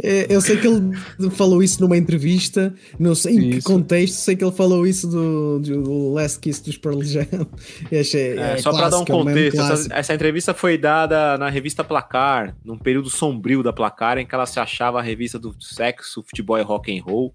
É, 0.03 0.33
Eu 0.33 0.41
sei 0.41 0.57
que 0.57 0.67
ele 0.67 0.93
falou 1.31 1.63
isso 1.63 1.81
numa 1.81 1.97
entrevista, 1.97 2.73
não 2.99 3.15
sei 3.15 3.35
em 3.35 3.39
que 3.39 3.57
Isso. 3.57 3.67
contexto, 3.67 4.15
sei 4.15 4.35
que 4.35 4.43
ele 4.43 4.51
falou 4.51 4.85
isso 4.85 5.07
do, 5.07 5.59
do 5.59 6.13
Last 6.13 6.39
Kiss 6.39 6.63
dos 6.63 6.77
Pearl 6.77 7.01
Jam. 7.01 7.25
E 7.91 7.97
achei, 7.97 8.37
É, 8.37 8.53
é 8.53 8.57
só 8.57 8.71
para 8.71 8.89
dar 8.89 8.99
um 8.99 9.01
é 9.01 9.03
mesmo 9.03 9.25
contexto, 9.25 9.61
essa, 9.61 9.93
essa 9.93 10.13
entrevista 10.13 10.53
foi 10.53 10.77
dada 10.77 11.37
na 11.37 11.49
revista 11.49 11.83
Placar, 11.83 12.55
num 12.63 12.77
período 12.77 13.09
sombrio 13.09 13.63
da 13.63 13.73
Placar, 13.73 14.17
em 14.17 14.25
que 14.25 14.35
ela 14.35 14.45
se 14.45 14.59
achava 14.59 14.99
a 14.99 15.01
revista 15.01 15.39
do 15.39 15.55
sexo, 15.61 16.23
futebol 16.23 16.57
e 16.57 16.61
rock 16.61 16.97
and 16.97 17.03
roll, 17.03 17.33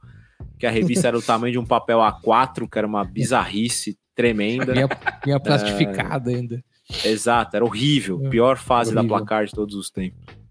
que 0.59 0.67
a 0.67 0.71
revista 0.71 1.09
era 1.09 1.17
do 1.17 1.23
tamanho 1.23 1.53
de 1.53 1.59
um 1.59 1.67
papel 1.67 1.99
A4, 1.99 2.69
que 2.71 2.79
era 2.79 2.87
uma 2.87 3.05
bizarrice 3.05 3.99
tremenda. 4.15 4.73
Vinha, 4.73 4.89
vinha 5.25 5.41
plastificado 5.41 6.31
ainda. 6.31 6.63
Exato, 7.05 7.57
era 7.57 7.65
horrível. 7.65 8.19
Pior 8.31 8.59
fase 8.59 8.93
da 8.93 9.01
Horrível. 9.01 9.17
Placar 9.17 9.47
de 9.47 9.53
todos 9.53 9.75
os 9.75 9.91
tempos. 9.91 10.42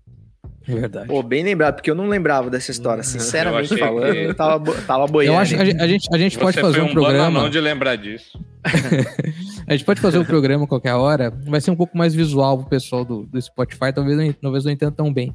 É 0.71 0.79
verdade. 0.79 1.07
Pô, 1.07 1.21
bem 1.23 1.43
lembrado, 1.43 1.75
porque 1.75 1.89
eu 1.91 1.95
não 1.95 2.07
lembrava 2.07 2.49
dessa 2.49 2.71
história. 2.71 3.03
Sinceramente 3.03 3.71
Eu 3.71 3.75
achei 3.77 3.87
falando, 3.87 4.11
que- 4.13 4.19
eu 4.19 4.35
tava, 4.35 4.73
tava 4.83 5.07
boiando. 5.07 5.35
Eu 5.35 5.39
acho 5.39 5.55
que 5.55 5.61
a 5.61 5.65
gente, 5.65 6.07
a 6.13 6.17
gente, 6.17 6.37
pode 6.39 6.59
fazer 6.59 6.81
um 6.81 6.85
um 6.85 6.93
programa. 6.93 7.49
de 7.49 7.59
lembrar 7.59 7.95
disso. 7.95 8.39
A 9.67 9.73
gente 9.73 9.85
pode 9.85 10.01
fazer 10.01 10.19
um 10.19 10.25
programa 10.25 10.67
qualquer 10.67 10.93
hora. 10.93 11.31
Vai 11.45 11.61
ser 11.61 11.71
um 11.71 11.75
pouco 11.75 11.97
mais 11.97 12.13
visual 12.13 12.57
pro 12.59 12.67
pessoal 12.69 13.05
do, 13.05 13.23
do 13.25 13.41
Spotify, 13.41 13.93
talvez, 13.93 14.17
não- 14.17 14.33
talvez 14.33 14.65
não 14.65 14.71
entenda 14.71 14.91
tão 14.91 15.11
bem. 15.13 15.33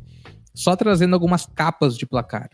Só 0.54 0.76
trazendo 0.76 1.14
algumas 1.14 1.46
capas 1.46 1.96
de 1.96 2.06
placar. 2.06 2.48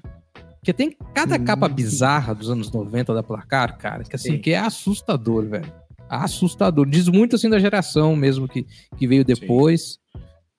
Porque 0.60 0.72
tem 0.72 0.96
cada 1.12 1.38
capa 1.38 1.68
bizarra 1.68 2.34
dos 2.34 2.48
anos 2.48 2.70
90 2.70 3.12
da 3.14 3.22
placar, 3.22 3.76
cara, 3.78 4.04
que 4.04 4.14
assim, 4.14 4.32
Sim. 4.32 4.38
que 4.38 4.52
é 4.52 4.58
assustador, 4.58 5.44
velho. 5.46 5.66
Assustador. 6.08 6.86
Diz 6.86 7.08
muito 7.08 7.36
assim 7.36 7.48
da 7.50 7.58
geração 7.58 8.14
mesmo 8.14 8.46
que, 8.46 8.66
que 8.96 9.06
veio 9.06 9.24
depois. 9.24 9.98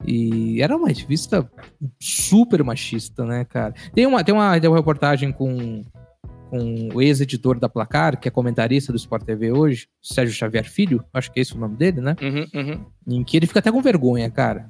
E 0.06 0.62
era 0.62 0.76
uma 0.76 0.88
revista 0.88 1.50
super 2.00 2.64
machista, 2.64 3.26
né, 3.26 3.46
cara? 3.46 3.74
Tem 3.94 4.06
uma, 4.06 4.24
tem 4.24 4.34
uma, 4.34 4.60
tem 4.60 4.70
uma 4.70 4.78
reportagem 4.78 5.32
com, 5.32 5.82
com 6.50 6.90
o 6.94 7.02
ex-editor 7.02 7.60
da 7.60 7.70
Placar, 7.70 8.20
que 8.20 8.28
é 8.28 8.32
comentarista 8.32 8.92
do 8.92 8.98
Sport 8.98 9.24
TV 9.24 9.52
hoje, 9.52 9.88
Sérgio 10.02 10.36
Xavier 10.36 10.66
Filho, 10.70 11.04
acho 11.14 11.32
que 11.32 11.40
é 11.40 11.42
esse 11.42 11.56
o 11.56 11.60
nome 11.60 11.76
dele, 11.78 12.02
né? 12.02 12.16
Uhum, 12.22 12.48
uhum. 12.54 12.86
Em 13.08 13.24
que 13.24 13.38
ele 13.38 13.48
fica 13.48 13.60
até 13.60 13.72
com 13.72 13.82
vergonha, 13.82 14.30
cara. 14.30 14.70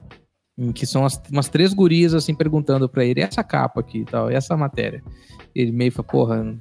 Em 0.58 0.72
que 0.72 0.86
são 0.86 1.04
as- 1.04 1.20
umas 1.32 1.50
três 1.50 1.74
gurias, 1.74 2.14
assim, 2.14 2.36
perguntando 2.36 2.88
pra 2.88 3.04
ele, 3.04 3.20
"E 3.22 3.24
essa 3.24 3.44
capa 3.44 3.80
aqui 3.80 4.00
e 4.00 4.06
tal, 4.06 4.32
e 4.32 4.36
essa 4.36 4.56
matéria. 4.56 5.04
Ele 5.56 5.72
meio 5.72 5.92
fala, 5.92 6.08
porra, 6.08 6.58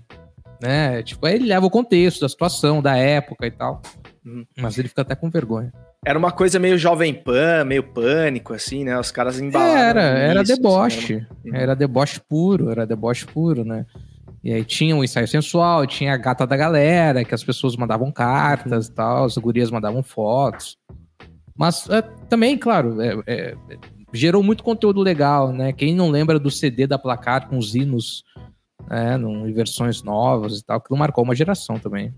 né? 0.62 1.02
Tipo, 1.02 1.26
aí 1.26 1.34
ele 1.34 1.44
leva 1.46 1.66
o 1.66 1.70
contexto 1.70 2.20
da 2.22 2.28
situação, 2.28 2.80
da 2.80 2.96
época 2.96 3.46
e 3.46 3.50
tal. 3.50 3.82
Uhum. 4.24 4.46
Mas 4.58 4.78
ele 4.78 4.88
fica 4.88 5.02
até 5.02 5.14
com 5.14 5.28
vergonha. 5.28 5.72
Era 6.04 6.18
uma 6.18 6.32
coisa 6.32 6.58
meio 6.58 6.76
jovem 6.76 7.14
pan, 7.14 7.64
meio 7.64 7.84
pânico, 7.84 8.52
assim, 8.52 8.82
né? 8.82 8.98
Os 8.98 9.12
caras 9.12 9.38
embalaram. 9.40 10.00
Era, 10.00 10.00
era 10.02 10.40
assim, 10.42 10.56
deboche. 10.56 11.14
era 11.14 11.26
uma- 11.44 11.58
Era 11.58 11.76
deboche 11.76 12.20
puro, 12.28 12.70
era 12.70 12.84
deboche 12.84 13.24
puro, 13.26 13.64
né? 13.64 13.86
E 14.42 14.52
aí 14.52 14.64
tinha 14.64 14.96
o 14.96 15.04
ensaio 15.04 15.28
sensual, 15.28 15.86
tinha 15.86 16.12
a 16.12 16.16
gata 16.16 16.44
da 16.44 16.56
galera, 16.56 17.24
que 17.24 17.32
as 17.32 17.44
pessoas 17.44 17.76
mandavam 17.76 18.10
cartas 18.10 18.88
e 18.88 18.92
tal, 18.92 19.24
as 19.24 19.36
gurias 19.38 19.70
mandavam 19.70 20.02
fotos. 20.02 20.76
Mas 21.56 21.88
é, 21.88 22.02
também, 22.28 22.58
claro, 22.58 23.00
é- 23.00 23.22
é, 23.24 23.54
gerou 24.12 24.42
muito 24.42 24.64
conteúdo 24.64 25.00
legal, 25.00 25.52
né? 25.52 25.72
Quem 25.72 25.94
não 25.94 26.10
lembra 26.10 26.36
do 26.40 26.50
CD 26.50 26.84
da 26.84 26.98
Placar 26.98 27.48
com 27.48 27.56
os 27.56 27.76
hinos, 27.76 28.24
né, 28.90 29.16
num- 29.16 29.46
em 29.46 29.52
versões 29.52 30.02
novas 30.02 30.58
e 30.58 30.64
tal, 30.64 30.80
que 30.80 30.92
marcou 30.96 31.22
uma 31.22 31.36
geração 31.36 31.78
também. 31.78 32.12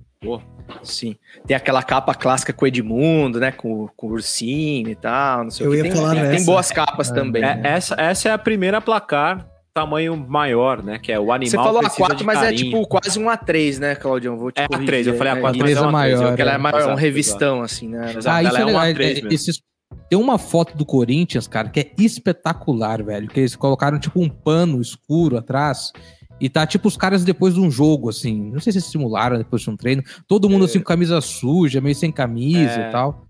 Sim. 0.83 1.17
Tem 1.47 1.57
aquela 1.57 1.83
capa 1.83 2.15
clássica 2.15 2.53
com 2.53 2.65
o 2.65 2.69
Edmundo, 2.69 3.39
né? 3.39 3.53
Com, 3.53 3.89
com 3.97 4.07
o 4.07 4.11
ursinho 4.13 4.89
e 4.89 4.95
tal, 4.95 5.45
não 5.45 5.51
sei 5.51 5.67
Eu 5.67 5.71
o 5.71 5.73
que. 5.73 5.79
ia 5.79 5.83
Tem, 5.85 5.93
falar 5.93 6.15
tem- 6.15 6.37
tem 6.37 6.45
boas 6.47 6.71
capas 6.73 7.11
também. 7.11 7.43
É, 7.43 7.55
né? 7.57 7.61
essa, 7.65 7.95
essa 7.99 8.29
é 8.29 8.33
a 8.33 8.39
primeira 8.39 8.81
placar 8.81 9.47
tamanho 9.75 10.17
maior, 10.17 10.83
né? 10.83 10.99
Que 10.99 11.11
é 11.13 11.19
o 11.19 11.33
animal 11.33 11.51
Você 11.51 11.57
falou 11.57 11.81
precisa 11.83 12.07
A4, 12.09 12.15
de 12.15 12.25
mas 12.25 12.43
é 12.43 12.53
tipo 12.53 12.87
quase 12.87 13.19
um 13.19 13.25
A3, 13.25 13.79
né, 13.79 13.95
Claudião? 13.97 14.37
Vou 14.39 14.51
te 14.53 14.61
É 14.61 14.69
corrigir. 14.69 14.89
A3, 14.95 15.07
eu 15.09 15.15
falei 15.19 15.33
É, 15.33 15.37
A4, 15.37 15.51
isso. 15.55 15.59
mas 15.65 15.77
é 15.77 15.81
uma 15.81 15.89
A3 15.89 15.89
é 15.89 15.89
A3, 15.89 15.93
maior, 15.93 16.31
eu- 16.31 16.37
Que 16.37 16.43
ela 16.43 16.53
é 16.53 16.59
maior, 16.59 16.91
um 16.93 16.95
revistão, 16.95 17.61
assim, 17.63 17.89
né? 17.89 18.11
Exato, 18.17 18.29
ah, 18.29 18.43
isso 18.43 18.57
é 18.57 18.61
é 18.61 18.65
uma 18.65 18.89
é- 18.89 18.93
A3 18.93 19.01
é- 19.11 19.15
mesmo. 19.15 19.33
esses- 19.33 19.61
Tem 20.09 20.19
uma 20.19 20.39
foto 20.39 20.77
do 20.77 20.85
Corinthians, 20.85 21.47
cara, 21.47 21.69
que 21.69 21.81
é 21.81 21.91
espetacular, 21.99 23.03
velho. 23.03 23.29
Que 23.29 23.41
eles 23.41 23.55
colocaram 23.55 23.99
tipo 23.99 24.21
um 24.21 24.29
pano 24.29 24.81
escuro 24.81 25.37
atrás. 25.37 25.93
E 26.41 26.49
tá 26.49 26.67
tipo 26.67 26.89
os 26.89 26.97
caras 26.97 27.25
depois 27.25 27.55
de 27.55 27.61
um 27.61 27.71
jogo, 27.71 28.09
assim. 28.11 28.51
Não 28.51 28.61
sei 28.61 28.73
se 28.73 28.81
simularam 28.81 29.39
depois 29.39 29.63
de 29.63 29.71
um 29.71 29.77
treino. 29.77 30.03
Todo 30.27 30.49
mundo 30.49 30.65
assim 30.65 30.79
com 30.79 30.85
camisa 30.85 31.21
suja, 31.21 31.81
meio 31.81 31.95
sem 31.95 32.11
camisa 32.11 32.81
É. 32.81 32.89
e 32.89 32.93
tal. 32.93 33.27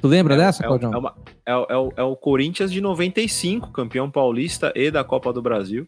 Tu 0.00 0.06
lembra 0.08 0.36
dessa, 0.36 0.62
É, 0.62 0.66
Claudião? 0.66 0.92
é, 0.92 0.98
uma- 0.98 1.14
é 1.46 1.56
o- 1.56 1.66
é 1.70 1.76
o, 1.76 1.92
é 1.96 2.02
o 2.02 2.14
Corinthians 2.16 2.70
de 2.70 2.80
95, 2.80 3.70
campeão 3.72 4.10
paulista 4.10 4.70
e 4.76 4.90
da 4.90 5.02
Copa 5.02 5.32
do 5.32 5.40
Brasil. 5.40 5.86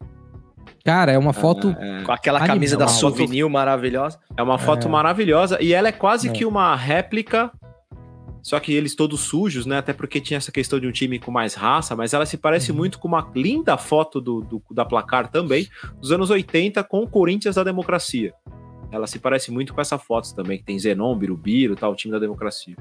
Cara, 0.85 1.13
é 1.13 1.19
uma 1.19 1.33
foto. 1.33 1.77
É, 1.79 2.03
Com 2.05 2.13
aquela 2.13 2.39
Animal. 2.39 2.55
camisa 2.57 2.77
da 2.77 2.87
foto- 2.89 2.99
Souvenir 3.01 3.49
maravilhosa. 3.51 4.19
é 4.37 4.43
uma 4.43 4.57
foto 4.57 4.87
É. 4.87 4.91
maravilhosa 4.91 5.61
e 5.63 5.75
ela 5.75 5.89
é 5.89 5.93
quase 5.93 6.29
É. 6.29 6.33
que 6.33 6.45
uma 6.47 6.75
réplica, 6.75 7.51
só 8.49 8.61
que 8.61 8.73
eles 8.73 8.95
todos 8.95 9.21
sujos, 9.23 9.67
né? 9.67 9.79
Até 9.79 9.93
porque 9.93 10.21
tinha 10.21 10.37
essa 10.37 10.53
questão 10.53 10.79
de 10.79 10.87
um 10.87 10.93
time 10.93 11.19
com 11.19 11.33
mais 11.33 11.55
raça, 11.55 11.97
mas 11.97 12.15
ela 12.15 12.25
se 12.25 12.37
parece 12.37 12.71
Uhum. 12.71 12.77
muito 12.77 12.99
com 13.01 13.09
uma 13.09 13.29
linda 13.35 13.77
foto 13.77 14.21
do, 14.21 14.41
do- 14.41 14.63
da 14.71 14.85
placar 14.85 15.29
também, 15.31 15.67
dos 16.01 16.13
anos 16.13 16.31
80, 16.31 16.85
com 16.85 17.03
o 17.03 17.09
Corinthians 17.09 17.57
da 17.57 17.65
democracia. 17.65 18.33
Ela 18.93 19.09
se 19.09 19.19
parece 19.19 19.51
muito 19.51 19.75
com 19.75 19.81
essa 19.81 19.99
foto 19.99 20.33
também, 20.33 20.59
que 20.59 20.65
tem 20.65 20.79
Zenon, 20.79 21.17
Birubiru, 21.19 21.75
tal, 21.75 21.91
o 21.93 21.97
time 21.97 22.13
da 22.13 22.21
democracia. 22.21 22.77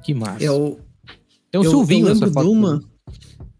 Que 0.00 0.14
massa. 0.14 0.44
Eu, 0.44 0.78
Tem 1.50 1.60
o 1.60 1.64
eu, 1.64 1.70
Silvinho 1.70 2.06
eu 2.06 2.08
nessa 2.14 2.26
lembro 2.26 2.40
foto. 2.40 2.46
de 2.46 2.56
uma. 2.56 2.80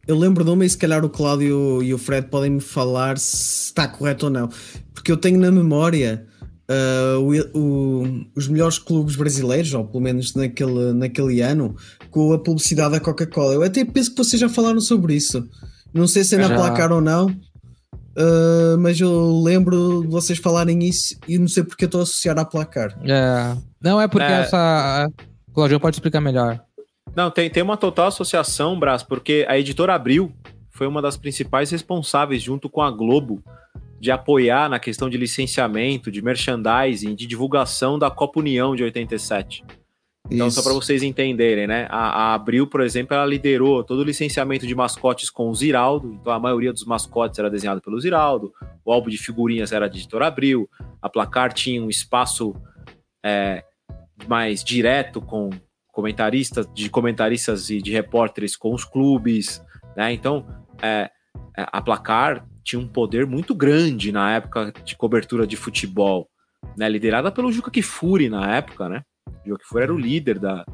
Eu 0.06 0.16
lembro 0.18 0.44
de 0.44 0.50
uma 0.50 0.64
e 0.64 0.70
se 0.70 0.78
calhar 0.78 1.04
o 1.04 1.08
Cláudio 1.10 1.82
e 1.82 1.92
o 1.92 1.98
Fred 1.98 2.28
podem 2.28 2.50
me 2.50 2.60
falar 2.60 3.18
se 3.18 3.66
está 3.70 3.88
correto 3.88 4.26
ou 4.26 4.30
não. 4.30 4.48
Porque 4.92 5.10
eu 5.10 5.16
tenho 5.16 5.38
na 5.38 5.50
memória 5.50 6.26
ah, 6.68 7.18
o- 7.18 7.58
o- 7.58 8.26
os 8.36 8.48
melhores 8.48 8.78
clubes 8.78 9.16
brasileiros, 9.16 9.72
ou 9.74 9.84
pelo 9.84 10.02
menos 10.02 10.34
naquele, 10.34 10.92
naquele 10.92 11.40
ano, 11.40 11.76
com 12.10 12.32
a 12.32 12.38
publicidade 12.38 12.92
da 12.92 13.00
Coca-Cola. 13.00 13.54
Eu 13.54 13.62
até 13.62 13.84
penso 13.84 14.10
que 14.10 14.16
vocês 14.16 14.40
já 14.40 14.48
falaram 14.48 14.80
sobre 14.80 15.14
isso. 15.14 15.46
Não 15.92 16.06
sei 16.06 16.24
se 16.24 16.34
é 16.34 16.38
na 16.38 16.48
Já. 16.48 16.54
placar 16.56 16.92
ou 16.92 17.00
não. 17.00 17.26
uh, 18.16 18.78
mas 18.78 19.00
eu 19.00 19.42
lembro 19.42 20.02
de 20.02 20.08
vocês 20.08 20.38
falarem 20.38 20.78
isso 20.84 21.16
e 21.26 21.36
não 21.38 21.48
sei 21.48 21.64
porque 21.64 21.84
estou 21.84 22.00
a 22.00 22.04
associar 22.04 22.38
a 22.38 22.44
placar. 22.44 22.96
É. 23.04 23.56
Não, 23.82 24.00
é 24.00 24.06
porque 24.08 24.24
É. 24.26 24.40
essa. 24.42 25.08
Claudio 25.52 25.80
pode 25.80 25.96
explicar 25.96 26.20
melhor. 26.20 26.60
Não, 27.14 27.30
tem, 27.30 27.48
tem 27.50 27.62
uma 27.62 27.76
total 27.76 28.08
associação, 28.08 28.78
Brás, 28.78 29.02
porque 29.02 29.44
a 29.48 29.58
editora 29.58 29.94
Abril 29.94 30.32
foi 30.70 30.86
uma 30.86 31.00
das 31.02 31.16
principais 31.16 31.70
responsáveis, 31.70 32.42
junto 32.42 32.68
com 32.68 32.82
a 32.82 32.90
Globo, 32.90 33.40
de 34.04 34.10
apoiar 34.10 34.68
na 34.68 34.78
questão 34.78 35.08
de 35.08 35.16
licenciamento, 35.16 36.10
de 36.10 36.20
merchandising, 36.20 37.14
de 37.14 37.26
divulgação 37.26 37.98
da 37.98 38.10
Copa 38.10 38.38
União 38.38 38.76
de 38.76 38.84
87. 38.84 39.64
Então, 40.30 40.46
Isso. 40.46 40.56
só 40.56 40.62
para 40.62 40.74
vocês 40.74 41.02
entenderem, 41.02 41.66
né? 41.66 41.86
A, 41.88 42.08
a 42.08 42.34
Abril, 42.34 42.66
por 42.66 42.82
exemplo, 42.82 43.14
ela 43.14 43.24
liderou 43.24 43.82
todo 43.82 44.00
o 44.00 44.04
licenciamento 44.04 44.66
de 44.66 44.74
mascotes 44.74 45.30
com 45.30 45.48
o 45.48 45.54
Ziraldo. 45.54 46.12
Então, 46.20 46.34
a 46.34 46.38
maioria 46.38 46.70
dos 46.70 46.84
mascotes 46.84 47.38
era 47.38 47.48
desenhado 47.48 47.80
pelo 47.80 47.98
Ziraldo. 47.98 48.52
O 48.84 48.92
álbum 48.92 49.08
de 49.08 49.16
figurinhas 49.16 49.72
era 49.72 49.88
da 49.88 49.96
editora 49.96 50.26
Abril. 50.26 50.68
A 51.00 51.08
Placar 51.08 51.54
tinha 51.54 51.82
um 51.82 51.88
espaço 51.88 52.54
é, 53.24 53.64
mais 54.28 54.62
direto 54.62 55.22
com 55.22 55.48
comentaristas, 55.90 56.68
de 56.74 56.90
comentaristas 56.90 57.70
e 57.70 57.80
de 57.80 57.90
repórteres 57.90 58.54
com 58.54 58.74
os 58.74 58.84
clubes, 58.84 59.64
né? 59.96 60.12
Então, 60.12 60.46
é, 60.82 61.10
é, 61.56 61.66
a 61.72 61.80
Placar 61.80 62.46
tinha 62.64 62.80
um 62.80 62.88
poder 62.88 63.26
muito 63.26 63.54
grande 63.54 64.10
na 64.10 64.32
época 64.34 64.72
de 64.84 64.96
cobertura 64.96 65.46
de 65.46 65.56
futebol, 65.56 66.28
né? 66.76 66.88
Liderada 66.88 67.30
pelo 67.30 67.52
Juca 67.52 67.70
Kifuri 67.70 68.28
na 68.28 68.56
época, 68.56 68.88
né? 68.88 69.02
O 69.44 69.48
Juca 69.48 69.62
Kifuri 69.62 69.82
era 69.84 69.94
o 69.94 69.98
líder 69.98 70.38
da, 70.38 70.64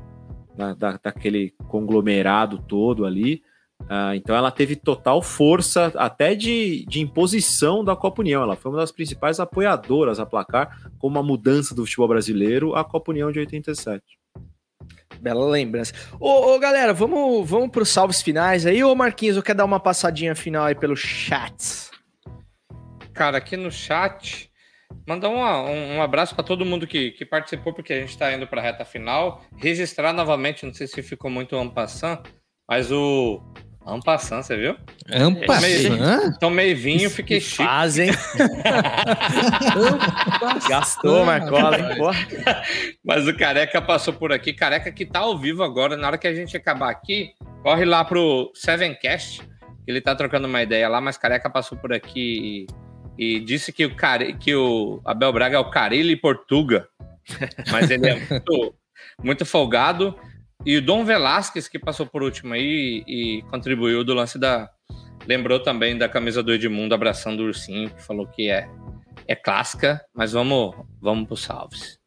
da, 0.57 0.75
da- 0.75 1.01
daquele 1.03 1.53
conglomerado 1.69 2.59
todo 2.59 3.05
ali. 3.05 3.43
Ah, 3.89 4.15
então 4.15 4.37
ela 4.37 4.51
teve 4.51 4.77
total 4.77 5.23
força 5.23 5.91
até 5.97 6.35
de, 6.35 6.85
de 6.87 7.01
imposição 7.01 7.83
da 7.83 7.97
Copa 7.97 8.21
União. 8.21 8.43
Ela 8.43 8.55
foi 8.55 8.71
uma 8.71 8.79
das 8.79 8.93
principais 8.93 9.41
apoiadoras 9.41 10.21
a 10.21 10.27
placar 10.27 10.91
com 10.99 11.09
uma 11.09 11.23
mudança 11.23 11.75
do 11.75 11.85
futebol 11.87 12.07
brasileiro 12.09 12.75
à 12.77 12.85
Copa 12.85 13.11
União 13.11 13.33
de 13.33 13.39
87. 13.39 14.03
Bela 15.21 15.45
lembrança. 15.45 15.93
Ô, 16.19 16.55
ô, 16.55 16.59
galera, 16.59 16.95
vamos, 16.95 17.49
vamos 17.49 17.71
os 17.77 17.89
salves 17.89 18.23
finais 18.23 18.65
aí. 18.65 18.83
Ô, 18.83 18.95
Marquinhos, 18.95 19.37
eu 19.37 19.43
quero 19.43 19.59
dar 19.59 19.65
uma 19.65 19.81
passadinha 19.81 20.35
final 20.35 20.65
aí 20.65 20.75
pelo 20.75 20.97
chat. 20.97 21.91
Cara, 23.13 23.37
aqui 23.39 23.57
no 23.57 23.71
chat, 23.71 24.51
mandar 25.07 25.29
um, 25.29 25.97
um 25.97 26.03
abraço 26.03 26.35
para 26.35 26.45
todo 26.45 26.65
mundo 26.65 26.87
que, 26.87 27.11
que 27.11 27.27
participou, 27.27 27.75
porque 27.75 27.93
a 27.93 28.01
gente 28.01 28.11
está 28.11 28.33
indo 28.33 28.47
para 28.47 28.61
a 28.61 28.65
reta 28.65 28.85
final. 28.85 29.43
Registrar 29.57 30.13
novamente, 30.13 30.65
não 30.65 30.73
sei 30.73 30.87
se 30.87 31.03
ficou 31.03 31.31
muito 31.31 31.55
ampassant, 31.57 32.23
mas 32.67 32.91
o 32.91 33.43
ampassant, 33.95 34.43
você 34.43 34.57
viu? 34.57 34.77
Ampassant? 35.13 36.39
Tomei 36.39 36.75
vinho, 36.75 37.11
fiquei 37.11 37.41
chique. 37.41 37.65
Fazem. 37.65 38.11
Gastou, 40.69 41.25
Marcola, 41.25 41.79
hein? 41.79 41.97
Mas 43.05 43.27
o 43.27 43.37
Careca 43.37 43.83
passou 43.83 44.15
por 44.15 44.33
aqui. 44.33 44.53
Careca 44.53 44.93
que 44.93 45.05
tá 45.05 45.21
ao 45.21 45.39
vivo 45.39 45.63
agora. 45.63 45.97
Na 45.97 46.09
hora 46.09 46.19
que 46.19 46.29
a 46.29 46.35
gente 46.35 46.57
acabar 46.57 46.91
aqui, 46.91 47.31
corre 47.63 47.85
lá 47.85 48.05
pro 48.05 48.51
Sevencast. 48.55 49.43
Ele 49.87 50.01
tá 50.01 50.15
trocando 50.15 50.47
uma 50.47 50.63
ideia 50.63 50.89
lá, 50.89 51.01
mas 51.01 51.19
Careca 51.19 51.51
passou 51.51 51.77
por 51.77 51.93
aqui 51.93 52.67
e, 53.19 53.37
e 53.37 53.41
disse 53.41 53.73
que 53.73 53.85
o, 53.85 53.97
Care, 53.97 54.37
que 54.39 54.55
o 54.55 55.01
Abel 55.05 55.33
Braga 55.33 55.57
é 55.57 55.61
o 55.61 55.71
Carilli 55.71 56.17
Portuga. 56.17 56.87
Mas 57.71 57.91
ele 57.91 58.09
é 58.09 58.15
muito, 58.31 58.75
muito 59.23 59.45
folgado. 59.45 60.15
E 60.65 60.77
o 60.77 60.83
Dom 60.83 61.05
Velasquez, 61.05 61.69
que 61.69 61.79
passou 61.79 62.07
por 62.07 62.23
último 62.23 62.53
aí 62.53 63.03
e 63.07 63.43
contribuiu 63.51 64.05
do 64.05 64.15
lance 64.15 64.39
da. 64.39 64.71
Lembrou 65.27 65.61
também 65.61 65.97
da 65.97 66.09
camisa 66.09 66.43
do 66.43 66.53
Edmundo 66.53 66.95
abraçando 66.95 67.41
o 67.41 67.47
ursinho, 67.47 67.91
que 67.91 68.03
falou 68.03 68.27
que 68.27 68.51
é, 68.51 68.69
é 69.27 69.35
clássica, 69.35 70.05
mas 70.15 70.33
vamos, 70.33 70.75
vamos 71.01 71.27
pro 71.27 71.37
salves. 71.37 71.99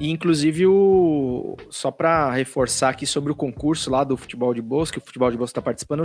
E, 0.00 0.10
inclusive, 0.10 0.66
o... 0.66 1.56
só 1.70 1.90
para 1.90 2.32
reforçar 2.32 2.88
aqui 2.88 3.06
sobre 3.06 3.30
o 3.30 3.34
concurso 3.34 3.90
lá 3.90 4.02
do 4.02 4.16
Futebol 4.16 4.52
de 4.52 4.60
Bolsa, 4.60 4.92
que 4.92 4.98
o 4.98 5.00
Futebol 5.00 5.30
de 5.30 5.36
Bolsa 5.36 5.52
está 5.52 5.62
participando, 5.62 6.02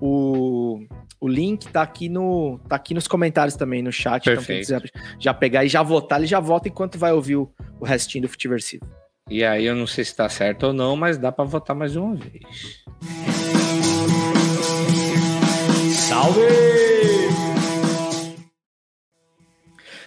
o... 0.00 0.86
o 1.20 1.28
link 1.28 1.66
tá 1.68 1.82
aqui, 1.82 2.08
no... 2.08 2.60
tá 2.68 2.76
aqui 2.76 2.94
nos 2.94 3.08
comentários 3.08 3.56
também, 3.56 3.82
no 3.82 3.90
chat. 3.90 4.22
Então, 4.22 4.44
quem 4.44 4.56
Perfeito. 4.58 4.82
quiser 4.82 5.16
já 5.18 5.34
pegar 5.34 5.64
e 5.64 5.68
já 5.68 5.82
votar, 5.82 6.20
ele 6.20 6.28
já 6.28 6.38
vota 6.38 6.68
enquanto 6.68 6.98
vai 6.98 7.12
ouvir 7.12 7.36
o, 7.36 7.52
o 7.80 7.84
restinho 7.84 8.22
do 8.22 8.28
Futiversivo. 8.28 8.86
E 9.30 9.44
aí 9.44 9.64
eu 9.64 9.74
não 9.74 9.86
sei 9.86 10.04
se 10.04 10.14
tá 10.14 10.28
certo 10.28 10.68
ou 10.68 10.72
não, 10.72 10.96
mas 10.96 11.16
dá 11.16 11.30
para 11.30 11.44
votar 11.44 11.74
mais 11.74 11.96
uma 11.96 12.14
vez. 12.14 12.84
Salve! 16.08 16.40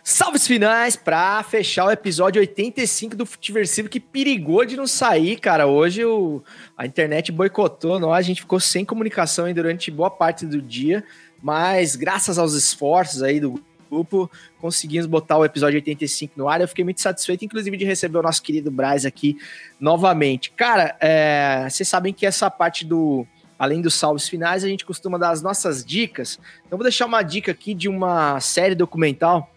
Salves 0.03 0.45
finais 0.45 0.95
pra 0.95 1.41
fechar 1.41 1.86
o 1.86 1.91
episódio 1.91 2.39
85 2.39 3.16
do 3.16 3.26
Futiversivo 3.26 3.89
que 3.89 3.99
perigou 3.99 4.63
de 4.63 4.78
não 4.78 4.86
sair, 4.86 5.39
cara. 5.39 5.66
Hoje 5.66 6.05
o, 6.05 6.43
a 6.78 6.86
internet 6.86 7.32
boicotou 7.32 7.99
nós, 7.99 8.20
a 8.20 8.22
gente 8.22 8.41
ficou 8.41 8.59
sem 8.59 8.86
comunicação 8.86 9.51
durante 9.51 9.89
boa 9.89 10.11
parte 10.11 10.45
do 10.45 10.61
dia, 10.61 11.03
mas 11.41 11.95
graças 11.95 12.38
aos 12.38 12.53
esforços 12.53 13.24
aí 13.24 13.39
do 13.39 13.55
grupo, 13.89 14.29
conseguimos 14.59 15.05
botar 15.05 15.38
o 15.38 15.45
episódio 15.45 15.77
85 15.77 16.33
no 16.36 16.49
ar. 16.49 16.61
Eu 16.61 16.67
fiquei 16.67 16.83
muito 16.83 17.01
satisfeito, 17.01 17.45
inclusive, 17.45 17.77
de 17.77 17.86
receber 17.86 18.17
o 18.17 18.21
nosso 18.21 18.41
querido 18.41 18.71
Braz 18.71 19.05
aqui 19.05 19.38
novamente. 19.79 20.51
Cara, 20.51 20.95
é, 20.99 21.67
vocês 21.69 21.88
sabem 21.88 22.13
que 22.13 22.25
essa 22.25 22.49
parte 22.49 22.86
do 22.86 23.25
além 23.57 23.81
dos 23.81 23.93
salves 23.93 24.27
finais, 24.27 24.65
a 24.65 24.67
gente 24.67 24.83
costuma 24.83 25.17
dar 25.17 25.29
as 25.29 25.41
nossas 25.41 25.83
dicas. 25.83 26.38
Então, 26.65 26.77
vou 26.77 26.83
deixar 26.83 27.05
uma 27.05 27.23
dica 27.23 27.53
aqui 27.53 27.73
de 27.73 27.88
uma 27.88 28.38
série 28.41 28.75
documental, 28.75 29.49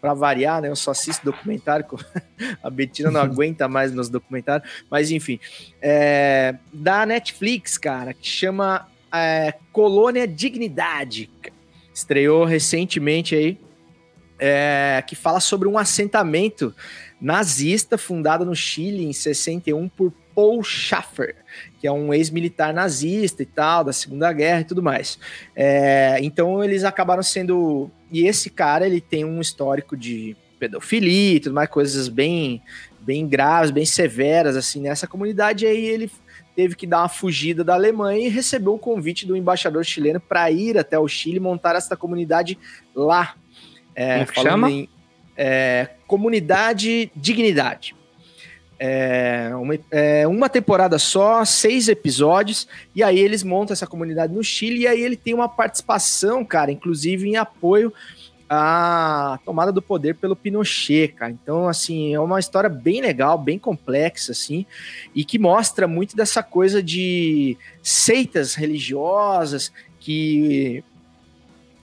para 0.00 0.14
variar, 0.14 0.62
né? 0.62 0.68
Eu 0.68 0.76
só 0.76 0.92
assisto 0.92 1.24
documentário, 1.24 1.84
a 2.62 2.70
Betina 2.70 3.10
não 3.10 3.20
aguenta 3.22 3.68
mais 3.68 3.92
meus 3.92 4.08
documentários, 4.08 4.68
mas 4.90 5.10
enfim, 5.10 5.38
é, 5.80 6.54
da 6.72 7.04
Netflix, 7.04 7.76
cara, 7.76 8.14
que 8.14 8.26
chama 8.26 8.88
é, 9.12 9.54
Colônia 9.72 10.26
Dignidade. 10.26 11.30
Estreou 11.98 12.44
recentemente 12.44 13.34
aí, 13.34 13.58
é, 14.38 15.02
que 15.04 15.16
fala 15.16 15.40
sobre 15.40 15.66
um 15.66 15.76
assentamento 15.76 16.72
nazista 17.20 17.98
fundado 17.98 18.44
no 18.44 18.54
Chile 18.54 19.04
em 19.04 19.12
61 19.12 19.88
por 19.88 20.12
Paul 20.32 20.62
Schaffer, 20.62 21.34
que 21.80 21.88
é 21.88 21.90
um 21.90 22.14
ex-militar 22.14 22.72
nazista 22.72 23.42
e 23.42 23.46
tal, 23.46 23.82
da 23.82 23.92
Segunda 23.92 24.32
Guerra 24.32 24.60
e 24.60 24.64
tudo 24.64 24.80
mais. 24.80 25.18
É, 25.56 26.18
então 26.20 26.62
eles 26.62 26.84
acabaram 26.84 27.22
sendo. 27.24 27.90
E 28.12 28.28
esse 28.28 28.48
cara, 28.48 28.86
ele 28.86 29.00
tem 29.00 29.24
um 29.24 29.40
histórico 29.40 29.96
de 29.96 30.36
pedofilia 30.60 31.34
e 31.34 31.40
tudo 31.40 31.54
mais, 31.56 31.68
coisas 31.68 32.06
bem, 32.06 32.62
bem 33.00 33.26
graves, 33.26 33.72
bem 33.72 33.84
severas, 33.84 34.56
assim, 34.56 34.80
nessa 34.82 35.08
comunidade. 35.08 35.64
E 35.64 35.68
aí 35.68 35.84
ele 35.84 36.08
teve 36.58 36.74
que 36.74 36.88
dar 36.88 37.02
uma 37.02 37.08
fugida 37.08 37.62
da 37.62 37.74
Alemanha 37.74 38.26
e 38.26 38.28
recebeu 38.28 38.74
um 38.74 38.78
convite 38.78 39.24
do 39.24 39.36
embaixador 39.36 39.84
chileno 39.84 40.18
para 40.18 40.50
ir 40.50 40.76
até 40.76 40.98
o 40.98 41.06
Chile 41.06 41.36
e 41.36 41.40
montar 41.40 41.76
essa 41.76 41.96
comunidade 41.96 42.58
lá. 42.92 43.36
É, 43.94 44.24
Como 44.24 44.48
chama? 44.48 44.68
em, 44.68 44.88
é, 45.36 45.90
Comunidade 46.04 47.12
Dignidade. 47.14 47.94
É 48.76 49.52
uma, 49.54 49.78
é 49.88 50.26
uma 50.26 50.48
temporada 50.48 50.98
só, 50.98 51.44
seis 51.44 51.86
episódios, 51.86 52.66
e 52.92 53.04
aí 53.04 53.20
eles 53.20 53.44
montam 53.44 53.72
essa 53.72 53.86
comunidade 53.86 54.34
no 54.34 54.42
Chile, 54.42 54.80
e 54.80 54.88
aí 54.88 55.00
ele 55.00 55.16
tem 55.16 55.34
uma 55.34 55.48
participação, 55.48 56.44
cara, 56.44 56.72
inclusive 56.72 57.28
em 57.28 57.36
apoio 57.36 57.94
à 58.48 59.38
tomada 59.44 59.70
do 59.70 59.82
poder 59.82 60.14
pelo 60.14 60.34
Pinochet, 60.34 61.08
cara. 61.08 61.30
Então, 61.30 61.68
assim, 61.68 62.14
é 62.14 62.20
uma 62.20 62.40
história 62.40 62.70
bem 62.70 63.00
legal, 63.00 63.36
bem 63.36 63.58
complexa, 63.58 64.32
assim, 64.32 64.64
e 65.14 65.24
que 65.24 65.38
mostra 65.38 65.86
muito 65.86 66.16
dessa 66.16 66.42
coisa 66.42 66.82
de 66.82 67.56
seitas 67.82 68.54
religiosas 68.54 69.72
que, 70.00 70.82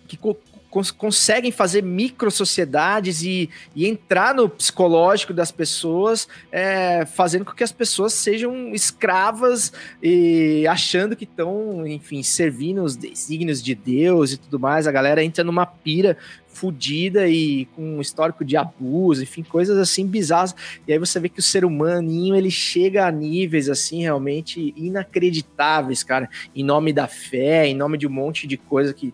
que 0.08 0.18
co- 0.18 0.38
cons- 0.70 0.92
conseguem 0.92 1.52
fazer 1.52 1.82
micro 1.82 2.30
sociedades 2.30 3.22
e, 3.24 3.50
e 3.74 3.88
entrar 3.88 4.34
no 4.36 4.50
psicológico 4.50 5.34
das 5.34 5.52
pessoas, 5.52 6.28
é, 6.52 7.06
fazendo 7.06 7.46
com 7.46 7.54
que 7.54 7.64
as 7.64 7.72
pessoas 7.72 8.12
sejam 8.12 8.74
escravas 8.74 9.72
e 10.04 10.68
achando 10.68 11.16
que 11.16 11.24
estão, 11.24 11.88
enfim, 11.88 12.22
servindo 12.24 12.84
os 12.84 12.98
desígnios 12.98 13.64
de 13.64 13.74
Deus 13.74 14.34
e 14.34 14.38
tudo 14.38 14.60
mais. 14.60 14.88
A 14.88 14.92
galera 14.92 15.24
entra 15.24 15.44
numa 15.44 15.66
pira 15.66 16.18
fudida 16.56 17.27
e 17.27 17.65
com 17.76 17.98
um 17.98 18.02
histórico 18.02 18.45
de 18.45 18.56
abuso, 18.56 19.22
enfim, 19.22 19.44
coisas 19.44 19.77
assim 19.77 20.07
bizarras. 20.07 20.56
E 20.88 20.94
aí 20.94 20.98
você 20.98 21.19
vê 21.19 21.30
que 21.30 21.40
o 21.40 21.44
ser 21.44 21.65
humaninho 21.65 22.36
ele 22.36 22.49
chega 22.49 23.06
a 23.06 23.11
níveis 23.11 23.69
assim 23.69 24.02
realmente 24.02 24.73
inacreditáveis, 24.77 26.03
cara, 26.03 26.30
em 26.56 26.64
nome 26.64 26.94
da 26.94 27.07
fé, 27.07 27.68
em 27.68 27.76
nome 27.76 27.98
de 27.98 28.07
um 28.07 28.11
monte 28.11 28.48
de 28.48 28.57
coisa 28.57 28.94
que 28.94 29.14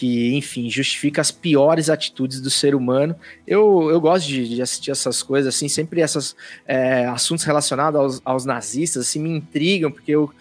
que, 0.00 0.34
enfim, 0.34 0.70
justifica 0.70 1.20
as 1.20 1.30
piores 1.30 1.90
atitudes 1.90 2.40
do 2.40 2.48
ser 2.48 2.74
humano. 2.74 3.14
Eu, 3.46 3.90
eu 3.90 4.00
gosto 4.00 4.26
de, 4.26 4.48
de 4.48 4.62
assistir 4.62 4.90
essas 4.90 5.22
coisas, 5.22 5.54
assim, 5.54 5.68
sempre 5.68 6.00
esses 6.00 6.34
é, 6.66 7.04
assuntos 7.04 7.44
relacionados 7.44 8.00
aos, 8.00 8.22
aos, 8.24 8.44
nazistas, 8.46 9.06
assim, 9.06 9.18
me 9.18 9.28
intrigam, 9.28 9.90
porque 9.90 10.12
eu, 10.12 10.32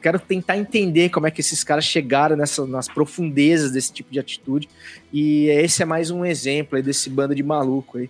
quero 0.00 0.20
tentar 0.20 0.56
entender 0.56 1.08
como 1.08 1.26
é 1.26 1.32
que 1.32 1.40
esses 1.40 1.64
caras 1.64 1.84
chegaram 1.84 2.36
nessa, 2.36 2.64
nas 2.64 2.86
profundezas 2.86 3.72
desse 3.72 3.92
tipo 3.92 4.12
de 4.12 4.20
atitude. 4.20 4.68
E 5.12 5.48
esse 5.48 5.82
é 5.82 5.84
mais 5.84 6.12
um 6.12 6.24
exemplo 6.24 6.76
aí 6.76 6.82
desse 6.82 7.10
bando 7.10 7.34
de 7.34 7.42
maluco 7.42 7.98
aí, 7.98 8.08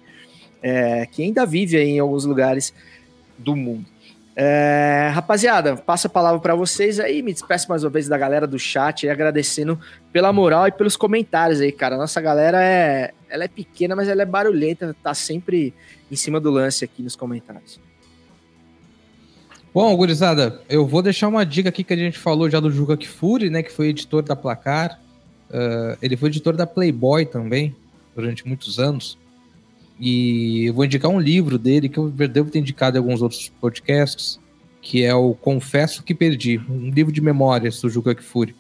é, 0.62 1.06
que 1.06 1.22
ainda 1.22 1.46
vive 1.46 1.78
aí 1.78 1.88
em 1.88 2.00
alguns 2.00 2.26
lugares 2.26 2.74
do 3.38 3.56
mundo. 3.56 3.86
É, 4.40 5.10
rapaziada, 5.12 5.76
passo 5.76 6.06
a 6.06 6.10
palavra 6.10 6.38
para 6.38 6.54
vocês 6.54 7.00
aí, 7.00 7.22
me 7.22 7.32
despeço 7.32 7.68
mais 7.68 7.82
uma 7.82 7.90
vez 7.90 8.06
da 8.06 8.16
galera 8.16 8.46
do 8.46 8.56
chat 8.56 9.02
e 9.02 9.10
agradecendo 9.10 9.76
pela 10.12 10.32
moral 10.32 10.68
e 10.68 10.70
pelos 10.70 10.96
comentários 10.96 11.60
aí, 11.60 11.72
cara. 11.72 11.96
Nossa 11.96 12.20
galera 12.20 12.62
é, 12.62 13.12
ela 13.28 13.42
é 13.42 13.48
pequena, 13.48 13.96
mas 13.96 14.06
ela 14.06 14.22
é 14.22 14.24
barulhenta, 14.24 14.94
tá 15.02 15.12
sempre 15.12 15.74
em 16.08 16.14
cima 16.14 16.38
do 16.38 16.52
lance 16.52 16.84
aqui 16.84 17.02
nos 17.02 17.16
comentários. 17.16 17.80
Bom, 19.74 19.96
gurizada, 19.96 20.62
eu 20.68 20.86
vou 20.86 21.02
deixar 21.02 21.26
uma 21.26 21.44
dica 21.44 21.70
aqui 21.70 21.82
que 21.82 21.92
a 21.92 21.96
gente 21.96 22.16
falou 22.16 22.48
já 22.48 22.60
do 22.60 22.70
Juca 22.70 22.96
Kifuri, 22.96 23.50
né, 23.50 23.60
que 23.60 23.72
foi 23.72 23.88
editor 23.88 24.22
da 24.22 24.36
Placar. 24.36 25.00
Uh, 25.50 25.98
ele 26.00 26.16
foi 26.16 26.28
editor 26.28 26.54
da 26.54 26.64
Playboy 26.64 27.26
também, 27.26 27.74
durante 28.14 28.46
muitos 28.46 28.78
anos. 28.78 29.18
E 30.00 30.66
eu 30.66 30.74
vou 30.74 30.84
indicar 30.84 31.10
um 31.10 31.20
livro 31.20 31.58
dele 31.58 31.88
que 31.88 31.98
eu 31.98 32.08
devo 32.10 32.50
ter 32.50 32.60
indicado 32.60 32.96
em 32.96 33.00
alguns 33.00 33.20
outros 33.20 33.50
podcasts, 33.60 34.38
que 34.80 35.02
é 35.02 35.14
o 35.14 35.34
Confesso 35.34 36.02
que 36.02 36.14
Perdi, 36.14 36.60
um 36.68 36.90
livro 36.90 37.12
de 37.12 37.20
memórias 37.20 37.80
do 37.80 37.90
Juca 37.90 38.14
Kfouri. 38.14 38.54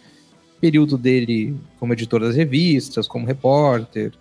Período 0.60 0.98
dele 0.98 1.54
como 1.78 1.92
editor 1.92 2.20
das 2.20 2.34
revistas, 2.34 3.06
como 3.06 3.26
repórter, 3.26 4.12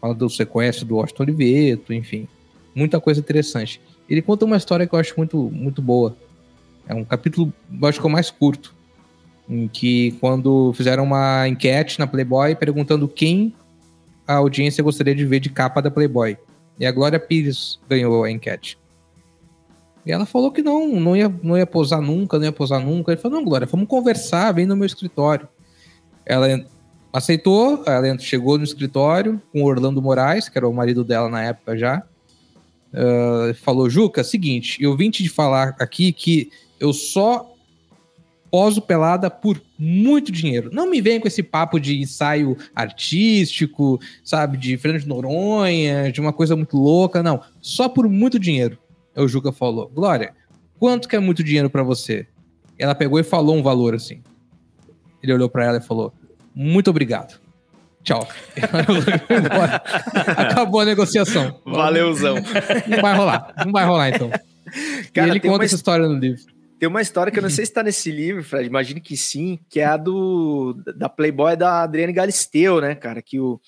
fala 0.00 0.14
do 0.14 0.30
sequestro 0.30 0.86
do 0.86 0.96
Washington 0.96 1.24
Oliveto, 1.24 1.92
enfim, 1.92 2.28
muita 2.74 3.00
coisa 3.00 3.18
interessante. 3.18 3.80
Ele 4.08 4.22
conta 4.22 4.44
uma 4.44 4.56
história 4.56 4.86
que 4.86 4.94
eu 4.94 4.98
acho 4.98 5.14
muito, 5.16 5.36
muito 5.36 5.82
boa. 5.82 6.16
É 6.86 6.94
um 6.94 7.04
capítulo, 7.04 7.52
eu 7.80 7.88
acho 7.88 8.00
que 8.00 8.06
é 8.06 8.08
o 8.08 8.12
mais 8.12 8.30
curto, 8.30 8.72
em 9.48 9.66
que 9.66 10.12
quando 10.20 10.72
fizeram 10.74 11.02
uma 11.02 11.48
enquete 11.48 11.98
na 11.98 12.06
Playboy 12.06 12.54
perguntando 12.54 13.08
quem 13.08 13.52
a 14.28 14.34
audiência 14.34 14.84
gostaria 14.84 15.14
de 15.14 15.24
ver 15.24 15.40
de 15.40 15.48
capa 15.48 15.80
da 15.80 15.90
Playboy. 15.90 16.36
E 16.78 16.84
a 16.84 16.92
Glória 16.92 17.18
Pires 17.18 17.80
ganhou 17.88 18.22
a 18.22 18.30
enquete. 18.30 18.78
E 20.04 20.12
ela 20.12 20.26
falou 20.26 20.52
que 20.52 20.62
não, 20.62 20.86
não 20.86 21.16
ia, 21.16 21.34
não 21.42 21.56
ia 21.56 21.66
posar 21.66 22.02
nunca, 22.02 22.38
não 22.38 22.44
ia 22.44 22.52
posar 22.52 22.84
nunca. 22.84 23.10
Ele 23.10 23.20
falou, 23.20 23.38
não, 23.38 23.44
Glória, 23.44 23.66
vamos 23.66 23.88
conversar, 23.88 24.52
vem 24.52 24.66
no 24.66 24.76
meu 24.76 24.86
escritório. 24.86 25.48
Ela 26.26 26.62
aceitou, 27.10 27.82
ela 27.86 28.18
chegou 28.18 28.58
no 28.58 28.64
escritório 28.64 29.40
com 29.50 29.64
Orlando 29.64 30.02
Moraes, 30.02 30.48
que 30.48 30.58
era 30.58 30.68
o 30.68 30.74
marido 30.74 31.02
dela 31.02 31.30
na 31.30 31.42
época 31.42 31.76
já. 31.76 32.02
Uh, 32.92 33.54
falou, 33.54 33.88
Juca, 33.88 34.22
seguinte, 34.22 34.82
eu 34.82 34.96
vim 34.96 35.10
te 35.10 35.26
falar 35.28 35.74
aqui 35.78 36.12
que 36.12 36.50
eu 36.78 36.92
só 36.92 37.54
poso 38.50 38.80
pelada 38.80 39.30
por 39.30 39.60
muito 39.78 40.32
dinheiro. 40.32 40.70
Não 40.72 40.88
me 40.88 41.00
venha 41.00 41.20
com 41.20 41.28
esse 41.28 41.42
papo 41.42 41.78
de 41.78 42.00
ensaio 42.00 42.56
artístico, 42.74 44.00
sabe, 44.24 44.56
de 44.56 44.76
Fernando 44.76 45.02
de 45.02 45.08
Noronha, 45.08 46.10
de 46.10 46.20
uma 46.20 46.32
coisa 46.32 46.56
muito 46.56 46.76
louca, 46.76 47.22
não. 47.22 47.40
Só 47.60 47.88
por 47.88 48.08
muito 48.08 48.38
dinheiro. 48.38 48.78
É 49.14 49.22
o 49.22 49.28
Juca 49.28 49.52
falou. 49.52 49.88
Glória, 49.88 50.34
quanto 50.78 51.08
que 51.08 51.16
é 51.16 51.18
muito 51.18 51.42
dinheiro 51.42 51.70
para 51.70 51.82
você? 51.82 52.26
Ela 52.78 52.94
pegou 52.94 53.18
e 53.18 53.24
falou 53.24 53.56
um 53.56 53.62
valor 53.62 53.94
assim. 53.94 54.22
Ele 55.22 55.32
olhou 55.32 55.48
para 55.48 55.64
ela 55.64 55.78
e 55.78 55.82
falou: 55.82 56.12
"Muito 56.54 56.88
obrigado." 56.88 57.40
Tchau. 58.04 58.26
Acabou 60.36 60.80
a 60.80 60.84
negociação. 60.84 61.60
Valeuzão. 61.66 62.36
Não 62.86 63.02
vai 63.02 63.14
rolar. 63.14 63.54
Não 63.64 63.72
vai 63.72 63.84
rolar 63.84 64.08
então. 64.10 64.30
Cara, 65.12 65.28
e 65.28 65.30
ele 65.30 65.40
conta 65.40 65.56
uma... 65.56 65.64
essa 65.64 65.74
história 65.74 66.06
no 66.06 66.14
livro. 66.14 66.40
Tem 66.78 66.88
uma 66.88 67.02
história 67.02 67.32
que 67.32 67.38
eu 67.38 67.42
não 67.42 67.50
sei 67.50 67.64
se 67.64 67.72
está 67.72 67.82
nesse 67.82 68.10
livro, 68.10 68.44
Fred, 68.44 68.66
imagino 68.66 69.00
que 69.00 69.16
sim, 69.16 69.58
que 69.68 69.80
é 69.80 69.84
a 69.84 69.96
do 69.96 70.74
da 70.96 71.08
Playboy 71.08 71.56
da 71.56 71.82
Adriane 71.82 72.12
Galisteu, 72.12 72.80
né, 72.80 72.94
cara? 72.94 73.20
Que 73.20 73.40
o, 73.40 73.60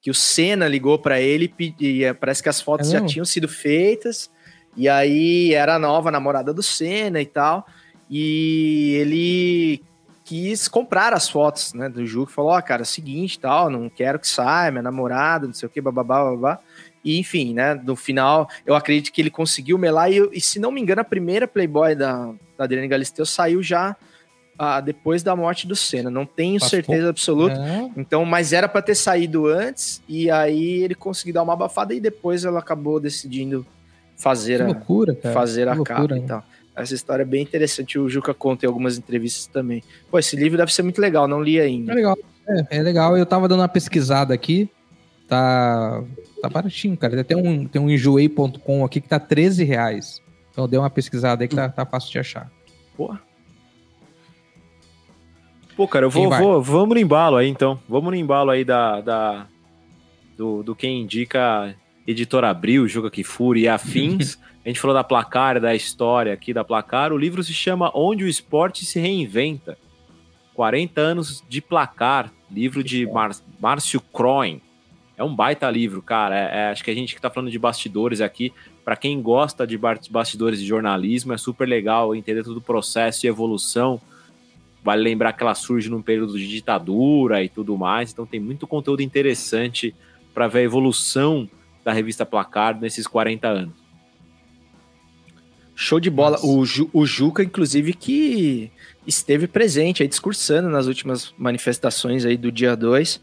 que 0.00 0.10
o 0.10 0.14
Senna 0.14 0.66
ligou 0.66 0.98
para 0.98 1.20
ele 1.20 1.52
e 1.78 2.02
é, 2.02 2.12
parece 2.12 2.42
que 2.42 2.48
as 2.48 2.60
fotos 2.60 2.92
é 2.92 2.98
já 2.98 3.06
tinham 3.06 3.24
sido 3.24 3.48
feitas, 3.48 4.28
e 4.76 4.88
aí 4.88 5.54
era 5.54 5.76
a 5.76 5.78
nova 5.78 6.10
namorada 6.10 6.52
do 6.52 6.62
Senna 6.62 7.20
e 7.20 7.26
tal, 7.26 7.64
e 8.10 8.94
ele 9.00 9.84
quis 10.24 10.66
comprar 10.66 11.12
as 11.12 11.28
fotos, 11.28 11.72
né, 11.72 11.88
do 11.88 12.04
Ju, 12.04 12.26
que 12.26 12.32
falou, 12.32 12.50
ó, 12.50 12.58
oh, 12.58 12.62
cara, 12.62 12.82
é 12.82 12.84
o 12.84 12.86
seguinte, 12.86 13.38
tal, 13.38 13.70
não 13.70 13.88
quero 13.88 14.18
que 14.18 14.26
saia, 14.26 14.72
minha 14.72 14.82
namorada, 14.82 15.46
não 15.46 15.54
sei 15.54 15.68
o 15.68 15.70
que, 15.70 15.80
bababá, 15.80 16.24
babá. 16.24 16.58
E, 17.04 17.20
enfim, 17.20 17.54
né, 17.54 17.74
no 17.76 17.94
final, 17.94 18.48
eu 18.66 18.74
acredito 18.74 19.12
que 19.12 19.22
ele 19.22 19.30
conseguiu 19.30 19.78
melar. 19.78 20.10
E, 20.10 20.28
e 20.32 20.40
se 20.40 20.58
não 20.58 20.72
me 20.72 20.80
engano, 20.80 21.00
a 21.00 21.04
primeira 21.04 21.46
Playboy 21.46 21.94
da, 21.94 22.34
da 22.56 22.64
Adriane 22.64 22.88
Galisteu 22.88 23.26
saiu 23.26 23.62
já 23.62 23.96
ah, 24.58 24.80
depois 24.80 25.22
da 25.22 25.36
morte 25.36 25.66
do 25.66 25.76
Senna. 25.76 26.10
Não 26.10 26.24
tenho 26.24 26.58
Passou. 26.58 26.70
certeza 26.70 27.10
absoluta. 27.10 27.54
É. 27.54 27.90
Então, 27.96 28.24
mas 28.24 28.52
era 28.52 28.68
para 28.68 28.82
ter 28.82 28.94
saído 28.94 29.46
antes. 29.46 30.02
E 30.08 30.30
aí 30.30 30.82
ele 30.82 30.94
conseguiu 30.94 31.34
dar 31.34 31.42
uma 31.42 31.52
abafada. 31.52 31.92
E 31.94 32.00
depois 32.00 32.44
ela 32.44 32.58
acabou 32.58 32.98
decidindo 32.98 33.66
fazer 34.16 34.56
que 34.56 34.62
a, 34.62 34.66
loucura, 34.66 35.14
cara. 35.14 35.34
Fazer 35.34 35.64
que 35.64 35.68
a 35.68 35.74
loucura, 35.74 36.08
capa 36.08 36.18
e 36.18 36.22
tal. 36.22 36.44
Essa 36.74 36.94
história 36.94 37.22
é 37.22 37.26
bem 37.26 37.42
interessante. 37.42 37.98
O 37.98 38.08
Juca 38.08 38.32
conta 38.32 38.64
em 38.64 38.68
algumas 38.68 38.96
entrevistas 38.96 39.46
também. 39.46 39.82
Pô, 40.10 40.18
esse 40.18 40.36
livro 40.36 40.56
deve 40.56 40.72
ser 40.72 40.82
muito 40.82 41.00
legal. 41.00 41.28
Não 41.28 41.42
li 41.42 41.60
ainda. 41.60 41.92
É 41.92 41.94
legal. 41.94 42.18
É, 42.48 42.78
é 42.78 42.82
legal. 42.82 43.16
Eu 43.16 43.26
tava 43.26 43.48
dando 43.48 43.60
uma 43.60 43.68
pesquisada 43.68 44.32
aqui. 44.32 44.70
Tá 45.28 46.02
Tá 46.40 46.48
baratinho, 46.48 46.96
cara. 46.96 47.24
Tem 47.24 47.36
um, 47.36 47.66
tem 47.66 47.80
um 47.80 47.90
enjoei.com 47.90 48.84
aqui 48.84 49.00
que 49.00 49.08
tá 49.08 49.18
13 49.18 49.64
reais. 49.64 50.22
Então 50.56 50.66
deu 50.66 50.80
uma 50.80 50.88
pesquisada 50.88 51.44
aí 51.44 51.48
que 51.48 51.54
tá, 51.54 51.68
tá 51.68 51.84
fácil 51.84 52.10
de 52.10 52.18
achar. 52.18 52.50
Porra. 52.96 53.20
Pô, 55.76 55.86
cara, 55.86 56.06
eu 56.06 56.10
vou, 56.10 56.30
vou, 56.30 56.62
vamos 56.62 56.94
no 56.94 56.98
embalo 56.98 57.36
aí 57.36 57.46
então. 57.46 57.78
Vamos 57.86 58.10
no 58.10 58.16
embalo 58.16 58.50
aí 58.50 58.64
da, 58.64 59.02
da 59.02 59.46
do, 60.34 60.62
do 60.62 60.74
quem 60.74 61.02
indica 61.02 61.76
Editor 62.06 62.42
Abril, 62.42 62.88
Juca 62.88 63.10
Kifuri 63.10 63.64
e 63.64 63.68
afins. 63.68 64.38
a 64.64 64.68
gente 64.68 64.80
falou 64.80 64.96
da 64.96 65.04
placar, 65.04 65.60
da 65.60 65.74
história 65.74 66.32
aqui 66.32 66.54
da 66.54 66.64
placar. 66.64 67.12
O 67.12 67.18
livro 67.18 67.44
se 67.44 67.52
chama 67.52 67.92
Onde 67.94 68.24
o 68.24 68.28
Esporte 68.28 68.86
se 68.86 68.98
Reinventa. 68.98 69.76
40 70.54 70.98
anos 70.98 71.44
de 71.46 71.60
placar, 71.60 72.32
livro 72.50 72.82
de 72.82 73.06
Mar 73.06 73.32
Márcio 73.60 74.00
Croin. 74.00 74.62
É 75.16 75.24
um 75.24 75.34
baita 75.34 75.70
livro, 75.70 76.02
cara. 76.02 76.38
É, 76.38 76.58
é, 76.58 76.68
acho 76.70 76.84
que 76.84 76.90
a 76.90 76.94
gente 76.94 77.14
que 77.14 77.20
tá 77.20 77.30
falando 77.30 77.50
de 77.50 77.58
bastidores 77.58 78.20
aqui, 78.20 78.52
para 78.84 78.96
quem 78.96 79.20
gosta 79.22 79.66
de 79.66 79.78
bastidores 80.10 80.60
de 80.60 80.66
jornalismo, 80.66 81.32
é 81.32 81.38
super 81.38 81.66
legal 81.66 82.14
entender 82.14 82.44
todo 82.44 82.58
o 82.58 82.62
processo 82.62 83.24
e 83.24 83.28
evolução. 83.28 84.00
Vale 84.84 85.02
lembrar 85.02 85.32
que 85.32 85.42
ela 85.42 85.54
surge 85.54 85.88
num 85.88 86.02
período 86.02 86.38
de 86.38 86.46
ditadura 86.46 87.42
e 87.42 87.48
tudo 87.48 87.76
mais, 87.76 88.12
então 88.12 88.24
tem 88.24 88.38
muito 88.38 88.66
conteúdo 88.66 89.02
interessante 89.02 89.94
para 90.32 90.46
ver 90.46 90.60
a 90.60 90.62
evolução 90.62 91.48
da 91.82 91.92
revista 91.92 92.26
Placar 92.26 92.78
nesses 92.78 93.06
40 93.06 93.48
anos. 93.48 93.86
Show 95.74 96.00
de 96.00 96.08
bola. 96.08 96.38
O, 96.42 96.64
Ju, 96.64 96.88
o 96.92 97.04
Juca, 97.04 97.42
inclusive, 97.42 97.92
que 97.92 98.70
esteve 99.06 99.46
presente 99.46 100.02
aí 100.02 100.08
discursando 100.08 100.68
nas 100.68 100.86
últimas 100.86 101.34
manifestações 101.36 102.24
aí 102.24 102.36
do 102.36 102.50
dia 102.50 102.74
2, 102.74 103.20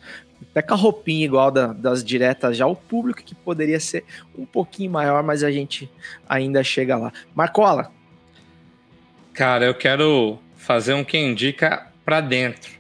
até 0.50 0.62
com 0.62 0.74
a 0.74 0.78
roupinha 0.78 1.26
igual 1.26 1.52
da, 1.52 1.68
das 1.68 2.04
diretas 2.04 2.58
já, 2.58 2.68
o 2.68 2.76
público 2.76 3.24
que 3.24 3.36
poderia 3.36 3.80
ser 3.80 4.04
um 4.38 4.46
pouquinho 4.46 4.92
maior, 4.92 5.24
mas 5.24 5.44
a 5.44 5.52
gente 5.52 5.90
ainda 6.28 6.64
chega 6.64 6.98
lá. 6.98 7.12
Marcola. 7.36 7.92
Cara, 9.34 9.66
eu 9.66 9.74
quero 9.74 10.40
fazer 10.56 10.94
um 10.94 11.04
quem 11.04 11.32
indica 11.32 11.88
para 12.06 12.22
dentro. 12.22 12.72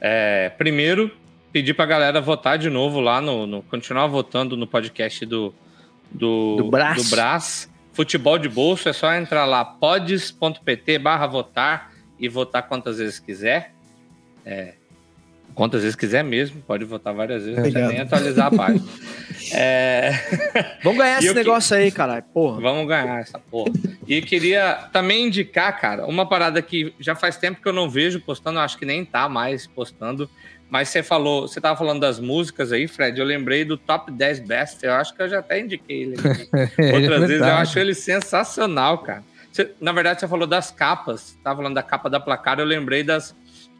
É, 0.00 0.50
primeiro, 0.50 1.10
pedir 1.52 1.74
pra 1.74 1.86
galera 1.86 2.20
votar 2.20 2.58
de 2.58 2.70
novo 2.70 3.00
lá 3.00 3.20
no, 3.20 3.46
no 3.46 3.62
continuar 3.62 4.06
votando 4.06 4.56
no 4.56 4.66
podcast 4.66 5.24
do 5.26 5.54
do, 6.10 6.56
do, 6.56 6.70
Brás. 6.70 7.02
do 7.02 7.10
Brás. 7.10 7.70
Futebol 7.92 8.38
de 8.38 8.48
bolso, 8.48 8.88
é 8.88 8.92
só 8.92 9.14
entrar 9.14 9.46
lá 9.46 9.64
pods.pt 9.64 10.98
barra 10.98 11.26
votar 11.26 11.92
e 12.18 12.28
votar 12.28 12.68
quantas 12.68 12.98
vezes 12.98 13.18
quiser. 13.18 13.72
É, 14.44 14.74
Quantas 15.56 15.80
vezes 15.80 15.96
quiser 15.96 16.22
mesmo, 16.22 16.60
pode 16.60 16.84
votar 16.84 17.14
várias 17.14 17.42
vezes, 17.42 17.56
não 17.56 17.62
precisa 17.62 17.88
nem 17.88 18.00
atualizar 18.00 18.48
a 18.48 18.50
página. 18.50 18.84
é... 19.54 20.12
Vamos 20.84 20.98
ganhar 20.98 21.18
esse 21.18 21.32
negócio 21.32 21.74
que... 21.74 21.82
aí, 21.82 21.90
caralho, 21.90 22.22
porra. 22.24 22.60
Vamos 22.60 22.86
ganhar 22.86 23.20
essa 23.20 23.38
porra. 23.38 23.72
E 24.06 24.20
queria 24.20 24.74
também 24.92 25.28
indicar, 25.28 25.80
cara, 25.80 26.06
uma 26.06 26.28
parada 26.28 26.60
que 26.60 26.92
já 27.00 27.14
faz 27.14 27.38
tempo 27.38 27.62
que 27.62 27.66
eu 27.66 27.72
não 27.72 27.88
vejo 27.88 28.20
postando, 28.20 28.58
acho 28.58 28.76
que 28.76 28.84
nem 28.84 29.02
tá 29.02 29.30
mais 29.30 29.66
postando, 29.66 30.28
mas 30.68 30.90
você 30.90 31.02
falou, 31.02 31.48
você 31.48 31.58
tava 31.58 31.74
falando 31.74 32.00
das 32.00 32.20
músicas 32.20 32.70
aí, 32.70 32.86
Fred, 32.86 33.18
eu 33.18 33.24
lembrei 33.24 33.64
do 33.64 33.78
Top 33.78 34.12
10 34.12 34.40
Best, 34.40 34.84
eu 34.84 34.92
acho 34.92 35.14
que 35.16 35.22
eu 35.22 35.28
já 35.28 35.38
até 35.38 35.58
indiquei 35.58 36.02
ele. 36.02 36.16
É 36.76 36.92
Outras 36.92 37.22
é 37.22 37.26
vezes 37.26 37.46
eu 37.46 37.54
acho 37.54 37.78
ele 37.78 37.94
sensacional, 37.94 38.98
cara. 38.98 39.24
Você, 39.50 39.70
na 39.80 39.92
verdade, 39.92 40.20
você 40.20 40.28
falou 40.28 40.46
das 40.46 40.70
capas, 40.70 41.38
tava 41.42 41.56
falando 41.56 41.74
da 41.74 41.82
capa 41.82 42.10
da 42.10 42.20
placar, 42.20 42.58
eu 42.58 42.66
lembrei 42.66 43.02
das 43.02 43.34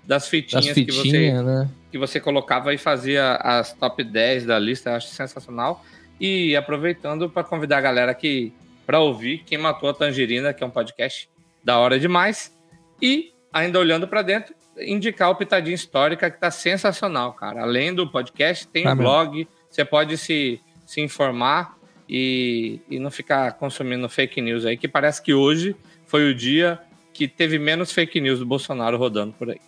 das 0.07 0.29
fitinhas, 0.29 0.69
fitinhas 0.69 1.03
que, 1.03 1.11
você, 1.11 1.43
né? 1.43 1.69
que 1.91 1.99
você 1.99 2.21
colocava 2.21 2.73
e 2.73 2.79
fazia 2.79 3.35
as 3.37 3.73
top 3.73 4.05
10 4.05 4.47
da 4.47 4.59
lista, 4.59 4.91
eu 4.91 4.95
acho 4.95 5.09
sensacional. 5.09 5.85
E 6.19 6.57
aproveitando 6.57 7.29
para 7.29 7.45
convidar 7.45 7.79
a 7.79 7.81
galera 7.81 8.15
que 8.15 8.53
para 8.87 9.01
ouvir 9.01 9.43
Quem 9.45 9.59
Matou 9.59 9.91
a 9.91 9.95
Tangerina, 9.95 10.55
que 10.55 10.63
é 10.63 10.67
um 10.67 10.71
podcast 10.71 11.29
da 11.63 11.79
hora 11.79 11.99
demais. 11.99 12.55
E 13.03 13.33
ainda 13.53 13.79
olhando 13.79 14.07
para 14.07 14.23
dentro, 14.23 14.55
indicar 14.79 15.31
o 15.31 15.35
Pitadinha 15.35 15.75
Histórica, 15.75 16.31
que 16.31 16.39
tá 16.39 16.51
sensacional, 16.51 17.33
cara. 17.33 17.63
Além 17.63 17.93
do 17.93 18.09
podcast, 18.09 18.69
tem 18.69 18.85
Tá 18.85 18.93
um 18.93 18.97
blog, 18.97 19.49
você 19.69 19.85
pode 19.85 20.17
se, 20.17 20.61
se 20.87 21.01
informar 21.01 21.77
e, 22.09 22.81
e 22.89 22.99
não 22.99 23.11
ficar 23.11 23.53
consumindo 23.55 24.09
fake 24.09 24.41
news 24.41 24.65
aí, 24.65 24.77
que 24.77 24.87
parece 24.87 25.21
que 25.21 25.35
hoje 25.35 25.75
foi 26.07 26.31
o 26.31 26.35
dia 26.35 26.79
que 27.13 27.27
teve 27.27 27.59
menos 27.59 27.91
fake 27.91 28.21
news 28.21 28.39
do 28.39 28.47
Bolsonaro 28.47 28.97
rodando 28.97 29.33
por 29.33 29.51
aí. 29.51 29.61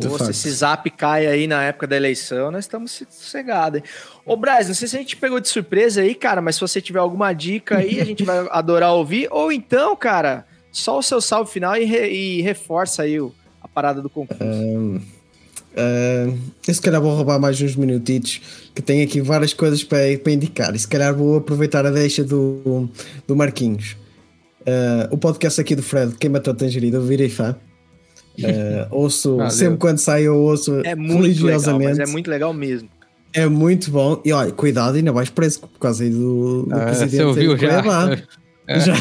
Pô, 0.00 0.18
se 0.18 0.30
esse 0.30 0.50
zap 0.50 0.90
cai 0.90 1.26
aí 1.26 1.46
na 1.46 1.62
época 1.64 1.86
da 1.86 1.96
eleição, 1.96 2.50
nós 2.50 2.64
estamos 2.64 3.02
sossegados, 3.10 3.78
hein? 3.80 3.84
Ô, 4.24 4.36
Braz, 4.36 4.68
não 4.68 4.74
sei 4.74 4.86
se 4.88 4.96
a 4.96 4.98
gente 4.98 5.16
pegou 5.16 5.40
de 5.40 5.48
surpresa 5.48 6.02
aí, 6.02 6.14
cara, 6.14 6.42
mas 6.42 6.56
se 6.56 6.60
você 6.60 6.80
tiver 6.80 6.98
alguma 6.98 7.32
dica 7.32 7.78
aí, 7.78 8.00
a 8.00 8.04
gente 8.04 8.22
vai 8.24 8.46
adorar 8.52 8.92
ouvir. 8.92 9.26
Ou 9.30 9.50
então, 9.50 9.96
cara, 9.96 10.46
só 10.70 10.98
o 10.98 11.02
seu 11.02 11.20
salve 11.20 11.50
final 11.50 11.76
e, 11.76 11.84
re- 11.84 12.10
e 12.10 12.42
reforça 12.42 13.02
aí 13.04 13.18
o- 13.20 13.32
a 13.62 13.66
parada 13.68 14.02
do 14.02 14.10
concurso. 14.10 14.42
Ahm, 14.42 15.00
eu 16.66 16.74
se 16.74 16.80
calhar 16.80 17.00
vou 17.00 17.14
roubar 17.14 17.38
mais 17.38 17.60
uns 17.60 17.76
minutitos 17.76 18.40
que 18.74 18.80
tenho 18.82 19.04
aqui 19.04 19.20
várias 19.20 19.52
coisas 19.52 19.84
para, 19.84 19.98
para 20.22 20.32
indicar 20.32 20.74
e 20.74 20.78
se 20.78 20.88
calhar 20.88 21.14
vou 21.14 21.36
aproveitar 21.36 21.84
a 21.86 21.90
deixa 21.90 22.24
do, 22.24 22.88
do 23.26 23.36
Marquinhos. 23.36 23.96
Ah, 24.66 25.08
o 25.10 25.18
podcast 25.18 25.60
aqui 25.60 25.74
do 25.76 25.82
Fred, 25.82 26.14
Quem 26.18 26.30
Matou 26.30 26.52
a 26.52 26.56
Tangerina, 26.56 26.96
eu 26.96 27.02
virei 27.02 27.28
fã. 27.28 27.56
Ah, 28.44 28.88
ouço, 28.90 29.36
Valeu. 29.36 29.50
sempre 29.50 29.78
quando 29.78 29.98
sai 29.98 30.22
eu 30.24 30.36
ouço 30.36 30.80
É 30.84 30.94
muito 30.94 31.10
legal, 31.12 31.22
religiosamente. 31.22 31.98
mas 31.98 32.08
é 32.08 32.12
muito 32.12 32.30
legal 32.30 32.52
mesmo. 32.52 32.88
É 33.32 33.46
muito 33.46 33.90
bom. 33.90 34.20
E 34.24 34.32
olha, 34.32 34.50
cuidado, 34.52 34.96
ainda 34.96 35.12
vais 35.12 35.28
preso 35.30 35.60
por 35.60 35.78
causa 35.78 36.04
aí 36.04 36.10
do, 36.10 36.62
do 36.64 36.74
Ah, 36.74 36.80
presidente. 36.86 37.16
você 37.16 37.24
ouviu 37.24 37.56
já? 37.56 37.80
Cuiabá. 37.82 38.16
É. 38.68 38.80
Já, 38.80 38.94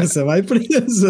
você 0.00 0.24
vai 0.24 0.42
preso. 0.42 1.06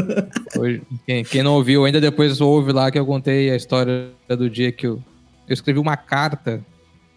Hoje, 0.59 0.82
quem, 1.06 1.24
quem 1.24 1.42
não 1.42 1.54
ouviu 1.54 1.84
ainda, 1.84 2.00
depois 2.00 2.40
ouve 2.40 2.70
lá 2.72 2.90
que 2.90 2.98
eu 2.98 3.06
contei 3.06 3.50
a 3.50 3.56
história 3.56 4.09
do 4.28 4.50
dia 4.50 4.70
que 4.70 4.86
eu, 4.86 5.02
eu 5.48 5.54
escrevi 5.54 5.78
uma 5.78 5.96
carta 5.96 6.60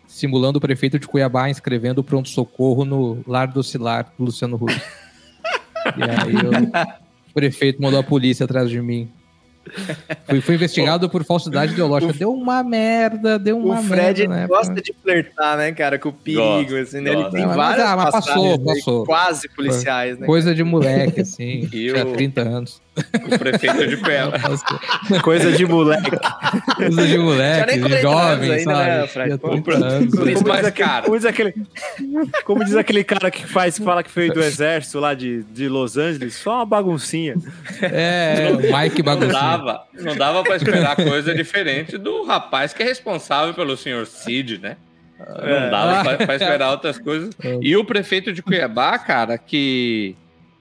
simulando 0.08 0.58
o 0.58 0.62
prefeito 0.62 0.98
de 0.98 1.06
Cuiabá 1.08 1.50
inscrevendo 1.50 2.00
o 2.00 2.04
pronto-socorro 2.04 2.86
no 2.86 3.18
Lar 3.28 3.48
do 3.52 3.62
Cilar 3.62 4.14
do 4.18 4.26
Luciano 4.26 4.56
Huck. 4.56 4.72
e 5.98 6.04
aí 6.04 6.34
eu- 6.34 6.92
o 7.30 7.34
prefeito 7.34 7.82
mandou 7.82 8.00
a 8.00 8.04
polícia 8.04 8.46
atrás 8.46 8.70
de 8.70 8.82
mim. 8.82 9.10
Fui, 10.28 10.42
fui 10.42 10.56
investigado 10.56 11.10
por 11.10 11.24
falsidade 11.24 11.74
ideológica. 11.74 12.14
Deu 12.14 12.32
uma 12.34 12.64
merda, 12.64 13.38
deu 13.40 13.58
uma 13.58 13.80
O 13.80 13.84
Fred 13.84 14.28
merda. 14.28 14.42
né? 14.42 14.48
gosta 14.48 14.74
de 14.82 14.94
flertar, 15.02 15.58
né, 15.58 15.72
cara, 15.72 15.98
com 16.00 16.10
o 16.10 16.14
perigo, 16.14 16.42
Gosta, 16.72 16.80
assim, 16.82 17.02
né? 17.02 17.12
Ele 17.12 17.30
tem 17.32 17.46
Mas, 17.46 17.56
várias 17.56 17.86
ah, 17.88 17.96
mas 17.96 18.12
passou, 18.12 18.60
passou. 18.60 19.06
quase 19.06 19.50
policiais, 19.50 20.18
né? 20.20 20.26
Coisa 20.26 20.54
de 20.54 20.64
moleque, 20.64 21.22
assim. 21.22 21.68
E 21.76 21.92
tinha 21.92 22.06
o- 22.06 22.14
30 22.14 22.42
anos. 22.42 22.82
O 23.26 23.38
prefeito 23.38 23.88
de 23.88 23.98
Cuiabá. 23.98 24.38
Coisa 25.22 25.52
de 25.52 25.66
moleque. 25.66 26.12
Coisa 26.78 27.06
de 27.08 27.18
moleque, 27.18 27.74
de 27.74 27.80
40 27.80 27.86
anos 27.88 28.02
jovem, 28.02 28.52
ainda, 28.52 28.64
sabe? 28.74 28.90
né, 28.90 29.08
Fred? 29.08 29.38
Pô, 29.38 29.50
30 29.50 29.64
pra- 29.64 29.76
anos. 29.88 30.16
Por 30.16 30.28
isso 30.30 30.44
Como 30.44 30.54
mais 30.56 30.70
caro. 30.72 31.06
Como 31.06 31.18
diz 31.18 31.26
aquele, 31.26 31.54
como 32.46 32.64
diz 32.64 32.76
aquele 32.78 33.04
cara 33.04 33.30
que 33.30 33.46
faz, 33.46 33.78
que 33.78 33.84
fala 33.84 34.02
que 34.02 34.10
veio 34.16 34.34
do 34.34 34.40
exército 34.44 35.00
lá 35.02 35.14
de, 35.14 35.44
de 35.44 35.68
Los 35.68 35.98
Angeles, 35.98 36.36
só 36.36 36.56
uma 36.56 36.66
baguncinha. 36.66 37.36
É, 37.82 38.52
Mike 38.54 39.02
Baguncinha. 39.04 39.55
Dava, 39.58 39.88
não 39.94 40.16
dava 40.16 40.44
para 40.44 40.56
esperar 40.56 40.96
coisa 40.96 41.34
diferente 41.34 41.98
do 41.98 42.24
rapaz 42.24 42.74
que 42.74 42.84
é 42.84 42.86
responsável 42.86 43.54
pelo 43.54 43.76
senhor 43.76 44.06
Cid, 44.06 44.60
né? 44.60 44.78
Não 45.20 45.70
dava 45.70 46.18
para 46.18 46.36
esperar 46.36 46.72
outras 46.72 46.98
coisas. 46.98 47.34
E 47.62 47.76
o 47.76 47.86
prefeito 47.86 48.34
de 48.34 48.42
Cuiabá, 48.42 48.98
cara, 49.00 49.38
que, 49.38 50.16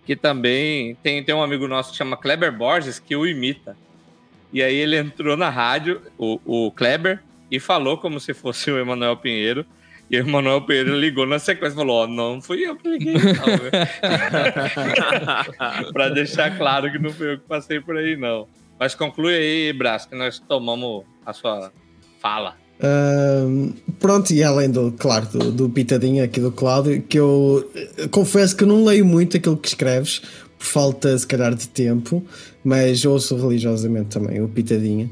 que 0.06 0.14
também 0.14 0.96
tem, 1.02 1.22
tem 1.22 1.34
um 1.34 1.42
amigo 1.42 1.66
nosso 1.66 1.90
que 1.90 1.96
chama 1.96 2.16
Kleber 2.16 2.52
Borges, 2.52 2.98
que 2.98 3.16
o 3.16 3.26
imita. 3.26 3.76
E 4.52 4.62
aí 4.62 4.76
ele 4.76 4.96
entrou 4.96 5.36
na 5.36 5.50
rádio, 5.50 6.00
o, 6.16 6.40
o 6.44 6.70
Kleber, 6.70 7.20
e 7.50 7.58
falou 7.58 7.98
como 7.98 8.20
se 8.20 8.32
fosse 8.32 8.70
o 8.70 8.78
Emanuel 8.78 9.16
Pinheiro. 9.16 9.66
E 10.10 10.16
o 10.16 10.20
Emanuel 10.20 10.60
Pinheiro 10.62 10.94
ligou 10.96 11.26
na 11.26 11.40
sequência 11.40 11.74
e 11.74 11.76
falou: 11.76 12.04
Ó, 12.04 12.06
não 12.06 12.40
fui 12.40 12.64
eu 12.64 12.76
que 12.76 12.88
liguei, 12.88 13.14
não. 13.14 13.22
pra 15.92 16.08
deixar 16.10 16.56
claro 16.56 16.92
que 16.92 16.98
não 16.98 17.10
fui 17.10 17.32
eu 17.32 17.38
que 17.38 17.48
passei 17.48 17.80
por 17.80 17.96
aí, 17.96 18.16
não. 18.16 18.46
Mas 18.84 18.94
conclui 18.94 19.34
aí, 19.34 19.72
Brás, 19.72 20.04
que 20.04 20.14
nós 20.14 20.38
tomamos 20.38 21.04
a 21.24 21.32
sua 21.32 21.72
fala. 22.20 22.54
Pronto, 23.98 24.30
e 24.30 24.44
além 24.44 24.70
do, 24.70 24.92
claro, 24.92 25.26
do, 25.26 25.50
do 25.50 25.70
pitadinho 25.70 26.22
aqui 26.22 26.38
do 26.38 26.52
Cláudio, 26.52 27.00
que 27.00 27.18
eu 27.18 27.66
eh, 27.74 28.08
confesso 28.08 28.54
que 28.54 28.66
não 28.66 28.84
leio 28.84 29.06
muito 29.06 29.38
aquilo 29.38 29.56
que 29.56 29.68
escreves, 29.68 30.20
por 30.58 30.66
falta, 30.66 31.16
se 31.16 31.26
calhar, 31.26 31.54
de 31.54 31.66
tempo, 31.66 32.22
mas 32.62 33.06
ouço 33.06 33.34
religiosamente 33.38 34.10
também 34.10 34.42
o 34.42 34.48
pitadinho. 34.48 35.08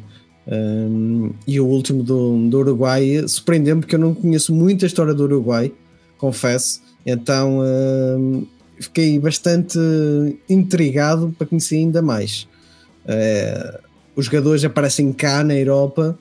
Ahm, 0.46 1.30
e 1.46 1.58
o 1.58 1.64
último 1.64 2.02
do, 2.02 2.46
do 2.50 2.58
Uruguai 2.58 3.26
surpreendeu-me 3.26 3.80
porque 3.80 3.94
eu 3.94 4.00
não 4.00 4.12
conheço 4.12 4.54
muito 4.54 4.84
a 4.84 4.86
história 4.86 5.14
do 5.14 5.22
Uruguai, 5.22 5.72
confesso, 6.18 6.82
então 7.06 7.62
ahm, 7.62 8.42
fiquei 8.78 9.18
bastante 9.18 9.78
intrigado 10.46 11.34
para 11.38 11.46
conhecer 11.46 11.76
ainda 11.76 12.02
mais. 12.02 12.51
Eh, 13.06 13.80
os 14.14 14.26
jogadores 14.26 14.64
aparecem 14.64 15.12
cá 15.12 15.42
na 15.42 15.54
Europa 15.54 16.18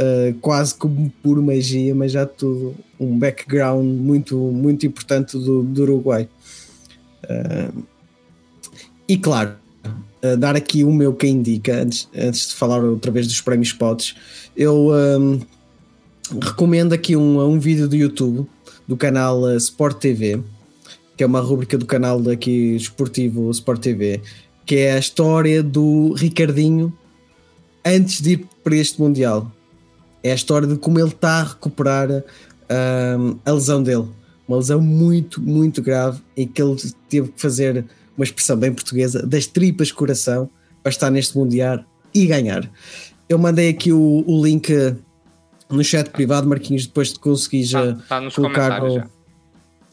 Uh, 0.00 0.32
quase 0.40 0.74
como 0.76 1.12
por 1.22 1.42
magia, 1.42 1.94
mas 1.94 2.12
já 2.12 2.24
tudo 2.24 2.74
um 2.98 3.18
background 3.18 3.84
muito, 3.84 4.34
muito 4.34 4.86
importante 4.86 5.36
do, 5.36 5.62
do 5.62 5.82
Uruguai. 5.82 6.26
Uh, 7.24 7.82
e 9.06 9.18
claro, 9.18 9.56
uh, 10.24 10.36
dar 10.38 10.56
aqui 10.56 10.84
o 10.84 10.92
meu 10.92 11.12
que 11.12 11.26
indica, 11.26 11.82
antes, 11.82 12.08
antes 12.16 12.48
de 12.48 12.54
falar 12.54 12.82
outra 12.82 13.10
vez 13.10 13.26
dos 13.26 13.42
prémios 13.42 13.68
Spots, 13.68 14.16
eu 14.56 14.90
um, 14.90 15.40
recomendo 16.40 16.94
aqui 16.94 17.14
um, 17.14 17.38
um 17.38 17.58
vídeo 17.58 17.86
do 17.86 17.94
YouTube 17.94 18.48
do 18.88 18.96
canal 18.96 19.42
uh, 19.42 19.56
Sport 19.58 19.98
TV, 19.98 20.42
que 21.14 21.22
é 21.22 21.26
uma 21.26 21.40
rubrica 21.40 21.76
do 21.76 21.84
canal 21.84 22.18
daqui 22.22 22.74
esportivo 22.74 23.50
Sport 23.50 23.82
TV, 23.82 24.22
que 24.70 24.76
é 24.76 24.92
a 24.92 24.98
história 25.00 25.64
do 25.64 26.12
Ricardinho 26.12 26.96
antes 27.84 28.20
de 28.20 28.34
ir 28.34 28.46
para 28.62 28.76
este 28.76 29.00
Mundial 29.00 29.50
é 30.22 30.30
a 30.30 30.34
história 30.36 30.68
de 30.68 30.76
como 30.76 30.96
ele 30.96 31.08
está 31.08 31.40
a 31.40 31.42
recuperar 31.42 32.08
um, 32.08 33.36
a 33.44 33.50
lesão 33.50 33.82
dele. 33.82 34.06
Uma 34.46 34.58
lesão 34.58 34.80
muito, 34.80 35.42
muito 35.42 35.82
grave 35.82 36.20
e 36.36 36.46
que 36.46 36.62
ele 36.62 36.76
teve 37.08 37.32
que 37.32 37.40
fazer 37.40 37.84
uma 38.16 38.22
expressão 38.22 38.56
bem 38.56 38.72
portuguesa 38.72 39.26
das 39.26 39.44
tripas 39.44 39.90
coração 39.90 40.48
para 40.84 40.90
estar 40.90 41.10
neste 41.10 41.36
Mundial 41.36 41.84
e 42.14 42.26
ganhar. 42.26 42.70
Eu 43.28 43.40
mandei 43.40 43.70
aqui 43.70 43.90
o, 43.92 44.22
o 44.24 44.44
link 44.46 44.72
no 45.68 45.82
chat 45.82 46.10
privado, 46.10 46.48
Marquinhos, 46.48 46.86
depois 46.86 47.12
de 47.12 47.18
conseguir 47.18 47.64
já 47.64 47.94
Tá, 47.94 48.02
tá 48.08 48.20
nos 48.20 48.36
colocar 48.36 48.80
no-. 48.80 49.02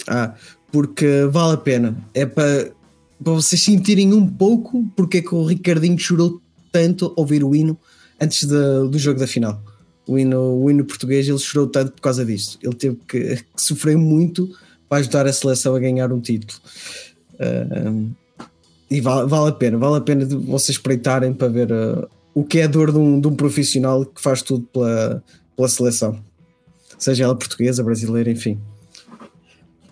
Ah, 0.07 0.35
porque 0.71 1.25
vale 1.31 1.55
a 1.55 1.57
pena. 1.57 1.97
É 2.13 2.27
para, 2.27 2.76
para 3.23 3.33
vocês 3.33 3.61
sentirem 3.61 4.13
um 4.13 4.27
pouco 4.27 4.85
porque 4.95 5.17
é 5.17 5.21
que 5.21 5.33
o 5.33 5.43
Ricardinho 5.45 5.97
chorou 5.97 6.41
tanto 6.71 7.05
ao 7.05 7.13
ouvir 7.17 7.43
o 7.43 7.55
hino 7.55 7.77
antes 8.19 8.43
da- 8.45 8.83
do 8.83 8.97
jogo 8.97 9.19
da 9.19 9.27
final. 9.27 9.61
O 10.07 10.17
hino, 10.17 10.39
o 10.63 10.69
hino 10.71 10.85
português 10.85 11.27
ele 11.27 11.37
chorou 11.39 11.67
tanto 11.67 11.91
por 11.91 12.01
causa 12.01 12.23
disto. 12.23 12.57
Ele 12.63 12.75
teve 12.75 12.97
que, 13.07 13.35
que 13.35 13.43
sofrer 13.61 13.97
muito 13.97 14.49
para 14.87 14.99
ajudar 14.99 15.27
a 15.27 15.33
seleção 15.33 15.75
a 15.75 15.79
ganhar 15.79 16.11
um 16.13 16.21
título. 16.21 16.59
Ah, 17.39 17.93
e 18.89 19.01
vale, 19.01 19.27
vale 19.27 19.49
a 19.49 19.51
pena, 19.51 19.77
vale 19.77 19.97
a 19.97 20.01
pena 20.01 20.25
de 20.25 20.35
vocês 20.35 20.77
espreitarem 20.77 21.33
para 21.33 21.49
ver 21.49 21.73
ah, 21.73 22.07
o 22.33 22.43
que 22.43 22.59
é 22.59 22.63
a 22.63 22.67
dor 22.67 22.91
de 22.91 22.97
um, 22.97 23.19
de 23.19 23.27
um 23.27 23.35
profissional 23.35 24.05
que 24.05 24.21
faz 24.21 24.41
tudo 24.41 24.65
pela, 24.71 25.21
pela 25.55 25.67
seleção, 25.67 26.19
seja 26.97 27.23
ela 27.25 27.35
portuguesa, 27.35 27.83
brasileira, 27.83 28.31
enfim. 28.31 28.57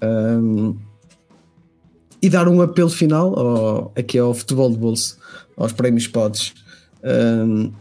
Um, 0.01 0.75
e 2.25 2.29
dar 2.29 2.47
um 2.47 2.59
apelo 2.61 2.89
final 2.89 3.37
ao, 3.37 3.91
aqui 3.95 4.17
ao 4.17 4.33
futebol 4.33 4.71
de 4.71 4.77
bolso, 4.77 5.17
aos 5.55 5.71
prémios 5.71 6.07
Pods. 6.07 6.53
Um, 7.03 7.71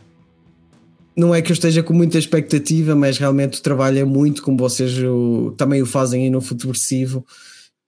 não 1.17 1.35
é 1.35 1.41
que 1.41 1.51
eu 1.51 1.55
esteja 1.55 1.83
com 1.83 1.95
muita 1.95 2.19
expectativa, 2.19 2.95
mas 2.95 3.17
realmente 3.17 3.59
o 3.59 3.63
trabalho 3.63 3.99
é 3.99 4.05
muito 4.05 4.43
como 4.43 4.59
vocês 4.59 4.99
o- 4.99 5.55
também 5.57 5.81
o 5.81 5.87
fazem 5.87 6.25
aí 6.25 6.31
no 6.31 6.41
Futeversivo 6.41 7.25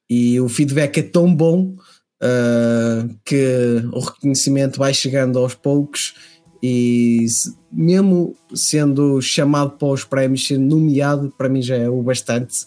e 0.09 0.41
o 0.41 0.49
feedback 0.49 0.99
é 0.99 1.03
tão 1.03 1.35
bom 1.35 1.75
uh, 2.23 3.17
que 3.25 3.83
o 3.93 4.01
reconhecimento 4.01 4.79
vai 4.79 4.95
chegando 4.95 5.39
aos 5.39 5.55
poucos 5.55 6.15
e 6.63 7.27
mesmo 7.71 8.35
sendo 8.55 9.21
chamado 9.21 9.73
para 9.73 9.89
os 9.89 10.05
prémios, 10.05 10.47
sendo 10.47 10.75
nomeado, 10.75 11.35
para 11.37 11.49
mim 11.49 11.61
já 11.61 11.77
é 11.77 11.89
o 11.89 12.03
bastante. 12.03 12.67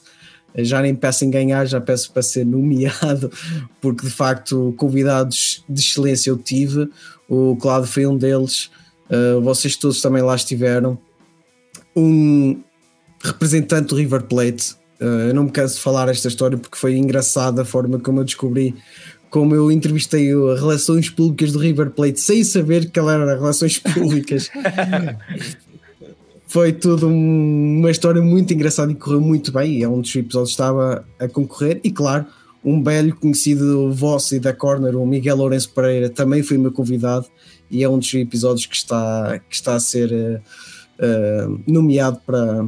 Já 0.55 0.81
nem 0.81 0.95
peço 0.95 1.25
em 1.25 1.29
ganhar, 1.29 1.65
já 1.65 1.79
peço 1.79 2.11
para 2.11 2.21
ser 2.21 2.45
nomeado, 2.45 3.31
porque 3.79 4.05
de 4.05 4.11
facto 4.11 4.73
convidados 4.77 5.63
de 5.69 5.79
excelência 5.79 6.29
eu 6.29 6.37
tive. 6.37 6.89
O 7.27 7.55
Cláudio 7.57 7.89
foi 7.89 8.07
um 8.07 8.17
deles, 8.17 8.69
uh, 9.09 9.39
vocês 9.41 9.75
todos 9.75 10.01
também 10.01 10.21
lá 10.21 10.35
estiveram. 10.35 10.97
Um, 11.95 12.61
representante 13.23 13.89
do 13.89 13.95
River 13.95 14.23
Plate. 14.23 14.75
Uh, 14.99 15.29
eu 15.29 15.33
não 15.33 15.43
me 15.43 15.51
canso 15.51 15.75
de 15.75 15.81
falar 15.81 16.09
esta 16.09 16.27
história 16.27 16.57
porque 16.57 16.77
foi 16.77 16.97
engraçada 16.97 17.61
a 17.61 17.65
forma 17.65 17.99
como 17.99 18.19
eu 18.19 18.23
descobri 18.25 18.75
como 19.29 19.53
eu 19.53 19.71
entrevistei 19.71 20.31
a 20.31 20.55
Relações 20.55 21.09
Públicas 21.09 21.51
do 21.51 21.59
River 21.59 21.91
Plate 21.91 22.19
sem 22.19 22.43
saber 22.43 22.89
que 22.89 22.97
ela 22.97 23.13
era 23.13 23.35
Relações 23.35 23.77
Públicas. 23.77 24.49
foi 26.49 26.73
tudo 26.73 27.07
um, 27.07 27.77
uma 27.77 27.91
história 27.91 28.23
muito 28.23 28.51
engraçada 28.51 28.91
e 28.91 28.95
correu 28.95 29.21
muito 29.21 29.51
bem. 29.51 29.83
É 29.83 29.87
um 29.87 30.01
dos 30.01 30.13
episódios 30.15 30.49
que 30.49 30.53
estava 30.53 31.05
a 31.19 31.27
concorrer. 31.27 31.79
E 31.83 31.91
claro, 31.91 32.25
um 32.65 32.83
velho 32.83 33.15
conhecido 33.15 33.93
vosso 33.93 34.35
e 34.35 34.39
da 34.39 34.51
Corner, 34.51 34.95
o 34.95 35.05
Miguel 35.05 35.37
Lourenço 35.37 35.69
Pereira, 35.69 36.09
também 36.09 36.41
foi 36.41 36.57
meu 36.57 36.71
convidado 36.71 37.27
e 37.69 37.83
é 37.83 37.87
um 37.87 37.99
dos 37.99 38.11
episódios 38.15 38.65
que 38.65 38.75
está, 38.75 39.39
que 39.47 39.55
está 39.55 39.75
a 39.75 39.79
ser 39.79 40.11
uh, 40.11 40.41
uh, 41.05 41.61
nomeado 41.67 42.19
para, 42.25 42.67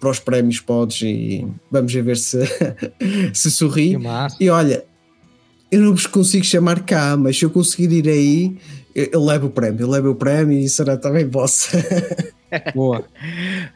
para 0.00 0.08
os 0.08 0.18
prémios 0.18 0.58
Pods 0.58 1.02
e 1.02 1.46
vamos 1.70 1.92
ver 1.92 2.16
se, 2.16 2.38
se 3.34 3.50
sorri. 3.50 3.94
E 4.40 4.48
olha, 4.48 4.86
eu 5.70 5.82
não 5.82 5.92
vos 5.92 6.06
consigo 6.06 6.46
chamar 6.46 6.82
cá, 6.82 7.14
mas 7.14 7.38
se 7.38 7.44
eu 7.44 7.50
conseguir 7.50 7.92
ir 7.92 8.08
aí, 8.08 8.56
eu, 9.12 9.24
levo 9.24 9.46
o 9.46 9.50
prémio, 9.50 9.82
eu 9.82 9.88
levo 9.88 10.10
o 10.10 10.14
prémio 10.14 10.58
e 10.58 10.68
será 10.68 10.96
também 10.96 11.24
vossa. 11.28 11.76
Boa. 12.74 13.04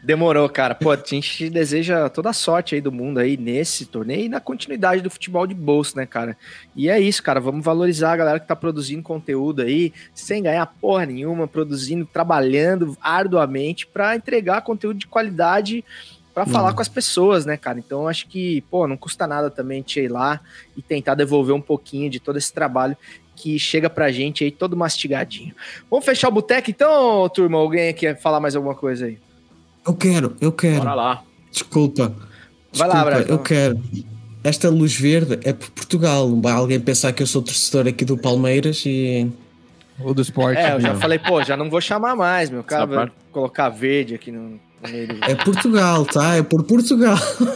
Demorou, 0.02 0.48
cara. 0.48 0.74
Pô, 0.74 0.90
a 0.90 0.96
gente 0.96 1.50
deseja 1.50 2.08
toda 2.08 2.30
a 2.30 2.32
sorte 2.32 2.74
aí 2.74 2.80
do 2.80 2.90
mundo 2.90 3.18
aí 3.18 3.36
nesse 3.36 3.84
torneio 3.84 4.24
e 4.24 4.28
na 4.28 4.40
continuidade 4.40 5.02
do 5.02 5.10
futebol 5.10 5.46
de 5.46 5.54
bolso, 5.54 5.96
né, 5.96 6.06
cara? 6.06 6.36
E 6.74 6.88
é 6.88 6.98
isso, 6.98 7.22
cara. 7.22 7.38
Vamos 7.38 7.64
valorizar 7.64 8.12
a 8.12 8.16
galera 8.16 8.40
que 8.40 8.48
tá 8.48 8.56
produzindo 8.56 9.02
conteúdo 9.02 9.62
aí, 9.62 9.92
sem 10.14 10.42
ganhar 10.42 10.66
porra 10.66 11.04
nenhuma, 11.04 11.46
produzindo, 11.46 12.06
trabalhando 12.06 12.96
arduamente 13.00 13.86
para 13.86 14.16
entregar 14.16 14.62
conteúdo 14.62 14.98
de 14.98 15.06
qualidade 15.06 15.84
para 16.32 16.46
falar 16.46 16.70
hum. 16.70 16.74
com 16.74 16.82
as 16.82 16.88
pessoas, 16.88 17.44
né, 17.44 17.56
cara? 17.56 17.78
Então 17.78 18.08
acho 18.08 18.26
que, 18.26 18.62
pô, 18.70 18.86
não 18.86 18.96
custa 18.96 19.26
nada 19.26 19.50
também 19.50 19.82
te 19.82 20.00
ir 20.00 20.08
lá 20.08 20.40
e 20.76 20.80
tentar 20.80 21.14
devolver 21.14 21.54
um 21.54 21.60
pouquinho 21.60 22.08
de 22.08 22.18
todo 22.18 22.38
esse 22.38 22.52
trabalho 22.52 22.96
que 23.34 23.58
chega 23.58 23.90
pra 23.90 24.12
gente 24.12 24.44
aí 24.44 24.50
todo 24.50 24.76
mastigadinho. 24.76 25.54
Vamos 25.90 26.04
fechar 26.04 26.28
o 26.28 26.32
boteco 26.32 26.70
então, 26.70 27.28
turma? 27.28 27.58
Alguém 27.58 27.92
quer 27.92 28.20
falar 28.20 28.40
mais 28.40 28.54
alguma 28.54 28.74
coisa 28.74 29.06
aí? 29.06 29.18
Eu 29.86 29.94
quero, 29.94 30.36
eu 30.40 30.52
quero. 30.52 30.78
Bora 30.78 30.94
lá. 30.94 31.24
Desculpa. 31.50 32.14
Vai 32.72 32.88
lá, 32.88 33.04
Brian. 33.04 33.26
Eu 33.28 33.38
quero. 33.38 33.80
Esta 34.44 34.68
luz 34.70 34.94
verde 34.94 35.38
é 35.44 35.52
por 35.52 35.70
Portugal. 35.70 36.28
Não 36.28 36.40
vai 36.40 36.52
alguém 36.52 36.80
pensar 36.80 37.12
que 37.12 37.22
eu 37.22 37.26
sou 37.26 37.42
torcedor 37.42 37.86
aqui 37.86 38.04
do 38.04 38.16
Palmeiras 38.16 38.84
e. 38.86 39.30
Ou 40.00 40.14
do 40.14 40.22
esporte. 40.22 40.58
É, 40.58 40.74
eu 40.74 40.80
já 40.80 40.94
falei, 40.96 41.18
pô, 41.18 41.42
já 41.44 41.56
não 41.56 41.68
vou 41.68 41.80
chamar 41.80 42.16
mais, 42.16 42.50
meu 42.50 42.64
cara. 42.64 42.86
Vai 42.86 43.12
colocar 43.30 43.68
verde 43.68 44.14
aqui 44.14 44.32
no. 44.32 44.58
É 45.28 45.34
Portugal, 45.36 46.04
tá? 46.04 46.36
É 46.36 46.42
por 46.42 46.64
Portugal. 46.64 47.16
uh, 47.16 47.46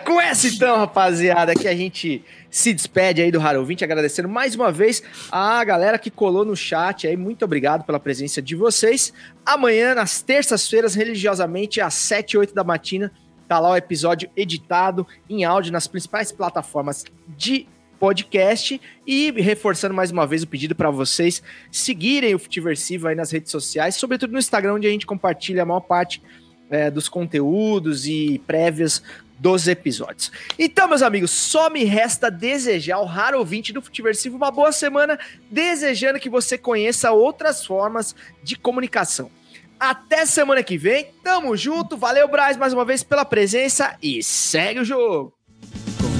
com 0.06 0.18
essa 0.18 0.48
então, 0.48 0.78
rapaziada, 0.78 1.54
que 1.54 1.68
a 1.68 1.74
gente 1.74 2.24
se 2.50 2.72
despede 2.72 3.20
aí 3.20 3.30
do 3.30 3.38
Raro 3.38 3.64
20, 3.64 3.84
agradecendo 3.84 4.28
mais 4.28 4.54
uma 4.54 4.72
vez 4.72 5.02
a 5.30 5.62
galera 5.62 5.98
que 5.98 6.10
colou 6.10 6.44
no 6.44 6.56
chat 6.56 7.06
aí. 7.06 7.18
Muito 7.18 7.44
obrigado 7.44 7.84
pela 7.84 8.00
presença 8.00 8.40
de 8.40 8.56
vocês. 8.56 9.12
Amanhã, 9.44 9.94
nas 9.94 10.22
terças-feiras, 10.22 10.94
religiosamente, 10.94 11.80
às 11.80 11.92
7 11.94 12.32
e 12.32 12.38
8 12.38 12.54
da 12.54 12.64
matina, 12.64 13.12
tá 13.46 13.58
lá 13.58 13.72
o 13.72 13.76
episódio 13.76 14.30
editado 14.34 15.06
em 15.28 15.44
áudio 15.44 15.70
nas 15.70 15.86
principais 15.86 16.32
plataformas 16.32 17.04
de 17.28 17.66
podcast 18.00 18.80
e 19.06 19.30
reforçando 19.30 19.94
mais 19.94 20.10
uma 20.10 20.26
vez 20.26 20.42
o 20.42 20.46
pedido 20.46 20.74
para 20.74 20.90
vocês 20.90 21.42
seguirem 21.70 22.34
o 22.34 22.38
Futiversivo 22.38 23.06
aí 23.06 23.14
nas 23.14 23.30
redes 23.30 23.52
sociais, 23.52 23.94
sobretudo 23.94 24.32
no 24.32 24.38
Instagram, 24.38 24.74
onde 24.74 24.86
a 24.86 24.90
gente 24.90 25.06
compartilha 25.06 25.62
a 25.62 25.66
maior 25.66 25.80
parte 25.80 26.22
é, 26.70 26.90
dos 26.90 27.10
conteúdos 27.10 28.06
e 28.06 28.40
prévias 28.46 29.02
dos 29.38 29.68
episódios. 29.68 30.32
Então, 30.58 30.88
meus 30.88 31.02
amigos, 31.02 31.30
só 31.30 31.68
me 31.68 31.84
resta 31.84 32.30
desejar 32.30 32.96
ao 32.96 33.04
raro 33.04 33.38
ouvinte 33.38 33.72
do 33.72 33.82
Futiversivo 33.82 34.36
uma 34.36 34.50
boa 34.50 34.72
semana, 34.72 35.18
desejando 35.50 36.18
que 36.18 36.30
você 36.30 36.56
conheça 36.56 37.12
outras 37.12 37.64
formas 37.64 38.14
de 38.42 38.56
comunicação. 38.56 39.30
Até 39.78 40.24
semana 40.26 40.62
que 40.62 40.76
vem, 40.76 41.06
tamo 41.22 41.56
junto, 41.56 41.96
valeu 41.96 42.28
Braz 42.28 42.56
mais 42.56 42.72
uma 42.72 42.84
vez 42.84 43.02
pela 43.02 43.24
presença 43.24 43.96
e 44.02 44.22
segue 44.22 44.80
o 44.80 44.84
jogo. 44.84 45.39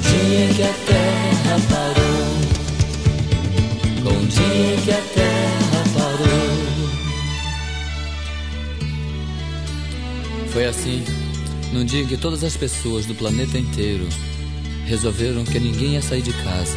Dia 0.03 0.55
que 0.55 0.63
a 0.63 0.73
terra 0.87 1.57
parou, 1.69 2.27
com 4.03 4.27
dia 4.27 4.77
que 4.85 4.91
a 4.91 5.03
terra 5.15 5.85
parou. 5.95 6.51
Foi 10.49 10.65
assim 10.67 11.05
num 11.73 11.85
dia 11.85 12.03
em 12.03 12.07
que 12.07 12.17
todas 12.17 12.43
as 12.43 12.57
pessoas 12.57 13.07
do 13.07 13.15
planeta 13.15 13.57
inteiro 13.57 14.09
resolveram 14.87 15.45
que 15.45 15.61
ninguém 15.61 15.93
ia 15.93 16.03
sair 16.03 16.23
de 16.23 16.33
casa, 16.33 16.77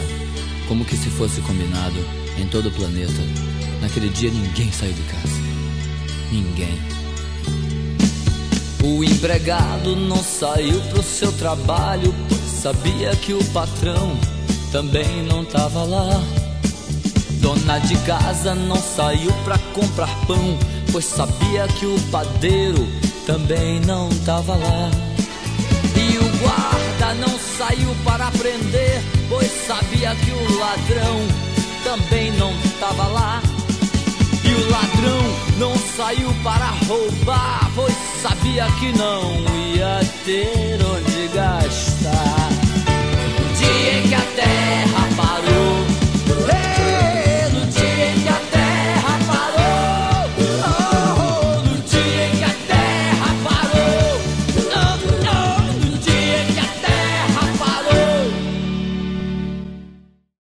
como 0.68 0.86
que 0.86 0.96
se 0.96 1.10
fosse 1.10 1.42
combinado 1.42 1.98
em 2.38 2.48
todo 2.48 2.70
o 2.70 2.72
planeta. 2.72 3.22
Naquele 3.82 4.10
dia 4.10 4.30
ninguém 4.30 4.72
saiu 4.72 4.94
de 4.94 5.02
casa. 5.04 5.42
Ninguém. 6.32 6.80
O 8.84 9.04
empregado 9.04 9.96
não 9.96 10.24
saiu 10.24 10.80
pro 10.92 11.02
seu 11.02 11.32
trabalho, 11.32 12.14
sabia 12.64 13.14
que 13.18 13.34
o 13.34 13.44
patrão 13.52 14.18
também 14.72 15.22
não 15.24 15.44
tava 15.44 15.84
lá. 15.84 16.24
Dona 17.42 17.78
de 17.80 17.98
casa 18.06 18.56
não 18.56 18.78
saiu 18.78 19.34
pra 19.44 19.58
comprar 19.74 20.08
pão, 20.26 20.58
pois 20.90 21.04
sabia 21.04 21.68
que 21.78 21.86
o 21.86 22.00
padeiro 22.10 22.88
também 23.26 23.82
não 23.82 24.08
tava 24.26 24.56
lá. 24.56 24.90
E 25.94 26.18
o 26.18 26.38
guarda 26.38 27.14
não 27.16 27.38
saiu 27.38 27.94
para 28.06 28.32
prender, 28.32 29.02
pois 29.28 29.52
sabia 29.68 30.16
que 30.16 30.32
o 30.32 30.58
ladrão 30.58 31.20
também 31.84 32.32
não 32.38 32.54
tava 32.80 33.08
lá. 33.08 33.42
E 34.42 34.54
o 34.54 34.72
ladrão 34.72 35.22
não 35.58 35.76
saiu 35.98 36.34
para 36.42 36.68
roubar, 36.88 37.70
pois 37.76 37.94
sabia 38.22 38.66
que 38.80 38.98
não 38.98 39.34
ia 39.76 40.00
ter 40.24 40.80
onde 40.82 41.28
gastar. 41.34 42.53
Que 44.14 44.18
a 44.18 44.22
terra 44.36 45.08
parou 45.18 45.93